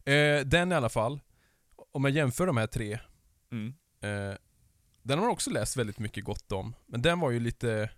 Eh, 0.05 0.45
den 0.47 0.71
i 0.71 0.75
alla 0.75 0.89
fall, 0.89 1.19
om 1.91 2.03
jag 2.03 2.13
jämför 2.13 2.47
de 2.47 2.57
här 2.57 2.67
tre, 2.67 2.99
Mm. 3.51 3.73
eh, 4.01 4.37
den 5.01 5.19
har 5.19 5.25
man 5.25 5.33
också 5.33 5.49
läst 5.49 5.77
väldigt 5.77 5.99
mycket 5.99 6.23
gott 6.23 6.51
om. 6.51 6.75
Men 6.85 7.01
den 7.01 7.19
var 7.19 7.31
ju 7.31 7.39
lite, 7.39 7.89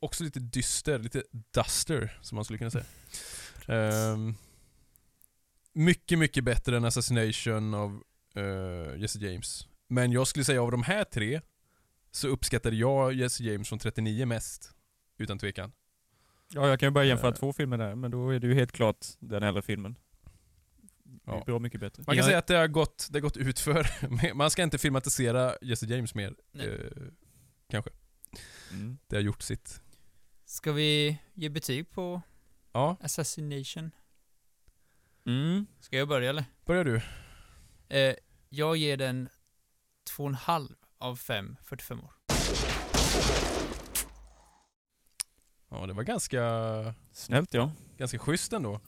också 0.00 0.24
lite 0.24 0.40
dyster, 0.40 0.98
lite 0.98 1.22
duster 1.50 2.18
som 2.22 2.36
man 2.36 2.44
skulle 2.44 2.58
kunna 2.58 2.70
säga. 2.70 2.84
Ehm, 3.68 4.34
mycket, 5.72 6.18
mycket 6.18 6.44
bättre 6.44 6.76
än 6.76 6.84
Assassination 6.84 7.74
av 7.74 8.02
eh, 8.34 8.96
Jesse 9.00 9.18
James. 9.18 9.68
Men 9.88 10.12
jag 10.12 10.26
skulle 10.26 10.44
säga 10.44 10.62
av 10.62 10.70
de 10.70 10.82
här 10.82 11.04
tre, 11.04 11.40
så 12.10 12.28
uppskattade 12.28 12.76
jag 12.76 13.12
Jesse 13.14 13.44
James 13.44 13.68
från 13.68 13.78
39 13.78 14.26
mest. 14.26 14.74
Utan 15.18 15.38
tvekan. 15.38 15.72
Ja, 16.48 16.68
jag 16.68 16.80
kan 16.80 16.86
ju 16.86 16.90
bara 16.90 17.04
jämföra 17.04 17.28
Eh. 17.30 17.34
två 17.34 17.52
filmer 17.52 17.78
där, 17.78 17.94
men 17.94 18.10
då 18.10 18.30
är 18.30 18.38
det 18.40 18.46
ju 18.46 18.54
helt 18.54 18.72
klart 18.72 19.06
den 19.18 19.42
äldre 19.42 19.62
filmen. 19.62 19.98
Det 21.04 21.30
är 21.30 21.34
Ja. 21.36 21.42
bra 21.46 21.58
mycket 21.58 21.80
bättre. 21.80 22.00
Man 22.06 22.06
kan 22.06 22.16
Jag- 22.16 22.24
säga 22.24 22.38
att 22.38 22.46
det 22.46 22.56
har 22.56 22.68
gått, 22.68 23.08
det 23.10 23.16
har 23.18 23.20
gått 23.22 23.36
ut 23.36 23.58
för 23.60 23.86
Man 24.34 24.50
ska 24.50 24.62
inte 24.62 24.78
filmatisera 24.78 25.56
Jesse 25.62 25.86
James 25.86 26.14
mer. 26.14 26.34
Eh, 26.58 27.02
kanske. 27.70 27.90
Mm. 28.72 28.98
Det 29.06 29.16
har 29.16 29.22
gjort 29.22 29.42
sitt. 29.42 29.80
Ska 30.44 30.72
vi 30.72 31.18
ge 31.34 31.48
betyg 31.48 31.90
på 31.90 32.22
Ja, 32.72 32.96
Assassination? 33.00 33.90
Mm. 35.26 35.66
Ska 35.80 35.96
jag 35.96 36.08
börja 36.08 36.30
eller? 36.30 36.44
börjar 36.64 36.84
du. 36.84 37.00
Eh, 37.88 38.14
jag 38.48 38.76
ger 38.76 38.96
den 38.96 39.28
2,5 40.16 40.74
av 40.98 41.16
5 41.16 41.56
45 41.64 42.00
år. 42.00 42.12
Ja, 45.74 45.86
det 45.86 45.92
var 45.92 46.02
ganska, 46.02 46.94
Snällt 47.12 47.54
ja. 47.54 47.72
ganska 47.98 48.18
schysst 48.18 48.52
ändå. 48.52 48.80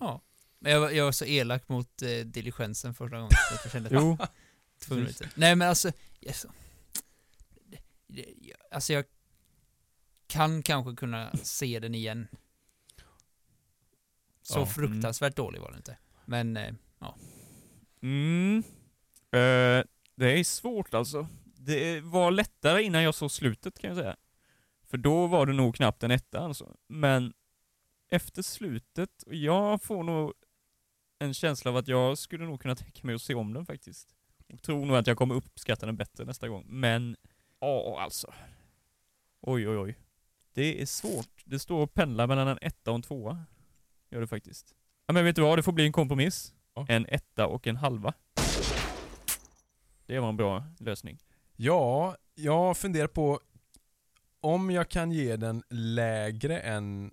Men 0.58 0.72
jag, 0.72 0.80
var- 0.80 0.90
jag 0.90 1.04
var 1.04 1.12
så 1.12 1.24
elak 1.24 1.68
mot 1.68 2.02
eh, 2.02 2.08
diligensen 2.08 2.94
första 2.94 3.16
gången, 3.16 3.30
så 3.30 3.58
jag 3.64 3.72
kände 3.72 3.86
att 3.88 3.94
Jo. 4.02 4.18
två 4.78 4.94
minuter. 4.94 5.30
Nej 5.34 5.56
men 5.56 5.68
alltså, 5.68 5.92
yes. 6.20 6.46
alltså 8.70 8.92
jag 8.92 9.04
kan 10.26 10.62
kanske 10.62 10.94
kunna 10.96 11.30
se 11.42 11.78
den 11.80 11.94
igen. 11.94 12.28
Så 14.42 14.58
Ja. 14.58 14.66
fruktansvärt 14.66 15.36
dålig 15.36 15.60
var 15.60 15.68
den 15.68 15.76
inte. 15.76 15.98
Men, 16.24 16.56
eh, 16.56 16.74
Mm. 18.02 18.58
Eh, 19.30 19.84
det 20.14 20.38
är 20.40 20.44
svårt 20.44 20.94
alltså. 20.94 21.28
Det 21.58 22.00
var 22.00 22.30
lättare 22.30 22.82
innan 22.82 23.02
jag 23.02 23.14
såg 23.14 23.30
slutet 23.30 23.78
kan 23.78 23.88
jag 23.90 23.96
säga. 23.98 24.16
För 24.86 24.96
då 24.96 25.26
var 25.26 25.46
det 25.46 25.52
nog 25.52 25.74
knappt 25.74 26.02
en 26.02 26.10
etta 26.10 26.40
alltså. 26.40 26.76
Men 26.86 27.34
efter 28.10 28.42
slutet, 28.42 29.24
jag 29.26 29.82
får 29.82 30.02
nog 30.02 30.32
en 31.18 31.34
känsla 31.34 31.70
av 31.70 31.76
att 31.76 31.88
jag 31.88 32.18
skulle 32.18 32.44
nog 32.44 32.60
kunna 32.60 32.74
tänka 32.74 33.00
mig 33.06 33.14
att 33.14 33.22
se 33.22 33.34
om 33.34 33.52
den 33.52 33.66
faktiskt. 33.66 34.08
Och 34.52 34.62
tror 34.62 34.86
nog 34.86 34.96
att 34.96 35.06
jag 35.06 35.16
kommer 35.16 35.34
uppskatta 35.34 35.86
den 35.86 35.96
bättre 35.96 36.24
nästa 36.24 36.48
gång. 36.48 36.64
Men, 36.68 37.16
ja 37.60 38.00
alltså. 38.00 38.34
Oj 39.40 39.68
oj 39.68 39.78
oj. 39.78 39.98
Det 40.52 40.82
är 40.82 40.86
svårt. 40.86 41.42
Det 41.44 41.58
står 41.58 41.82
och 41.82 41.94
pendlar 41.94 42.26
mellan 42.26 42.48
en 42.48 42.58
etta 42.60 42.90
och 42.90 42.94
en 42.94 43.02
tvåa. 43.02 43.44
Gör 44.10 44.20
det 44.20 44.26
faktiskt. 44.26 44.74
Ja 45.06 45.12
men 45.12 45.24
vet 45.24 45.36
du 45.36 45.42
vad, 45.42 45.58
det 45.58 45.62
får 45.62 45.72
bli 45.72 45.86
en 45.86 45.92
kompromiss. 45.92 46.54
Ja. 46.74 46.86
En 46.88 47.06
etta 47.08 47.46
och 47.46 47.66
en 47.66 47.76
halva. 47.76 48.14
Det 50.06 50.18
var 50.18 50.28
en 50.28 50.36
bra 50.36 50.64
lösning. 50.78 51.18
Ja, 51.56 52.16
jag 52.34 52.76
funderar 52.76 53.06
på 53.06 53.40
om 54.40 54.70
jag 54.70 54.88
kan 54.88 55.12
ge 55.12 55.36
den 55.36 55.62
lägre 55.70 56.60
än 56.60 57.10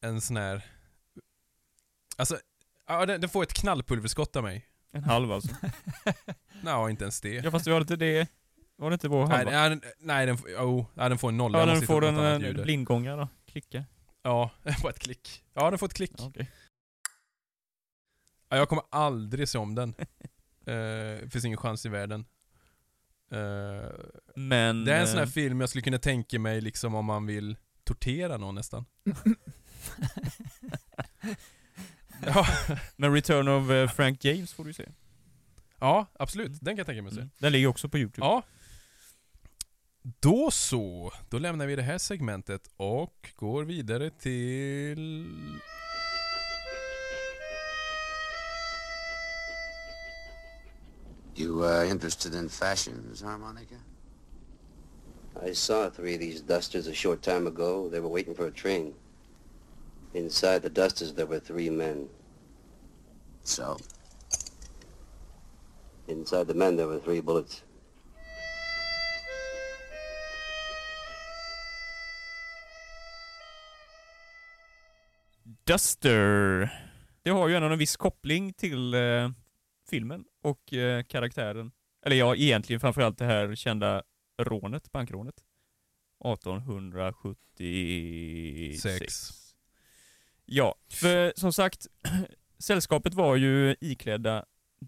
en 0.00 0.20
sån 0.20 0.36
här... 0.36 0.64
Alltså, 2.16 2.38
ja, 2.86 3.06
den, 3.06 3.20
den 3.20 3.30
får 3.30 3.42
ett 3.42 3.52
knallpulverskott 3.52 4.36
av 4.36 4.42
mig. 4.42 4.66
En 4.92 5.04
halv 5.04 5.32
alltså. 5.32 5.56
Nej, 6.62 6.90
inte 6.90 7.04
ens 7.04 7.20
det. 7.20 7.34
Ja 7.34 7.50
fast 7.50 7.66
var 7.66 7.74
det 7.74 7.80
inte 7.82 7.96
det, 7.96 8.28
var 8.76 8.90
det 8.90 8.94
inte 8.94 9.08
vår 9.08 9.26
Nej, 9.26 9.36
halva? 9.36 9.50
nej, 9.50 9.70
den- 9.70 9.82
nej, 9.98 10.26
den, 10.26 10.38
får- 10.38 10.50
jo, 10.50 10.86
nej, 10.94 11.08
den 11.08 11.18
får 11.18 11.28
en 11.28 11.36
nolla. 11.36 11.58
Ja, 11.58 11.66
den 11.66 11.82
får 11.82 12.04
en, 12.04 12.16
en 12.18 12.42
där. 12.42 12.62
blindgångare 12.64 13.16
då. 13.20 13.28
Klicka. 13.46 13.84
Ja, 14.22 14.50
på 14.82 14.88
ett 14.88 14.98
klick. 14.98 15.44
Ja, 15.54 15.70
den 15.70 15.78
får 15.78 15.86
ett 15.86 15.94
klick. 15.94 16.12
Ja, 16.18 16.26
okej. 16.26 16.50
Ja, 18.48 18.56
jag 18.56 18.68
kommer 18.68 18.84
aldrig 18.90 19.48
se 19.48 19.58
om 19.58 19.74
den. 19.74 19.94
uh, 20.68 21.28
finns 21.28 21.44
ingen 21.44 21.58
chans 21.58 21.86
i 21.86 21.88
världen. 21.88 22.24
Eh, 23.32 23.90
Men... 24.34 24.84
det 24.84 24.94
är 24.94 25.00
en 25.00 25.06
sån 25.06 25.18
här 25.18 25.26
eh, 25.26 25.30
film 25.30 25.60
jag 25.60 25.68
skulle 25.68 25.82
kunna 25.82 25.98
tänka 25.98 26.38
mig 26.38 26.60
liksom 26.60 26.94
om 26.94 27.04
man 27.04 27.26
vill 27.26 27.56
tortera 27.84 28.36
någon 28.36 28.54
nästan. 28.54 28.84
ja, 32.26 32.46
Men 32.96 33.14
Return 33.14 33.48
of 33.48 33.70
eh, 33.70 33.88
Frank 33.88 34.24
James 34.24 34.52
får 34.52 34.64
du 34.64 34.72
se. 34.72 34.88
ja, 35.78 36.06
absolut. 36.18 36.52
Den 36.60 36.74
kan 36.74 36.78
jag 36.78 36.86
tänka 36.86 37.02
mig 37.02 37.08
att 37.08 37.14
se. 37.14 37.20
Mm. 37.20 37.30
Den 37.38 37.52
ligger 37.52 37.66
också 37.66 37.88
på 37.88 37.98
Youtube. 37.98 38.26
Ja. 38.26 38.42
Då 40.20 40.50
så. 40.50 41.12
Då 41.30 41.38
lämnar 41.38 41.66
vi 41.66 41.76
det 41.76 41.82
här 41.82 41.98
segmentet 41.98 42.68
och 42.76 43.32
går 43.36 43.64
vidare 43.64 44.10
till... 44.10 45.26
You 51.34 51.64
uh, 51.64 51.84
interested 51.84 52.34
in 52.34 52.48
fashions, 52.48 53.22
harmonica? 53.22 53.76
I 55.42 55.52
saw 55.52 55.88
three 55.88 56.14
of 56.14 56.20
these 56.20 56.42
dusters 56.42 56.86
a 56.86 56.94
short 56.94 57.22
time 57.22 57.46
ago. 57.46 57.88
They 57.88 58.00
were 58.00 58.08
waiting 58.08 58.34
for 58.34 58.46
a 58.46 58.50
train. 58.50 58.94
Inside 60.12 60.62
the 60.62 60.68
dusters 60.68 61.14
there 61.14 61.24
were 61.26 61.40
three 61.40 61.70
men. 61.70 62.08
So? 63.44 63.78
Inside 66.06 66.48
the 66.48 66.54
men 66.54 66.76
there 66.76 66.86
were 66.86 66.98
three 66.98 67.20
bullets. 67.20 67.62
Duster. 75.64 76.70
Det 77.22 77.30
har 77.30 77.48
ju 77.48 77.54
ändå 77.54 77.68
en 77.68 77.78
viss 77.78 77.96
koppling 77.96 78.52
till 78.52 78.94
eh, 78.94 79.30
filmen 79.90 80.24
och 80.42 80.72
eh, 80.72 81.02
karaktären. 81.02 81.72
Eller 82.06 82.16
ja, 82.16 82.36
egentligen 82.36 82.80
framförallt 82.80 83.18
det 83.18 83.24
här 83.24 83.54
kända 83.54 84.02
rånet, 84.38 84.92
bankrånet. 84.92 85.34
1876. 86.24 88.82
Sex. 88.82 89.30
Ja, 90.44 90.74
för 90.88 91.32
som 91.36 91.52
sagt, 91.52 91.86
sällskapet 92.58 93.14
var 93.14 93.36
ju 93.36 93.76
iklädda 93.80 94.44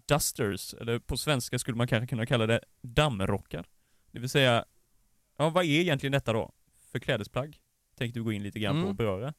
dusters, 0.07 0.73
eller 0.73 0.99
på 0.99 1.17
svenska 1.17 1.59
skulle 1.59 1.77
man 1.77 1.87
kanske 1.87 2.07
kunna 2.07 2.25
kalla 2.25 2.47
det 2.47 2.59
dammrockar. 2.81 3.65
Det 4.11 4.19
vill 4.19 4.29
säga, 4.29 4.65
ja 5.37 5.49
vad 5.49 5.65
är 5.65 5.69
egentligen 5.69 6.11
detta 6.11 6.33
då? 6.33 6.51
För 6.91 6.99
klädesplagg? 6.99 7.61
Tänkte 7.95 8.19
vi 8.19 8.23
gå 8.23 8.31
in 8.31 8.43
lite 8.43 8.59
grann 8.59 8.73
på 8.75 8.79
Mm. 8.79 8.89
och 8.89 8.95
beröra. 8.95 9.33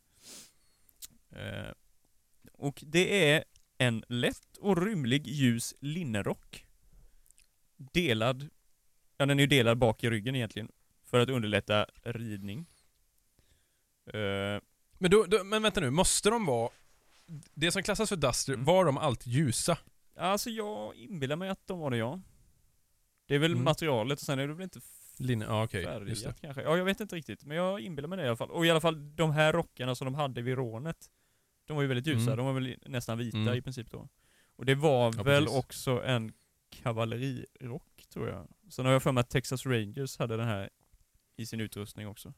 Eh, 1.30 1.72
och 2.52 2.82
det 2.86 3.30
är 3.32 3.44
en 3.78 4.04
lätt 4.08 4.56
och 4.60 4.82
rymlig 4.82 5.26
ljus 5.26 5.74
linnerock. 5.80 6.66
Delad, 7.76 8.48
ja 9.16 9.26
den 9.26 9.38
är 9.38 9.42
ju 9.42 9.46
delad 9.46 9.78
bak 9.78 10.04
i 10.04 10.10
ryggen 10.10 10.36
egentligen, 10.36 10.68
för 11.04 11.20
att 11.20 11.28
underlätta 11.30 11.86
ridning. 12.02 12.66
Eh, 14.06 14.60
Men, 14.98 15.10
då, 15.10 15.24
då, 15.24 15.44
men 15.44 15.62
vänta 15.62 15.80
nu, 15.80 15.90
måste 15.90 16.30
de 16.30 16.46
vara... 16.46 16.70
Det 17.54 17.72
som 17.72 17.82
klassas 17.82 18.08
för 18.08 18.16
Duster, 18.16 18.52
Mm. 18.52 18.64
var 18.64 18.84
de 18.84 18.98
alltid 18.98 19.32
ljusa? 19.32 19.78
Alltså 20.16 20.50
jag 20.50 20.94
inbillar 20.94 21.36
mig 21.36 21.48
att 21.48 21.66
de 21.66 21.78
var 21.78 21.90
det 21.90 21.96
ja. 21.96 22.20
Det 23.26 23.34
är 23.34 23.38
väl 23.38 23.52
Mm. 23.52 23.64
materialet 23.64 24.18
och 24.20 24.26
sen 24.26 24.38
är 24.38 24.48
det 24.48 24.54
väl 24.54 24.62
inte 24.64 24.80
Linne, 25.18 25.48
okej, 25.48 25.82
just 26.08 26.22
färgat 26.22 26.40
kanske. 26.40 26.62
Ja 26.62 26.76
jag 26.76 26.84
vet 26.84 27.00
inte 27.00 27.16
riktigt, 27.16 27.44
men 27.44 27.56
jag 27.56 27.80
inbillar 27.80 28.08
mig 28.08 28.16
det 28.18 28.24
i 28.24 28.26
alla 28.28 28.36
fall. 28.36 28.50
Och 28.50 28.66
i 28.66 28.70
alla 28.70 28.80
fall 28.80 29.16
de 29.16 29.30
här 29.30 29.52
rockarna 29.52 29.94
som 29.94 30.04
de 30.04 30.14
hade 30.14 30.42
vid 30.42 30.54
rånet, 30.54 31.10
de 31.66 31.74
var 31.76 31.82
ju 31.82 31.88
väldigt 31.88 32.06
ljusa, 32.06 32.22
Mm. 32.32 32.36
de 32.36 32.46
var 32.46 32.52
väl 32.52 32.76
nästan 32.86 33.18
vita 33.18 33.36
Mm. 33.38 33.54
i 33.54 33.62
princip 33.62 33.90
då. 33.90 34.08
Och 34.56 34.66
det 34.66 34.74
var 34.74 35.14
Ja, 35.16 35.22
väl 35.22 35.44
precis. 35.44 35.58
också 35.58 36.02
en 36.04 36.32
kavallerirock 36.70 38.06
tror 38.12 38.28
jag. 38.28 38.48
Sen 38.68 38.86
har 38.86 38.92
jag 38.92 39.02
för 39.02 39.12
mig 39.12 39.20
att 39.20 39.30
Texas 39.30 39.66
Rangers 39.66 40.18
hade 40.18 40.36
den 40.36 40.46
här 40.48 40.70
i 41.36 41.46
sin 41.46 41.60
utrustning 41.60 42.08
också. 42.08 42.32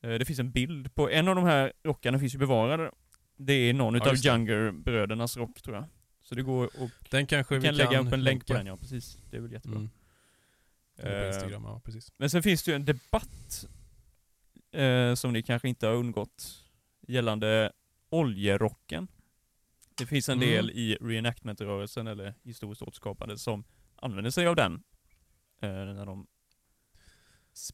Eh, 0.00 0.10
Det 0.10 0.24
finns 0.24 0.38
en 0.38 0.50
bild 0.50 0.94
på, 0.94 1.10
en 1.10 1.28
av 1.28 1.34
de 1.34 1.44
här 1.44 1.72
rockarna 1.84 2.18
finns 2.18 2.34
ju 2.34 2.38
bevarade. 2.38 2.90
Det 3.36 3.52
är 3.52 3.74
någon 3.74 3.94
Ja, 3.94 4.00
utav. 4.00 4.14
Younger-brödernas 4.14 5.36
rock 5.36 5.62
tror 5.62 5.76
jag. 5.76 5.84
Så 6.22 6.34
det 6.34 6.42
går 6.42 6.64
att 6.66 7.10
Den 7.10 7.26
kanske 7.26 7.54
vi 7.54 7.58
vi 7.60 7.66
kan 7.66 7.76
lägga 7.76 8.00
upp 8.00 8.12
en 8.12 8.22
länk 8.24 8.46
på 8.46 8.52
den 8.52 8.66
ja, 8.66 8.76
precis. 8.76 9.18
Det 9.30 9.36
är 9.36 9.40
väl 9.40 9.52
jättebra. 9.52 9.78
Mm. 9.78 9.90
Eller 10.96 11.20
på 11.20 11.26
Eh, 11.26 11.34
Instagram, 11.34 11.64
ja 11.64 11.80
precis. 11.84 12.12
Men 12.16 12.30
sen 12.30 12.42
finns 12.42 12.62
det 12.62 12.70
ju 12.70 12.74
en 12.74 12.84
debatt 12.84 13.66
eh, 14.72 15.14
som 15.14 15.32
ni 15.32 15.42
kanske 15.42 15.68
inte 15.68 15.86
har 15.86 15.94
undgått 15.94 16.64
gällande 17.08 17.72
oljerocken. 18.14 19.08
Det 19.94 20.06
finns 20.06 20.28
en 20.28 20.38
Mm. 20.38 20.48
del 20.48 20.70
i 20.70 20.96
reenactment-rörelsen, 21.00 22.06
eller 22.06 22.34
historiskt 22.44 22.82
återskapande, 22.82 23.38
som 23.38 23.64
använder 23.96 24.30
sig 24.30 24.46
av 24.46 24.56
den. 24.56 24.74
Eh, 25.62 25.68
när 25.70 26.06
de... 26.06 26.26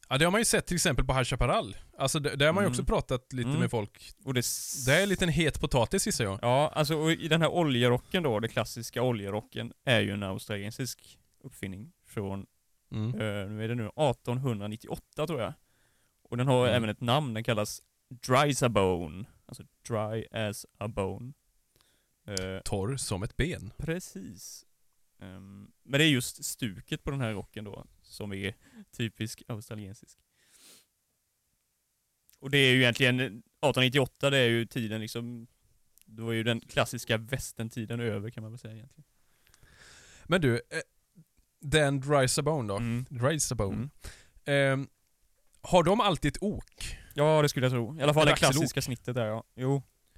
Ja, 0.08 0.18
det 0.18 0.24
har 0.24 0.32
man 0.32 0.40
ju 0.40 0.44
sett 0.44 0.66
till 0.66 0.74
exempel 0.76 1.04
på 1.04 1.12
High 1.14 1.24
Chaparral. 1.24 1.76
Alltså 1.98 2.18
det, 2.20 2.36
där 2.36 2.46
har 2.46 2.52
man 2.52 2.62
ju 2.64 2.66
Mm. 2.66 2.72
också 2.72 2.84
pratat 2.84 3.32
lite 3.32 3.48
Mm. 3.48 3.60
med 3.60 3.70
folk. 3.70 4.10
Och 4.24 4.34
det, 4.34 4.44
Det 4.86 4.92
är 4.94 5.02
en 5.02 5.08
liten 5.08 5.28
het 5.28 5.60
potatis 5.60 6.06
gissar 6.06 6.24
jag. 6.24 6.38
Ja, 6.42 6.68
alltså 6.74 6.94
och 6.96 7.12
i 7.12 7.28
den 7.28 7.42
här 7.42 7.48
oljerocken 7.48 8.22
då, 8.22 8.40
den 8.40 8.50
klassiska 8.50 9.02
oljerocken, 9.02 9.72
är 9.84 10.00
ju 10.00 10.10
en 10.10 10.22
australiensisk 10.22 11.18
uppfinning 11.44 11.92
från, 12.06 12.46
Mm. 12.92 13.08
eh, 13.14 13.50
nu 13.50 13.64
är 13.64 13.68
det 13.68 13.74
nu 13.74 13.90
1898 13.96 15.26
tror 15.26 15.40
jag. 15.40 15.52
Och 16.22 16.36
den 16.36 16.46
har 16.46 16.64
Mm. 16.66 16.76
även 16.76 16.88
ett 16.90 17.00
namn, 17.00 17.34
den 17.34 17.44
kallas 17.44 17.82
Dry 18.26 18.50
as 18.50 18.62
a 18.62 18.68
bone. 18.68 19.24
Alltså 19.50 19.62
dry 19.88 20.26
as 20.30 20.66
a 20.78 20.88
bone. 20.88 21.32
Eh, 22.26 22.60
Torr 22.64 22.96
som 22.96 23.22
ett 23.22 23.36
ben. 23.36 23.72
Precis. 23.78 24.66
Ehm, 25.18 25.72
men 25.82 25.98
det 25.98 26.04
är 26.04 26.08
just 26.08 26.44
stuket 26.44 27.04
på 27.04 27.10
den 27.10 27.20
här 27.20 27.32
rocken 27.32 27.64
då, 27.64 27.86
som 28.02 28.32
är 28.32 28.54
typisk 28.96 29.42
australiensisk. 29.48 30.18
Och 32.38 32.50
det 32.50 32.58
är 32.58 32.72
ju 32.72 32.80
egentligen, 32.80 33.20
1898 33.20 34.30
det 34.30 34.38
är 34.38 34.48
ju 34.48 34.66
tiden 34.66 35.00
liksom, 35.00 35.46
då 36.04 36.28
är 36.28 36.34
ju 36.34 36.42
den 36.42 36.60
klassiska 36.60 37.16
västentiden 37.16 38.00
över 38.00 38.30
kan 38.30 38.42
man 38.42 38.52
väl 38.52 38.58
säga 38.58 38.74
egentligen. 38.74 39.04
Men 40.24 40.40
du, 40.40 40.54
eh, 40.54 40.80
den 41.60 42.00
Dry 42.00 42.28
Sabone 42.28 42.68
då? 42.68 42.76
Mm. 42.76 43.04
Dry 43.10 43.40
Sabone. 43.40 43.76
Mm. 43.76 43.90
Ehm, 44.44 44.88
har 45.60 45.82
de 45.82 46.00
alltid 46.00 46.36
ett 46.36 46.42
ok? 46.42 46.96
Ja, 47.20 47.42
det 47.42 47.48
skulle 47.48 47.66
jag 47.66 47.72
tro. 47.72 47.98
I 47.98 48.02
alla 48.02 48.14
fall 48.14 48.26
det 48.26 48.36
klassiska 48.36 48.82
snittet 48.82 49.14
där 49.14 49.26
ja. 49.26 49.44
Jo. 49.54 49.76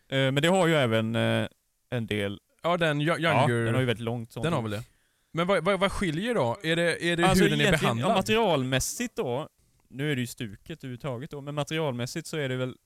Eh, 0.09 0.17
men 0.17 0.35
det 0.35 0.49
har 0.49 0.67
ju 0.67 0.75
även 0.75 1.17
eh, 1.17 1.49
en 1.91 2.07
del, 2.07 2.41
Ja, 2.63 2.77
den 2.77 3.01
Yo- 3.03 3.17
ja, 3.19 3.41
Younger, 3.49 3.65
den 3.65 3.75
har 3.75 3.81
ju 3.81 3.87
väldigt 3.87 4.05
långt 4.05 4.33
sånt. 4.33 4.45
den 4.45 4.53
har 4.53 4.63
väl 4.63 4.71
det? 4.71 4.85
Men 5.33 5.47
vad, 5.47 5.65
vad, 5.65 5.81
vad 5.81 5.93
skiljer 5.93 6.35
då? 6.35 6.57
Är 6.63 6.77
det, 6.77 7.05
är 7.05 7.17
det 7.17 7.27
Alltså 7.27 7.45
hur 7.45 7.51
den 7.51 7.61
är 7.61 7.71
behandlad? 7.71 8.11
Ja, 8.11 8.15
materialmässigt 8.15 9.17
då, 9.17 9.49
nu 9.89 10.13
är 10.13 10.15
det 10.17 10.21
ju 10.21 10.27
stuket 10.27 10.85
överhuvudtaget 10.85 11.31
då, 11.31 11.41
men 11.41 11.55
materialmässigt 11.55 12.27
så 12.27 12.37
är 12.37 12.49
det 12.49 12.57
väl, 12.57 12.77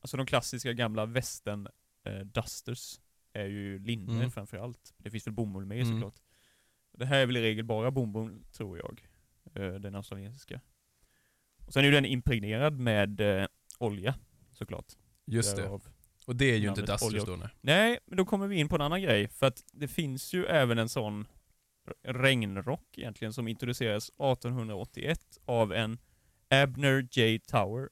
alltså 0.00 0.16
de 0.16 0.26
klassiska 0.26 0.72
gamla 0.72 1.06
västern 1.06 1.68
eh, 2.04 2.18
dusters 2.20 3.00
är 3.32 3.46
ju 3.46 3.78
linne 3.78 4.12
Mm. 4.12 4.30
framförallt. 4.30 4.94
Det 4.98 5.10
finns 5.10 5.26
väl 5.26 5.34
bomull 5.34 5.64
med 5.64 5.80
Mm. 5.80 5.92
såklart. 6.00 6.14
Det 6.98 7.06
här 7.06 7.18
är 7.18 7.26
väl 7.26 7.36
i 7.36 7.40
regel 7.42 7.64
bara 7.64 7.90
bomull, 7.90 8.44
tror 8.52 8.78
jag. 8.78 9.02
Eh, 9.54 9.74
den 9.74 9.94
australiensiska. 9.94 10.60
Och 11.66 11.72
sen 11.72 11.82
är 11.82 11.86
ju 11.86 11.92
den 11.94 12.04
impregnerad 12.04 12.78
med 12.78 13.20
eh, 13.20 13.46
olja, 13.78 14.14
såklart. 14.52 14.86
Just 15.26 15.56
det. 15.56 15.62
Därav. 15.62 15.82
Och 16.26 16.36
det 16.36 16.44
är 16.44 16.56
ju 16.56 16.68
inte 16.68 16.80
Dusters 16.82 17.02
olja- 17.02 17.24
då 17.24 17.36
nej. 17.36 17.48
Nej, 17.60 17.98
men 18.06 18.16
då 18.16 18.24
kommer 18.24 18.46
vi 18.46 18.56
in 18.56 18.68
på 18.68 18.74
en 18.74 18.80
annan 18.80 19.02
grej. 19.02 19.28
För 19.28 19.46
att 19.46 19.64
det 19.72 19.88
finns 19.88 20.32
ju 20.34 20.44
även 20.46 20.78
en 20.78 20.88
sån 20.88 21.26
regnrock 22.02 22.98
egentligen 22.98 23.32
som 23.32 23.48
introducerades 23.48 24.10
1881 24.18 25.38
av 25.44 25.72
en 25.72 25.98
Abner 26.50 27.08
J. 27.10 27.38
Tower 27.38 27.88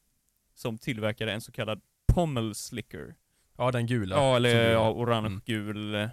som 0.55 0.79
tillverkade 0.79 1.33
en 1.33 1.41
så 1.41 1.53
kallad 1.53 1.81
pommel 2.15 2.55
slicker. 2.55 3.15
Ja, 3.59 3.71
den 3.71 3.87
gula. 3.87 4.17
Ja, 4.17 4.37
eller 4.37 4.71
ja, 4.73 4.91
orange, 4.93 5.27
Mm. 5.27 5.41
gul, 5.47 6.09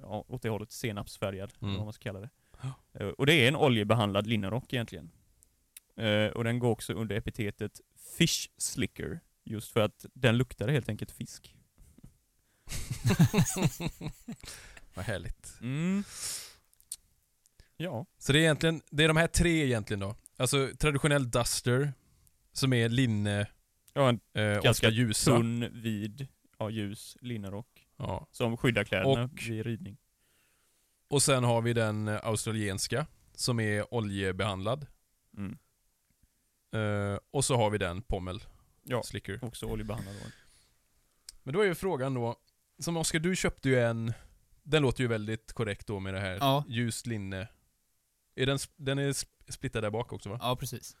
ja, 0.00 0.24
åt 0.28 0.42
det 0.42 0.48
hållet 0.48 0.72
senapsfärgad, 0.72 1.52
Mm. 1.62 1.74
vad 1.76 1.84
man 1.84 1.92
ska 1.92 2.02
kalla 2.02 2.20
det. 2.20 2.30
Eh, 2.94 3.06
Och 3.08 3.26
det 3.26 3.34
är 3.34 3.48
en 3.48 3.56
oljebehandlad 3.56 4.26
linnerock 4.26 4.72
egentligen. 4.72 5.10
Eh, 5.96 6.26
Och 6.26 6.44
den 6.44 6.58
går 6.58 6.70
också 6.70 6.92
under 6.92 7.16
epitetet 7.16 7.80
fish 8.16 8.48
slicker, 8.58 9.20
just 9.44 9.72
för 9.72 9.80
att 9.80 10.06
den 10.14 10.36
luktade 10.36 10.72
helt 10.72 10.88
enkelt 10.88 11.10
fisk. 11.10 11.54
Vad 14.94 15.04
härligt. 15.04 15.54
Mm. 15.60 16.04
Ja. 17.76 18.06
Så 18.18 18.32
det 18.32 18.38
är 18.38 18.42
egentligen, 18.42 18.82
det 18.90 19.04
är 19.04 19.08
de 19.08 19.16
här 19.16 19.26
tre 19.26 19.64
egentligen 19.64 20.00
då. 20.00 20.16
Alltså 20.36 20.70
traditionell 20.78 21.30
Duster, 21.30 21.92
som 22.52 22.72
är 22.72 22.88
linne, 22.88 23.46
Ja, 23.92 24.08
en 24.08 24.20
eh, 24.34 24.62
Ganska 24.62 24.88
ljusa. 24.90 25.30
tunn, 25.30 25.82
vid, 25.82 26.28
ja, 26.58 26.70
ljus 26.70 27.16
linnerock. 27.20 27.86
Ja. 27.96 28.26
Som 28.30 28.56
skyddar 28.56 28.84
kläderna 28.84 29.24
Och- 29.24 29.30
vid 29.48 29.66
ridning. 29.66 29.96
Och 31.08 31.22
sen 31.22 31.44
har 31.44 31.62
vi 31.62 31.72
den 31.72 32.08
eh, 32.08 32.20
australienska, 32.26 33.06
som 33.34 33.60
är 33.60 33.94
oljebehandlad. 33.94 34.86
Mm. 35.36 35.58
Eh, 36.72 37.18
och 37.30 37.44
så 37.44 37.56
har 37.56 37.70
vi 37.70 37.78
den 37.78 38.02
Pommel 38.02 38.44
Ja, 38.82 39.02
Slicker. 39.02 39.38
också 39.44 39.66
oljebehandlad. 39.66 40.16
Men 41.42 41.54
då 41.54 41.60
är 41.60 41.64
ju 41.66 41.74
frågan 41.74 42.14
då, 42.14 42.36
som 42.78 42.96
Oskar 42.96 43.18
du 43.18 43.36
köpte 43.36 43.68
ju 43.68 43.80
en, 43.80 44.12
den 44.62 44.82
låter 44.82 45.00
ju 45.02 45.06
väldigt 45.08 45.52
korrekt 45.52 45.86
då 45.86 46.00
med 46.00 46.14
det 46.14 46.20
här 46.20 46.36
Ja. 46.40 46.64
ljust 46.68 47.06
linne. 47.06 47.48
Är 48.34 48.46
den, 48.46 48.58
den 48.76 48.98
är 48.98 49.12
sp- 49.12 49.26
splittad 49.48 49.82
där 49.84 49.90
bak 49.90 50.12
också 50.12 50.28
va? 50.28 50.38
Ja, 50.42 50.56
precis. 50.56 50.96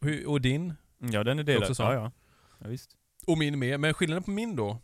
Hur- 0.00 0.28
Och 0.28 0.40
din? 0.40 0.74
Mm, 1.00 1.12
Ja, 1.12 1.24
den 1.24 1.38
är 1.38 1.42
delad. 1.42 1.62
också 1.62 1.74
så. 1.74 1.82
Ja, 1.82 1.94
ja. 1.94 2.12
ja, 2.58 2.68
visst. 2.68 2.96
Och 3.26 3.38
min 3.38 3.58
med, 3.58 3.80
men 3.80 3.94
skillnaden 3.94 4.22
på 4.22 4.30
min 4.30 4.56
då, 4.56 4.78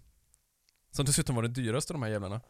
som 0.90 1.04
dessutom 1.04 1.34
var 1.36 1.42
den 1.42 1.52
dyraste 1.52 1.92
av 1.92 1.94
de 2.00 2.02
här 2.02 2.10
jävlarna. 2.12 2.40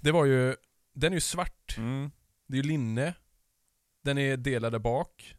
Det 0.00 0.10
var 0.12 0.24
ju, 0.24 0.56
den 0.92 1.12
är 1.12 1.16
ju 1.16 1.20
svart, 1.20 1.74
Mm. 1.78 2.10
det 2.46 2.54
är 2.58 2.62
ju 2.62 2.68
linne, 2.68 3.14
den 4.02 4.18
är 4.18 4.36
delad 4.36 4.72
där 4.72 4.78
bak. 4.78 5.36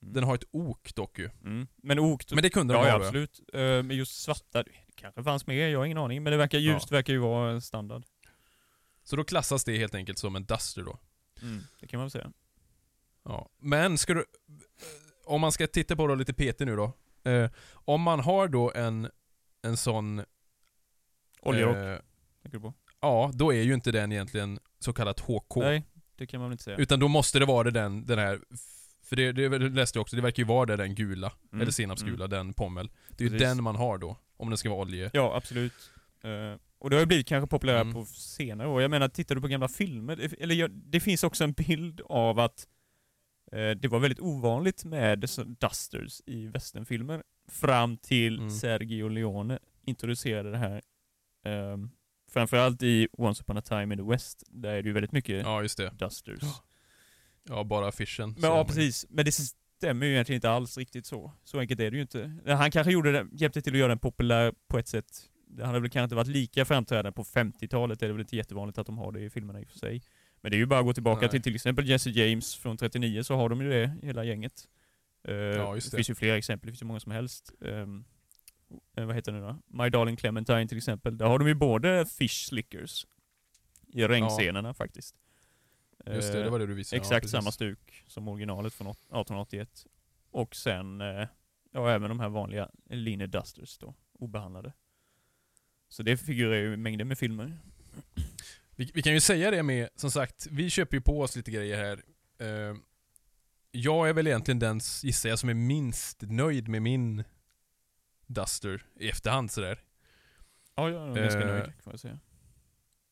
Den 0.00 0.24
har 0.24 0.34
ett 0.34 0.44
ok 0.50 0.94
dock 0.94 1.18
ju. 1.18 1.30
Mm. 1.44 1.66
Men 1.76 1.98
ok, 1.98 2.32
Men 2.32 2.42
det 2.42 2.50
kunde 2.50 2.74
de 2.74 2.78
ja, 2.80 2.86
ja, 2.86 2.92
ha 2.92 2.98
då, 2.98 3.04
absolut. 3.04 3.40
Eh, 3.52 3.60
Men 3.60 3.90
just 3.90 4.22
svarta, 4.22 4.62
det 4.62 4.70
kanske 4.94 5.22
fanns 5.22 5.46
med, 5.46 5.70
jag 5.70 5.78
har 5.78 5.86
ingen 5.86 5.98
aning. 5.98 6.22
Men 6.22 6.30
det 6.30 6.36
verkar 6.36 6.58
ljust, 6.58 6.92
verkar 6.92 7.12
ju 7.12 7.18
vara 7.18 7.60
standard. 7.60 8.02
Så 9.02 9.16
då 9.16 9.24
klassas 9.24 9.64
det 9.64 9.78
helt 9.78 9.94
enkelt 9.94 10.18
som 10.18 10.36
en 10.36 10.44
Duster 10.44 10.82
då. 10.82 10.98
Mm. 11.42 11.62
Det 11.80 11.86
kan 11.86 11.98
man 11.98 12.04
väl 12.04 12.10
säga. 12.10 12.32
Ja. 13.24 13.48
Men 13.58 13.98
ska 13.98 14.14
du, 14.14 14.24
om 15.24 15.40
man 15.40 15.52
ska 15.52 15.66
titta 15.66 15.96
på 15.96 16.06
det 16.06 16.16
lite 16.16 16.32
PT 16.32 16.60
nu 16.60 16.76
då. 16.76 16.92
Eh, 17.30 17.50
om 17.72 18.02
man 18.02 18.20
har 18.20 18.48
då 18.48 18.72
en, 18.72 19.10
en 19.62 19.76
sån... 19.76 20.24
Oljerock, 21.40 21.76
eh, 21.76 21.98
tänker 22.42 22.58
du 22.58 22.60
på? 22.60 22.74
ja, 23.00 23.30
då 23.34 23.52
är 23.52 23.62
ju 23.62 23.74
inte 23.74 23.92
den 23.92 24.12
egentligen 24.12 24.58
så 24.78 24.92
kallat 24.92 25.20
HK. 25.20 25.56
Nej, 25.56 25.84
det 26.16 26.26
kan 26.26 26.40
man 26.40 26.48
väl 26.48 26.54
inte 26.54 26.64
säga. 26.64 26.76
Utan 26.76 27.00
då 27.00 27.08
måste 27.08 27.38
det 27.38 27.44
vara 27.44 27.70
den, 27.70 28.06
den 28.06 28.18
här, 28.18 28.40
för 29.08 29.16
det, 29.16 29.32
det 29.32 29.58
läste 29.58 29.98
jag 29.98 30.00
också, 30.02 30.16
det 30.16 30.22
verkar 30.22 30.42
ju 30.42 30.46
vara 30.46 30.66
det 30.66 30.76
den 30.76 30.94
gula, 30.94 31.32
Mm. 31.52 31.62
eller 31.62 31.72
senapsgula, 31.72 32.26
den 32.26 32.52
pommel. 32.54 32.90
Det 33.16 33.24
är 33.24 33.28
ju 33.30 33.38
den 33.38 33.62
man 33.62 33.76
har 33.76 33.98
då, 33.98 34.16
om 34.36 34.48
den 34.50 34.58
ska 34.58 34.68
vara 34.70 34.80
olje. 34.80 35.10
Ja, 35.12 35.36
absolut. 35.36 35.90
Eh, 36.22 36.60
och 36.78 36.90
det 36.90 36.96
har 36.96 37.00
ju 37.00 37.06
blivit 37.06 37.26
kanske 37.26 37.48
populära 37.48 37.80
Mm. 37.80 37.94
på 37.94 38.04
senare 38.04 38.68
år. 38.68 38.82
Jag 38.82 38.90
menar, 38.90 39.08
tittar 39.08 39.34
du 39.34 39.40
på 39.40 39.48
gamla 39.48 39.68
filmer, 39.68 40.34
eller 40.42 40.54
ja, 40.54 40.68
det 40.68 41.00
finns 41.00 41.24
också 41.24 41.44
en 41.44 41.52
bild 41.52 42.00
av 42.04 42.38
att 42.38 42.66
eh, 43.52 43.70
det 43.70 43.88
var 43.88 43.98
väldigt 43.98 44.20
ovanligt 44.20 44.84
med 44.84 45.18
dusters 45.60 46.20
i 46.26 46.46
westernfilmer 46.46 47.22
fram 47.50 47.96
till 47.96 48.38
Mm. 48.38 48.50
Sergio 48.50 49.08
Leone 49.08 49.58
introducerade 49.86 50.50
det 50.50 50.58
här. 50.58 50.82
Um, 51.72 51.90
framförallt 52.32 52.82
i 52.82 53.08
Once 53.12 53.42
upon 53.42 53.56
a 53.58 53.62
time 53.62 53.94
in 53.94 53.98
the 53.98 54.10
West, 54.10 54.42
där 54.48 54.70
är 54.70 54.82
det 54.82 54.86
ju 54.88 54.92
väldigt 54.92 55.12
mycket 55.12 55.42
Ja, 55.42 55.62
just 55.62 55.78
det. 55.78 55.92
Ja, 57.48 57.64
bara 57.64 57.88
affischen. 57.88 58.34
Men, 58.38 58.50
ja, 58.50 58.64
precis. 58.64 59.06
Men 59.08 59.24
det 59.24 59.32
stämmer 59.32 60.06
ju 60.06 60.12
egentligen 60.12 60.36
inte 60.36 60.50
alls 60.50 60.78
riktigt 60.78 61.06
så. 61.06 61.32
Så 61.44 61.58
enkelt 61.58 61.80
är 61.80 61.90
det 61.90 61.96
ju 61.96 62.02
inte. 62.02 62.32
Han 62.46 62.70
kanske 62.70 62.92
gjorde 62.92 63.12
det, 63.12 63.26
hjälpte 63.32 63.62
till 63.62 63.72
att 63.72 63.78
göra 63.78 63.88
den 63.88 63.98
populär 63.98 64.52
på 64.68 64.78
ett 64.78 64.88
sätt. 64.88 65.06
Det 65.50 65.66
hade 65.66 65.80
väl 65.80 65.90
kanske 65.90 66.04
inte 66.04 66.14
varit 66.14 66.28
lika 66.28 66.64
framträdande 66.64 67.12
på 67.12 67.24
50-talet, 67.24 68.00
det 68.00 68.06
är 68.06 68.10
väl 68.10 68.20
inte 68.20 68.36
jättevanligt 68.36 68.78
att 68.78 68.86
de 68.86 68.98
har 68.98 69.12
det 69.12 69.20
i 69.20 69.30
filmerna 69.30 69.60
i 69.60 69.64
och 69.64 69.68
för 69.68 69.78
sig. 69.78 70.02
Men 70.40 70.50
det 70.50 70.56
är 70.56 70.58
ju 70.58 70.66
bara 70.66 70.80
att 70.80 70.86
gå 70.86 70.92
tillbaka 70.92 71.20
Nej. 71.20 71.30
till 71.30 71.42
till 71.42 71.54
exempel 71.54 71.88
Jesse 71.88 72.10
James 72.10 72.56
från 72.56 72.76
39 72.76 73.22
så 73.22 73.36
har 73.36 73.48
de 73.48 73.60
ju 73.60 73.68
det, 73.68 73.96
hela 74.02 74.24
gänget. 74.24 74.68
Eh, 75.28 75.34
Ja, 75.34 75.74
just 75.74 75.90
det. 75.90 75.94
det. 75.94 75.98
finns 75.98 76.10
ju 76.10 76.14
fler 76.14 76.34
exempel, 76.34 76.66
det 76.66 76.72
finns 76.72 76.82
ju 76.82 76.86
många 76.86 77.00
som 77.00 77.12
helst. 77.12 77.52
Um, 77.60 78.04
vad 78.94 79.14
heter 79.14 79.32
det 79.32 79.38
nu 79.38 79.44
då? 79.44 79.58
My 79.66 79.90
Darling 79.90 80.16
Clementine 80.16 80.68
till 80.68 80.78
exempel. 80.78 81.18
Där 81.18 81.26
har 81.26 81.38
de 81.38 81.48
ju 81.48 81.54
både 81.54 82.06
fish 82.06 82.46
slickers 82.48 83.06
i 83.94 84.04
regnscenerna 84.04 84.74
faktiskt. 84.74 85.14
Just 86.06 86.32
det, 86.32 86.42
det 86.42 86.50
var 86.50 86.58
det 86.58 86.66
du 86.66 86.74
visade. 86.74 86.96
ja, 86.98 87.02
Exakt 87.02 87.22
precis. 87.22 87.30
samma 87.30 87.52
stuk 87.52 88.04
som 88.06 88.28
originalet 88.28 88.74
från 88.74 88.86
åt- 88.86 88.96
1881. 88.98 89.86
Och 90.30 90.56
sen, 90.56 91.00
eh, 91.00 91.26
ja 91.72 91.90
även 91.90 92.08
de 92.08 92.20
här 92.20 92.28
vanliga 92.28 92.70
Line 92.90 93.30
Dusters 93.30 93.78
då, 93.78 93.94
obehandlade. 94.12 94.72
Så 95.88 96.02
det 96.02 96.16
figurerar 96.16 96.54
ju 96.60 96.72
i 96.72 96.76
mängder 96.76 97.04
med 97.04 97.18
filmer. 97.18 97.58
Vi, 98.76 98.90
vi 98.94 99.02
kan 99.02 99.12
ju 99.12 99.20
säga 99.20 99.50
det 99.50 99.62
med, 99.62 99.88
som 99.94 100.10
sagt, 100.10 100.46
vi 100.50 100.70
köper 100.70 100.96
ju 100.96 101.00
på 101.00 101.20
oss 101.20 101.36
lite 101.36 101.50
grejer 101.50 101.76
här. 101.76 102.02
Eh, 102.38 102.76
jag 103.70 104.08
är 104.08 104.12
väl 104.12 104.26
egentligen 104.26 104.58
den, 104.58 104.80
gissar 105.02 105.28
jag, 105.28 105.38
som 105.38 105.48
är 105.48 105.54
minst 105.54 106.22
nöjd 106.22 106.68
med 106.68 106.82
min 106.82 107.24
Duster 108.26 108.86
i 108.96 109.08
efterhand 109.08 109.50
sådär. 109.50 109.80
Ja, 110.74 110.90
jag 110.90 111.18
är 111.18 111.22
ganska 111.22 111.40
Eh, 111.40 111.46
nöjd 111.46 111.72
får 111.82 111.92
jag 111.92 112.00
säga. 112.00 112.18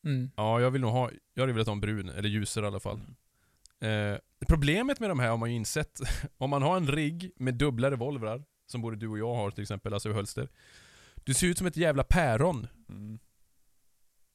Mm. 0.07 0.31
Ja, 0.35 0.61
jag 0.61 0.71
vill 0.71 0.81
nog 0.81 0.91
ha, 0.91 1.11
jag 1.33 1.41
hade 1.43 1.53
velat 1.53 1.67
ha 1.67 1.73
en 1.73 1.79
brun, 1.81 2.09
eller 2.09 2.29
ljusare 2.29 2.65
i 2.65 2.67
alla 2.67 2.79
fall. 2.79 3.01
Mm. 3.79 4.13
Eh, 4.13 4.19
problemet 4.47 4.99
med 4.99 5.09
de 5.09 5.19
här 5.19 5.29
har 5.29 5.37
man 5.37 5.49
ju 5.49 5.55
insett, 5.55 5.99
om 6.37 6.49
man 6.49 6.61
har 6.61 6.77
en 6.77 6.87
rigg 6.87 7.31
med 7.35 7.53
dubbla 7.55 7.91
revolvrar, 7.91 8.43
som 8.67 8.81
både 8.81 8.95
du 8.97 9.07
och 9.07 9.19
jag 9.19 9.35
har 9.35 9.51
till 9.51 9.61
exempel, 9.61 9.93
alltså 9.93 10.11
hölster. 10.11 10.49
Du 11.23 11.33
ser 11.33 11.47
ut 11.47 11.57
som 11.57 11.67
ett 11.67 11.77
jävla 11.77 12.03
päron. 12.03 12.67
Mm. 12.89 13.19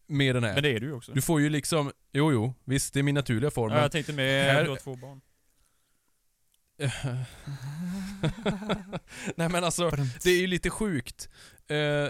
med 0.06 0.34
den 0.34 0.44
här. 0.44 0.54
Men 0.54 0.62
det 0.62 0.68
är 0.76 0.80
du 0.80 0.86
ju 0.86 0.92
också. 0.92 1.12
Du 1.12 1.22
får 1.22 1.40
ju 1.40 1.48
liksom, 1.48 1.92
jo 2.12 2.32
jo, 2.32 2.54
visst 2.64 2.94
det 2.94 3.00
är 3.00 3.02
min 3.02 3.14
naturliga 3.14 3.50
form. 3.50 3.72
ja, 3.72 3.80
jag 3.80 3.92
tänkte 3.92 4.12
med 4.12 4.52
här- 4.54 4.64
du 4.64 4.70
har 4.70 4.76
två 4.76 4.96
barn. 4.96 5.20
Nej 9.36 9.48
men 9.48 9.64
alltså, 9.64 9.90
det 10.22 10.30
är 10.30 10.40
ju 10.40 10.46
lite 10.46 10.70
sjukt. 10.70 11.28
Eh, 11.68 12.08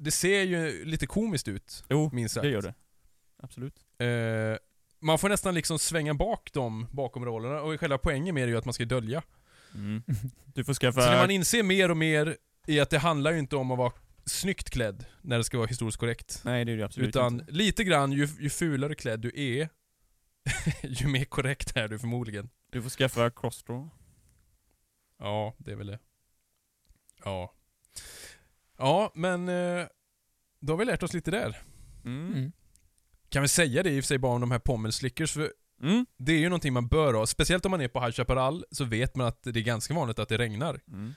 det 0.00 0.10
ser 0.10 0.42
ju 0.42 0.84
lite 0.84 1.06
komiskt 1.06 1.48
ut, 1.48 1.84
Jo, 1.88 2.10
minst 2.12 2.34
sagt. 2.34 2.42
det 2.42 2.50
gör 2.50 2.62
det. 2.62 2.74
Absolut. 3.42 3.74
Eh, 3.98 4.56
man 5.00 5.18
får 5.18 5.28
nästan 5.28 5.54
liksom 5.54 5.78
svänga 5.78 6.14
bak 6.14 6.52
dem 6.52 6.86
bakom 6.92 7.24
rollerna 7.24 7.60
och 7.62 7.80
själva 7.80 7.98
poängen 7.98 8.34
med 8.34 8.42
det 8.42 8.46
är 8.46 8.52
ju 8.52 8.58
att 8.58 8.64
man 8.64 8.74
ska 8.74 8.84
dölja. 8.84 9.22
Mm. 9.74 10.02
Du 10.54 10.64
får 10.64 10.74
Så 10.74 10.84
när 10.86 10.92
skaffa... 10.92 11.16
man 11.16 11.30
inser 11.30 11.62
mer 11.62 11.90
och 11.90 11.96
mer 11.96 12.36
i 12.66 12.80
att 12.80 12.90
det 12.90 12.98
handlar 12.98 13.32
ju 13.32 13.38
inte 13.38 13.56
om 13.56 13.70
att 13.70 13.78
vara 13.78 13.92
snyggt 14.24 14.70
klädd 14.70 15.04
när 15.22 15.38
det 15.38 15.44
ska 15.44 15.58
vara 15.58 15.66
historiskt 15.68 15.98
korrekt. 15.98 16.42
Nej, 16.44 16.64
det 16.64 16.72
är 16.72 16.76
det 16.76 16.84
absolut 16.84 17.08
Utan 17.08 17.40
inte. 17.40 17.52
lite 17.52 17.84
grann, 17.84 18.12
ju, 18.12 18.28
ju 18.40 18.50
fulare 18.50 18.94
klädd 18.94 19.20
du 19.20 19.32
är, 19.34 19.68
ju 20.82 21.08
mer 21.08 21.24
korrekt 21.24 21.76
är 21.76 21.88
du 21.88 21.98
förmodligen. 21.98 22.50
Du 22.70 22.82
får 22.82 22.90
skaffa 22.90 23.30
crossdraw. 23.30 23.88
Ja, 25.18 25.54
det 25.58 25.72
är 25.72 25.76
väl 25.76 25.86
det. 25.86 25.98
Ja. 27.24 27.54
Ja, 28.80 29.12
men 29.14 29.48
eh, 29.48 29.86
då 30.60 30.72
har 30.72 30.78
vi 30.78 30.84
lärt 30.84 31.02
oss 31.02 31.12
lite 31.14 31.30
där. 31.30 31.56
Mm. 32.04 32.32
Mm. 32.34 32.52
Kan 33.28 33.42
vi 33.42 33.48
säga 33.48 33.82
det 33.82 33.90
i 33.90 34.00
och 34.00 34.04
för 34.04 34.06
sig 34.08 34.18
bara 34.18 34.32
om 34.34 34.40
de 34.40 34.50
här 34.50 34.58
pommelslickers, 34.58 35.32
för 35.32 35.52
Mm. 35.82 36.06
det 36.16 36.32
är 36.32 36.38
ju 36.38 36.48
någonting 36.48 36.72
man 36.72 36.88
bör 36.88 37.14
ha. 37.14 37.26
Speciellt 37.26 37.64
om 37.64 37.70
man 37.70 37.80
är 37.80 37.88
på 37.88 38.00
High 38.00 38.12
Chaparral 38.12 38.64
så 38.70 38.84
vet 38.84 39.16
man 39.16 39.26
att 39.26 39.42
det 39.42 39.60
är 39.60 39.64
ganska 39.64 39.94
vanligt 39.94 40.18
att 40.18 40.28
det 40.28 40.38
regnar. 40.38 40.80
Mm. 40.88 41.14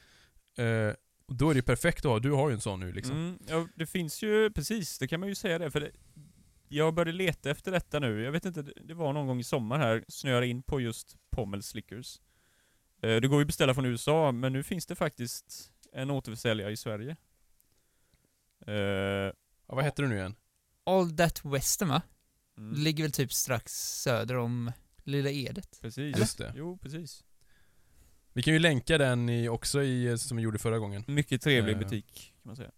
Eh, 0.58 0.94
och 1.28 1.36
då 1.36 1.50
är 1.50 1.54
det 1.54 1.58
ju 1.58 1.62
perfekt 1.64 2.06
att 2.06 2.12
ha, 2.12 2.20
du 2.20 2.32
har 2.32 2.50
ju 2.50 2.54
en 2.54 2.62
sån 2.62 2.80
nu 2.80 2.92
liksom. 2.92 3.16
Mm. 3.16 3.40
Ja, 3.48 3.68
det 3.76 3.86
finns 3.86 4.22
ju, 4.24 4.52
precis, 4.52 5.00
det 5.00 5.08
kan 5.08 5.20
man 5.20 5.30
ju 5.30 5.36
säga 5.36 5.60
det. 5.60 5.72
För 5.72 5.80
det, 5.80 5.92
jag 6.68 6.94
började 6.94 7.12
leta 7.12 7.50
efter 7.52 7.72
detta 7.72 8.00
nu. 8.00 8.22
Jag 8.24 8.32
vet 8.32 8.46
inte, 8.46 8.62
det- 8.62 8.94
var 8.94 9.14
någon 9.14 9.28
gång 9.28 9.40
i 9.40 9.44
sommar 9.44 9.80
här, 9.80 10.04
snöade 10.08 10.48
in 10.48 10.64
på 10.64 10.82
just 10.82 11.16
Pommel 11.32 11.64
Slickers. 11.64 12.20
Eh, 13.02 13.16
Det 13.16 13.28
går 13.28 13.40
ju 13.40 13.44
att 13.44 13.48
beställa 13.48 13.74
från 13.74 13.86
USA, 13.86 14.32
men 14.32 14.54
nu 14.54 14.64
finns 14.64 14.86
det 14.86 14.96
faktiskt 14.96 15.72
en 15.94 16.10
återförsäljare 16.12 16.72
i 16.72 16.78
Sverige. 16.78 17.16
Eh, 18.68 19.34
Ja, 19.68 19.76
vad 19.76 19.84
heter 19.84 20.04
du 20.04 20.10
nu 20.10 20.16
igen? 20.18 20.36
All 20.84 21.12
That 21.18 21.46
Western 21.46 21.90
va? 21.90 22.02
mm, 22.58 22.74
Det 22.74 22.80
ligger 22.80 23.04
väl 23.04 23.12
typ 23.12 23.34
strax 23.34 23.74
söder 24.02 24.36
om 24.38 24.72
Lilla 25.04 25.30
Edet? 25.30 25.78
Precis. 25.82 26.18
Just 26.18 26.38
det. 26.38 26.54
Jo, 26.56 26.78
precis. 26.78 27.24
Vi 28.34 28.42
kan 28.42 28.54
ju 28.54 28.60
länka 28.60 28.98
den 28.98 29.30
i, 29.30 29.50
också 29.50 29.84
i, 29.84 30.18
som 30.18 30.38
vi 30.38 30.44
gjorde 30.44 30.60
förra 30.60 30.80
gången. 30.80 31.04
Mycket 31.08 31.42
trevlig 31.42 31.74
Eh. 31.74 31.80
butik, 31.80 32.34
kan 32.44 32.50
man 32.50 32.56
säga. 32.56 32.72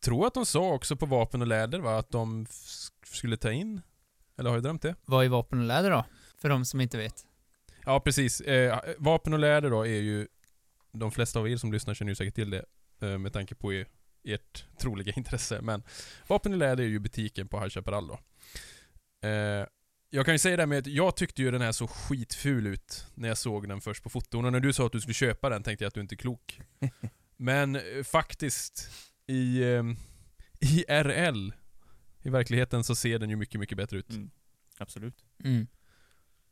Tror 0.00 0.26
att 0.26 0.34
de 0.34 0.46
sa 0.46 0.72
också 0.72 0.96
på 0.96 1.06
vapen 1.06 1.40
och 1.40 1.46
läder 1.46 1.78
va, 1.78 1.98
att 1.98 2.10
de 2.10 2.46
skulle 3.04 3.36
ta 3.36 3.52
in? 3.52 3.80
Eller 4.36 4.50
har 4.50 4.56
jag 4.56 4.62
drömt 4.62 4.82
det? 4.82 4.94
Vad 5.04 5.24
är 5.24 5.28
vapen 5.28 5.58
och 5.58 5.64
läder 5.64 5.90
då? 5.90 6.04
För 6.36 6.48
de 6.48 6.64
som 6.64 6.80
inte 6.80 6.98
vet. 6.98 7.26
Ja, 7.84 8.00
precis. 8.00 8.40
Eh, 8.40 8.78
vapen 8.98 9.32
och 9.32 9.38
läder 9.38 9.70
då 9.70 9.86
är 9.86 10.00
ju, 10.00 10.28
de 10.92 11.10
flesta 11.10 11.38
av 11.38 11.48
er 11.48 11.56
som 11.56 11.72
lyssnar 11.72 11.94
känner 11.94 12.10
ju 12.10 12.16
säkert 12.16 12.34
till 12.34 12.50
det, 12.50 12.64
eh, 13.00 13.18
med 13.18 13.32
tanke 13.32 13.54
på 13.54 13.72
er, 13.72 13.86
ert 14.24 14.64
troliga 14.78 15.12
intresse. 15.16 15.60
Men 15.62 15.82
vapen 16.28 16.52
och 16.52 16.58
läder 16.58 16.84
är 16.84 16.88
ju 16.88 16.98
butiken 16.98 17.48
på 17.48 17.60
High 17.60 17.68
Chaparral 17.70 18.06
då. 18.08 18.18
Eh, 19.28 19.66
jag 20.10 20.24
kan 20.24 20.34
ju 20.34 20.38
säga 20.38 20.56
det 20.56 20.62
här 20.62 20.66
med 20.66 20.78
att 20.78 20.86
jag 20.86 21.16
tyckte 21.16 21.42
ju 21.42 21.50
den 21.50 21.60
här 21.60 21.72
så 21.72 21.86
skitful 21.86 22.66
ut 22.66 23.06
när 23.14 23.28
jag 23.28 23.38
såg 23.38 23.68
den 23.68 23.80
först 23.80 24.02
på 24.02 24.10
foton. 24.10 24.44
Och 24.44 24.52
när 24.52 24.60
du 24.60 24.72
sa 24.72 24.86
att 24.86 24.92
du 24.92 25.00
skulle 25.00 25.14
köpa 25.14 25.48
den 25.50 25.62
tänkte 25.62 25.84
jag 25.84 25.88
att 25.88 25.94
du 25.94 26.00
inte 26.00 26.14
är 26.14 26.16
klok. 26.16 26.60
Men 27.36 27.76
eh, 27.76 27.82
faktiskt, 28.04 28.90
i, 29.26 29.62
eh, 29.62 29.82
i 30.60 30.84
RL, 30.88 31.52
i 32.22 32.30
verkligheten 32.30 32.84
så 32.84 32.94
ser 32.94 33.18
den 33.18 33.30
ju 33.30 33.36
mycket, 33.36 33.60
mycket 33.60 33.76
bättre 33.76 33.98
ut. 33.98 34.10
Mm. 34.10 34.30
Absolut. 34.78 35.14
Mm. 35.44 35.66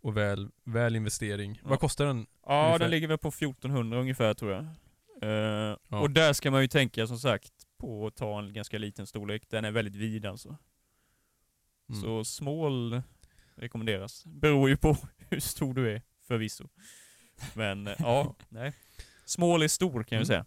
Och 0.02 0.16
väl, 0.16 0.50
väl 0.64 0.96
investering. 0.96 1.60
Ja. 1.62 1.68
Vad 1.68 1.80
kostar 1.80 2.06
den? 2.06 2.26
Ja, 2.46 2.64
Ungefär. 2.66 2.78
den 2.78 2.90
ligger 2.90 3.08
väl 3.08 3.18
på 3.18 3.28
1400 3.28 3.98
ungefär 4.00 4.34
tror 4.34 4.52
jag. 4.52 4.64
Eh, 5.22 5.76
Ja. 5.88 6.00
Och 6.00 6.10
där 6.10 6.32
ska 6.32 6.50
man 6.50 6.62
ju 6.62 6.68
tänka 6.68 7.06
som 7.06 7.18
sagt 7.18 7.52
på 7.78 8.06
att 8.06 8.16
ta 8.16 8.38
en 8.38 8.52
ganska 8.52 8.78
liten 8.78 9.06
storlek. 9.06 9.48
Den 9.48 9.64
är 9.64 9.70
väldigt 9.70 9.94
vid 9.96 10.26
alltså. 10.26 10.56
Mm. 11.88 12.02
Så 12.02 12.24
small 12.24 13.02
rekommenderas. 13.54 14.24
Beror 14.26 14.68
ju 14.68 14.76
på 14.76 14.96
hur 15.30 15.40
stor 15.40 15.74
du 15.74 15.92
är 15.92 16.02
förvisso. 16.22 16.68
Men 17.54 17.86
eh, 17.86 17.94
ja, 17.98 18.34
nej. 18.48 18.72
Small 19.24 19.62
är 19.62 19.68
stor 19.68 19.90
kan 20.02 20.16
jag 20.18 20.20
Mm. 20.20 20.26
säga. 20.26 20.44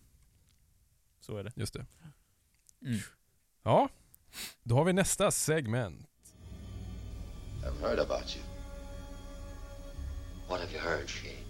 Så 1.19 1.37
är 1.37 1.43
det. 1.43 1.51
Just 1.55 1.73
det. 1.73 1.85
Mm. 2.85 2.99
Ja, 3.63 3.89
då 4.63 4.75
har 4.75 4.85
vi 4.85 4.93
nästa 4.93 5.31
segment. 5.31 6.07
I've 7.63 7.79
heard 7.81 7.99
about 7.99 8.35
you. 8.35 8.45
What 10.49 10.59
have 10.61 10.71
you 10.73 10.81
heard, 10.81 11.09
Shane? 11.09 11.48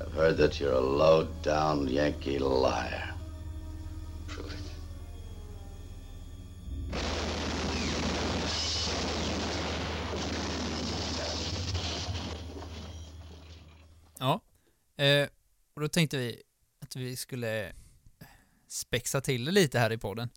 I've 0.00 0.12
heard 0.12 0.36
that 0.38 0.60
you're 0.60 0.72
a 0.72 0.80
low-down 0.80 1.88
Yankee 1.88 2.38
liar. 2.38 3.14
Prove 4.28 4.52
it. 4.52 4.72
Ja. 14.18 14.40
Eh, 14.96 15.28
och 15.74 15.80
då 15.80 15.88
tänkte 15.88 16.16
vi 16.16 16.42
att 16.82 16.96
vi 16.96 17.16
skulle 17.16 17.72
spexa 18.68 19.20
till 19.20 19.44
det 19.44 19.52
lite 19.52 19.78
här 19.78 19.92
i 19.92 19.98
podden. 19.98 20.28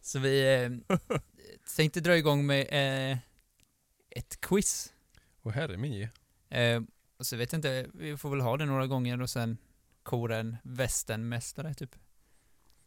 Så 0.00 0.18
vi 0.18 0.62
eh, 0.62 0.96
tänkte 1.76 2.00
dra 2.00 2.16
igång 2.16 2.46
med 2.46 2.60
eh, 2.70 3.18
ett 4.10 4.40
quiz. 4.40 4.92
Och 5.42 5.52
herre 5.52 5.76
min 5.76 6.08
Eh, 6.48 6.80
och 7.22 7.26
så 7.26 7.36
vet 7.36 7.52
jag 7.52 7.58
inte, 7.58 7.86
vi 7.94 8.16
får 8.16 8.30
väl 8.30 8.40
ha 8.40 8.56
det 8.56 8.64
några 8.64 8.86
gånger 8.86 9.22
och 9.22 9.30
sen 9.30 9.58
kora 10.02 10.36
en 10.38 10.56
västernmästare 10.62 11.74
typ. 11.74 11.90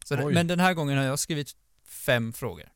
Så 0.06 0.16
det, 0.16 0.24
Oj. 0.26 0.34
men 0.34 0.48
den 0.48 0.60
här 0.60 0.74
gången 0.74 0.98
har 0.98 1.06
jag 1.06 1.20
skrivit 1.20 1.52
fem 1.86 2.34
frågor. 2.34 2.70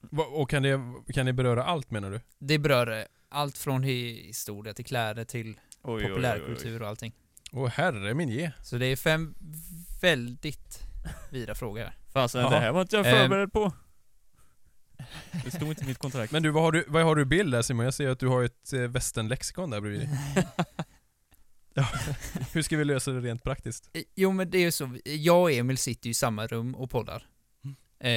Va- 0.00 0.24
Och 0.26 0.50
kan 0.50 0.62
det, 0.62 0.80
kan 1.14 1.26
det 1.26 1.32
beröra 1.32 1.64
allt 1.64 1.90
menar 1.90 2.10
du? 2.10 2.20
Det 2.38 2.58
berör 2.58 3.06
allt 3.28 3.58
från 3.58 3.84
hi- 3.84 4.26
historia 4.26 4.74
till 4.74 4.84
kläder 4.84 5.24
till 5.24 5.60
Oj, 5.82 6.02
populärkultur 6.02 6.82
och 6.82 6.88
allting. 6.88 7.12
Åh 7.52 7.68
herre 7.68 8.14
min 8.14 8.28
ge. 8.28 8.50
Så 8.64 8.76
det 8.78 8.86
är 8.86 8.96
fem 8.96 9.34
väldigt 10.02 10.82
vida 11.30 11.54
frågor 11.54 11.80
här. 11.84 11.94
Fasen, 12.12 12.50
det 12.50 12.58
här 12.58 12.72
var 12.72 12.82
inte 12.82 12.96
jag 12.96 13.06
Ehm. 13.06 13.12
förberedd 13.16 13.52
på. 13.52 13.72
Det 15.44 15.50
stod 15.50 15.68
inte 15.68 15.84
i 15.84 15.86
mitt 15.86 15.98
kontrakt. 15.98 16.32
Men 16.32 16.42
du, 16.42 16.50
vad 16.50 16.62
har 16.62 16.72
du, 16.72 16.84
vad 16.88 17.02
har 17.04 17.16
du 17.16 17.24
bild 17.24 17.52
där 17.52 17.62
Simon? 17.62 17.84
Jag 17.84 17.94
ser 17.94 18.08
att 18.08 18.18
du 18.20 18.26
har 18.28 18.42
ett 18.42 18.72
eh, 18.72 18.80
västernlexikon 18.80 19.70
där 19.70 19.80
bredvid 19.80 20.00
dig. 20.00 20.08
ja. 21.80 21.88
Hur 22.52 22.62
ska 22.62 22.76
vi 22.76 22.84
lösa 22.84 23.10
det 23.10 23.20
rent 23.20 23.42
praktiskt? 23.44 23.90
Eh, 23.92 24.02
Jo 24.14 24.32
men 24.32 24.50
det 24.50 24.58
är 24.58 24.62
ju 24.62 24.72
så, 24.72 24.98
jag 25.04 25.40
och 25.42 25.52
Emil 25.52 25.78
sitter 25.78 26.06
ju 26.06 26.10
i 26.10 26.14
samma 26.14 26.46
rum 26.46 26.74
och 26.74 26.90
poddar. 26.90 27.26
Mm. 27.64 27.76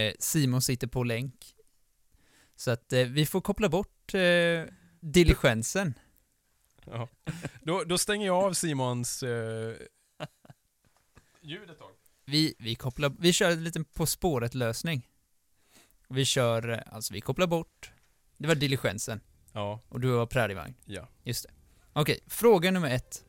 Eh, 0.10 0.14
Simon 0.20 0.62
sitter 0.62 0.88
på 0.88 1.04
länk. 1.04 1.56
Så 2.56 2.72
att 2.72 2.94
eh, 2.94 3.04
vi 3.04 3.26
får 3.26 3.42
koppla 3.42 3.70
bort 3.70 4.14
eh, 4.14 4.64
diligensen. 5.00 5.94
Ja. 6.86 7.10
Då, 7.62 7.84
då 7.84 7.98
stänger 7.98 8.26
jag 8.26 8.44
av 8.44 8.54
Simons 8.54 9.24
eh, 9.24 9.76
ljud 11.42 11.70
ett 11.70 11.80
tag. 11.80 11.90
Vi, 12.26 12.56
vi 12.60 12.76
kopplar, 12.76 13.16
vi 13.20 13.34
kör 13.34 13.52
en 13.52 13.64
liten 13.64 13.86
På 13.86 14.06
spåret-lösning. 14.06 15.08
Vi 16.10 16.26
kör, 16.26 16.70
eh, 16.70 16.80
alltså 16.92 17.14
vi 17.14 17.22
kopplar 17.22 17.48
bort, 17.48 17.92
det 18.38 18.48
var 18.48 18.56
diligensen, 18.56 19.22
Ja, 19.54 19.80
och 19.90 20.00
du 20.00 20.08
var 20.12 20.26
prärievagn. 20.26 20.76
ja. 20.86 21.08
Just 21.24 21.44
det. 21.44 21.50
Okej, 21.94 22.20
fråga 22.28 22.72
nummer 22.72 22.90
ett. 22.90 23.26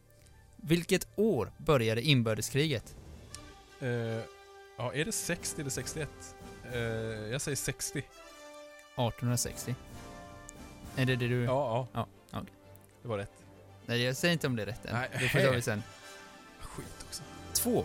Vilket 0.66 1.08
år 1.16 1.52
började 1.56 2.02
inbördeskriget? 2.02 2.96
Eh, 3.80 3.88
ja, 4.76 4.94
är 4.94 5.04
det 5.04 5.12
60 5.12 5.60
eller 5.60 5.70
61? 5.70 6.08
Eh, 6.72 6.80
jag 6.80 7.40
säger 7.40 7.56
60. 7.56 7.98
1860. 7.98 9.74
Är 10.96 11.06
det 11.06 11.16
det 11.16 11.28
du... 11.28 11.44
Ja, 11.44 11.88
ja. 11.94 12.06
Ja, 12.30 12.38
okej. 12.40 12.52
Det 13.02 13.08
var 13.08 13.18
rätt. 13.18 13.32
Nej, 13.86 14.02
jag 14.02 14.16
säger 14.16 14.32
inte 14.32 14.46
om 14.46 14.56
det 14.56 14.62
är 14.62 14.66
rätt 14.66 14.84
än. 14.84 14.94
Nej. 14.94 15.08
Det 15.12 15.28
får 15.28 15.54
vi 15.54 15.62
sen. 15.62 15.82
Skit 16.60 17.04
också. 17.08 17.22
Två. 17.52 17.84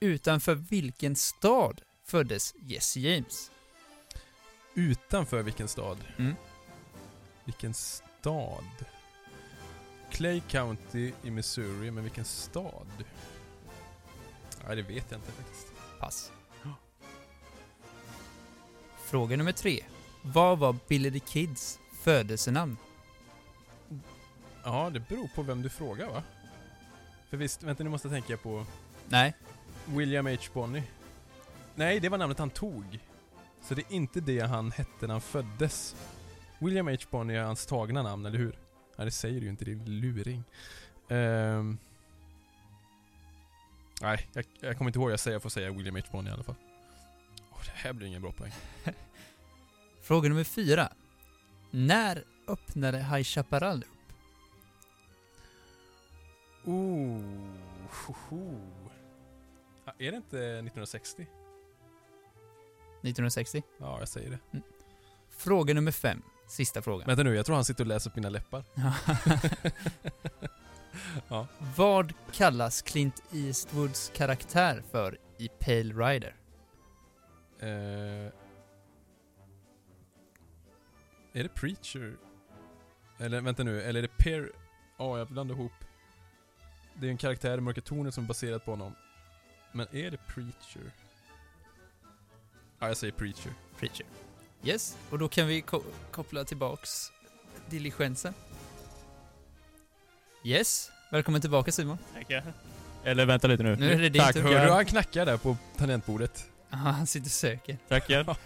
Utanför 0.00 0.54
vilken 0.54 1.16
stad 1.16 1.80
föddes 2.04 2.54
Jesse 2.60 3.00
James? 3.00 3.50
Utanför 4.74 5.42
vilken 5.42 5.68
stad? 5.68 5.98
Mm. 6.18 6.34
Vilken 7.44 7.74
stad? 7.74 8.64
Clay 10.12 10.40
County 10.48 11.12
i 11.22 11.30
Missouri, 11.30 11.90
men 11.90 12.02
vilken 12.04 12.24
stad? 12.24 12.86
Nej, 14.66 14.76
det 14.76 14.82
vet 14.82 15.10
jag 15.10 15.18
inte 15.18 15.32
faktiskt. 15.32 15.72
Pass. 16.00 16.32
Fråga 19.04 19.36
nummer 19.36 19.52
tre. 19.52 19.84
Vad 20.22 20.58
var 20.58 20.76
Billy 20.88 21.10
the 21.10 21.18
Kids 21.18 21.78
födelsenamn? 22.02 22.76
Ja, 24.64 24.90
det 24.90 25.00
beror 25.00 25.28
på 25.34 25.42
vem 25.42 25.62
du 25.62 25.68
frågar 25.68 26.06
va? 26.06 26.22
För 27.30 27.36
visst, 27.36 27.62
vänta 27.62 27.84
nu 27.84 27.90
måste 27.90 28.08
jag 28.08 28.14
tänka 28.14 28.36
på 28.36 28.66
Nej, 29.08 29.34
William 29.86 30.26
H. 30.26 30.36
Bonney. 30.52 30.82
Nej, 31.74 32.00
det 32.00 32.08
var 32.08 32.18
namnet 32.18 32.38
han 32.38 32.50
tog. 32.50 32.98
Så 33.62 33.74
det 33.74 33.82
är 33.82 33.92
inte 33.92 34.20
det 34.20 34.40
han 34.40 34.70
hette 34.72 35.06
när 35.06 35.14
han 35.14 35.20
föddes. 35.20 35.96
William 36.58 36.88
H. 36.88 36.96
Bonney 37.10 37.36
är 37.36 37.44
hans 37.44 37.66
tagna 37.66 38.02
namn, 38.02 38.26
eller 38.26 38.38
hur? 38.38 38.61
Nej, 38.96 39.04
det 39.04 39.10
säger 39.10 39.40
du 39.40 39.46
ju 39.46 39.50
inte, 39.50 39.64
det 39.64 39.72
är 39.72 39.76
luring. 39.86 40.44
Ehm. 41.08 41.78
nej, 44.02 44.28
jag, 44.32 44.44
jag 44.60 44.78
kommer 44.78 44.88
inte 44.88 44.98
ihåg, 44.98 45.10
jag 45.10 45.20
säger 45.20 45.34
jag 45.34 45.42
får 45.42 45.50
säga 45.50 45.72
William 45.72 45.96
H. 45.96 46.02
Bonney 46.12 46.30
i 46.30 46.34
alla 46.34 46.42
fall. 46.42 46.54
Åh, 47.52 47.58
det 47.64 47.72
här 47.74 47.92
blir 47.92 48.06
ingen 48.08 48.22
bra 48.22 48.32
poäng. 48.32 48.52
Fråga 50.02 50.28
nummer 50.28 50.44
fyra. 50.44 50.88
När 51.70 52.24
öppnade 52.48 52.98
High 52.98 53.22
Chaparral 53.22 53.82
upp? 53.82 53.88
Hoho. 57.90 58.60
Ah, 59.84 59.92
Är 59.98 60.10
det 60.10 60.16
inte 60.16 60.36
1960? 60.38 61.22
1960. 63.02 63.62
Ja, 63.78 63.98
jag 63.98 64.08
säger 64.08 64.30
det. 64.30 64.60
Fråga 65.30 65.74
nummer 65.74 65.92
fem. 65.92 66.22
Sista 66.52 66.82
frågan. 66.82 67.06
Vänta 67.06 67.22
nu, 67.22 67.34
jag 67.36 67.46
tror 67.46 67.54
han 67.56 67.64
sitter 67.64 67.84
och 67.84 67.88
läser 67.88 68.10
upp 68.10 68.16
mina 68.16 68.28
läppar. 68.28 68.64
Ja. 71.28 71.46
Vad 71.76 72.12
kallas 72.32 72.82
Clint 72.82 73.22
Eastwoods 73.32 74.12
karaktär 74.14 74.82
för 74.90 75.18
i 75.38 75.48
Pale 75.48 75.94
Rider? 75.94 76.34
Eh, 77.58 78.32
är 81.32 81.42
det 81.42 81.48
Preacher? 81.48 82.16
Eller 83.18 83.40
vänta 83.40 83.62
nu, 83.62 83.82
eller 83.82 83.98
är 83.98 84.02
det 84.02 84.16
Per... 84.18 84.52
Ja, 84.98 85.18
jag 85.18 85.28
blandar 85.28 85.54
ihop. 85.54 85.72
Det 86.94 87.06
är 87.06 87.10
en 87.10 87.18
karaktär 87.18 87.58
i 87.58 87.60
Mörka 87.60 87.80
Tornet 87.80 88.14
som 88.14 88.24
är 88.24 88.28
baserat 88.28 88.64
på 88.64 88.70
honom. 88.70 88.94
Men 89.72 89.86
är 89.92 90.10
det 90.10 90.18
Preacher? 90.26 90.92
Ja, 92.78 92.88
jag 92.88 92.96
säger 92.96 93.12
Preacher. 93.12 93.52
Preacher. 93.78 94.06
Yes, 94.64 94.96
och 95.10 95.18
då 95.18 95.28
kan 95.28 95.46
vi 95.46 95.60
ko- 95.60 95.82
koppla 96.10 96.44
tillbaks 96.44 97.12
diligensen. 97.70 98.34
Yes, 100.44 100.90
välkommen 101.10 101.40
tillbaka 101.40 101.72
Simon. 101.72 101.98
Tackar. 102.14 102.52
Eller 103.04 103.26
vänta 103.26 103.48
lite 103.48 103.62
nu. 103.62 103.76
Nu 103.76 103.92
är 103.92 103.98
det 103.98 104.08
din 104.08 104.22
Tack, 104.22 104.32
tur. 104.34 104.42
Hör 104.42 104.66
du 104.66 104.72
han 104.72 104.86
knackar 104.86 105.26
där 105.26 105.36
på 105.36 105.56
tangentbordet? 105.76 106.46
Ja, 106.70 106.76
han 106.76 107.06
sitter 107.06 107.26
och 107.26 107.30
söker. 107.32 107.78
Tackar. 107.88 108.36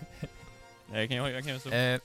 jag 0.93 1.09
kan, 1.09 1.17
jag 1.17 1.45
kan 1.45 1.61
så. 1.61 1.71
Eh. 1.71 2.01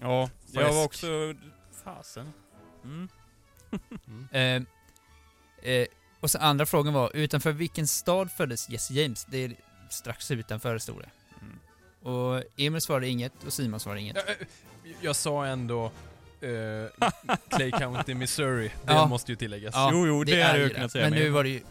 Ja, 0.00 0.30
jag 0.52 0.72
var 0.72 0.84
också... 0.84 1.34
Fasen. 1.84 2.32
Mm. 2.84 3.08
Mm. 4.06 4.26
Eh, 5.62 5.72
eh, 5.72 5.86
och 6.20 6.30
så 6.30 6.38
andra 6.38 6.66
frågan 6.66 6.94
var, 6.94 7.16
utanför 7.16 7.52
vilken 7.52 7.88
stad 7.88 8.32
föddes 8.32 8.68
Jesse 8.70 8.94
James? 8.94 9.24
Det 9.30 9.38
är 9.44 9.54
strax 9.90 10.30
utanför 10.30 10.78
stod 10.78 10.98
det. 11.02 11.10
Mm. 11.40 11.58
Och 12.16 12.42
Emil 12.56 12.80
svarade 12.80 13.08
inget 13.08 13.44
och 13.46 13.52
Simon 13.52 13.80
svarade 13.80 14.00
inget. 14.00 14.16
Jag, 14.16 14.36
jag, 14.84 14.96
jag 15.00 15.16
sa 15.16 15.46
ändå 15.46 15.84
eh, 16.40 17.10
Clay 17.48 17.70
County, 17.70 18.14
Missouri. 18.14 18.68
Det 18.86 18.92
Ja. 18.92 19.06
måste 19.06 19.32
ju 19.32 19.36
tilläggas. 19.36 19.74
Ja, 19.74 19.90
jo, 19.92 20.06
jo, 20.06 20.24
det, 20.24 20.42
hade 20.42 20.58
är 20.58 20.62
jag 20.62 20.70
kunnat 20.74 20.82
det. 20.82 20.92
säga. 20.92 21.10
Men 21.10 21.18
nu 21.18 21.28
var 21.30 21.44
det 21.44 21.50
ju... 21.50 21.62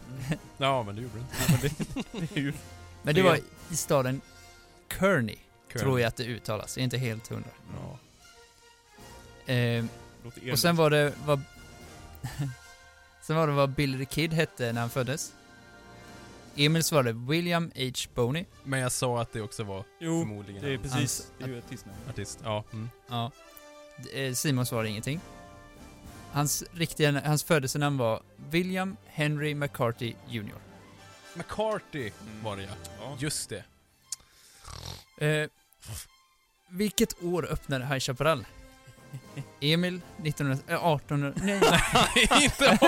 Ja, 0.58 0.82
men 0.82 0.96
det 0.96 1.02
gjorde 1.02 1.14
du 1.14 1.20
inte. 1.20 1.36
men 2.12 2.20
det, 2.28 2.34
det 2.34 2.40
är 2.40 2.42
ju... 2.44 2.52
Men 3.02 3.14
det 3.14 3.22
var 3.22 3.38
i 3.70 3.76
staden 3.76 4.20
Kearney, 4.98 5.38
Kul. 5.68 5.80
tror 5.80 6.00
jag 6.00 6.08
att 6.08 6.16
det 6.16 6.24
uttalas. 6.24 6.76
Jag 6.76 6.80
är 6.82 6.84
inte 6.84 6.98
helt 6.98 7.28
hundra. 7.28 7.50
Ja. 9.46 9.52
Eh, 9.52 9.84
och 10.52 10.58
sen 10.58 10.76
var 10.76 10.90
det 10.90 11.12
vad... 11.24 11.40
sen 13.22 13.36
var 13.36 13.46
det 13.46 13.52
vad 13.52 13.70
Billy 13.70 13.98
the 13.98 14.04
Kid 14.14 14.32
hette 14.32 14.72
när 14.72 14.80
han 14.80 14.90
föddes. 14.90 15.32
Emil 16.56 16.84
svarade 16.84 17.12
William 17.12 17.70
H. 17.76 17.90
Boney. 18.14 18.44
Men 18.64 18.80
jag 18.80 18.92
sa 18.92 19.20
att 19.20 19.32
det 19.32 19.40
också 19.40 19.64
var 19.64 19.84
Jo, 19.98 20.20
förmodligen 20.20 20.62
det 20.62 20.68
är 20.72 20.78
hans 20.78 20.92
precis. 20.92 21.32
Det 21.38 21.44
är 21.44 21.58
artistnamn. 21.58 21.98
artist. 22.08 22.38
Ja. 22.44 22.64
Mm. 22.72 22.90
Ja. 23.08 23.30
Eh, 24.14 24.32
Simon 24.32 24.66
svarade 24.66 24.88
ingenting. 24.88 25.20
Hans 26.32 26.64
riktiga, 26.72 27.20
hans 27.24 27.44
födelsenamn 27.44 27.98
var 27.98 28.22
William 28.50 28.96
Henry 29.06 29.54
McCarthy 29.54 30.14
Jr. 30.28 30.54
McCarthy 31.34 32.10
var 32.42 32.56
det 32.56 32.62
ja. 32.62 32.68
Ja. 33.00 33.16
Just 33.18 33.48
det. 33.48 33.64
Eh, 35.20 35.48
vilket 36.70 37.22
år 37.22 37.46
öppnade 37.46 37.86
High 37.86 37.98
Chaparral? 37.98 38.46
Emil 39.60 40.00
1918... 40.24 41.20
Nej. 41.36 41.60
inte 42.42 42.78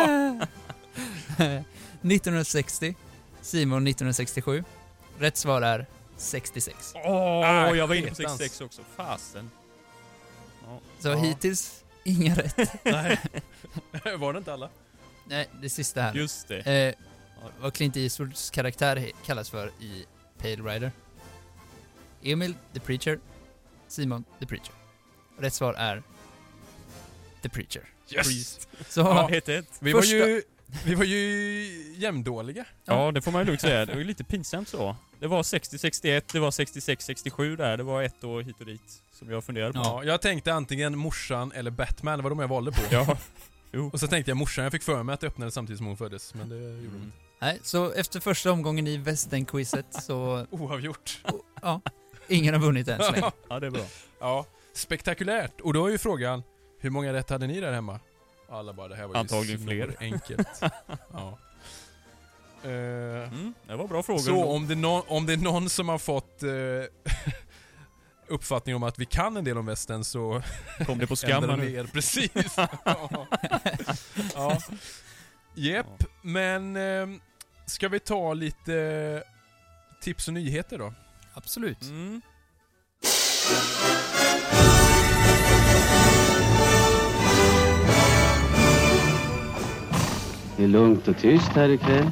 1960. 2.02 2.94
Simon 3.40 3.86
1967. 3.86 4.64
Rätt 5.18 5.36
svar 5.36 5.62
är 5.62 5.86
66. 6.16 6.92
Åh, 6.94 7.04
Ah, 7.46 7.74
jag 7.74 7.86
var 7.86 7.94
inne 7.94 8.08
på 8.08 8.14
sketans. 8.14 8.38
66 8.38 8.60
också. 8.60 8.82
Fasen. 8.96 9.50
Så 10.98 11.08
Ja. 11.08 11.14
hittills, 11.14 11.84
inga 12.04 12.34
rätt. 12.34 12.84
Nej. 12.84 13.18
var 14.18 14.32
det 14.32 14.38
inte 14.38 14.52
alla? 14.52 14.68
Nej, 15.24 15.48
det 15.60 15.70
sista 15.70 16.02
här. 16.02 16.14
Just 16.14 16.48
det. 16.48 16.58
Eh, 16.60 16.94
vad 17.60 17.74
Clint 17.74 17.96
Eastwoods 17.96 18.50
karaktär 18.50 19.10
kallas 19.26 19.50
för 19.50 19.66
i 19.80 20.06
Pale 20.38 20.56
Rider. 20.74 20.92
Emil, 22.22 22.54
The 22.72 22.80
Preacher. 22.80 23.18
Simon, 23.88 24.24
The 24.40 24.46
Preacher. 24.46 24.72
Rätt 25.38 25.54
svar 25.54 25.74
är 25.74 26.02
The 27.42 27.48
Preacher. 27.48 27.82
Priest. 28.08 28.68
Så, 28.88 29.00
Ja, 29.00 29.28
1-1. 29.30 29.64
Vi, 29.80 29.92
Första- 29.92 30.18
var 30.18 30.26
ju, 30.26 30.42
vi 30.84 30.94
var 30.94 31.04
ju 31.04 31.94
jämndåliga. 31.96 32.64
Ja, 32.84 33.12
det 33.12 33.22
får 33.22 33.32
man 33.32 33.40
ju 33.40 33.46
lugnt 33.46 33.60
säga. 33.60 33.86
Det 33.86 33.92
var 33.92 33.98
ju 33.98 34.04
lite 34.06 34.24
pinsamt 34.24 34.68
så. 34.68 34.96
Det 35.20 35.26
var 35.26 35.42
60-61, 35.42 36.22
det 36.32 36.38
var 36.40 36.50
66-67 36.50 37.56
där. 37.56 37.76
Det 37.76 37.82
var 37.82 38.02
ett 38.02 38.24
år 38.24 38.42
hit 38.42 38.60
och 38.60 38.66
dit 38.66 39.02
som 39.12 39.30
jag 39.30 39.44
funderade 39.44 39.72
på. 39.72 39.78
Ja, 39.78 40.04
jag 40.04 40.20
tänkte 40.22 40.54
antingen 40.54 40.98
morsan 40.98 41.52
eller 41.52 41.70
Batman, 41.70 42.18
det 42.18 42.22
var 42.22 42.30
de 42.30 42.38
jag 42.38 42.48
valde 42.48 42.72
på. 42.72 42.80
Ja. 42.90 43.16
Och 43.92 44.00
så 44.00 44.06
tänkte 44.06 44.30
jag 44.30 44.36
morsan, 44.36 44.64
jag 44.64 44.72
fick 44.72 44.82
för 44.82 45.02
mig 45.02 45.12
att 45.14 45.20
det 45.20 45.26
öppnade 45.26 45.50
samtidigt 45.52 45.78
som 45.78 45.86
hon 45.86 45.96
föddes, 45.96 46.34
men 46.34 46.48
det 46.48 46.54
gjorde 46.56 46.68
hon 46.74 46.86
Mm. 46.86 47.02
inte. 47.02 47.16
Nej, 47.40 47.58
så 47.62 47.92
efter 47.92 48.20
första 48.20 48.52
omgången 48.52 48.86
i 48.86 48.96
västernquizet 48.96 49.86
så, 49.90 50.46
Oavgjort. 50.50 51.20
ja, 51.62 51.80
ingen 52.32 52.54
har 52.54 52.60
vunnit 52.60 52.88
än 52.88 53.02
så 53.02 53.12
länge. 53.12 53.30
Ja, 53.48 53.60
det 53.60 53.66
är 53.66 53.70
bra. 53.70 53.84
Ja, 54.20 54.46
spektakulärt. 54.72 55.60
Och 55.60 55.72
då 55.72 55.86
är 55.86 55.90
ju 55.90 55.98
frågan, 55.98 56.42
hur 56.80 56.90
många 56.90 57.12
rätt 57.12 57.30
hade 57.30 57.46
ni 57.46 57.60
där 57.60 57.72
hemma? 57.72 58.00
Alla 58.50 58.72
bara, 58.72 58.88
det 58.88 58.96
här 58.96 59.06
var 59.06 59.14
ju 59.14 59.18
Antagligen 59.20 59.66
fler. 59.66 59.96
enkelt. 60.00 60.48
ja. 61.12 61.38
Eh, 62.64 62.70
Mm, 63.32 63.54
det 63.66 63.76
var 63.76 63.88
bra 63.88 64.02
frågor. 64.02 64.20
så 64.20 64.30
ändå. 64.30 64.44
om 64.48 64.68
det, 64.68 64.74
nå- 64.74 65.04
om 65.08 65.26
det 65.26 65.32
är 65.32 65.36
någon 65.36 65.68
som 65.68 65.88
har 65.88 65.98
fått 65.98 66.42
eh, 66.42 66.48
uppfattning 68.28 68.74
om 68.76 68.82
att 68.82 68.98
vi 68.98 69.04
kan 69.06 69.36
en 69.36 69.44
del 69.44 69.58
om 69.58 69.66
västern 69.66 70.04
så 70.04 70.42
kom 70.86 70.98
det 70.98 71.06
på 71.06 71.16
skam 71.16 71.44
nu. 71.46 71.56
ner. 71.56 71.84
Precis. 71.84 72.30
ja. 72.84 73.26
ja. 74.34 74.58
Jepp, 75.54 76.04
men 76.22 76.76
eh, 76.76 77.06
ska 77.66 77.88
vi 77.88 78.00
ta 78.00 78.34
lite 78.34 79.22
tips 80.02 80.28
och 80.28 80.34
nyheter 80.34 80.78
då? 80.78 80.94
Absolut. 81.34 81.82
Mm. 81.82 82.20
Det 90.56 90.64
är 90.64 90.68
lugnt 90.68 91.08
och 91.08 91.18
tyst 91.18 91.48
här 91.48 91.68
ikväll. 91.68 92.10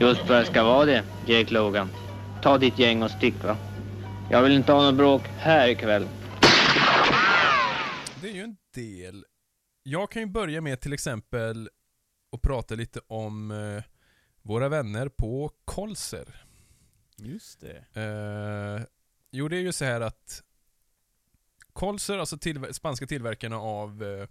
Just 0.00 0.28
vad 0.28 0.38
det 0.38 0.44
ska 0.46 0.62
vara 0.62 0.84
det, 0.84 1.04
Jake 1.26 1.54
Logan. 1.54 1.88
Ta 2.42 2.58
ditt 2.58 2.78
gäng 2.78 3.02
och 3.02 3.10
stick 3.10 3.44
va. 3.44 3.56
Jag 4.30 4.42
vill 4.42 4.52
inte 4.52 4.72
ha 4.72 4.82
något 4.82 4.94
bråk 4.94 5.22
här 5.22 5.68
ikväll. 5.68 6.08
Det 8.20 8.28
är 8.28 8.32
ju 8.32 8.42
en 8.42 8.56
del. 8.74 9.24
Jag 9.82 10.10
kan 10.10 10.22
ju 10.22 10.28
börja 10.28 10.60
med 10.60 10.80
till 10.80 10.92
exempel 10.92 11.68
att 12.32 12.42
prata 12.42 12.74
lite 12.74 13.00
om 13.06 13.50
eh, 13.50 13.82
våra 14.42 14.68
vänner 14.68 15.08
på 15.08 15.50
Kolser. 15.64 16.41
Just 17.16 17.60
det. 17.60 17.84
Eh, 18.00 18.86
jo, 19.30 19.48
det 19.48 19.56
är 19.56 19.60
ju 19.60 19.72
så 19.72 19.84
här 19.84 20.00
att 20.00 20.42
Colser, 21.72 22.18
alltså 22.18 22.38
tillver- 22.38 22.72
spanska 22.72 23.06
tillverkarna 23.06 23.56
av 23.56 24.02
eh, 24.02 24.28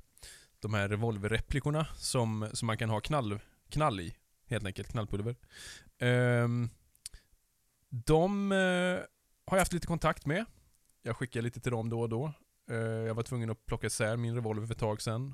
de 0.60 0.74
här 0.74 0.90
revolverreplikorna 0.90 1.86
som, 1.96 2.50
som 2.54 2.66
man 2.68 2.78
kan 2.78 2.90
ha 2.90 3.00
knall, 3.00 3.40
knall 3.70 4.00
i, 4.00 4.16
helt 4.46 4.66
enkelt, 4.66 4.88
knallpulver. 4.88 5.36
Eh, 5.98 6.48
de 7.90 8.52
eh, 8.52 9.00
har 9.46 9.58
jag 9.58 9.62
haft 9.62 9.74
lite 9.74 9.88
kontakt 9.88 10.26
med. 10.26 10.46
Jag 11.02 11.18
skickar 11.18 11.42
lite 11.42 11.60
till 11.60 11.72
dem 11.72 11.90
då 11.90 12.02
och 12.02 12.10
då. 12.10 12.34
Eh, 12.70 12.76
jag 12.78 13.14
var 13.14 13.24
tvungen 13.24 13.50
att 13.50 13.66
plocka 13.66 13.88
isär 13.88 14.18
min 14.18 14.36
revolver 14.36 14.68
för 14.68 14.74
ett 14.74 14.80
tag 14.80 15.02
sedan. 15.02 15.34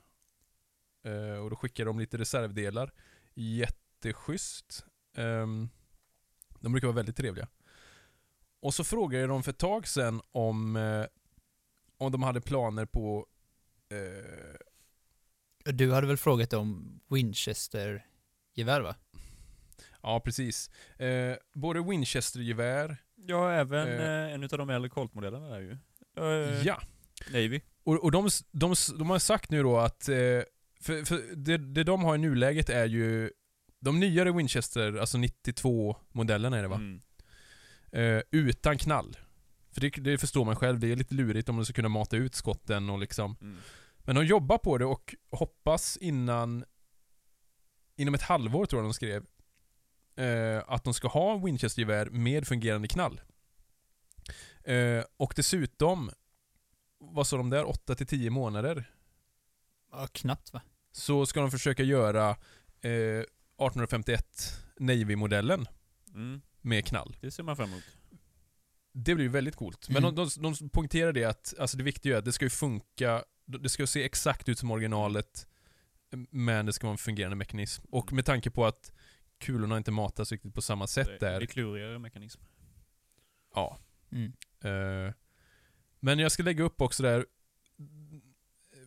Eh, 1.03 1.37
och 1.43 1.49
då 1.49 1.55
skickade 1.55 1.89
de 1.89 1.99
lite 1.99 2.17
reservdelar. 2.17 2.91
Jätteschysst. 3.33 4.85
Ehm, 5.17 5.69
de 6.59 6.71
brukar 6.71 6.87
vara 6.87 6.95
väldigt 6.95 7.17
trevliga. 7.17 7.47
Och 8.61 8.73
så 8.73 8.83
frågade 8.83 9.21
jag 9.21 9.29
dem 9.29 9.43
för 9.43 9.51
ett 9.51 9.57
tag 9.57 9.87
sedan 9.87 10.21
om, 10.31 10.75
eh, 10.75 11.05
om 11.97 12.11
de 12.11 12.23
hade 12.23 12.41
planer 12.41 12.85
på 12.85 13.25
eh, 13.89 15.73
Du 15.73 15.91
hade 15.91 16.07
väl 16.07 16.17
frågat 16.17 16.53
om 16.53 16.99
Winchester-gevär 17.09 18.81
va? 18.81 18.95
Ja, 20.01 20.19
precis. 20.19 20.69
Eh, 20.99 21.35
både 21.53 21.79
Winchester-gevär, 21.81 22.97
Ja, 23.15 23.51
även 23.51 23.87
Eh. 23.87 24.25
eh, 24.25 24.33
en 24.33 24.43
av 24.43 24.49
de 24.49 24.69
äldre 24.69 24.89
Colt-modellerna 24.89 25.49
där 25.49 25.59
ju. 25.59 25.77
Eh, 26.17 26.61
ja. 26.65 26.81
Navy. 27.31 27.61
Och, 27.83 28.03
och 28.03 28.11
de, 28.11 28.29
de, 28.51 28.73
de 28.99 29.09
har 29.09 29.19
sagt 29.19 29.51
nu 29.51 29.63
då 29.63 29.77
att, 29.77 30.09
eh, 30.09 30.15
för, 30.81 31.05
för 31.05 31.35
det, 31.35 31.57
det 31.57 31.83
de 31.83 32.03
har 32.03 32.15
i 32.15 32.17
nuläget 32.17 32.69
är 32.69 32.85
ju 32.85 33.31
de 33.79 33.99
nyare 33.99 34.31
Winchester, 34.31 34.97
alltså 34.97 35.17
92-modellerna 35.17 36.57
är 36.57 36.61
det 36.61 36.67
va? 36.67 36.75
Mm. 36.75 37.01
Eh, 37.91 38.23
utan 38.31 38.77
knall. 38.77 39.17
För 39.71 39.81
det, 39.81 39.89
det 39.89 40.17
förstår 40.17 40.45
man 40.45 40.55
själv, 40.55 40.79
det 40.79 40.91
är 40.91 40.95
lite 40.95 41.15
lurigt 41.15 41.49
om 41.49 41.55
man 41.55 41.65
ska 41.65 41.73
kunna 41.73 41.89
mata 41.89 42.17
ut 42.17 42.35
skotten 42.35 42.89
och 42.89 42.99
liksom 42.99 43.35
Mm. 43.41 43.57
Men 44.07 44.15
de 44.15 44.25
jobbar 44.25 44.57
på 44.57 44.77
det 44.77 44.85
och 44.85 45.15
hoppas 45.31 45.97
innan 45.97 46.65
Inom 47.95 48.13
ett 48.13 48.21
halvår 48.21 48.65
tror 48.65 48.81
jag 48.81 48.89
de 48.89 48.93
skrev 48.93 49.25
eh, 50.15 50.63
Att 50.67 50.83
de 50.83 50.93
ska 50.93 51.07
ha 51.07 51.37
Winchester-gevär 51.37 52.09
med 52.09 52.47
fungerande 52.47 52.87
knall 52.87 53.21
eh, 54.63 55.03
Och 55.17 55.33
dessutom 55.35 56.11
Vad 56.99 57.27
sa 57.27 57.37
de 57.37 57.49
där? 57.49 57.63
8-10 57.63 58.29
månader 58.29 58.91
Ja, 59.91 60.07
knappt 60.11 60.53
va? 60.53 60.61
Så 60.91 61.25
ska 61.25 61.41
de 61.41 61.51
försöka 61.51 61.83
göra 61.83 62.29
eh, 62.81 63.23
1851 63.57 64.61
Navy-modellen 64.79 65.67
Mm. 66.13 66.41
med 66.61 66.85
knall 66.85 67.17
Det 67.21 67.31
ser 67.31 67.43
man 67.43 67.55
fram 67.57 67.69
emot. 67.69 67.83
Det 68.93 69.15
blir 69.15 69.25
ju 69.25 69.31
väldigt 69.31 69.55
coolt. 69.55 69.89
Men 69.89 70.03
Mm. 70.03 70.15
de, 70.15 70.29
de, 70.37 70.53
de 70.53 70.69
poängterar 70.69 71.13
det 71.13 71.23
att, 71.23 71.53
alltså 71.59 71.77
det 71.77 71.83
viktiga 71.83 72.13
är 72.15 72.19
att 72.19 72.25
det 72.25 72.33
ska 72.33 72.45
ju 72.45 72.49
funka, 72.49 73.23
det 73.45 73.69
ska 73.69 73.87
se 73.87 74.03
exakt 74.03 74.49
ut 74.49 74.59
som 74.59 74.71
originalet, 74.71 75.47
men 76.29 76.65
det 76.65 76.73
ska 76.73 76.87
vara 76.87 76.91
en 76.93 76.97
fungerande 76.97 77.35
mekanism. 77.35 77.83
Och 77.89 78.13
med 78.13 78.25
tanke 78.25 78.49
på 78.51 78.65
att 78.65 78.91
kulorna 79.39 79.77
inte 79.77 79.91
matas 79.91 80.31
riktigt 80.31 80.53
på 80.53 80.61
samma 80.61 80.87
sätt 80.87 81.07
det, 81.07 81.17
där, 81.25 81.39
det 81.39 81.45
är 81.45 81.47
klurigare 81.47 81.99
mekanism. 81.99 82.41
ja. 83.55 83.79
Mm. 84.11 84.33
Eh, 84.61 85.13
men 85.99 86.19
jag 86.19 86.31
ska 86.31 86.43
lägga 86.43 86.63
upp 86.63 86.81
också 86.81 87.03
där, 87.03 87.25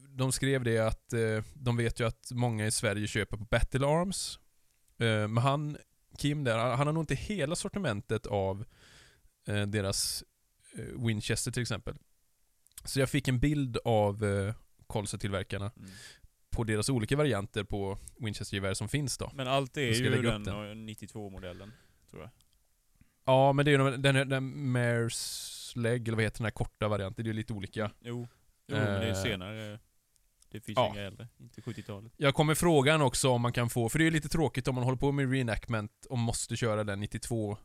de 0.09 0.32
skrev 0.32 0.64
det 0.64 0.78
att 0.78 1.12
eh, 1.12 1.44
de 1.55 1.76
vet 1.76 2.01
ju 2.01 2.06
att 2.06 2.30
många 2.32 2.66
i 2.66 2.70
Sverige 2.70 3.06
köper 3.06 3.36
på 3.36 3.44
Battle 3.44 3.86
Arms. 3.86 4.38
Eh, 5.01 5.28
men 5.28 5.39
han, 5.39 5.77
Kim 6.18 6.44
där, 6.44 6.59
han 6.59 6.86
har 6.86 6.93
nog 6.93 7.02
inte 7.02 7.14
hela 7.14 7.56
sortimentet 7.56 8.27
av 8.27 8.64
eh, 9.48 9.62
deras 9.66 10.24
eh, 10.78 11.05
Winchester 11.06 11.51
till 11.52 11.62
exempel. 11.62 11.94
Så 12.85 13.01
jag 13.01 13.10
fick 13.10 13.28
en 13.28 13.39
bild 13.39 13.78
av 13.85 14.24
Kolsa-tillverkarna 14.86 15.70
Mm. 15.77 15.90
på 16.51 16.64
deras 16.64 16.89
olika 16.89 17.16
varianter 17.16 17.64
på 17.64 17.98
Winchester-gevär 18.18 18.74
som 18.74 18.89
finns 18.89 19.18
då. 19.18 19.31
Men 19.35 19.48
allt 19.48 19.77
är 19.77 19.81
ju 19.81 20.22
den, 20.22 20.44
den. 20.44 20.55
och 20.55 20.64
92-modellen, 20.77 21.72
tror 22.10 22.22
jag. 22.22 22.31
Ja, 23.24 23.52
men 23.52 23.64
det 23.64 23.70
är 23.70 23.78
ju 23.78 23.90
den, 23.90 24.02
den, 24.02 24.28
den 24.28 24.70
Mares 24.72 25.72
Leg, 25.77 26.09
eller 26.09 26.16
vad 26.16 26.24
heter 26.24 26.39
den 26.39 26.44
här 26.44 26.51
korta 26.51 26.89
varianten, 26.89 27.24
det 27.24 27.28
är 27.28 27.32
ju 27.32 27.36
lite 27.36 27.52
olika. 27.52 27.90
Jo, 28.01 28.28
jo 28.66 28.77
men 28.77 29.01
det 29.01 29.06
är 29.09 29.14
senare. 29.14 29.78
Det 30.51 30.60
finns 30.60 30.77
ja. 30.77 30.89
inga 30.93 31.01
äldre, 31.02 31.28
inte 31.39 31.60
70-talet. 31.60 32.12
Jag 32.16 32.35
kommer 32.35 32.55
frågan 32.55 33.02
också 33.02 33.28
om 33.31 33.40
man 33.43 33.52
kan 33.52 33.70
få, 33.70 33.89
för 33.89 33.98
det 33.98 34.06
är 34.06 34.10
lite 34.10 34.28
tråkigt 34.28 34.68
om 34.68 34.74
man 34.74 34.85
håller 34.85 34.98
på 34.98 35.12
med 35.12 35.31
reenactment 35.31 36.06
och 36.10 36.18
måste 36.18 36.56
köra 36.56 36.85
den 36.85 37.05
92-modellen 37.05 37.59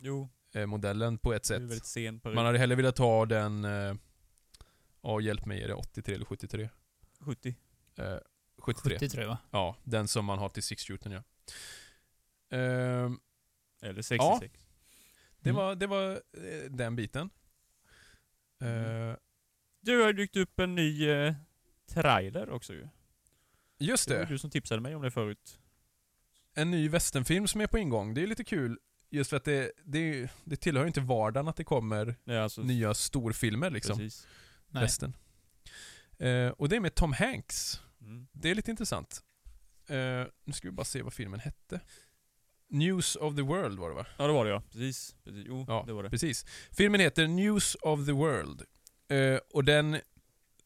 Jo, 0.00 1.18
på 1.22 1.32
ett 1.34 1.48
det 1.48 1.54
är 1.54 1.58
sätt. 1.58 1.62
väldigt 1.62 1.86
sen 1.86 2.20
period. 2.20 2.34
Man 2.36 2.46
hade 2.46 2.58
hellre 2.58 2.76
velat 2.76 2.98
ha 2.98 3.26
den, 3.26 3.64
eh, 3.64 3.94
ja 5.02 5.20
hjälp 5.20 5.46
mig, 5.46 5.62
är 5.62 5.68
det 5.68 5.74
83 5.74 6.14
eller 6.14 6.24
73? 6.24 6.68
70. 7.20 7.56
Eh, 7.98 8.04
73. 8.58 8.94
70 8.98 9.08
tror 9.08 9.22
jag 9.22 9.28
va? 9.30 9.38
Ja, 9.50 9.76
den 9.84 10.08
som 10.08 10.24
man 10.24 10.38
har 10.38 10.48
till 10.48 10.62
six 10.62 10.82
shooten 10.84 11.12
ja. 11.12 11.22
Ehm, 12.56 13.18
Eller 13.82 14.02
66. 14.02 14.54
det, 15.40 15.50
Mm. 15.50 15.62
var, 15.62 15.74
det 15.74 15.86
var 15.86 16.10
eh, 16.12 16.70
den 16.70 16.96
biten. 16.96 17.30
Eh, 18.60 19.16
Du 19.80 20.02
har 20.02 20.12
dykt 20.12 20.36
upp 20.36 20.60
en 20.60 20.74
ny 20.74 21.08
eh, 21.10 21.34
trailer 21.94 22.50
också 22.50 22.72
ju. 22.72 22.88
just 23.78 24.08
Det 24.08 24.14
var 24.14 24.20
det, 24.24 24.28
du 24.32 24.38
som 24.38 24.50
tipsade 24.50 24.80
mig 24.80 24.94
om 24.96 25.02
det 25.02 25.10
förut. 25.10 25.58
en 26.54 26.70
ny 26.70 26.88
westernfilm 26.88 27.48
som 27.48 27.60
är 27.60 27.66
på 27.66 27.78
ingång. 27.78 28.14
Det 28.14 28.22
är 28.22 28.26
lite 28.26 28.44
kul, 28.44 28.78
just 29.10 29.30
för 29.30 29.36
att 29.36 29.44
det, 29.44 29.72
det, 29.84 30.30
det 30.44 30.56
tillhör 30.56 30.82
ju 30.84 30.86
inte 30.88 31.00
vardagen 31.00 31.48
att 31.48 31.56
det 31.56 31.64
kommer 31.64 32.14
är 32.24 32.38
alltså... 32.38 32.62
nya 32.62 32.94
storfilmer 32.94 33.70
liksom. 33.70 33.98
Precis. 33.98 34.26
Nej. 34.68 34.82
Western. 34.82 35.12
Eh, 36.18 36.48
och 36.48 36.68
det 36.68 36.76
är 36.76 36.80
med 36.80 36.94
Tom 36.94 37.12
Hanks. 37.12 37.80
Mm. 38.00 38.26
Det 38.32 38.50
är 38.50 38.54
lite 38.54 38.70
intressant. 38.70 39.22
Eh, 39.88 39.96
nu 40.44 40.52
ska 40.52 40.68
vi 40.68 40.72
bara 40.72 40.84
se 40.84 41.02
vad 41.02 41.12
filmen 41.12 41.40
hette. 41.40 41.80
News 42.68 43.16
of 43.16 43.36
the 43.36 43.42
World 43.42 43.78
var 43.78 43.88
det 43.88 43.94
va? 43.94 44.06
Ja 44.18 44.26
det 44.26 44.32
var 44.32 44.44
det 44.44 44.50
ja. 44.50 44.60
Precis. 44.72 45.16
Precis. 45.24 45.44
Jo, 45.46 45.64
Ja, 45.68 45.84
det 45.86 45.92
var 45.92 46.02
det. 46.02 46.10
precis. 46.10 46.46
Filmen 46.70 47.00
heter 47.00 47.26
News 47.26 47.76
of 47.82 48.06
the 48.06 48.12
World. 48.12 48.62
Eh, 49.08 49.40
och 49.50 49.64
den, 49.64 50.00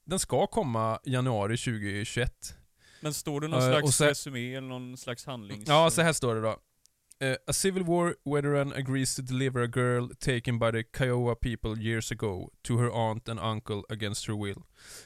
den 0.04 0.18
ska 0.18 0.46
komma 0.46 1.00
januari 1.04 1.56
2021. 1.56 2.54
Men 3.00 3.14
står 3.14 3.40
det 3.40 3.48
någon 3.48 3.60
Eh, 3.62 3.68
slags 3.70 3.96
så- 3.96 4.04
resumé 4.06 4.54
eller 4.54 4.68
någon 4.68 4.96
slags 4.96 5.26
handlings... 5.26 5.68
Ja, 5.68 5.90
så 5.90 6.02
här 6.02 6.12
står 6.12 6.34
det 6.34 6.40
då. 6.40 6.56
Eh, 7.20 7.36
a 7.46 7.52
civil 7.52 7.84
war 7.84 8.14
veteran 8.34 8.72
agrees 8.72 9.16
to 9.16 9.22
deliver 9.22 9.62
a 9.64 9.70
girl 9.76 10.08
taken 10.18 10.58
by 10.58 10.70
the 10.72 10.98
Kiowa 10.98 11.34
people 11.34 11.82
years 11.82 12.12
ago 12.12 12.50
to 12.62 12.78
her 12.78 12.90
aunt 13.10 13.28
and 13.28 13.40
uncle 13.40 13.82
against 13.88 14.28
her 14.28 14.34
will. 14.44 14.62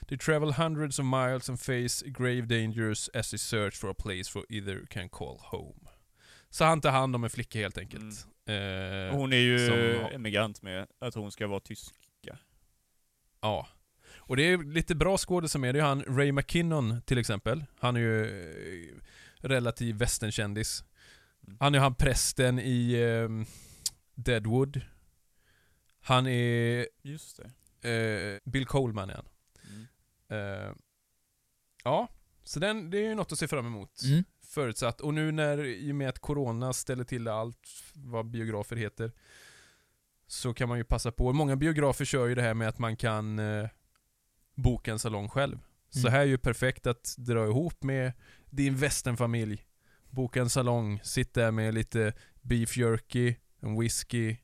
They 0.09 0.19
travel 0.19 0.53
hundreds 0.53 0.99
of 0.99 1.05
miles 1.05 1.49
and 1.49 1.61
face 1.61 2.05
grave 2.07 2.43
dangers 2.43 3.11
as 3.15 3.31
they 3.31 3.39
search 3.39 3.77
for 3.77 3.91
a 3.91 3.95
place 3.99 4.31
for 4.31 4.45
either 4.49 4.87
can 4.91 5.09
call 5.09 5.39
home. 5.41 5.81
Så 6.51 6.65
han 6.65 6.81
tar 6.81 6.91
hand 6.91 7.15
om 7.17 7.25
en 7.25 7.31
flicka 7.31 7.59
helt 7.59 7.79
enkelt. 7.79 8.27
Eh, 8.47 9.13
Och 9.15 9.19
hon 9.21 9.33
är 9.33 9.37
ju 9.37 9.67
som- 9.67 10.11
emigrant 10.15 10.63
med 10.63 10.87
att 10.99 11.15
hon 11.15 11.33
ska 11.33 11.47
vara 11.47 11.61
tyska. 11.61 12.39
Ja. 13.41 13.69
Och 14.29 14.37
det 14.37 14.43
är 14.43 14.59
lite 14.59 14.95
bra 14.95 15.19
skådespelare 15.19 15.61
med. 15.61 15.75
Det 15.75 15.81
är 15.81 15.85
han 15.85 16.03
Ray 16.03 16.33
McKinnon 16.33 17.03
till 17.03 17.19
exempel. 17.19 17.65
Han 17.79 17.97
är 17.97 18.01
ju 18.01 18.25
eh, 18.25 18.95
relativ 19.37 19.97
westernkändis. 19.97 20.85
Han 21.61 21.75
är 21.75 21.79
han 21.79 21.95
prästen 21.95 22.59
i 22.59 22.95
ehm, 22.95 23.47
Deadwood. 24.15 24.81
Han 26.01 26.27
är... 26.27 26.87
Just 27.03 27.41
det. 27.81 27.91
eh, 27.91 28.51
Bill 28.51 28.67
Coleman 28.67 29.11
är 29.11 29.15
han. 29.15 29.29
Mm. 29.71 30.67
Eh, 30.67 30.75
ja, 31.85 32.09
så 32.45 32.61
den, 32.61 32.91
det 32.91 32.99
är 32.99 33.09
ju 33.09 33.15
något 33.15 33.33
att 33.33 33.39
se 33.39 33.49
fram 33.49 33.67
emot. 33.67 34.03
Mm. 34.05 34.25
Förutsatt. 34.47 35.01
Och 35.01 35.15
nu 35.15 35.33
när, 35.33 35.65
i 35.65 35.93
och 35.93 35.97
med 35.97 36.09
att 36.09 36.19
Corona 36.19 36.73
ställer 36.73 37.05
till 37.05 37.29
allt 37.29 37.69
vad 37.95 38.31
biografer 38.31 38.77
heter, 38.77 39.13
så 40.27 40.55
kan 40.55 40.69
man 40.69 40.79
ju 40.79 40.85
passa 40.85 41.13
på. 41.13 41.33
Många 41.33 41.57
biografer 41.57 42.05
kör 42.05 42.27
ju 42.27 42.35
det 42.35 42.43
här 42.43 42.55
med 42.55 42.69
att 42.69 42.79
man 42.79 42.97
kan 42.97 43.39
eh, 43.39 43.69
boka 44.63 44.93
en 44.93 44.99
salong 44.99 45.29
själv. 45.29 45.59
Så 45.91 45.99
Mm. 45.99 46.13
här 46.13 46.21
är 46.21 46.25
ju 46.25 46.39
perfekt 46.39 46.87
att 46.87 47.15
dra 47.19 47.47
ihop 47.47 47.83
med 47.83 48.13
din 48.51 48.77
västernfamilj. 48.77 49.65
Boka 50.11 50.41
en 50.41 50.51
salong, 50.51 51.01
sitt 51.03 51.35
där 51.35 51.51
med 51.51 51.75
lite 51.75 52.13
beef 52.43 52.77
jerky, 52.77 53.35
en 53.61 53.81
whisky, 53.81 54.37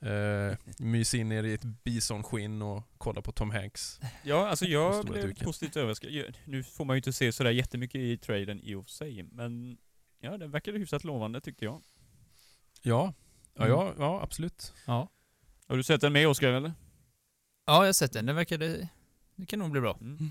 eh, 0.00 0.56
mys 0.78 1.14
in 1.14 1.32
er 1.32 1.44
i 1.44 1.52
ett 1.54 1.64
bisonskinn 1.64 2.62
och 2.62 2.82
kolla 2.98 3.22
på 3.22 3.32
Tom 3.32 3.50
Hanks. 3.50 4.00
Ja, 4.24 4.48
alltså 4.48 4.64
Den 4.64 4.72
jag 4.72 5.04
blev 5.06 5.26
duken. 5.28 5.44
positivt 5.44 5.76
överraskad. 5.76 6.34
Nu 6.44 6.62
får 6.62 6.84
man 6.84 6.96
ju 6.96 6.98
inte 6.98 7.12
se 7.12 7.32
sådär 7.32 7.50
jättemycket 7.50 8.00
i 8.00 8.18
traden 8.18 8.60
i 8.60 8.74
och 8.74 8.84
för 8.84 8.90
sig, 8.92 9.22
men 9.22 9.78
ja, 10.20 10.38
det 10.38 10.46
verkade 10.46 10.78
hyfsat 10.78 11.04
lovande 11.04 11.40
tyckte 11.40 11.64
jag. 11.64 11.82
Ja, 12.82 13.14
ja, 13.54 13.64
Mm. 13.64 13.70
ja, 13.76 13.94
ja 13.98 14.22
absolut. 14.22 14.74
Ja. 14.86 15.08
Har 15.68 15.76
du 15.76 15.82
sett 15.82 16.00
den 16.00 16.12
med 16.12 16.28
Oskar 16.28 16.48
eller? 16.48 16.72
ja, 17.66 17.74
jag 17.74 17.86
har 17.86 17.92
sett 17.92 18.12
den. 18.12 18.26
Den 18.26 18.36
verkade... 18.36 18.88
Det 19.36 19.46
kan 19.46 19.58
nog 19.58 19.70
bli 19.70 19.80
bra. 19.80 19.98
Mm. 20.00 20.30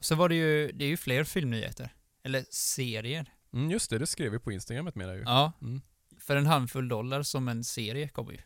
Så 0.00 0.14
var 0.14 0.28
det 0.28 0.34
ju... 0.34 0.72
Det 0.72 0.84
är 0.84 0.88
ju 0.88 0.96
fler 0.96 1.24
filmnyheter. 1.24 1.94
Eller 2.22 2.44
serier. 2.50 3.32
Mm, 3.52 3.70
just 3.70 3.90
det, 3.90 3.98
det 3.98 4.06
skrev 4.06 4.32
vi 4.32 4.38
på 4.38 4.52
Instagramet 4.52 4.94
med 4.94 5.08
dig 5.08 5.16
ju. 5.16 5.22
Ja. 5.22 5.52
Mm. 5.62 5.80
För 6.18 6.36
en 6.36 6.46
handfull 6.46 6.88
dollar 6.88 7.22
som 7.22 7.48
en 7.48 7.64
serie 7.64 8.08
kommer 8.08 8.32
ju. 8.32 8.38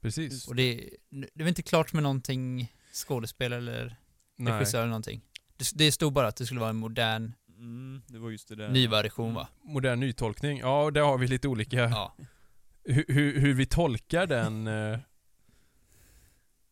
Precis. 0.00 0.48
Och 0.48 0.54
det, 0.56 0.90
det 1.10 1.18
är 1.34 1.38
väl 1.38 1.48
inte 1.48 1.62
klart 1.62 1.92
med 1.92 2.02
någonting 2.02 2.72
skådespel 2.92 3.52
eller 3.52 3.96
Nej. 4.36 4.52
regissör 4.52 4.78
eller 4.78 4.88
någonting. 4.88 5.20
Det, 5.56 5.70
det 5.74 5.92
stod 5.92 6.12
bara 6.12 6.26
att 6.26 6.36
det 6.36 6.46
skulle 6.46 6.60
vara 6.60 6.70
en 6.70 6.76
modern, 6.76 7.32
Mm, 7.58 8.02
det 8.06 8.18
var 8.18 8.30
just 8.30 8.48
det 8.48 8.54
där. 8.54 8.68
ny 8.68 8.88
version 8.88 9.34
va? 9.34 9.48
Modern 9.62 10.00
nytolkning, 10.00 10.58
ja 10.58 10.82
och 10.84 10.92
där 10.92 11.00
har 11.00 11.18
vi 11.18 11.26
lite 11.26 11.48
olika, 11.48 11.76
Ja. 11.76 12.14
hur, 12.84 13.04
hur, 13.08 13.40
hur 13.40 13.54
vi 13.54 13.66
tolkar 13.66 14.26
den. 14.26 14.68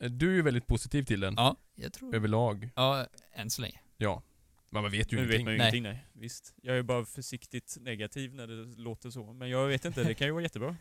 Eh, 0.01 0.11
Du 0.11 0.31
är 0.31 0.35
ju 0.35 0.43
väldigt 0.43 0.67
positiv 0.67 1.03
till 1.03 1.21
den, 1.21 1.35
Ja, 1.37 1.57
jag 1.75 1.93
tror... 1.93 2.15
överlag. 2.15 2.71
Ja, 2.77 3.07
än 3.33 3.51
så 3.51 3.63
länge. 3.63 3.81
Ja. 3.97 4.23
Men 4.71 4.83
man 4.83 4.91
vet 4.91 5.13
ju 5.13 5.17
Nu 5.17 5.27
vet 5.27 5.41
ingenting. 5.41 5.45
man 5.45 5.53
ju 5.53 5.59
Nej. 5.59 5.65
ingenting, 5.79 5.83
nej. 5.83 6.07
Visst. 6.13 6.55
Jag 6.63 6.77
är 6.79 6.83
bara 6.83 7.05
försiktigt 7.05 7.77
negativ 7.81 8.35
när 8.35 8.47
det 8.47 8.65
låter 8.83 9.11
så. 9.11 9.33
Men 9.33 9.49
jag 9.51 9.67
vet 9.67 9.85
inte, 9.85 10.05
det 10.05 10.15
kan 10.15 10.27
ju 10.27 10.33
vara 10.33 10.43
jättebra. 10.43 10.77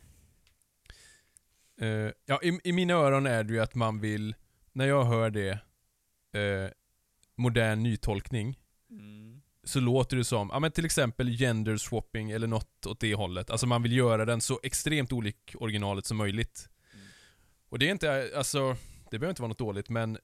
Eh, 1.81 2.11
ja, 2.25 2.39
i, 2.43 2.59
i 2.63 2.71
mina 2.71 2.93
öron 2.93 3.25
är 3.25 3.43
det 3.43 3.53
ju 3.53 3.59
att 3.59 3.75
man 3.75 3.99
vill, 3.99 4.35
när 4.71 4.85
jag 4.87 5.05
hör 5.05 5.29
det, 5.29 5.51
eh, 6.39 6.69
modern 7.35 7.83
nytolkning, 7.83 8.59
Mm. 8.89 9.41
så 9.63 9.79
låter 9.79 10.17
det 10.17 10.23
som, 10.23 10.49
ja 10.53 10.59
men 10.59 10.71
till 10.71 10.85
exempel 10.85 11.29
gender 11.29 11.77
swapping 11.77 12.31
eller 12.31 12.47
något 12.47 12.85
åt 12.85 12.99
det 12.99 13.15
hållet. 13.15 13.49
Alltså 13.49 13.67
man 13.67 13.83
vill 13.83 13.91
göra 13.91 14.25
den 14.25 14.41
så 14.41 14.59
extremt 14.63 15.11
olik 15.13 15.55
originalet 15.55 16.05
som 16.05 16.17
möjligt. 16.17 16.69
Mm. 16.93 17.05
Och 17.69 17.79
det 17.79 17.87
är 17.87 17.91
inte, 17.91 18.31
alltså, 18.37 18.77
det 19.15 19.19
behöver 19.19 19.31
inte 19.31 19.41
vara 19.41 19.49
något 19.49 19.57
dåligt 19.57 19.89
men 19.89 20.17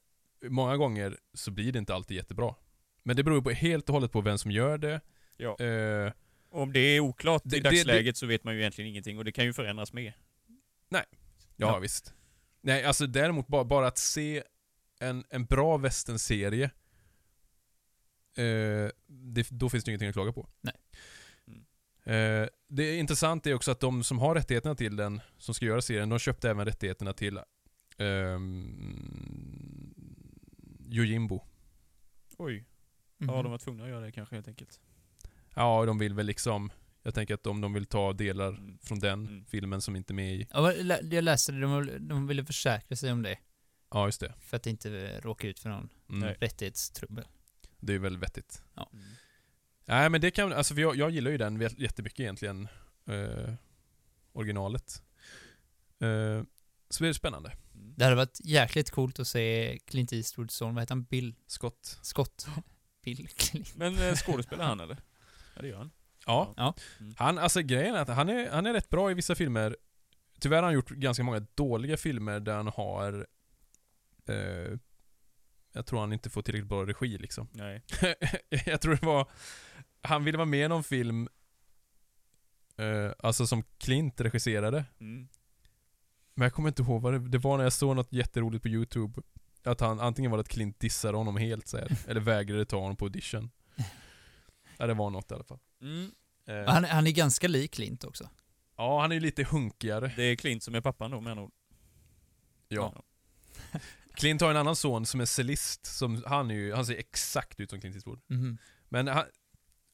många 0.46 0.78
gånger 0.78 1.18
så 1.34 1.52
blir 1.52 1.72
det 1.72 1.80
inte 1.80 1.94
alltid 1.96 2.18
jättebra. 2.18 2.56
Men 3.04 3.16
det 3.16 3.24
beror 3.24 3.42
på, 3.42 3.50
helt 3.52 3.90
och 3.90 3.94
hållet 3.94 4.12
på 4.12 4.22
vem 4.22 4.38
som 4.38 4.52
gör 4.52 4.78
det. 4.78 5.02
Ja. 5.38 5.60
Eh, 5.60 6.12
Om 6.50 6.74
det 6.74 6.80
är 6.80 7.00
oklart 7.00 7.42
Det- 7.46 7.58
i 7.58 7.60
det- 7.60 7.70
dagsläget 7.70 8.18
så 8.18 8.26
vet 8.26 8.44
man 8.44 8.54
ju 8.54 8.60
egentligen 8.60 8.90
ingenting 8.90 9.18
och 9.18 9.26
det 9.26 9.32
kan 9.32 9.46
ju 9.46 9.54
förändras 9.54 9.94
med. 9.94 10.14
ja, 10.90 11.04
Ja. 11.56 11.80
visst. 11.80 12.14
Nej, 12.62 12.84
alltså 12.84 13.08
däremot 13.08 13.48
bara, 13.48 13.64
bara 13.64 13.88
att 13.88 13.98
se 13.98 14.44
en, 15.00 15.24
en 15.30 15.46
bra 15.46 15.78
västernserie 15.78 16.72
eh, 18.38 18.90
det, 19.08 19.48
då 19.50 19.70
finns 19.70 19.84
det 19.84 19.92
ingenting 19.92 20.10
att 20.10 20.16
klaga 20.16 20.32
på. 20.34 20.50
Nej. 20.62 20.74
Mm. 21.48 21.64
Eh, 22.44 22.50
det 22.68 22.84
är 22.84 22.98
intressant 23.00 23.48
är 23.48 23.54
också 23.54 23.72
att 23.72 23.80
de 23.80 24.04
som 24.04 24.20
har 24.20 24.36
rättigheterna 24.36 24.76
till 24.76 24.96
den, 24.96 25.22
som 25.38 25.54
ska 25.56 25.66
göra 25.66 25.82
serien, 25.82 26.10
de 26.10 26.20
köpte 26.20 26.50
även 26.50 26.66
rättigheterna 26.66 27.14
till 27.14 27.40
ehm, 28.02 29.94
Yojimbo. 30.92 31.42
Oj. 32.38 32.66
Mhm. 33.18 33.30
Ja, 33.30 33.42
de 33.44 33.52
var 33.52 33.58
tvungna 33.58 33.84
att 33.84 33.90
göra 33.90 34.06
det 34.06 34.12
kanske 34.12 34.36
helt 34.36 34.48
enkelt. 34.48 34.80
Ja, 35.56 35.86
de 35.86 35.98
vill 35.98 36.14
väl 36.14 36.26
liksom, 36.26 36.72
jag 37.04 37.14
tänker 37.14 37.34
att 37.34 37.48
om 37.48 37.62
de 37.62 37.74
vill 37.74 37.86
ta 37.86 38.14
delar 38.14 38.48
Mm. 38.50 38.78
från 38.82 39.00
den 39.00 39.28
Mm. 39.28 39.46
filmen 39.46 39.82
som 39.82 39.96
inte 39.96 40.14
är 40.14 40.16
med 40.16 40.34
i, 40.36 40.48
Ja, 40.52 40.74
jag 40.74 40.86
lä- 40.86 41.02
jag 41.16 41.24
läste 41.24 41.52
det, 41.52 41.60
de, 41.62 42.08
de 42.08 42.28
ville 42.28 42.46
försäkra 42.46 42.96
sig 42.96 43.12
om 43.12 43.22
det. 43.22 43.38
ja 43.92 44.06
just 44.06 44.20
det. 44.22 44.34
För 44.40 44.58
att 44.58 44.68
inte 44.68 45.20
råka 45.22 45.48
ut 45.48 45.60
för 45.60 45.70
någon 45.70 45.90
Mm. 46.10 46.24
Rättighetstrubbel. 46.34 47.26
Det 47.80 47.94
är 47.94 48.00
väl 48.00 48.18
vettigt. 48.18 48.64
Mm. 48.76 48.88
Nej 49.86 50.10
men 50.10 50.22
det 50.22 50.32
kan, 50.32 50.54
alltså 50.54 50.74
för 50.74 50.82
jag, 50.82 50.96
jag 50.96 51.10
gillar 51.12 51.32
ju 51.32 51.38
den 51.38 51.62
jättemycket 51.78 52.20
egentligen. 52.20 52.68
Eh, 53.06 53.54
originalet. 54.34 55.04
Eh, 56.00 56.44
så 56.90 57.04
det 57.04 57.10
är 57.10 57.14
spännande. 57.14 57.52
Det 57.96 58.04
hade 58.04 58.16
varit 58.16 58.40
jäkligt 58.44 58.92
coolt 58.92 59.20
att 59.20 59.28
se 59.28 59.80
Clint 59.86 60.14
Eastwoods 60.14 60.56
son, 60.56 60.76
vad 60.76 60.82
heter 60.82 60.96
han? 60.96 61.04
Bill 61.04 61.36
Scott. 61.48 62.00
Scott? 62.02 62.48
Bill 63.04 63.28
Clint. 63.28 63.76
Men 63.76 64.00
eh, 64.00 64.16
skådespelar 64.16 64.66
han 64.66 64.80
eller? 64.80 64.98
Ja, 65.56 65.62
det 65.62 65.68
gör 65.68 65.78
han. 65.78 65.92
Ja. 66.26 66.54
Ja. 66.58 66.76
Mm. 67.00 67.14
Han, 67.18 67.38
alltså 67.38 67.62
grejen 67.62 67.96
är 67.96 68.00
att 68.00 68.08
han 68.08 68.30
är, 68.30 68.50
han 68.50 68.66
är 68.66 68.74
rätt 68.74 68.90
bra 68.90 69.12
i 69.12 69.14
vissa 69.14 69.36
filmer. 69.36 69.78
Tyvärr 70.40 70.58
har 70.58 70.64
han 70.64 70.74
gjort 70.74 70.90
ganska 70.90 71.24
många 71.24 71.40
dåliga 71.56 71.98
filmer 71.98 72.40
där 72.40 72.56
han 72.56 72.68
har 72.68 73.28
eh, 74.28 74.78
jag 75.74 75.86
tror 75.86 76.00
han 76.00 76.14
inte 76.14 76.30
får 76.30 76.42
tillräckligt 76.42 76.70
bra 76.70 76.86
regi 76.86 77.18
liksom. 77.18 77.48
Nej. 77.54 77.84
jag 78.66 78.82
tror 78.82 78.96
det 78.96 79.06
var, 79.06 79.30
han 80.02 80.24
ville 80.24 80.38
vara 80.38 80.46
med 80.46 80.66
i 80.66 80.68
någon 80.68 80.84
film, 80.84 81.28
eh, 82.78 83.12
alltså 83.20 83.48
som 83.48 83.64
Clint 83.78 84.22
regisserade. 84.22 84.86
Mm. 85.00 85.28
Men 86.42 86.46
jag 86.46 86.54
kommer 86.54 86.70
inte 86.70 86.82
ihåg 86.82 87.02
vad 87.02 87.14
det, 87.14 87.20
det 87.30 87.38
var 87.38 87.58
när 87.58 87.64
jag 87.64 87.74
såg 87.74 87.96
något 87.96 88.14
jätteroligt 88.14 88.64
på 88.64 88.70
youtube. 88.70 89.22
Att 89.64 89.80
han, 89.80 90.00
antingen 90.00 90.32
var 90.32 90.38
det 90.38 90.42
att 90.42 90.48
Clint 90.48 90.80
dissade 90.80 91.18
honom 91.18 91.38
helt 91.38 91.68
så 91.68 91.78
här, 91.78 91.98
eller 92.08 92.22
vägrade 92.22 92.66
ta 92.66 92.80
honom 92.80 92.96
på 92.96 93.06
audition. 93.06 93.52
Ja 94.78 94.88
det 94.88 94.94
var 94.94 95.10
något 95.10 95.32
i 95.32 95.34
alla 95.34 95.44
fall. 95.44 95.60
Mm. 95.82 96.12
Eh, 96.48 96.74
Han, 96.74 96.84
han 96.84 97.08
är 97.08 97.12
ganska 97.12 97.48
lik 97.48 97.72
Clint 97.72 98.04
också. 98.04 98.30
ja 98.78 99.02
han 99.02 99.12
är 99.12 99.16
ju 99.16 99.22
lite 99.22 99.44
hunkigare. 99.44 100.14
Det 100.16 100.24
är 100.24 100.36
Clint 100.36 100.64
som 100.64 100.76
är 100.76 100.82
pappan 100.82 101.12
då 101.12 101.22
med 101.22 101.40
ord. 101.40 101.52
Ja. 102.68 103.04
Clint 104.14 104.42
har 104.42 104.50
en 104.52 104.58
annan 104.58 104.76
son 104.76 105.06
som 105.06 105.22
är 105.22 105.26
cellist, 105.26 105.86
som 105.86 106.24
han 106.26 106.52
är 106.52 106.56
ju, 106.56 106.74
han 106.74 106.86
ser 106.86 106.96
exakt 106.98 107.60
ut 107.60 107.70
som 107.70 107.82
Clint 107.82 107.96
Eastwood. 107.96 108.20
Mhm. 108.28 108.58
Men 108.90 109.08
han, 109.08 109.26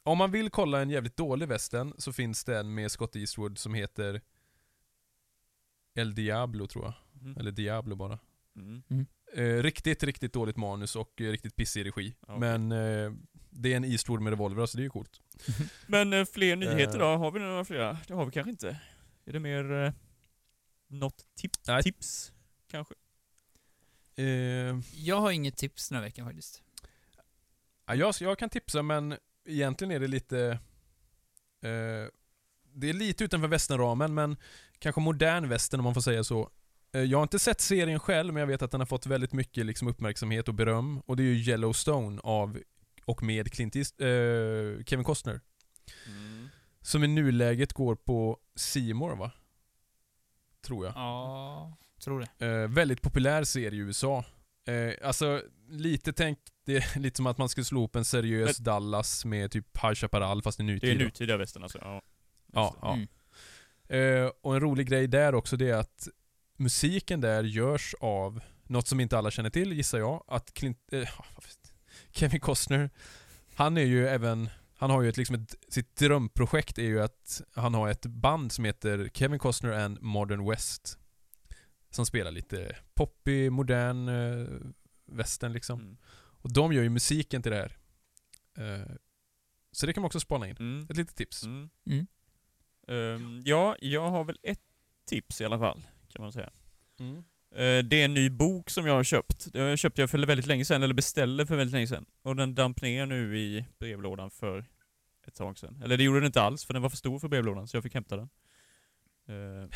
om 0.03 0.17
man 0.17 0.31
vill 0.31 0.49
kolla 0.49 0.81
en 0.81 0.89
jävligt 0.89 1.17
dålig 1.17 1.47
western 1.47 1.93
så 1.97 2.13
finns 2.13 2.43
det 2.43 2.59
en 2.59 2.73
med 2.73 2.91
Scott 2.91 3.15
Eastwood 3.15 3.57
som 3.57 3.73
heter 3.73 4.21
El 5.97 6.15
Diablo 6.15 6.67
tror 6.67 6.85
jag. 6.85 6.93
Mhm. 7.21 7.37
Eller 7.39 7.51
Diablo 7.51 7.95
bara. 7.95 8.19
Mm. 8.55 8.83
Eh, 9.33 9.43
riktigt, 9.63 10.03
riktigt 10.03 10.33
dåligt 10.33 10.57
manus 10.57 10.95
och 10.95 11.21
eh, 11.21 11.31
riktigt 11.31 11.55
pissig 11.55 11.85
regi. 11.85 12.15
Okej. 12.21 12.39
Men 12.39 12.71
eh, 12.71 13.13
det 13.49 13.73
är 13.73 13.77
en 13.77 13.83
Eastwood 13.85 14.21
med 14.21 14.29
revolver, 14.31 14.65
så 14.65 14.77
det 14.77 14.81
är 14.81 14.83
ju 14.83 14.89
coolt. 14.89 15.21
Men 15.87 16.13
eh, 16.13 16.25
fler 16.25 16.55
nyheter 16.55 16.93
Eh. 16.93 16.99
då? 16.99 17.05
Har 17.17 17.31
vi 17.31 17.39
några 17.39 17.65
flera? 17.65 17.97
Det 18.07 18.13
har 18.13 18.25
vi 18.25 18.31
kanske 18.31 18.49
inte. 18.51 18.79
Är 19.25 19.33
det 19.33 19.39
mer 19.39 19.71
eh, 19.71 19.91
något 20.87 21.25
tip 21.35 21.51
Nej. 21.67 21.83
tips? 21.83 22.31
Kanske? 22.71 22.93
Eh, 24.15 24.25
Jag 24.93 25.19
har 25.21 25.31
inget 25.31 25.57
tips 25.57 25.89
den 25.89 25.95
här 25.95 26.03
veckan 26.03 26.25
faktiskt. 26.25 26.63
ja, 27.85 27.95
jag, 27.95 28.15
jag 28.19 28.39
kan 28.39 28.49
tipsa 28.49 28.81
men 28.81 29.17
egentligen 29.45 29.91
är 29.91 29.99
det 29.99 30.07
lite... 30.07 30.39
Eh, 31.61 32.09
det 32.79 32.89
är 32.89 32.93
lite 32.93 33.23
utanför 33.23 33.47
västernramen 33.47 34.13
men 34.13 34.37
kanske 34.79 35.01
modern 35.01 35.49
västern 35.49 35.79
om 35.79 35.83
man 35.83 35.93
får 35.93 36.01
säga 36.01 36.23
så. 36.23 36.49
Eh, 36.93 37.01
jag 37.01 37.17
har 37.17 37.23
inte 37.23 37.39
sett 37.39 37.61
serien 37.61 37.99
själv 37.99 38.33
men 38.33 38.39
jag 38.41 38.47
vet 38.47 38.61
att 38.61 38.71
den 38.71 38.81
har 38.81 38.85
fått 38.85 39.05
väldigt 39.05 39.33
mycket 39.33 39.65
liksom, 39.65 39.87
uppmärksamhet 39.87 40.47
och 40.47 40.53
beröm. 40.53 40.99
Och 41.05 41.17
det 41.17 41.23
är 41.23 41.25
ju 41.33 41.51
Yellowstone 41.51 42.19
av 42.23 42.59
och 43.05 43.23
med 43.23 43.51
Clint 43.51 43.75
East, 43.75 44.01
eh, 44.01 44.07
Kevin 44.85 45.03
Costner. 45.03 45.41
Mm. 46.07 46.47
Som 46.81 47.03
i 47.03 47.07
nuläget 47.07 47.73
går 47.73 47.95
på 47.95 48.39
Seymour 48.55 49.15
va? 49.15 49.31
Tror 50.65 50.85
jag. 50.85 50.93
Ja, 50.95 51.77
tror 52.03 52.27
det. 52.37 52.45
Eh, 52.45 52.67
väldigt 52.67 53.01
populär 53.01 53.43
serie 53.43 53.79
i 53.79 53.83
USA. 53.83 54.25
Eh, 54.67 55.07
alltså, 55.07 55.41
lite 55.69 56.13
tänk, 56.13 56.39
det 56.65 56.75
är 56.77 56.99
lite 56.99 57.17
som 57.17 57.27
att 57.27 57.37
man 57.37 57.49
skulle 57.49 57.65
slå 57.65 57.83
upp 57.83 57.95
en 57.95 58.05
seriös 58.05 58.57
Dallas 58.57 59.25
med 59.25 59.51
typ 59.51 59.77
High 59.83 59.93
Chaparral 59.93 60.41
fast 60.41 60.59
i 60.59 60.63
Det 60.63 60.67
nutid. 60.73 60.89
är 60.89 60.99
då. 60.99 61.03
nutida 61.05 61.37
västern 61.37 61.63
alltså? 61.63 61.77
Ja. 61.81 62.01
Ja, 62.53 62.75
det. 62.81 62.87
ja. 62.87 62.93
Mm. 62.93 63.07
Eh, 63.87 64.31
och 64.41 64.55
en 64.55 64.61
rolig 64.61 64.87
grej 64.87 65.07
där 65.07 65.35
också 65.35 65.57
det 65.57 65.69
är 65.69 65.77
att 65.77 66.07
musiken 66.57 67.21
där 67.21 67.43
görs 67.43 67.95
av 67.99 68.39
något 68.63 68.87
som 68.87 68.99
inte 68.99 69.17
alla 69.17 69.31
känner 69.31 69.49
till 69.49 69.73
gissar 69.73 69.99
jag. 69.99 70.23
Att 70.27 70.53
Clint, 70.53 70.79
eh, 70.91 71.09
Kevin 72.11 72.39
Costner, 72.39 72.89
han 73.53 73.77
är 73.77 73.85
ju 73.85 74.07
även 74.07 74.49
Han 74.79 74.89
har 74.89 75.01
ju 75.01 75.09
ett, 75.09 75.17
liksom 75.17 75.35
ett, 75.35 75.55
sitt 75.67 75.95
drömprojekt 75.95 76.77
är 76.77 76.83
ju 76.83 77.01
att 77.01 77.41
han 77.53 77.73
har 77.73 77.89
ett 77.89 78.05
band 78.05 78.51
som 78.51 78.65
heter 78.65 79.09
Kevin 79.13 79.39
Costner 79.39 79.71
and 79.71 80.01
Modern 80.01 80.49
West. 80.49 80.97
Som 81.89 82.05
spelar 82.05 82.31
lite 82.31 82.75
poppig, 82.93 83.51
modern 83.51 84.09
eh, 84.09 84.47
western 85.05 85.53
liksom. 85.53 85.79
Mm. 85.79 85.97
Och 86.41 86.53
de 86.53 86.73
gör 86.73 86.83
ju 86.83 86.89
musiken 86.89 87.41
till 87.41 87.51
det 87.51 87.57
här. 87.57 87.77
Eh, 88.57 88.91
så 89.71 89.85
det 89.85 89.93
kan 89.93 90.01
man 90.01 90.05
också 90.07 90.19
spana 90.19 90.47
in. 90.47 90.57
Mm. 90.59 90.87
Ett 90.89 90.97
litet 90.97 91.15
tips. 91.15 91.43
Mm. 91.43 91.69
Ehm, 92.87 93.41
ja, 93.45 93.75
jag 93.79 94.09
har 94.09 94.23
väl 94.23 94.39
ett 94.43 94.59
tips 95.05 95.41
i 95.41 95.45
alla 95.45 95.59
fall, 95.59 95.81
kan 96.13 96.21
man 96.21 96.31
säga. 96.31 96.49
Mm. 96.99 97.23
Eh, 97.51 97.83
det 97.83 98.01
är 98.01 98.05
en 98.05 98.13
ny 98.13 98.29
bok 98.29 98.69
som 98.69 98.87
jag 98.87 98.93
har 98.93 99.03
köpt. 99.03 99.53
Det 99.53 99.77
köpte 99.77 100.01
jag 100.01 100.09
för 100.09 100.25
väldigt 100.25 100.45
länge 100.45 100.65
sedan, 100.65 100.83
eller 100.83 100.93
beställde 100.93 101.45
för 101.45 101.55
väldigt 101.55 101.73
länge 101.73 101.87
sedan. 101.87 102.05
Och 102.21 102.35
den 102.35 102.55
damp 102.55 102.81
ner 102.81 103.05
nu 103.05 103.37
i 103.37 103.65
brevlådan 103.79 104.31
för 104.31 104.65
ett 105.27 105.35
tag 105.35 105.57
sedan. 105.57 105.81
Eller 105.83 105.97
det 105.97 106.03
gjorde 106.03 106.19
den 106.19 106.25
inte 106.25 106.41
alls, 106.41 106.65
för 106.65 106.73
den 106.73 106.81
var 106.81 106.89
för 106.89 106.97
stor 106.97 107.19
för 107.19 107.27
brevlådan, 107.27 107.67
så 107.67 107.77
jag 107.77 107.83
fick 107.83 107.93
hämta 107.93 108.17
den. 108.17 108.29
Eh, 109.27 109.69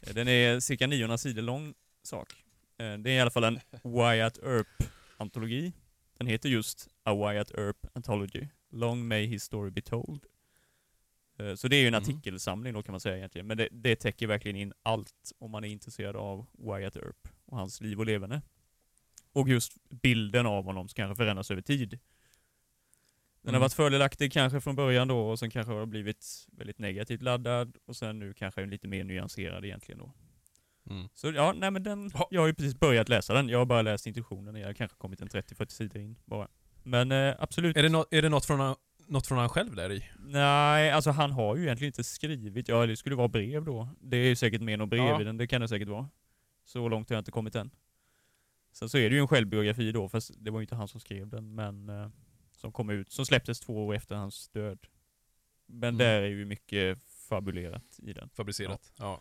den 0.14 0.28
är 0.28 0.60
cirka 0.60 0.86
900 0.86 1.18
sidor 1.18 1.42
lång 1.42 1.74
sak. 2.02 2.44
Eh, 2.78 2.98
det 2.98 3.10
är 3.10 3.14
i 3.16 3.20
alla 3.20 3.30
fall 3.30 3.44
en 3.44 3.60
Wyatt 3.82 4.38
Earp-antologi. 4.38 5.72
Den 6.18 6.26
heter 6.26 6.48
just 6.48 6.88
A 7.02 7.14
Wyatt 7.14 7.50
Earp 7.50 7.86
Anthology. 7.92 8.46
Long 8.70 9.08
may 9.08 9.26
his 9.26 9.42
story 9.42 9.70
be 9.70 9.82
told. 9.82 10.26
Eh, 11.40 11.54
Så 11.54 11.68
det 11.68 11.76
är 11.76 11.80
ju 11.80 11.86
en 11.86 11.92
Mhm. 11.92 12.02
artikelsamling 12.02 12.72
då 12.74 12.82
kan 12.82 12.92
man 12.92 13.00
säga 13.00 13.16
egentligen, 13.16 13.46
men 13.46 13.56
det, 13.56 13.68
det 13.72 13.96
täcker 13.96 14.26
verkligen 14.26 14.56
in 14.56 14.72
allt 14.82 15.32
om 15.38 15.50
man 15.50 15.64
är 15.64 15.68
intresserad 15.68 16.16
av 16.16 16.46
Wyatt 16.58 16.96
Earp 16.96 17.28
och 17.46 17.56
hans 17.56 17.80
liv 17.80 17.98
och 17.98 18.06
levande. 18.06 18.42
Och 19.32 19.48
just 19.48 19.72
bilden 19.88 20.46
av 20.46 20.64
honom 20.64 20.88
som 20.88 20.94
kanske 20.94 21.16
förändras 21.16 21.50
över 21.50 21.62
tid. 21.62 21.90
Den 21.90 21.98
har 23.44 23.50
Mm. 23.50 23.60
varit 23.60 23.72
fördelaktig 23.72 24.32
kanske 24.32 24.60
från 24.60 24.76
början 24.76 25.08
då 25.08 25.28
och 25.30 25.38
sen 25.38 25.50
kanske 25.50 25.72
har 25.72 25.86
blivit 25.86 26.46
väldigt 26.52 26.78
negativt 26.78 27.22
laddad 27.22 27.76
och 27.86 27.96
sen 27.96 28.18
nu 28.18 28.34
kanske 28.34 28.66
lite 28.66 28.88
mer 28.88 29.04
nyanserad 29.04 29.64
egentligen 29.64 29.98
då. 29.98 30.12
Mm. 30.90 31.08
Så 31.14 31.30
ja, 31.32 31.52
nej 31.56 31.70
men 31.70 31.82
den, 31.82 32.10
jag 32.30 32.40
har 32.40 32.46
ju 32.46 32.54
precis 32.54 32.80
börjat 32.80 33.08
läsa 33.08 33.34
den. 33.34 33.48
Jag 33.48 33.58
har 33.58 33.66
bara 33.66 33.82
läst 33.82 34.06
introduktionen, 34.06 34.54
jag 34.54 34.66
har 34.68 34.74
kanske 34.74 34.96
kommit 34.96 35.20
en 35.20 35.28
30-40 35.28 35.72
sidor 35.72 36.02
in 36.02 36.16
bara. 36.24 36.48
Men 36.82 37.12
eh, 37.12 37.34
absolut. 37.38 37.76
Är 37.76 37.82
det, 37.82 37.88
nå- 37.88 38.06
är 38.10 38.22
det 38.22 38.28
något, 38.28 38.44
från, 38.44 38.76
något 39.10 39.26
från 39.26 39.38
han 39.38 39.48
själv 39.48 39.74
där 39.74 39.92
i? 39.92 40.04
Nej, 40.18 40.90
alltså 40.90 41.10
han 41.10 41.30
har 41.30 41.56
ju 41.56 41.62
egentligen 41.62 41.88
inte 41.88 42.04
skrivit, 42.04 42.68
ja 42.68 42.86
det 42.86 42.96
skulle 42.96 43.16
vara 43.16 43.28
brev 43.28 43.64
då. 43.64 43.88
Det 44.00 44.16
är 44.16 44.28
ju 44.28 44.36
säkert 44.36 44.60
mer 44.62 44.76
något 44.76 44.88
brev 44.90 45.04
Ja. 45.04 45.20
i 45.20 45.24
den, 45.24 45.36
det 45.36 45.46
kan 45.46 45.60
det 45.60 45.68
säkert 45.68 45.88
vara. 45.88 46.08
Så 46.64 46.88
långt 46.88 47.08
har 47.08 47.14
jag 47.16 47.20
inte 47.20 47.30
kommit 47.30 47.54
än. 47.54 47.70
Sen 48.72 48.88
så 48.88 48.98
är 48.98 49.10
det 49.10 49.14
ju 49.16 49.20
en 49.20 49.28
självbiografi 49.28 49.92
då, 49.92 50.08
fast 50.08 50.30
det 50.38 50.50
var 50.50 50.60
ju 50.60 50.62
inte 50.64 50.74
han 50.76 50.88
som 50.88 51.00
skrev 51.00 51.28
den, 51.28 51.54
men 51.54 51.88
eh, 51.88 52.08
som 52.56 52.72
kom 52.72 52.90
ut, 52.90 53.12
som 53.12 53.26
släpptes 53.26 53.60
två 53.60 53.86
år 53.86 53.94
efter 53.94 54.14
hans 54.14 54.48
död. 54.48 54.78
Men 55.66 55.88
Mm. 55.88 55.98
där 55.98 56.22
är 56.22 56.28
ju 56.28 56.44
mycket 56.44 56.98
fabulerat 57.28 57.98
i 58.02 58.12
den. 58.12 58.28
Fabricerat? 58.34 58.92
Ja. 58.98 59.20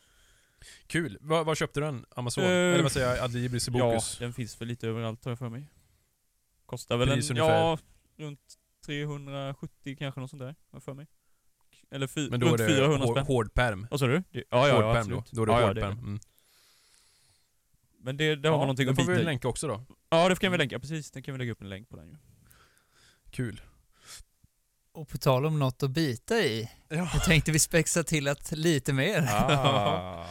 Kul. 0.88 1.18
Var, 1.22 1.44
var 1.44 1.56
köpte 1.56 1.80
du 1.80 1.86
den? 1.86 2.06
Amazon? 2.10 2.44
Eh, 2.44 2.50
Eller 2.50 2.84
vad 2.84 2.92
säger 2.92 3.08
jag? 3.08 3.20
Adlibris 3.20 3.68
i 3.68 3.72
Bokus? 3.72 4.18
Ja, 4.20 4.26
den 4.26 4.34
finns 4.34 4.62
väl 4.62 4.68
lite 4.68 4.88
överallt 4.88 5.26
har 5.26 5.32
jag 5.32 5.40
för 5.40 5.50
mig. 5.50 5.68
Kostar 6.66 6.98
väl 6.98 7.10
Pris 7.10 7.30
en, 7.30 7.38
ungefär? 7.38 7.58
ja, 7.60 7.78
runt 8.18 8.59
370 8.90 9.96
kanske 10.00 10.20
något 10.22 10.30
sånt 10.30 10.40
där, 10.40 10.46
har 10.48 10.56
jag 10.72 10.84
för 10.84 10.94
mig. 10.94 11.08
Eller 11.92 12.08
fy, 12.08 12.30
Men 12.30 12.40
då 12.40 12.46
är 12.46 12.50
runt 12.50 12.58
det 12.58 12.68
400 12.68 13.06
hår, 13.06 13.14
spänn. 13.14 13.26
hård 13.26 13.54
perm. 13.54 13.88
Vad 13.92 14.00
sa 14.00 14.08
du? 14.08 14.24
Det- 14.32 14.34
Ja, 14.34 14.44
ja, 14.50 14.68
ja, 14.68 14.74
hård 14.74 14.96
perm 14.96 15.10
då. 15.10 15.18
absolut. 15.18 15.32
Då 15.32 15.42
är 15.42 15.46
det 15.46 15.52
ja, 15.54 15.60
hård 15.68 15.70
ja, 15.70 15.74
det 15.74 15.82
är 15.82 15.86
det. 15.86 15.92
Mm. 15.92 16.20
Men 18.02 18.18
det, 18.18 18.36
det 18.36 18.50
har 18.50 18.58
man 18.58 18.68
någonting 18.68 18.90
att 18.90 18.96
får 18.96 19.04
bita 19.04 19.14
vi 19.14 19.20
i. 19.22 19.24
länka 19.24 19.48
också 19.48 19.68
då. 19.68 19.86
Ja, 20.10 20.30
det 20.30 20.36
kan 20.40 20.52
vi 20.52 20.58
länka, 20.58 20.80
precis. 20.80 21.12
Den 21.12 21.24
kan 21.24 21.34
vi 21.34 21.38
lägga 21.38 21.52
upp 21.52 21.62
en 21.62 21.70
länk 21.70 21.90
på 21.90 21.96
den 21.98 22.10
ju. 22.10 22.16
Kul. 23.32 23.62
Och 24.92 25.08
på 25.10 25.18
tal 25.18 25.46
om 25.46 25.60
något 25.60 25.84
att 25.84 25.92
bita 25.92 26.36
i, 26.40 26.70
Ja. 26.90 27.10
då 27.14 27.20
tänkte 27.20 27.52
vi 27.52 27.60
spexa 27.60 28.04
till 28.04 28.28
att 28.28 28.52
lite 28.52 28.94
mer. 28.94 29.28
Ah. 29.30 30.26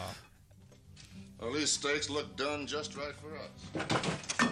Well, 1.40 1.52
these 1.54 1.66
steaks 1.66 2.08
look 2.08 2.36
done 2.38 2.62
just 2.62 2.96
right 2.96 3.16
for 3.20 3.30
us. 3.32 4.47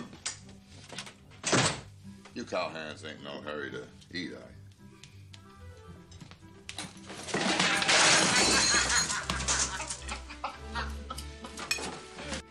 You 2.37 2.45
cowhands 2.45 3.03
ain't 3.03 3.25
no 3.25 3.41
hurry 3.51 3.71
to 3.71 3.83
eat, 4.13 4.33
are 4.35 4.51
you? 4.51 5.67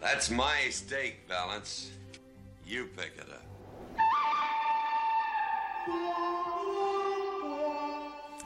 That's 0.01 0.29
my 0.31 0.69
steak, 0.71 1.27
Balance. 1.27 1.91
You 2.65 2.85
pick 2.95 3.13
it 3.17 3.29
up. 3.29 3.41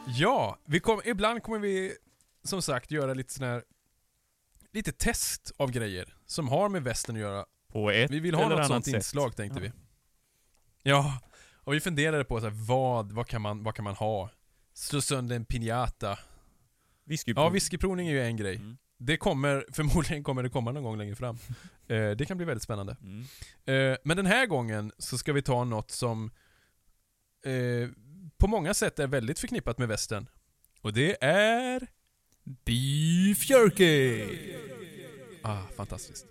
Ja, 0.07 0.57
vi 0.66 0.80
kom, 0.80 1.02
ibland 1.06 1.44
kommer 1.44 1.60
vi 1.60 1.95
som 2.44 2.61
sagt 2.61 2.91
göra 2.91 3.14
lite 3.14 3.34
sån 3.34 3.48
här 3.48 3.64
lite 4.72 4.91
test 4.91 5.52
av 5.57 5.72
grejer 5.72 6.16
som 6.26 6.48
har 6.48 6.70
med 6.70 6.84
västern 6.84 7.16
att 7.16 7.22
göra. 7.22 7.45
På 7.72 7.91
ett 7.91 8.11
Vi 8.11 8.20
vill 8.20 8.36
ha 8.36 8.41
eller 8.41 8.49
något 8.49 8.57
annat 8.60 8.68
sånt 8.68 8.86
sätt. 8.86 8.94
inslag 8.95 9.36
tänkte 9.36 9.60
Ja. 9.60 9.61
vi. 9.64 9.72
Ja, 10.90 11.20
och 11.64 11.73
vi 11.73 11.80
funderade 11.80 12.23
på 12.23 12.40
så 12.40 12.45
här, 12.45 12.53
vad, 12.68 13.11
vad, 13.11 13.27
kan 13.27 13.41
man, 13.41 13.64
vad 13.64 13.76
kan 13.76 13.84
man 13.84 13.95
ha? 13.95 14.30
Slå 14.73 15.02
sönder 15.02 15.36
en 15.36 15.45
piñata. 15.45 16.18
Whiskyprovning. 17.06 17.45
Ja, 17.45 17.49
whiskyprovning 17.49 18.07
är 18.07 18.11
ju 18.11 18.22
en 18.22 18.38
grej. 18.38 18.56
Mm. 18.56 18.77
Det 18.98 19.18
kommer, 19.18 19.65
förmodligen 19.72 20.23
kommer 20.23 20.44
det 20.44 20.49
komma 20.49 20.72
någon 20.72 20.84
gång 20.84 20.98
längre 20.98 21.15
fram. 21.15 21.38
Eh, 21.90 22.11
det 22.11 22.26
kan 22.26 22.38
bli 22.38 22.45
väldigt 22.45 22.64
spännande. 22.64 22.98
Mm. 23.02 23.22
Eh, 23.65 23.98
men 24.03 24.18
den 24.18 24.26
här 24.26 24.45
gången 24.45 24.91
så 24.98 25.18
ska 25.18 25.34
vi 25.34 25.41
ta 25.41 25.64
något 25.64 25.91
som 25.91 26.31
eh, 27.45 27.90
på 28.38 28.48
många 28.48 28.73
sätt 28.73 28.99
är 28.99 29.07
väldigt 29.07 29.40
förknippat 29.40 29.77
med 29.77 29.88
västern. 29.88 30.30
Och 30.81 30.94
det 30.94 31.23
är... 31.23 31.88
Beef 32.44 33.49
jerky! 33.49 34.23
Ah, 35.44 35.64
fantastiskt. 35.77 36.26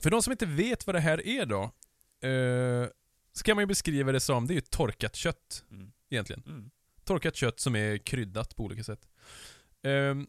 För 0.00 0.10
de 0.10 0.22
som 0.22 0.30
inte 0.30 0.46
vet 0.46 0.86
vad 0.86 0.96
det 0.96 1.00
här 1.00 1.26
är 1.26 1.46
då, 1.46 1.70
eh, 3.34 3.38
ska 3.38 3.54
man 3.54 3.62
ju 3.62 3.66
beskriva 3.66 4.12
det 4.12 4.20
som, 4.20 4.46
det 4.46 4.52
är 4.52 4.56
ju 4.56 4.60
torkat 4.60 5.16
kött 5.16 5.64
Mm. 5.70 5.92
egentligen. 6.10 6.42
Mm. 6.46 6.70
Torkat 7.04 7.36
kött 7.36 7.60
som 7.60 7.76
är 7.76 7.98
kryddat 7.98 8.56
på 8.56 8.64
olika 8.64 8.84
sätt. 8.84 9.08
Ehm, 9.82 10.26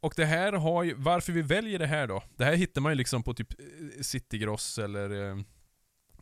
och 0.00 0.12
det 0.16 0.24
här 0.24 0.52
har 0.52 0.82
ju, 0.82 0.94
varför 0.94 1.32
vi 1.32 1.42
väljer 1.42 1.78
det 1.78 1.86
här 1.86 2.06
då? 2.06 2.22
Det 2.36 2.44
här 2.44 2.54
hittar 2.54 2.80
man 2.80 2.92
ju 2.92 2.96
liksom 2.96 3.22
på 3.22 3.34
typ 3.34 3.60
eh, 3.60 4.00
Citygross 4.02 4.78
eller 4.78 5.10
eh, 5.30 5.38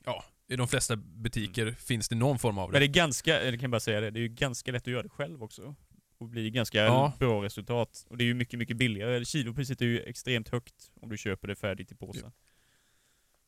ja, 0.04 0.24
i 0.48 0.56
de 0.56 0.68
flesta 0.68 0.96
butiker 0.96 1.72
finns 1.72 2.08
det 2.08 2.16
någon 2.16 2.38
form 2.38 2.58
av 2.58 2.70
Men 2.70 2.80
det. 2.80 2.86
det 2.86 2.90
är 2.90 2.94
ganska, 2.94 3.40
eller 3.40 3.58
kan 3.58 3.62
jag 3.62 3.70
bara 3.70 3.80
säga 3.80 4.00
det, 4.00 4.10
det 4.10 4.18
är 4.18 4.22
ju 4.22 4.28
ganska 4.28 4.72
lätt 4.72 4.82
att 4.82 4.86
göra 4.92 5.02
det 5.02 5.08
själv 5.08 5.42
också. 5.42 5.74
Och 6.18 6.28
blir 6.28 6.50
ganska 6.50 6.78
Ja. 6.78 7.12
bra 7.18 7.44
resultat. 7.44 8.06
Och 8.08 8.16
det 8.16 8.24
är 8.24 8.26
ju 8.26 8.34
mycket, 8.34 8.58
mycket 8.58 8.76
billigare. 8.76 9.24
Kilopriset 9.24 9.80
är 9.80 9.84
ju 9.86 10.00
extremt 10.02 10.48
högt 10.48 10.90
om 11.00 11.08
du 11.08 11.16
köper 11.16 11.48
det 11.48 11.54
färdigt 11.56 11.92
i 11.92 11.94
påsen. 11.94 12.32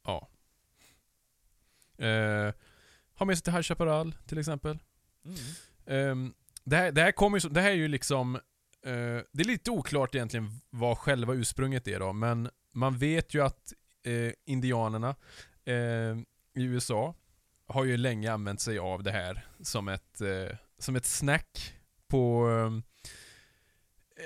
Ja. 0.04 0.28
Eh, 1.98 2.52
ha 3.18 3.26
med 3.26 3.38
sig 3.38 3.44
till 3.44 3.52
High 3.52 3.62
Chaparral 3.62 4.14
till 4.26 4.38
exempel. 4.38 4.78
Mm. 5.24 5.38
Ehm, 5.86 6.34
det, 6.64 6.76
här, 6.76 6.92
det, 6.92 7.02
här 7.02 7.12
kommer 7.12 7.40
ju, 7.40 7.48
det 7.48 7.60
här 7.60 7.70
är 7.70 7.74
ju 7.74 7.88
liksom, 7.88 8.34
eh, 8.84 9.22
det 9.32 9.42
är 9.42 9.44
lite 9.44 9.70
oklart 9.70 10.14
egentligen 10.14 10.60
vad 10.70 10.98
själva 10.98 11.34
ursprunget 11.34 11.88
är 11.88 12.00
då, 12.00 12.12
men 12.12 12.50
man 12.74 12.98
vet 12.98 13.34
ju 13.34 13.42
att 13.42 13.72
eh, 14.04 14.32
indianerna 14.46 15.14
eh, 15.64 16.18
i 16.54 16.62
USA 16.62 17.14
har 17.66 17.84
ju 17.84 17.96
länge 17.96 18.32
använt 18.32 18.60
sig 18.60 18.78
av 18.78 19.02
det 19.02 19.12
här 19.12 19.46
som 19.60 19.88
ett, 19.88 20.22
som 20.78 20.96
ett 20.96 21.06
snack 21.06 21.74
på 22.08 22.48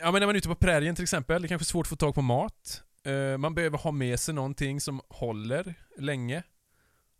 Ja 0.00 0.12
men 0.12 0.20
när 0.20 0.26
man 0.26 0.34
är 0.34 0.38
ute 0.38 0.48
på 0.48 0.54
prärien 0.54 0.94
till 0.94 1.02
exempel, 1.02 1.42
det 1.42 1.46
är 1.46 1.48
kanske 1.48 1.62
är 1.62 1.66
svårt 1.66 1.86
att 1.86 1.90
få 1.90 1.96
tag 1.96 2.14
på 2.14 2.22
mat. 2.22 2.82
Man 3.38 3.54
behöver 3.54 3.78
ha 3.78 3.90
med 3.90 4.20
sig 4.20 4.34
någonting 4.34 4.80
som 4.80 5.00
håller 5.08 5.74
länge. 5.98 6.42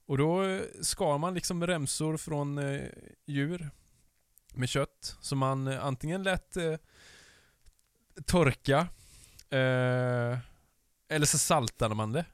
Och 0.06 0.18
då 0.18 0.42
eh, 0.42 0.62
skar 0.80 1.18
man 1.18 1.34
liksom 1.34 1.66
remsor 1.66 2.16
från 2.16 2.58
eh, 2.58 2.88
djur 3.26 3.70
med 4.54 4.68
kött 4.68 5.16
som 5.20 5.38
man 5.38 5.66
eh, 5.68 5.84
antingen 5.84 6.22
lät 6.22 6.56
eh, 6.56 6.74
torka 8.26 8.78
eh, 9.50 10.38
eller 11.08 11.24
så 11.26 11.38
saltade 11.38 11.94
man 11.94 12.12
det. 12.12 12.24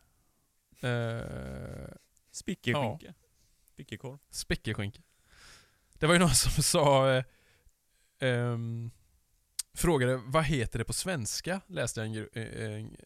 Eh, 0.88 1.94
Spickeskinka. 2.30 3.14
Spickekorv. 3.64 4.18
Späckeskinka. 4.30 5.02
Det 5.92 6.06
var 6.06 6.14
ju 6.14 6.20
någon 6.20 6.34
som 6.34 6.62
sa 6.62 7.10
eh, 7.10 7.24
ehm, 8.20 8.90
Frågade 9.74 10.16
vad 10.16 10.44
heter 10.44 10.78
det 10.78 10.84
på 10.84 10.92
svenska? 10.92 11.60
Läste 11.66 12.00
jag 12.00 12.06
en, 12.06 12.14
gru- 12.14 12.38
en, 12.38 12.96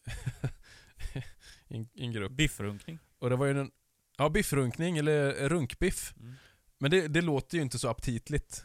en, 1.68 1.88
en 1.94 2.12
grupp. 2.12 2.32
Biffrunkning. 2.32 2.98
Och 3.18 3.30
det 3.30 3.36
var 3.36 3.46
ju 3.46 3.60
en 3.60 3.70
Ja, 4.18 4.28
biffrunkning 4.28 4.98
eller 4.98 5.48
runkbiff. 5.48 6.14
Mm. 6.20 6.34
Men 6.78 6.90
det, 6.90 7.08
det 7.08 7.20
låter 7.20 7.56
ju 7.56 7.62
inte 7.62 7.78
så 7.78 7.88
aptitligt. 7.88 8.64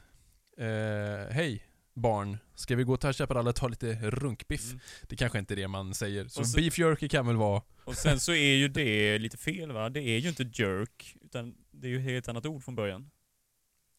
Eh, 0.58 1.34
Hej 1.34 1.64
barn, 1.94 2.38
ska 2.56 2.76
vi 2.76 2.84
gå 2.84 2.98
till 2.98 3.14
Chaparral 3.14 3.48
och 3.48 3.56
ta 3.56 3.68
lite 3.68 3.94
runkbiff? 4.10 4.66
Mm. 4.72 4.80
Det 5.04 5.16
kanske 5.16 5.40
inte 5.40 5.54
är 5.54 5.56
det 5.56 5.68
man 5.68 5.94
säger. 5.94 6.28
Så, 6.28 6.46
så- 6.46 6.58
beef 6.58 6.78
jerky 6.80 7.10
kan 7.10 7.28
väl 7.28 7.36
vara... 7.36 7.62
Och 7.86 7.96
sen 7.96 8.20
så 8.20 8.32
är 8.34 8.54
ju 8.56 8.68
det 8.68 9.18
lite 9.20 9.38
fel 9.38 9.72
va? 9.72 9.90
Det 9.90 10.00
är 10.02 10.18
ju 10.20 10.30
inte 10.30 10.44
jerk, 10.54 11.16
utan 11.22 11.56
det 11.72 11.88
är 11.88 11.92
ju 11.92 11.98
ett 11.98 12.04
helt 12.04 12.28
annat 12.28 12.46
ord 12.46 12.64
från 12.64 12.76
början. 12.76 13.12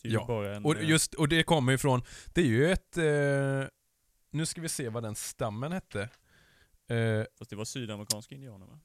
Ju 0.02 0.10
Ja, 0.10 0.44
en, 0.46 0.64
Och 0.64 0.76
eh, 0.76 0.88
just, 0.88 1.14
och 1.14 1.28
det 1.28 1.42
kommer 1.42 1.72
ifrån, 1.72 2.02
det 2.34 2.40
är 2.40 2.44
ju 2.46 2.70
ett, 2.70 2.96
eh, 2.96 3.68
nu 4.30 4.46
ska 4.46 4.60
vi 4.60 4.68
se 4.68 4.88
vad 4.88 5.02
den 5.02 5.14
stammen 5.14 5.72
hette. 5.72 6.00
Eh, 6.88 7.24
Fast 7.38 7.50
det 7.50 7.56
var 7.56 7.64
sydamerikanska 7.64 8.34
indianer 8.34 8.66
va? 8.66 8.78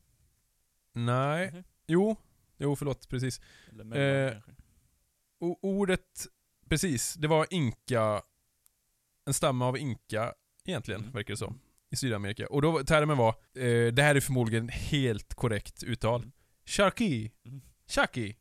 nej, 0.94 1.52
Mhm. 1.52 1.64
jo, 1.88 2.16
jo 2.58 2.76
förlåt, 2.76 3.10
precis. 3.10 3.42
Eller 3.72 3.84
mellan 3.84 4.28
Eh, 4.28 4.38
ordet, 5.62 6.28
precis, 6.70 7.14
det 7.14 7.28
var 7.28 7.48
inka, 7.50 8.22
en 9.26 9.34
stam 9.34 9.62
av 9.62 9.78
inka 9.78 10.34
egentligen, 10.66 11.02
Mm. 11.02 11.14
verkar 11.14 11.34
det 11.34 11.38
som. 11.38 11.60
I 11.92 11.96
Sydamerika. 11.96 12.48
Och 12.48 12.62
då, 12.62 12.84
termen 12.84 13.18
var, 13.18 13.30
eh, 13.30 13.94
det 13.94 14.02
här 14.04 14.16
är 14.16 14.20
förmodligen 14.22 14.70
helt 14.70 15.34
korrekt 15.34 15.84
uttal. 15.84 16.20
Mm. 16.22 16.32
Sharky. 16.66 17.32
Mm. 17.46 17.62
Sharky. 17.88 18.36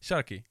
Sharky. 0.00 0.42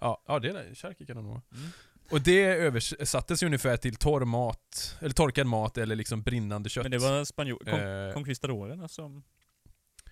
Ja, 0.00 0.22
ja 0.26 0.38
det 0.38 0.48
är. 0.48 0.74
Sharky 0.74 1.06
kan 1.06 1.16
det 1.16 1.22
nog 1.22 1.30
vara. 1.30 1.42
Mm. 1.54 1.68
Och 2.10 2.20
det 2.20 2.44
översattes 2.44 3.42
ju 3.42 3.46
ungefär 3.46 3.76
till 3.76 3.96
torr 3.96 4.24
mat, 4.24 4.96
eller 5.00 5.14
torkad 5.14 5.46
mat 5.46 5.78
eller 5.78 5.96
liksom 5.96 6.22
brinnande 6.22 6.68
kött. 6.68 6.84
Men 6.84 6.90
det 6.90 6.98
var 6.98 7.24
spanjor, 7.24 7.68
Eh, 7.68 8.14
conquistadorerna 8.14 8.88
som 8.88 9.24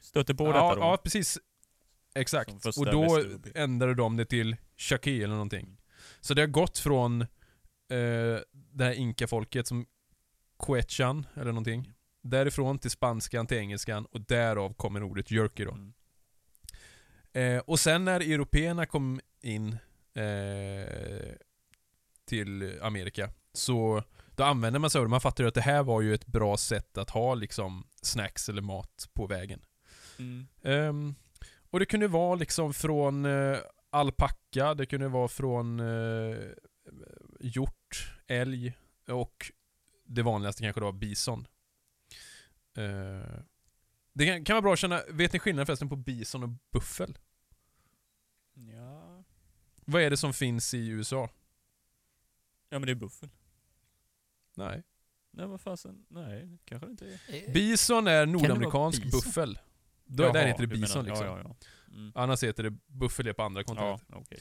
stötte 0.03 0.35
på 0.35 0.45
ja, 0.45 0.53
detta 0.53 0.75
då? 0.75 0.81
Ja, 0.81 0.97
precis. 1.05 1.39
Exakt. 2.17 2.79
Och 2.79 2.87
då 2.87 3.23
ändrade 3.55 3.95
de 3.95 4.17
det 4.17 4.25
till 4.25 4.57
Shaki 4.77 5.23
eller 5.23 5.35
någonting. 5.35 5.79
Så 6.21 6.35
det 6.35 6.43
har 6.43 6.47
gått 6.47 6.79
från 6.79 7.21
eh, 7.23 7.27
det 8.53 8.85
här 8.85 8.93
inka-folket 8.93 9.67
som 9.67 9.87
Quechan 10.67 11.27
eller 11.35 11.53
någonting. 11.53 11.93
Därifrån 12.23 12.79
till 12.79 12.91
spanskan 12.91 13.47
till 13.47 13.59
engelskan 13.59 14.07
och 14.07 14.21
därav 14.21 14.75
kommer 14.75 15.03
ordet 15.03 15.31
jerky 15.31 15.65
då. 15.65 15.73
Mm. 15.73 15.93
Eh, 17.33 17.59
och 17.59 17.81
sen 17.81 18.05
när 18.05 18.21
européerna 18.21 18.87
kom 18.87 19.21
in 19.43 19.79
eh, 20.15 21.35
till 22.25 22.79
Amerika 22.83 23.31
så 23.53 24.03
då 24.37 24.45
använde 24.45 24.79
man 24.79 24.91
sig 24.91 24.99
av 24.99 25.05
det. 25.05 25.11
Man 25.11 25.21
fattade 25.21 25.49
att 25.49 25.55
det 25.55 25.61
här 25.61 25.83
var 25.83 26.01
ju 26.01 26.15
ett 26.15 26.27
bra 26.27 26.57
sätt 26.57 26.99
att 26.99 27.11
ha 27.11 27.35
liksom 27.35 27.87
snacks 28.03 28.49
eller 28.49 28.63
mat 28.63 29.09
på 29.15 29.27
vägen. 29.27 29.61
Mm. 30.19 30.47
Ehm, 30.63 31.15
och 31.77 31.81
det 31.81 31.87
kunde 31.87 32.09
vara 32.09 32.35
liksom 32.35 32.75
från 32.75 33.25
uh, 33.25 33.59
alpacka, 33.91 34.75
det 34.75 34.87
kunde 34.87 35.09
vara 35.09 35.29
från 35.29 35.81
uh, 35.81 36.53
hjort, 37.41 38.15
älg 38.27 38.75
och 39.09 39.53
det 40.05 40.23
vanligaste 40.23 40.63
kanske 40.63 40.81
då 40.81 40.85
var 40.85 40.93
bison. 40.93 41.47
Eh, 42.77 43.41
det 44.13 44.27
kan, 44.27 44.45
kan 44.45 44.55
vara 44.55 44.63
bra 44.63 44.73
att 44.73 44.79
känna, 44.79 45.03
vet 45.09 45.33
ni 45.33 45.39
skillnaden 45.39 45.67
förresten 45.67 45.89
på 45.89 45.97
bison 45.97 46.43
och 46.43 46.49
buffel? 46.73 47.19
Ja. 48.55 49.25
Vad 49.85 50.03
är 50.03 50.11
det 50.11 50.17
som 50.17 50.35
finns 50.35 50.75
i 50.75 50.89
USA? 50.89 51.31
ja, 52.69 52.79
men 52.79 52.87
det 52.87 52.93
är 52.93 52.95
buffel. 52.95 53.29
Nej. 54.55 54.83
Nej, 55.31 55.47
vad 55.47 55.61
fasen, 55.61 56.07
nej, 56.09 56.47
det 56.47 56.59
kanske 56.65 56.87
det 56.87 56.91
inte 56.91 57.07
är. 57.07 57.19
Eh, 57.29 57.53
Bison 57.53 58.07
är 58.07 58.27
nordamerikansk 58.27 59.03
bison? 59.03 59.21
buffel. 59.21 59.59
Då, 60.07 60.23
Jaha, 60.25 60.33
där 60.33 60.47
heter 60.47 60.61
det 60.61 60.67
du 60.67 60.75
menar- 60.75 60.87
bison 60.87 61.05
liksom. 61.05 61.27
Ja, 61.27 61.39
ja, 61.39 61.57
ja. 61.89 61.95
Mm. 61.95 62.13
Annars 62.15 62.43
heter 62.45 62.63
det 62.63 62.71
buffel 62.87 63.35
på 63.35 63.43
andra 63.43 63.65
kontinenter. 63.65 64.07
Ja, 64.11 64.17
okej. 64.19 64.39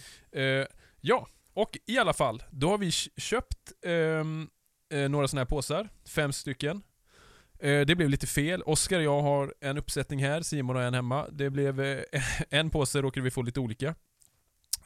Eh, 0.61 0.67
ja, 1.01 1.27
och 1.53 1.77
i 1.85 1.97
alla 1.97 2.13
fall, 2.13 2.43
då 2.51 2.69
har 2.69 2.77
vi 2.77 2.91
köpt 3.17 3.71
ehm, 3.85 4.49
eh, 4.89 5.09
några 5.09 5.27
sådana 5.27 5.41
här 5.41 5.45
påsar. 5.45 5.89
Fem 6.07 6.33
stycken. 6.33 6.83
Eh, 7.59 7.81
det 7.85 7.95
blev 7.95 8.09
lite 8.09 8.27
fel. 8.27 8.61
Oskar 8.63 8.97
och 8.97 9.03
jag 9.03 9.21
har 9.21 9.53
en 9.61 9.77
uppsättning 9.77 10.23
här, 10.23 10.41
Simon 10.41 10.75
har 10.75 10.83
en 10.83 10.93
hemma. 10.93 11.27
Det 11.31 11.49
blev 11.49 11.81
eh, 11.81 12.03
en 12.49 12.69
påse 12.69 13.01
råkade 13.01 13.23
vi 13.23 13.31
få 13.31 13.41
lite 13.41 13.59
olika. 13.59 13.95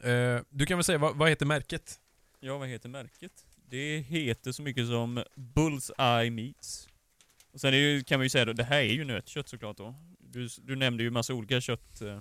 Eh, 0.04 0.40
du 0.50 0.66
kan 0.66 0.78
väl 0.78 0.84
säga, 0.84 0.98
vad, 0.98 1.16
vad 1.16 1.30
heter 1.30 1.46
märket? 1.46 2.00
Ja, 2.40 2.58
vad 2.58 2.68
heter 2.68 2.90
märket? 2.90 3.32
Det 3.68 3.98
heter 4.00 4.52
så 4.52 4.62
mycket 4.62 4.88
som 4.88 5.24
Bullseye 5.36 6.32
Meats. 6.32 6.88
Och 7.52 7.62
sen 7.62 7.68
är 7.68 7.72
det, 7.72 7.78
ju- 7.78 8.04
kan 8.04 8.20
man 8.20 8.26
ju 8.26 8.30
säga 8.30 8.46
då, 8.46 8.54
det 8.54 8.64
här 8.64 8.78
är 8.80 8.84
ju 8.94 9.04
nötkött 9.06 9.50
såklart 9.50 9.78
då. 9.78 9.96
Du, 10.32 10.48
du 10.58 10.76
nämnde 10.76 11.04
ju 11.04 11.12
massa 11.12 11.34
olika 11.34 11.62
köttsorter. 11.62 12.18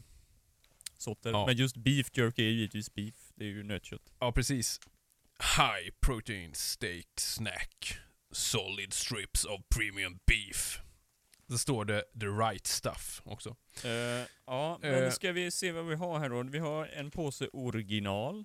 Eh. 1.30 1.32
Ja. 1.32 1.47
Men 1.47 1.56
just 1.56 1.76
beef 1.76 2.06
jerky 2.12 2.43
är 2.43 2.47
ju 2.51 2.56
givetvis 2.56 2.94
beef. 2.94 3.14
Det 3.35 3.44
är 3.44 3.48
ju 3.48 3.62
nötkött. 3.62 4.12
Ja, 4.18 4.32
precis. 4.32 4.80
High 5.56 5.90
protein 6.01 6.55
steak 6.55 7.06
snack. 7.16 7.98
Solid 8.30 8.93
strips 8.93 9.44
of 9.44 9.60
premium 9.76 10.18
beef. 10.26 10.80
Så 11.51 11.59
står 11.59 11.85
det 11.85 12.05
the 12.20 12.26
right 12.26 12.66
stuff 12.66 13.20
också. 13.24 13.56
Eh, 13.85 13.90
ja, 14.47 14.78
men 14.82 15.05
Eh. 15.05 15.10
ska 15.10 15.32
vi 15.32 15.51
se 15.51 15.72
vad 15.72 15.86
vi 15.86 15.94
har 15.94 16.18
här 16.18 16.28
då? 16.28 16.43
Vi 16.43 16.59
har 16.59 16.86
en 16.86 17.10
påse 17.10 17.48
original. 17.52 18.44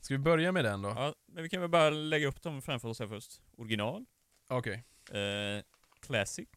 Ska 0.00 0.14
vi 0.14 0.18
börja 0.18 0.52
med 0.52 0.64
den 0.64 0.82
då? 0.82 0.88
Ja, 0.88 1.14
men 1.26 1.42
vi 1.42 1.48
kan 1.48 1.60
väl 1.60 1.70
bara 1.70 1.90
lägga 1.90 2.26
upp 2.28 2.42
dem 2.42 2.62
framför 2.62 2.88
oss 2.88 2.98
här 3.00 3.06
först. 3.06 3.40
Original. 3.56 4.04
Okej. 4.48 4.84
Eh, 5.10 5.62
classic. 6.00 6.48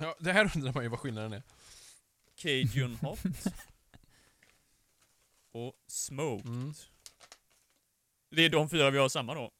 Ja, 0.00 0.16
det 0.20 0.32
här 0.32 0.50
undrar 0.56 0.72
man 0.72 0.82
ju 0.82 0.88
vad 0.88 0.98
skillnaden 1.00 1.32
är. 1.32 1.42
Cajun 2.36 2.94
hot. 3.00 3.18
och 5.52 5.74
smoked. 5.86 6.46
Mm. 6.46 6.72
Det 8.30 8.44
är 8.44 8.50
de 8.50 8.68
fyra 8.70 8.90
vi 8.90 8.98
har 8.98 9.08
samma 9.08 9.34
då. 9.34 9.52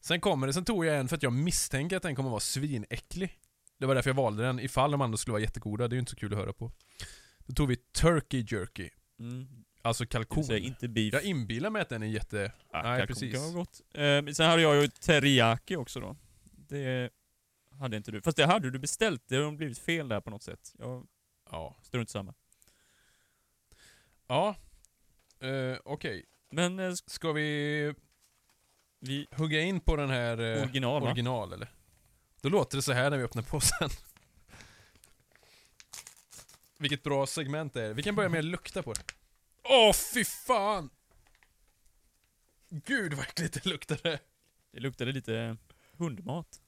Sen 0.00 0.20
kommer 0.20 0.46
det, 0.46 0.52
sen 0.52 0.64
tog 0.64 0.86
jag 0.86 0.96
en 0.98 1.08
för 1.08 1.16
att 1.16 1.22
jag 1.22 1.32
misstänker 1.32 1.96
att 1.96 2.02
den 2.02 2.14
kommer 2.16 2.30
vara 2.30 2.40
svinäcklig. 2.40 3.38
Det 3.78 3.86
var 3.86 3.94
därför 3.94 4.10
jag 4.10 4.14
valde 4.14 4.42
den, 4.42 4.60
ifall 4.60 4.90
de 4.90 5.00
andra 5.00 5.16
skulle 5.18 5.32
vara 5.32 5.42
jättegoda. 5.42 5.88
Det 5.88 5.92
är 5.92 5.96
ju 5.96 6.00
inte 6.00 6.10
så 6.10 6.16
kul 6.16 6.32
att 6.32 6.38
höra 6.38 6.52
på. 6.52 6.72
Då 7.38 7.54
tog 7.54 7.68
vi 7.68 7.76
Turkey 7.76 8.46
Jerky. 8.48 8.90
Mm. 9.18 9.64
Alltså 9.82 10.06
kalkon. 10.06 10.44
säga 10.44 10.58
inte 10.58 10.88
beef. 10.88 11.14
Jag 11.14 11.24
inbillar 11.24 11.70
mig 11.70 11.82
att 11.82 11.88
den 11.88 12.02
är 12.02 12.06
jätte... 12.06 12.52
Ja, 12.72 12.82
Nej, 12.82 13.06
precis. 13.06 13.34
kan 13.34 13.42
vara 13.42 13.52
gott. 13.52 13.80
Eh, 13.94 14.32
sen 14.34 14.50
hade 14.50 14.62
jag 14.62 14.82
ju 14.82 14.88
teriyaki 14.88 15.76
också 15.76 16.00
då. 16.00 16.16
Det 16.68 17.10
hade 17.78 17.96
inte 17.96 18.10
du. 18.10 18.22
Fast 18.22 18.36
det 18.36 18.46
hade 18.46 18.70
du 18.70 18.78
beställt. 18.78 19.22
Det 19.26 19.36
har 19.36 19.52
blivit 19.52 19.78
fel 19.78 20.08
där 20.08 20.20
på 20.20 20.30
något 20.30 20.42
sätt. 20.42 20.72
Jag 20.78 21.06
Ja. 21.50 21.76
strunt 21.82 22.10
samma. 22.10 22.34
Ja. 24.26 24.56
Uh, 25.44 25.76
Okej. 25.84 26.24
Men 26.50 26.78
eh, 26.78 26.92
Ska 27.06 27.32
vi 27.32 27.94
vi... 29.00 29.26
hugga 29.30 29.60
in 29.60 29.80
på 29.80 29.96
den 29.96 30.10
här... 30.10 30.38
eh, 30.40 30.62
Original, 30.62 31.02
va? 31.02 31.06
Original 31.08 31.52
eller? 31.52 31.68
Då 32.40 32.48
låter 32.48 32.76
det 32.78 32.82
så 32.82 32.92
här 32.92 33.10
när 33.10 33.16
vi 33.18 33.24
öppnar 33.24 33.42
påsen. 33.42 33.90
Vilket 36.78 37.02
bra 37.02 37.26
segment 37.26 37.74
det 37.74 37.82
är. 37.82 37.94
Vi 37.94 38.02
kan 38.02 38.14
börja 38.14 38.28
med 38.28 38.38
att 38.38 38.44
lukta 38.44 38.82
på 38.82 38.92
det. 38.92 39.02
Åh 39.64 39.92
fy 40.14 40.24
fan! 40.24 40.90
Gud 42.68 43.12
vad 43.14 43.24
äckligt 43.26 43.54
det 43.54 43.66
luktade. 43.66 44.18
Det 44.70 44.80
luktade 44.80 45.12
lite 45.12 45.56
hundmat 45.92 46.60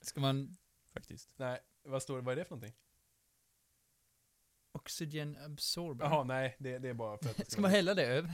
Ska 0.00 0.20
man 0.20 0.56
faktiskt. 0.94 1.30
Nej, 1.36 1.58
vad 1.84 2.02
står 2.02 2.16
det? 2.16 2.22
Vad 2.22 2.32
är 2.32 2.36
det 2.36 2.44
för 2.44 2.50
någonting? 2.56 2.74
oxygen 4.72 5.36
absorber? 5.46 6.04
Jaha, 6.04 6.24
nej. 6.24 6.56
Det, 6.58 6.78
det 6.78 6.88
är 6.88 6.94
bara 6.94 7.18
för 7.18 7.30
att... 7.30 7.50
Ska 7.52 7.60
man 7.60 7.70
hälla 7.70 7.94
det 7.94 8.04
över? 8.06 8.30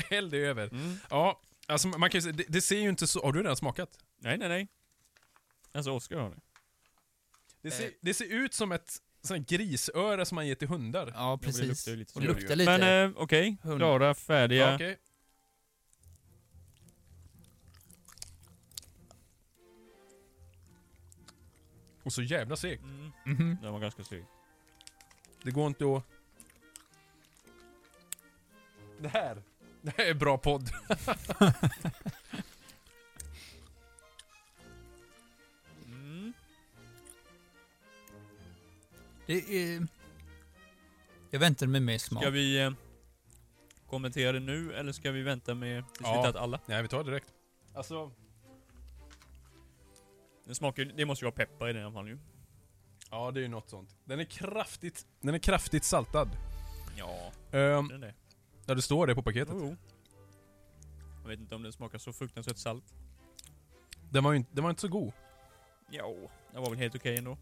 Häll 0.10 0.30
det 0.30 0.38
över. 0.38 0.68
Mm. 0.68 0.96
Ja, 1.10 1.40
alltså 1.66 1.88
man 1.88 2.10
kan 2.10 2.18
ju 2.18 2.22
säga, 2.22 2.32
det, 2.32 2.44
det 2.48 2.60
ser 2.60 2.78
ju 2.80 2.88
inte 2.88 3.06
så... 3.06 3.22
Har 3.22 3.32
du 3.32 3.38
redan 3.42 3.56
smakat? 3.56 3.98
Nej, 4.18 4.38
nej, 4.38 4.48
nej. 4.48 4.68
Alltså 5.72 5.90
Oskar 5.92 6.16
har 6.18 6.30
det. 6.30 6.40
Det 7.62 7.70
ser, 7.70 7.84
Eh. 7.86 7.90
det 8.00 8.14
ser 8.14 8.24
ut 8.32 8.54
som 8.54 8.72
ett 8.72 8.96
sånt 9.22 9.48
grisöra 9.48 10.24
som 10.24 10.34
man 10.34 10.46
ger 10.46 10.54
till 10.54 10.68
hundar. 10.68 11.06
Ja, 11.06 11.12
Ja, 11.16 11.38
precis. 11.38 11.60
Det 11.60 11.66
luktar 11.66 11.90
ju 11.90 11.96
lite 11.96 12.18
Och 12.18 12.22
luktar 12.24 12.56
lite... 12.56 12.78
Men 12.78 13.10
eh, 13.10 13.16
okej, 13.16 13.56
hund. 13.62 13.78
klara, 13.80 14.14
färdiga. 14.14 14.68
Ja, 14.68 14.74
okej. 14.74 14.98
Och 22.02 22.12
så 22.12 22.22
jävla 22.22 22.56
seg. 22.56 22.78
Mm. 22.80 23.12
Mhm. 23.26 23.56
Den 23.62 23.72
var 23.72 23.80
ganska 23.80 24.04
seg. 24.04 24.24
Det 25.42 25.50
går 25.50 25.66
inte 25.66 25.84
att... 25.96 26.04
Det 28.98 29.08
här. 29.08 29.42
Det 29.82 29.94
här 29.96 30.06
är 30.06 30.14
bra 30.14 30.38
podd. 30.38 30.70
Mm. 35.86 36.32
Det 39.26 39.34
är... 39.74 39.86
Jag 41.30 41.40
väntar 41.40 41.66
med 41.66 41.82
mer 41.82 41.98
smak. 41.98 42.22
Ska 42.22 42.30
vi 42.30 42.60
eh, 42.62 42.72
kommentera 43.86 44.32
det 44.32 44.40
nu 44.40 44.72
eller 44.74 44.92
ska 44.92 45.10
vi 45.10 45.22
vänta 45.22 45.54
med 45.54 45.84
tills 45.88 46.00
Ja. 46.00 46.16
vi 46.16 46.22
tagit 46.22 46.36
alla? 46.36 46.60
Nej, 46.66 46.82
vi 46.82 46.88
tar 46.88 47.04
det 47.04 47.10
direkt. 47.10 47.28
Alltså... 47.74 48.12
Den 50.50 50.54
smakar 50.54 50.84
det 50.84 51.04
måste 51.04 51.24
ju 51.24 51.26
vara 51.26 51.34
peppar 51.36 51.68
i 51.68 51.72
den 51.72 51.82
i 51.82 51.84
alla 51.84 51.94
fall 51.94 52.08
ju. 52.08 52.18
Ja, 53.10 53.30
det 53.30 53.40
är 53.40 53.42
ju 53.42 53.48
något 53.48 53.70
sånt. 53.70 53.96
Den 54.04 54.20
är 54.20 54.24
kraftigt... 54.24 55.06
Den 55.20 55.34
är 55.34 55.38
kraftigt 55.38 55.84
saltad. 55.84 56.28
Ja, 56.96 57.32
Um, 57.52 57.88
den 57.88 58.02
är 58.02 58.06
det. 58.06 58.14
ja, 58.66 58.74
det 58.74 58.82
står 58.82 59.06
det 59.06 59.14
på 59.14 59.22
paketet. 59.22 59.54
Jo, 59.58 59.64
jo. 59.64 59.76
Jag 61.22 61.28
vet 61.28 61.40
inte 61.40 61.54
om 61.54 61.62
den 61.62 61.72
smakar 61.72 61.98
så 61.98 62.12
fruktansvärt 62.12 62.56
salt. 62.56 62.94
Den 64.10 64.24
var 64.24 64.32
ju 64.32 64.36
inte, 64.36 64.50
den 64.54 64.64
var 64.64 64.70
inte 64.70 64.80
så 64.80 64.88
god. 64.88 65.12
Jo, 65.90 66.30
den 66.52 66.62
var 66.62 66.70
väl 66.70 66.78
helt 66.78 66.94
okej 66.94 67.16
ändå. 67.16 67.38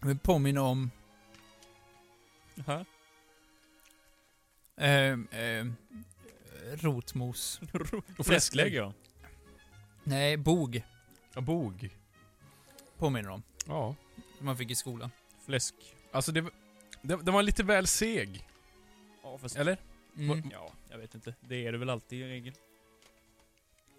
Vill 0.00 0.18
påminna 0.18 0.62
om 0.62 0.90
Jaha. 2.54 2.84
Ehm, 4.76 5.28
ehm, 5.32 5.74
rotmos. 6.72 7.60
Fläsklägg 8.24 8.74
ja. 8.74 8.92
Nej, 10.04 10.36
bog 10.36 10.82
Ja, 11.34 11.40
bog. 11.40 11.96
påminner 12.98 13.30
om. 13.30 13.42
Ja. 13.66 13.94
Man 14.38 14.56
fick 14.56 14.70
i 14.70 14.74
skolan. 14.74 15.10
Fläsk. 15.46 15.74
Alltså 16.12 16.32
det, 16.32 16.40
det, 17.02 17.16
det 17.22 17.30
var 17.30 17.42
lite 17.42 17.62
väl 17.62 17.86
seg. 17.86 18.48
Ja, 19.22 19.38
fast... 19.38 19.56
Eller? 19.56 19.76
Mm. 20.16 20.50
Ja, 20.52 20.70
jag 20.90 20.98
vet 20.98 21.14
inte. 21.14 21.34
Det 21.40 21.66
är 21.66 21.72
det 21.72 21.78
väl 21.78 21.90
alltid 21.90 22.20
i 22.20 22.24
regel. 22.28 22.54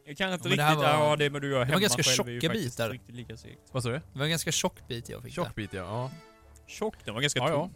Jag 0.06 0.18
kan 0.18 0.34
inte 0.34 0.50
Ja, 0.50 0.56
men 0.56 0.58
det 0.58 0.64
riktigt, 0.70 0.84
var- 0.84 0.94
ja 1.10 1.16
det 1.16 1.30
men 1.30 1.42
du 1.42 1.48
gör 1.48 1.54
det 1.54 1.60
var 1.60 1.66
hemma 1.66 1.80
ganska 1.80 2.04
själv 2.04 2.28
är 2.28 2.32
ju 2.32 2.40
tjocka 2.42 2.54
faktiskt 2.54 2.78
bitar. 2.78 2.90
riktigt 2.90 3.16
lika 3.16 3.38
segt. 3.38 3.62
Vad 3.72 3.84
sa 3.84 3.90
du? 3.90 3.96
Det 3.96 4.18
var 4.20 4.24
en 4.24 4.30
ganska 4.30 4.52
tjock 4.52 4.88
bit 4.88 5.10
jag 5.10 5.24
fick 5.24 5.36
där. 5.36 5.44
Tjock 5.44 5.56
bit 5.56 5.74
ja. 5.74 5.82
ja. 5.82 6.12
Tjock, 6.68 7.06
den 7.06 7.14
var 7.14 7.22
ganska 7.22 7.40
Ja, 7.40 7.50
ja. 7.50 7.64
tunn. 7.66 7.74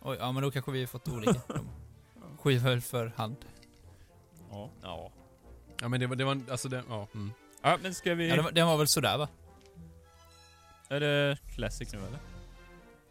Oj, 0.00 0.16
ja 0.20 0.32
men 0.32 0.42
då 0.42 0.50
kanske 0.50 0.70
vi 0.72 0.80
har 0.80 0.86
fått 0.86 1.08
olika. 1.08 1.40
Skivhöll 2.38 2.80
för 2.80 3.06
hand. 3.06 3.36
Ja. 4.50 4.70
Ja. 4.82 5.12
Ja 5.80 5.88
men 5.88 6.00
det 6.00 6.06
var, 6.06 6.16
det 6.16 6.24
var 6.24 6.40
alltså 6.50 6.68
det, 6.68 6.82
ja. 6.88 7.06
Mm. 7.14 7.32
Ja, 7.62 7.78
men 7.82 7.94
ska 7.94 8.14
vi... 8.14 8.28
Ja, 8.28 8.34
den, 8.34 8.44
var, 8.44 8.52
den 8.52 8.66
var 8.66 8.76
väl 8.76 8.88
sådär 8.88 9.18
va? 9.18 9.28
Är 10.88 11.00
det 11.00 11.38
classic 11.54 11.92
nu 11.92 11.98
eller? 11.98 12.18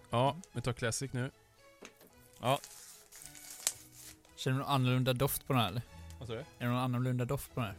Ja, 0.10 0.38
vi 0.52 0.62
tar 0.62 0.74
classic 0.74 1.14
nu. 1.14 1.32
Känner 4.36 4.58
du 4.58 4.64
någon 4.64 4.74
annorlunda 4.74 5.14
doft 5.14 5.48
på 5.48 5.54
den 5.54 5.62
här 5.62 5.70
eller? 5.70 5.82
Vad 6.20 6.28
sa 6.28 6.34
du? 6.34 6.40
Är 6.40 6.46
det 6.60 6.68
någon 6.68 6.78
annorlunda 6.78 7.26
doft 7.26 7.54
på 7.54 7.60
den 7.60 7.70
här? 7.70 7.78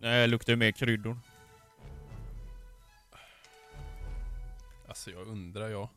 Nej, 0.00 0.20
det 0.20 0.26
luktar 0.26 0.52
ju 0.52 0.56
mer 0.56 0.72
kryddor. 0.72 1.18
Alltså 4.88 5.10
jag 5.10 5.26
undrar 5.26 5.68
jag. 5.68 5.88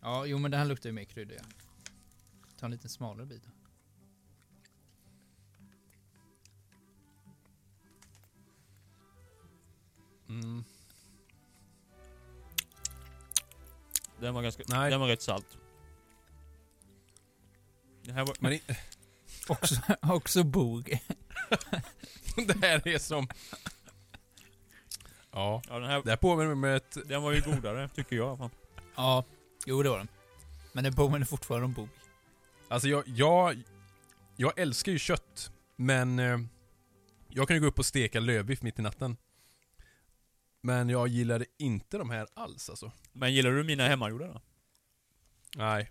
Ja, 0.00 0.26
jo 0.26 0.38
men 0.38 0.50
den 0.50 0.60
här 0.60 0.66
luktar 0.66 0.88
ju 0.88 0.92
mer 0.92 1.04
krydda 1.04 1.34
ja. 1.34 1.42
Ta 2.60 2.66
en 2.66 2.72
lite 2.72 2.88
smalare 2.88 3.26
bit. 3.26 3.42
då. 3.44 3.50
Mm. 10.42 10.64
Den 14.20 14.34
var 14.34 14.42
ganska... 14.42 14.62
Nej. 14.68 14.90
Den 14.90 15.00
var 15.00 15.08
rätt 15.08 15.22
salt. 15.22 15.58
Det 18.02 18.12
här 18.12 18.26
var... 18.26 18.36
Men 18.38 18.52
i, 18.52 18.62
Också, 19.48 19.76
också 20.02 20.44
bog. 20.44 20.84
det 22.46 22.66
här 22.66 22.88
är 22.88 22.98
som... 22.98 23.28
Ja. 25.32 25.62
Ja, 25.68 25.78
den 25.78 25.90
här... 25.90 26.02
Det 26.02 26.10
här 26.10 26.16
påminner 26.16 26.54
mig 26.54 26.70
med 26.70 26.76
ett... 26.76 27.08
Den 27.08 27.22
var 27.22 27.32
ju 27.32 27.40
godare, 27.40 27.88
tycker 27.88 28.16
jag. 28.16 28.38
Fan. 28.38 28.50
Ja, 28.96 29.24
jo 29.66 29.82
det 29.82 29.88
var 29.88 29.98
den. 29.98 30.08
Men 30.72 30.84
den 30.84 30.94
påminner 30.94 31.26
fortfarande 31.26 31.64
om 31.64 31.72
bog. 31.72 31.88
Alltså 32.68 32.88
jag, 32.88 33.02
jag... 33.06 33.62
Jag 34.36 34.58
älskar 34.58 34.92
ju 34.92 34.98
kött. 34.98 35.50
Men... 35.76 36.18
Eh, 36.18 36.38
jag 37.28 37.48
kan 37.48 37.56
ju 37.56 37.60
gå 37.60 37.66
upp 37.66 37.78
och 37.78 37.86
steka 37.86 38.20
lövbiff 38.20 38.62
mitt 38.62 38.78
i 38.78 38.82
natten. 38.82 39.16
Men 40.66 40.88
jag 40.88 41.08
gillade 41.08 41.46
inte 41.56 41.98
de 41.98 42.10
här 42.10 42.26
alls 42.34 42.70
alltså. 42.70 42.92
Men 43.12 43.34
gillar 43.34 43.50
du 43.50 43.64
mina 43.64 43.88
hemmagjorda 43.88 44.26
då? 44.26 44.40
Nej, 45.56 45.90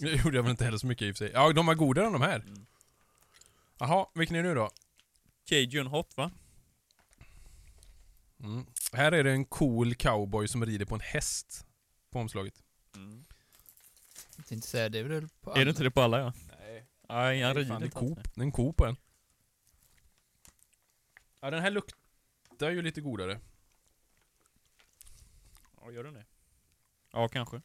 det 0.00 0.24
gjorde 0.24 0.36
jag 0.36 0.42
väl 0.42 0.50
inte 0.50 0.64
heller 0.64 0.78
så 0.78 0.86
mycket 0.86 1.08
i 1.08 1.12
och 1.12 1.16
för 1.16 1.24
sig. 1.24 1.32
Ja, 1.34 1.52
de 1.52 1.66
var 1.66 1.74
godare 1.74 2.06
än 2.06 2.12
de 2.12 2.22
här. 2.22 2.40
Mm. 2.40 2.66
Jaha, 3.78 4.06
vilken 4.14 4.36
är 4.36 4.42
det 4.42 4.48
nu 4.48 4.54
då? 4.54 4.70
Cajun 5.44 5.86
hot 5.86 6.16
va? 6.16 6.30
Mm. 8.40 8.66
Här 8.92 9.12
är 9.12 9.24
det 9.24 9.30
en 9.30 9.44
cool 9.44 9.94
cowboy 9.94 10.48
som 10.48 10.66
rider 10.66 10.84
på 10.84 10.94
en 10.94 11.00
häst. 11.00 11.66
På 12.10 12.18
omslaget. 12.18 12.62
Mm. 12.96 13.24
Jag 14.36 14.46
tänkte 14.46 14.68
säga 14.68 14.88
det 14.88 14.98
är 14.98 15.04
väl 15.04 15.28
på 15.40 15.56
Är 15.56 15.64
det 15.64 15.70
inte 15.70 15.82
det 15.82 15.90
på 15.90 16.02
alla 16.02 16.18
ja? 16.18 16.32
Nej. 16.60 16.86
Nej, 17.08 17.42
han 17.42 17.54
rider 17.54 17.68
det 17.70 17.74
är 17.74 17.84
inte. 17.84 17.98
Coop. 17.98 18.34
Det 18.34 18.40
är 18.40 18.44
en 18.44 18.52
ko 18.52 18.72
på 18.72 18.86
en. 18.86 18.96
Ja, 21.40 21.50
den 21.50 21.62
här 21.62 21.70
luktar 22.58 22.70
ju 22.70 22.82
lite 22.82 23.00
godare. 23.00 23.40
Ja, 25.80 25.90
gör 25.90 26.04
den 26.04 26.14
det? 26.14 26.24
Ja, 27.12 27.28
kanske. 27.28 27.62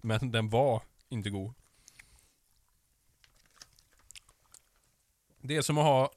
Men 0.00 0.30
den 0.30 0.48
var 0.50 0.82
inte 1.08 1.30
god. 1.30 1.54
Det 5.40 5.56
är 5.56 5.62
som 5.62 5.78
att 5.78 5.84
ha... 5.84 6.12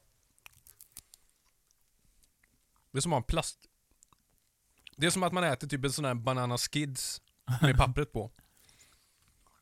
Det 2.90 2.98
är 2.98 3.00
som 3.00 3.12
att 3.12 3.16
ha 3.16 3.20
en 3.22 3.26
plast... 3.26 3.68
Det 4.96 5.06
är 5.06 5.10
som 5.10 5.22
att 5.22 5.32
man 5.32 5.44
äter 5.44 5.68
typ 5.68 5.84
en 5.84 5.92
sån 5.92 6.04
här 6.04 6.14
banana 6.14 6.58
skids 6.58 7.22
med 7.62 7.76
pappret 7.76 8.12
på. 8.12 8.30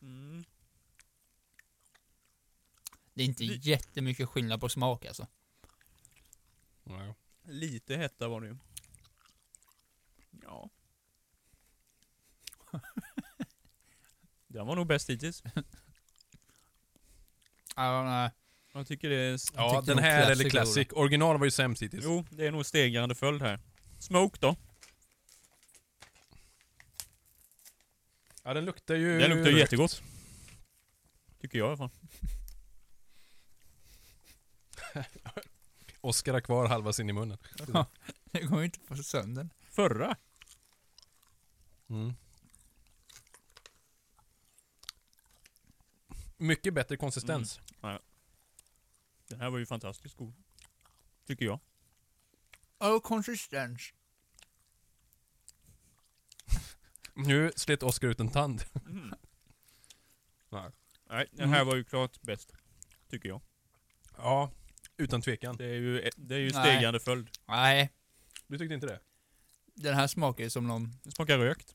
Mm. 0.02 0.44
Det 3.14 3.22
är 3.22 3.26
inte 3.26 3.44
Det- 3.44 3.54
jättemycket 3.56 4.28
skillnad 4.28 4.60
på 4.60 4.68
smak 4.68 5.04
alltså. 5.06 5.26
Ja. 6.84 7.14
Lite 7.44 7.96
hetta 7.96 8.28
var 8.28 8.40
det 8.40 8.46
ju. 8.46 8.56
Ja. 10.42 10.70
Den 14.46 14.66
var 14.66 14.76
nog 14.76 14.86
bäst 14.86 15.10
hittills. 15.10 15.42
Ja, 17.76 18.04
nej. 18.04 18.30
Jag 18.72 18.86
tycker 18.86 19.10
det 19.10 19.16
är... 19.16 19.38
Ja, 19.54 19.82
den 19.86 19.96
nog 19.96 20.04
här 20.04 20.24
Classic 20.24 20.40
eller 20.40 20.50
Classic. 20.50 20.88
Original 20.92 21.38
var 21.38 21.44
ju 21.44 21.50
sämst 21.50 21.82
hittills. 21.82 22.04
Jo, 22.04 22.24
det 22.30 22.46
är 22.46 22.50
nog 22.50 22.66
stegrande 22.66 23.14
följd 23.14 23.42
här. 23.42 23.60
Smoke 23.98 24.38
då? 24.40 24.56
Ja, 28.42 28.54
den 28.54 28.64
luktar 28.64 28.94
ju... 28.94 29.18
Den 29.18 29.30
luktar 29.30 29.50
ju 29.50 29.58
jättegott. 29.58 30.02
Tycker 31.40 31.58
jag 31.58 31.66
i 31.66 31.68
alla 31.68 31.76
fall. 31.76 31.90
Oskar 36.02 36.32
har 36.32 36.40
kvar 36.40 36.68
halva 36.68 36.92
sin 36.92 37.10
i 37.10 37.12
munnen. 37.12 37.38
Det 38.24 38.42
går 38.42 38.58
ju 38.58 38.64
inte 38.64 38.80
på 38.80 38.96
sönder. 38.96 39.48
Förra? 39.70 40.16
Mm. 41.88 42.14
Mycket 46.36 46.74
bättre 46.74 46.96
konsistens. 46.96 47.60
Den 49.28 49.40
här 49.40 49.50
var 49.50 49.58
ju 49.58 49.66
fantastiskt 49.66 50.16
god. 50.16 50.34
Tycker 51.26 51.44
jag. 51.44 51.60
Ja, 52.78 53.00
konsistens. 53.00 53.92
Nu 57.14 57.52
slet 57.56 57.82
Oskar 57.82 58.08
ut 58.08 58.20
en 58.20 58.30
tand. 58.30 58.64
Mm. 58.86 59.14
Nej. 60.48 60.70
Nej, 61.08 61.28
den 61.32 61.48
här 61.48 61.64
var 61.64 61.76
ju 61.76 61.84
klart 61.84 62.22
bäst. 62.22 62.52
Tycker 63.08 63.28
jag. 63.28 63.42
Ja, 64.16 64.50
utan 64.96 65.22
tvekan. 65.22 65.56
Det 65.56 65.64
är 65.64 65.74
ju, 65.74 66.10
det 66.16 66.34
är 66.34 66.38
ju 66.38 66.50
Nej. 66.50 66.52
stegrande 66.52 67.00
följd. 67.00 67.28
Nej, 67.48 67.90
Du 68.46 68.58
tyckte 68.58 68.74
inte 68.74 68.86
det? 68.86 69.00
den 69.74 69.94
här 69.94 70.06
smakar 70.06 70.44
ju 70.44 70.50
som 70.50 70.66
någon... 70.66 70.92
Det 71.02 71.10
smakar 71.10 71.38
rökt. 71.38 71.74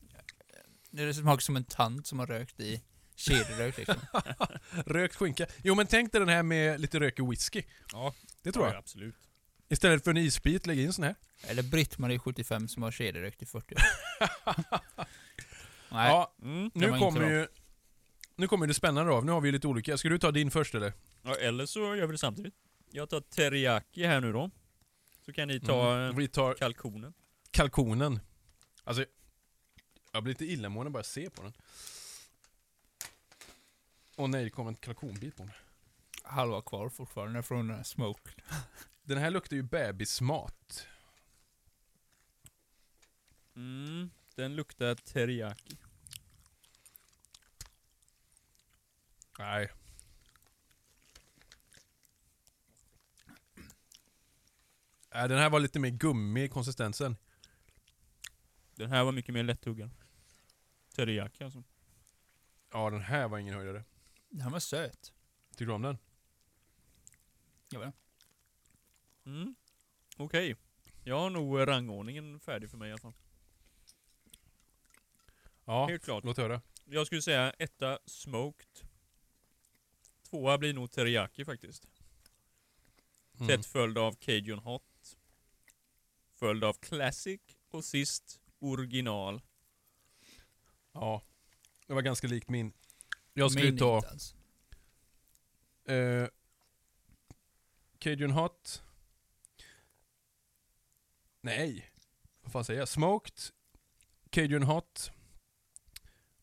Det 0.90 1.14
smakar 1.14 1.40
som 1.40 1.56
en 1.56 1.64
tant 1.64 2.06
som 2.06 2.18
har 2.18 2.26
rökt 2.26 2.60
i 2.60 2.82
kedjerök 3.14 3.76
liksom. 3.78 3.96
Rökt 4.86 5.16
skinka. 5.16 5.46
Jo 5.62 5.74
men 5.74 5.86
tänk 5.86 6.12
dig 6.12 6.18
den 6.20 6.28
här 6.28 6.42
med 6.42 6.80
lite 6.80 7.00
rökig 7.00 7.28
whisky. 7.30 7.62
Ja, 7.92 8.14
Det 8.42 8.52
tror 8.52 8.64
ja, 8.66 8.72
jag. 8.72 8.78
absolut. 8.78 9.14
Istället 9.68 10.04
för 10.04 10.10
en 10.10 10.16
isbit, 10.16 10.66
lägg 10.66 10.78
in 10.80 10.92
sån 10.92 11.04
här. 11.04 11.14
Eller 11.42 11.62
Britt-Marie 11.62 12.18
75 12.18 12.68
som 12.68 12.82
har 12.82 12.90
kedjerökt 12.90 13.42
i 13.42 13.46
40 13.46 13.74
år. 13.74 13.80
Nej, 15.90 16.08
Ja, 16.08 16.34
Mm. 16.42 16.70
Det 16.74 16.80
nu 16.80 16.86
var 16.86 16.96
inte 16.96 17.04
kommer 17.04 17.30
ju... 17.30 17.46
Nu 18.36 18.48
kommer 18.48 18.66
det 18.66 18.74
spännande 18.74 19.12
av. 19.12 19.24
Nu 19.24 19.32
har 19.32 19.40
vi 19.40 19.52
lite 19.52 19.66
olika. 19.66 19.98
Ska 19.98 20.08
du 20.08 20.18
ta 20.18 20.30
din 20.30 20.50
först 20.50 20.74
eller? 20.74 20.92
Ja, 21.22 21.34
eller 21.36 21.66
så 21.66 21.80
gör 21.96 22.06
vi 22.06 22.12
det 22.12 22.18
samtidigt. 22.18 22.54
Jag 22.90 23.08
tar 23.10 23.20
teriyaki 23.20 24.06
här 24.06 24.20
nu 24.20 24.32
då. 24.32 24.50
Så 25.24 25.32
kan 25.32 25.48
ni 25.48 25.60
ta 25.60 25.92
Mm. 25.94 26.10
eh, 26.10 26.16
Vi 26.16 26.28
tar 26.28 26.54
kalkonen. 26.54 27.14
kalkonen. 27.50 28.20
Alltså, 28.84 29.04
jag 30.12 30.22
blir 30.22 30.34
lite 30.34 30.44
illamående 30.44 30.90
bara 30.90 30.98
jag 30.98 31.06
ser 31.06 31.28
på 31.30 31.42
den. 31.42 31.52
Åh 34.16 34.28
nej, 34.28 34.44
det 34.44 34.50
kom 34.50 34.68
en 34.68 34.76
kalkonbit 34.76 35.36
på 35.36 35.44
mig. 35.44 35.54
halva 36.22 36.62
kvar 36.62 36.88
fortfarande 36.88 37.42
från 37.42 37.68
den 37.68 37.76
här 37.76 37.82
smoke. 37.84 38.30
Den 39.02 39.18
här 39.18 39.30
luktar 39.30 39.56
ju 39.56 39.62
bebismat. 39.62 40.86
Mm. 43.56 44.10
Den 44.34 44.56
luktar 44.56 44.94
teriyaki. 44.94 45.76
Nej. 49.38 49.68
Nej, 55.18 55.28
den 55.28 55.38
här 55.38 55.50
var 55.50 55.60
lite 55.60 55.78
mer 55.78 55.90
gummi 55.90 56.44
i 56.44 56.48
konsistensen. 56.48 57.16
Den 58.74 58.90
här 58.90 59.04
var 59.04 59.12
mycket 59.12 59.34
mer 59.34 59.42
lätthuggad. 59.42 59.90
Teriyaki 60.94 61.44
alltså. 61.44 61.62
Ja, 62.72 62.90
den 62.90 63.00
här 63.00 63.28
var 63.28 63.38
ingen 63.38 63.54
höjdare. 63.54 63.84
Den 64.28 64.40
här 64.40 64.50
var 64.50 64.60
söt. 64.60 65.12
Tycker 65.50 65.66
du 65.66 65.72
om 65.72 65.82
den? 65.82 65.98
Vet. 67.70 67.94
Mm. 69.26 69.54
Okej. 70.16 70.56
Jag 71.04 71.18
har 71.18 71.30
nog 71.30 71.68
rangordningen 71.68 72.40
färdig 72.40 72.70
för 72.70 72.76
mig 72.76 72.88
i 72.88 72.92
alla 72.92 73.00
fall. 73.00 73.14
Ja, 75.64 75.86
Helt 75.86 76.04
klart. 76.04 76.24
låt 76.24 76.36
höra. 76.36 76.60
Jag 76.84 77.06
skulle 77.06 77.22
säga 77.22 77.50
etta 77.50 77.98
smoked. 78.06 78.88
Tvåa 80.30 80.58
blir 80.58 80.74
nog 80.74 80.90
teriyaki 80.90 81.44
faktiskt. 81.44 81.88
Mm. 83.34 83.48
Tätt 83.48 83.66
följd 83.66 83.98
av 83.98 84.12
cajun 84.12 84.58
hot. 84.58 84.82
Följd 86.38 86.64
av 86.64 86.72
classic 86.72 87.40
och 87.70 87.84
sist 87.84 88.40
original. 88.58 89.42
Ja, 90.92 91.22
det 91.86 91.94
var 91.94 92.02
ganska 92.02 92.26
likt 92.26 92.48
min. 92.48 92.72
Jag 93.32 93.52
skulle 93.52 93.70
Min 93.70 93.78
ta 93.78 94.02
eh, 95.84 96.28
Cajun 97.98 98.30
Hot. 98.30 98.82
Nej, 101.40 101.90
vad 102.40 102.52
fan 102.52 102.64
säger 102.64 102.80
jag? 102.80 102.88
Smoked, 102.88 103.38
Cajun 104.30 104.62
Hot, 104.62 105.12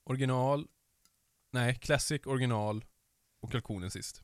original, 0.04 0.68
nej, 1.52 1.76
classic, 1.76 2.26
original 2.26 2.86
och 3.40 3.52
kalkonen 3.52 3.92
sist. 3.92 4.24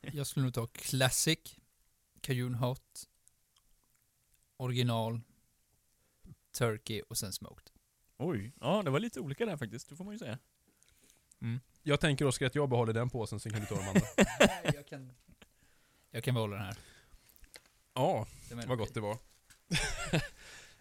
Jag 0.00 0.26
skulle 0.26 0.44
nog 0.44 0.54
ta 0.54 0.66
Classic, 0.66 1.56
Cajun 2.20 2.54
Hot, 2.54 3.08
Original, 4.56 5.20
Turkey 6.58 7.02
och 7.08 7.18
sen 7.18 7.32
Smoked. 7.32 7.70
Oj, 8.18 8.52
ja 8.60 8.82
det 8.82 8.90
var 8.90 9.00
lite 9.00 9.20
olika 9.20 9.46
där 9.46 9.56
faktiskt, 9.56 9.88
det 9.88 9.96
får 9.96 10.04
man 10.04 10.14
ju 10.14 10.18
säga. 10.18 10.38
Jag 11.82 12.00
tänker 12.00 12.24
Oskar 12.24 12.46
att 12.46 12.54
jag 12.54 12.68
behåller 12.68 12.92
den 12.92 13.10
påsen, 13.10 13.40
sen 13.40 13.52
kan 13.52 13.60
du 13.60 13.66
ta 13.66 13.74
de 13.74 13.88
andra. 13.88 14.00
jag, 14.74 14.86
kan, 14.86 15.12
jag 16.10 16.24
kan 16.24 16.34
behålla 16.34 16.56
den 16.56 16.64
här. 16.64 16.76
Ja, 17.94 18.26
vad 18.66 18.78
gott 18.78 18.94
det 18.94 19.00
var. 19.00 19.18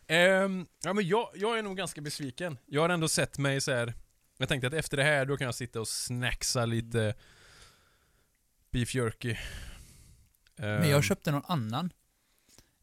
Ehm, 0.08 0.66
ja, 0.84 0.94
men 0.94 1.08
jag, 1.08 1.30
jag 1.36 1.60
är 1.60 1.64
nog 1.64 1.78
ganska 1.78 2.02
besviken. 2.02 2.58
Jag 2.66 2.82
har 2.82 2.90
ändå 2.90 3.08
sett 3.08 3.38
mig 3.38 3.62
så 3.62 3.72
här. 3.72 3.94
Jag 4.38 4.50
tänkte 4.50 4.68
att 4.68 4.74
efter 4.74 4.98
det 4.98 5.04
här, 5.04 5.26
då 5.26 5.38
kan 5.38 5.46
jag 5.46 5.56
sitta 5.56 5.82
och 5.82 5.88
snacksa 5.88 6.66
lite 6.66 7.16
beef 8.72 8.96
jerky. 8.96 9.36
Men 10.56 10.84
Ehm, 10.84 10.90
jag 10.90 11.04
köpte 11.04 11.32
någon 11.32 11.46
annan. 11.46 11.94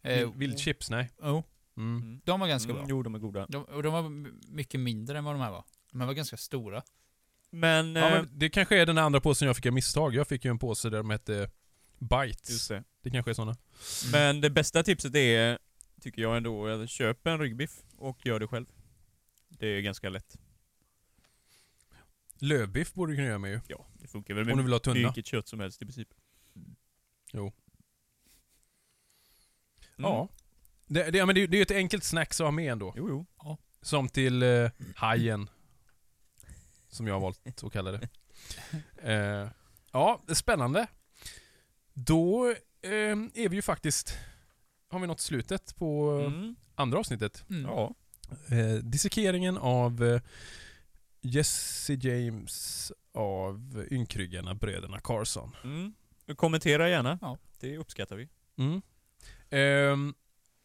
Eh, 0.02 0.18
vild, 0.18 0.34
vildchips, 0.36 0.90
nej. 0.90 1.10
oh, 1.18 1.42
Mm. 1.76 2.20
de 2.24 2.40
var 2.40 2.48
ganska 2.48 2.70
Mm, 2.72 2.82
bra. 2.82 2.90
Jo, 2.90 3.02
de 3.02 3.14
är 3.14 3.18
goda. 3.18 3.46
De, 3.48 3.64
och 3.64 3.82
de 3.82 3.92
var 3.92 4.02
mycket 4.52 4.80
mindre 4.80 5.18
än 5.18 5.24
vad 5.24 5.34
de 5.34 5.40
här 5.40 5.50
var. 5.50 5.64
De 5.92 6.00
här 6.00 6.06
var 6.06 6.14
ganska 6.14 6.36
stora. 6.36 6.82
Men, 7.50 7.94
Ja, 7.94 8.08
eh, 8.08 8.12
men 8.14 8.38
det 8.38 8.48
kanske 8.48 8.76
är 8.78 8.86
den 8.86 8.98
andra 8.98 9.20
påsen 9.20 9.46
jag 9.46 9.56
fick 9.56 9.66
av 9.66 9.72
misstag. 9.72 10.14
Jag 10.14 10.28
fick 10.28 10.44
ju 10.44 10.50
en 10.50 10.58
påse 10.58 10.90
där 10.90 10.98
de 10.98 11.10
hette 11.10 11.50
Bites. 11.98 12.50
just 12.50 12.68
det. 12.68 12.84
Det 13.02 13.10
kanske 13.10 13.30
är 13.30 13.34
såna. 13.34 13.56
Men 14.12 14.40
det 14.40 14.50
bästa 14.50 14.82
tipset 14.82 15.14
är, 15.14 15.58
tycker 16.00 16.22
jag 16.22 16.36
ändå, 16.36 16.66
att 16.66 16.90
köpa 16.90 17.30
en 17.30 17.38
ryggbiff 17.38 17.82
och 17.96 18.26
gör 18.26 18.40
det 18.40 18.46
själv. 18.46 18.66
Det 19.48 19.66
är 19.66 19.80
ganska 19.80 20.08
lätt. 20.10 20.36
Lövbiff 22.38 22.92
borde 22.94 23.12
du 23.12 23.16
kunna 23.16 23.28
göra 23.28 23.38
med 23.38 23.50
ju. 23.50 23.60
Ja, 23.68 23.86
det 23.94 24.08
funkar 24.08 24.34
väl 24.34 24.42
Om 24.42 24.48
du 24.48 24.54
med 24.56 24.64
vill 24.64 24.72
ha 24.72 24.78
tunna. 24.80 24.94
vilket 25.08 25.26
kött 25.26 25.48
som 25.48 25.60
helst 25.60 25.82
i 25.82 25.84
princip. 25.84 26.08
Jo. 27.32 27.52
Mm. 29.98 30.10
Ja. 30.10 30.28
Det, 30.86 31.10
det, 31.10 31.18
ja, 31.18 31.26
men 31.26 31.34
det, 31.34 31.46
det 31.46 31.56
är 31.56 31.58
ju 31.58 31.62
ett 31.62 31.70
enkelt 31.70 32.04
snacks 32.04 32.40
att 32.40 32.44
ha 32.46 32.50
med 32.50 32.72
ändå. 32.72 32.94
Jo, 32.96 33.08
jo. 33.08 33.56
Som 33.82 34.08
till 34.08 34.42
eh, 34.42 34.70
hajen. 34.96 35.48
Som 36.88 37.06
jag 37.06 37.14
har 37.14 37.20
valt 37.20 37.64
att 37.64 37.72
kalla 37.72 37.90
det. 37.92 38.08
Eh, 39.02 39.48
ja, 39.92 40.22
det 40.26 40.32
är 40.32 40.34
spännande. 40.34 40.86
Då 41.94 42.50
eh, 42.82 42.90
är 43.34 43.48
vi 43.48 43.56
ju 43.56 43.62
faktiskt... 43.62 44.18
Har 44.88 44.98
vi 44.98 45.06
nått 45.06 45.20
slutet 45.20 45.76
på 45.76 46.10
Mm. 46.26 46.56
andra 46.74 46.98
avsnittet. 46.98 47.44
Mm. 47.50 47.62
Ja. 47.70 47.94
Eh, 48.48 48.74
dissekeringen 48.82 49.58
av 49.58 50.04
eh, 50.04 50.20
Jesse 51.20 51.94
James 51.94 52.92
av 53.14 53.86
ynkryggarna 53.90 54.54
bröderna 54.54 55.00
Carson. 55.00 55.56
Mm. 55.64 55.94
Kommentera 56.36 56.88
gärna. 56.88 57.18
Ja. 57.22 57.38
Det 57.60 57.78
uppskattar 57.78 58.16
vi. 58.16 58.28
Mm. 58.58 58.82
Ehm, 59.52 60.14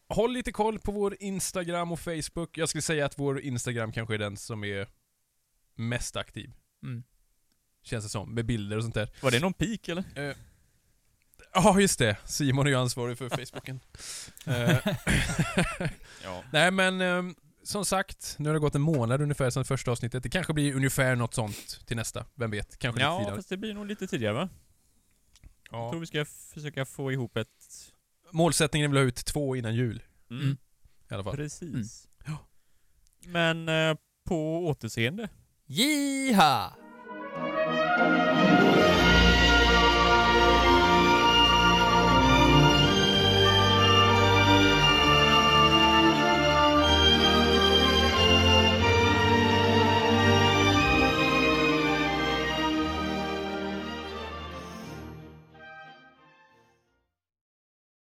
håll 0.08 0.32
lite 0.32 0.52
koll 0.52 0.78
på 0.78 0.92
vår 0.92 1.16
Instagram 1.20 1.92
och 1.92 2.00
Facebook. 2.00 2.58
Jag 2.58 2.68
skulle 2.68 2.82
säga 2.82 3.06
att 3.06 3.18
vår 3.18 3.40
Instagram 3.40 3.92
kanske 3.92 4.14
är 4.14 4.18
den 4.18 4.36
som 4.36 4.64
är 4.64 4.88
mest 5.74 6.16
aktiv. 6.16 6.52
Mm. 6.82 7.02
Känns 7.82 8.04
det 8.04 8.10
som. 8.10 8.34
Med 8.34 8.44
bilder 8.46 8.76
och 8.76 8.82
sånt 8.82 8.94
där. 8.94 9.10
Var 9.22 9.30
det 9.30 9.40
någon 9.40 9.52
pik 9.54 9.88
eller? 9.88 10.04
Eh, 10.30 10.36
Ja, 11.54 11.80
just 11.80 11.98
det. 11.98 12.16
Simon 12.24 12.66
är 12.66 12.70
ju 12.70 12.76
ansvarig 12.76 13.18
för 13.18 13.28
Facebooken. 13.28 13.80
Eh, 14.46 14.78
Ja. 16.24 16.42
Nej 16.52 16.70
men, 16.70 17.00
ehm, 17.00 17.34
som 17.62 17.84
sagt, 17.84 18.34
nu 18.38 18.48
har 18.48 18.54
det 18.54 18.60
gått 18.60 18.74
en 18.74 18.80
månad 18.80 19.20
ungefär 19.20 19.50
sedan 19.50 19.64
första 19.64 19.90
avsnittet. 19.90 20.22
Det 20.22 20.30
kanske 20.30 20.52
blir 20.52 20.74
ungefär 20.76 21.16
något 21.16 21.34
sånt 21.34 21.86
till 21.86 21.96
nästa. 21.96 22.26
Vem 22.34 22.50
vet? 22.50 22.78
Kanske 22.78 22.98
lite 22.98 23.06
Ja, 23.06 23.18
tidigare. 23.18 23.36
fast 23.36 23.48
det 23.48 23.56
blir 23.56 23.74
nog 23.74 23.86
lite 23.86 24.06
tidigare 24.06 24.34
va? 24.34 24.48
Jag 25.70 25.80
Ja. 25.80 25.90
tror 25.90 26.00
vi 26.00 26.06
ska 26.06 26.24
försöka 26.24 26.84
få 26.84 27.12
ihop 27.12 27.36
ett... 27.36 27.92
Målsättningen 28.32 28.90
är 28.90 28.94
väl 28.94 28.98
att 28.98 29.04
ha 29.04 29.08
ut 29.08 29.24
två 29.26 29.56
innan 29.56 29.74
jul. 29.74 30.02
Mm. 30.30 30.42
Mm. 30.42 30.56
I 31.10 31.14
alla 31.14 31.24
fall. 31.24 31.36
Precis. 31.36 32.08
Men 33.26 33.68
eh, 33.68 33.96
på 34.24 34.66
återseende. 34.66 35.28
Jiha! 35.66 36.72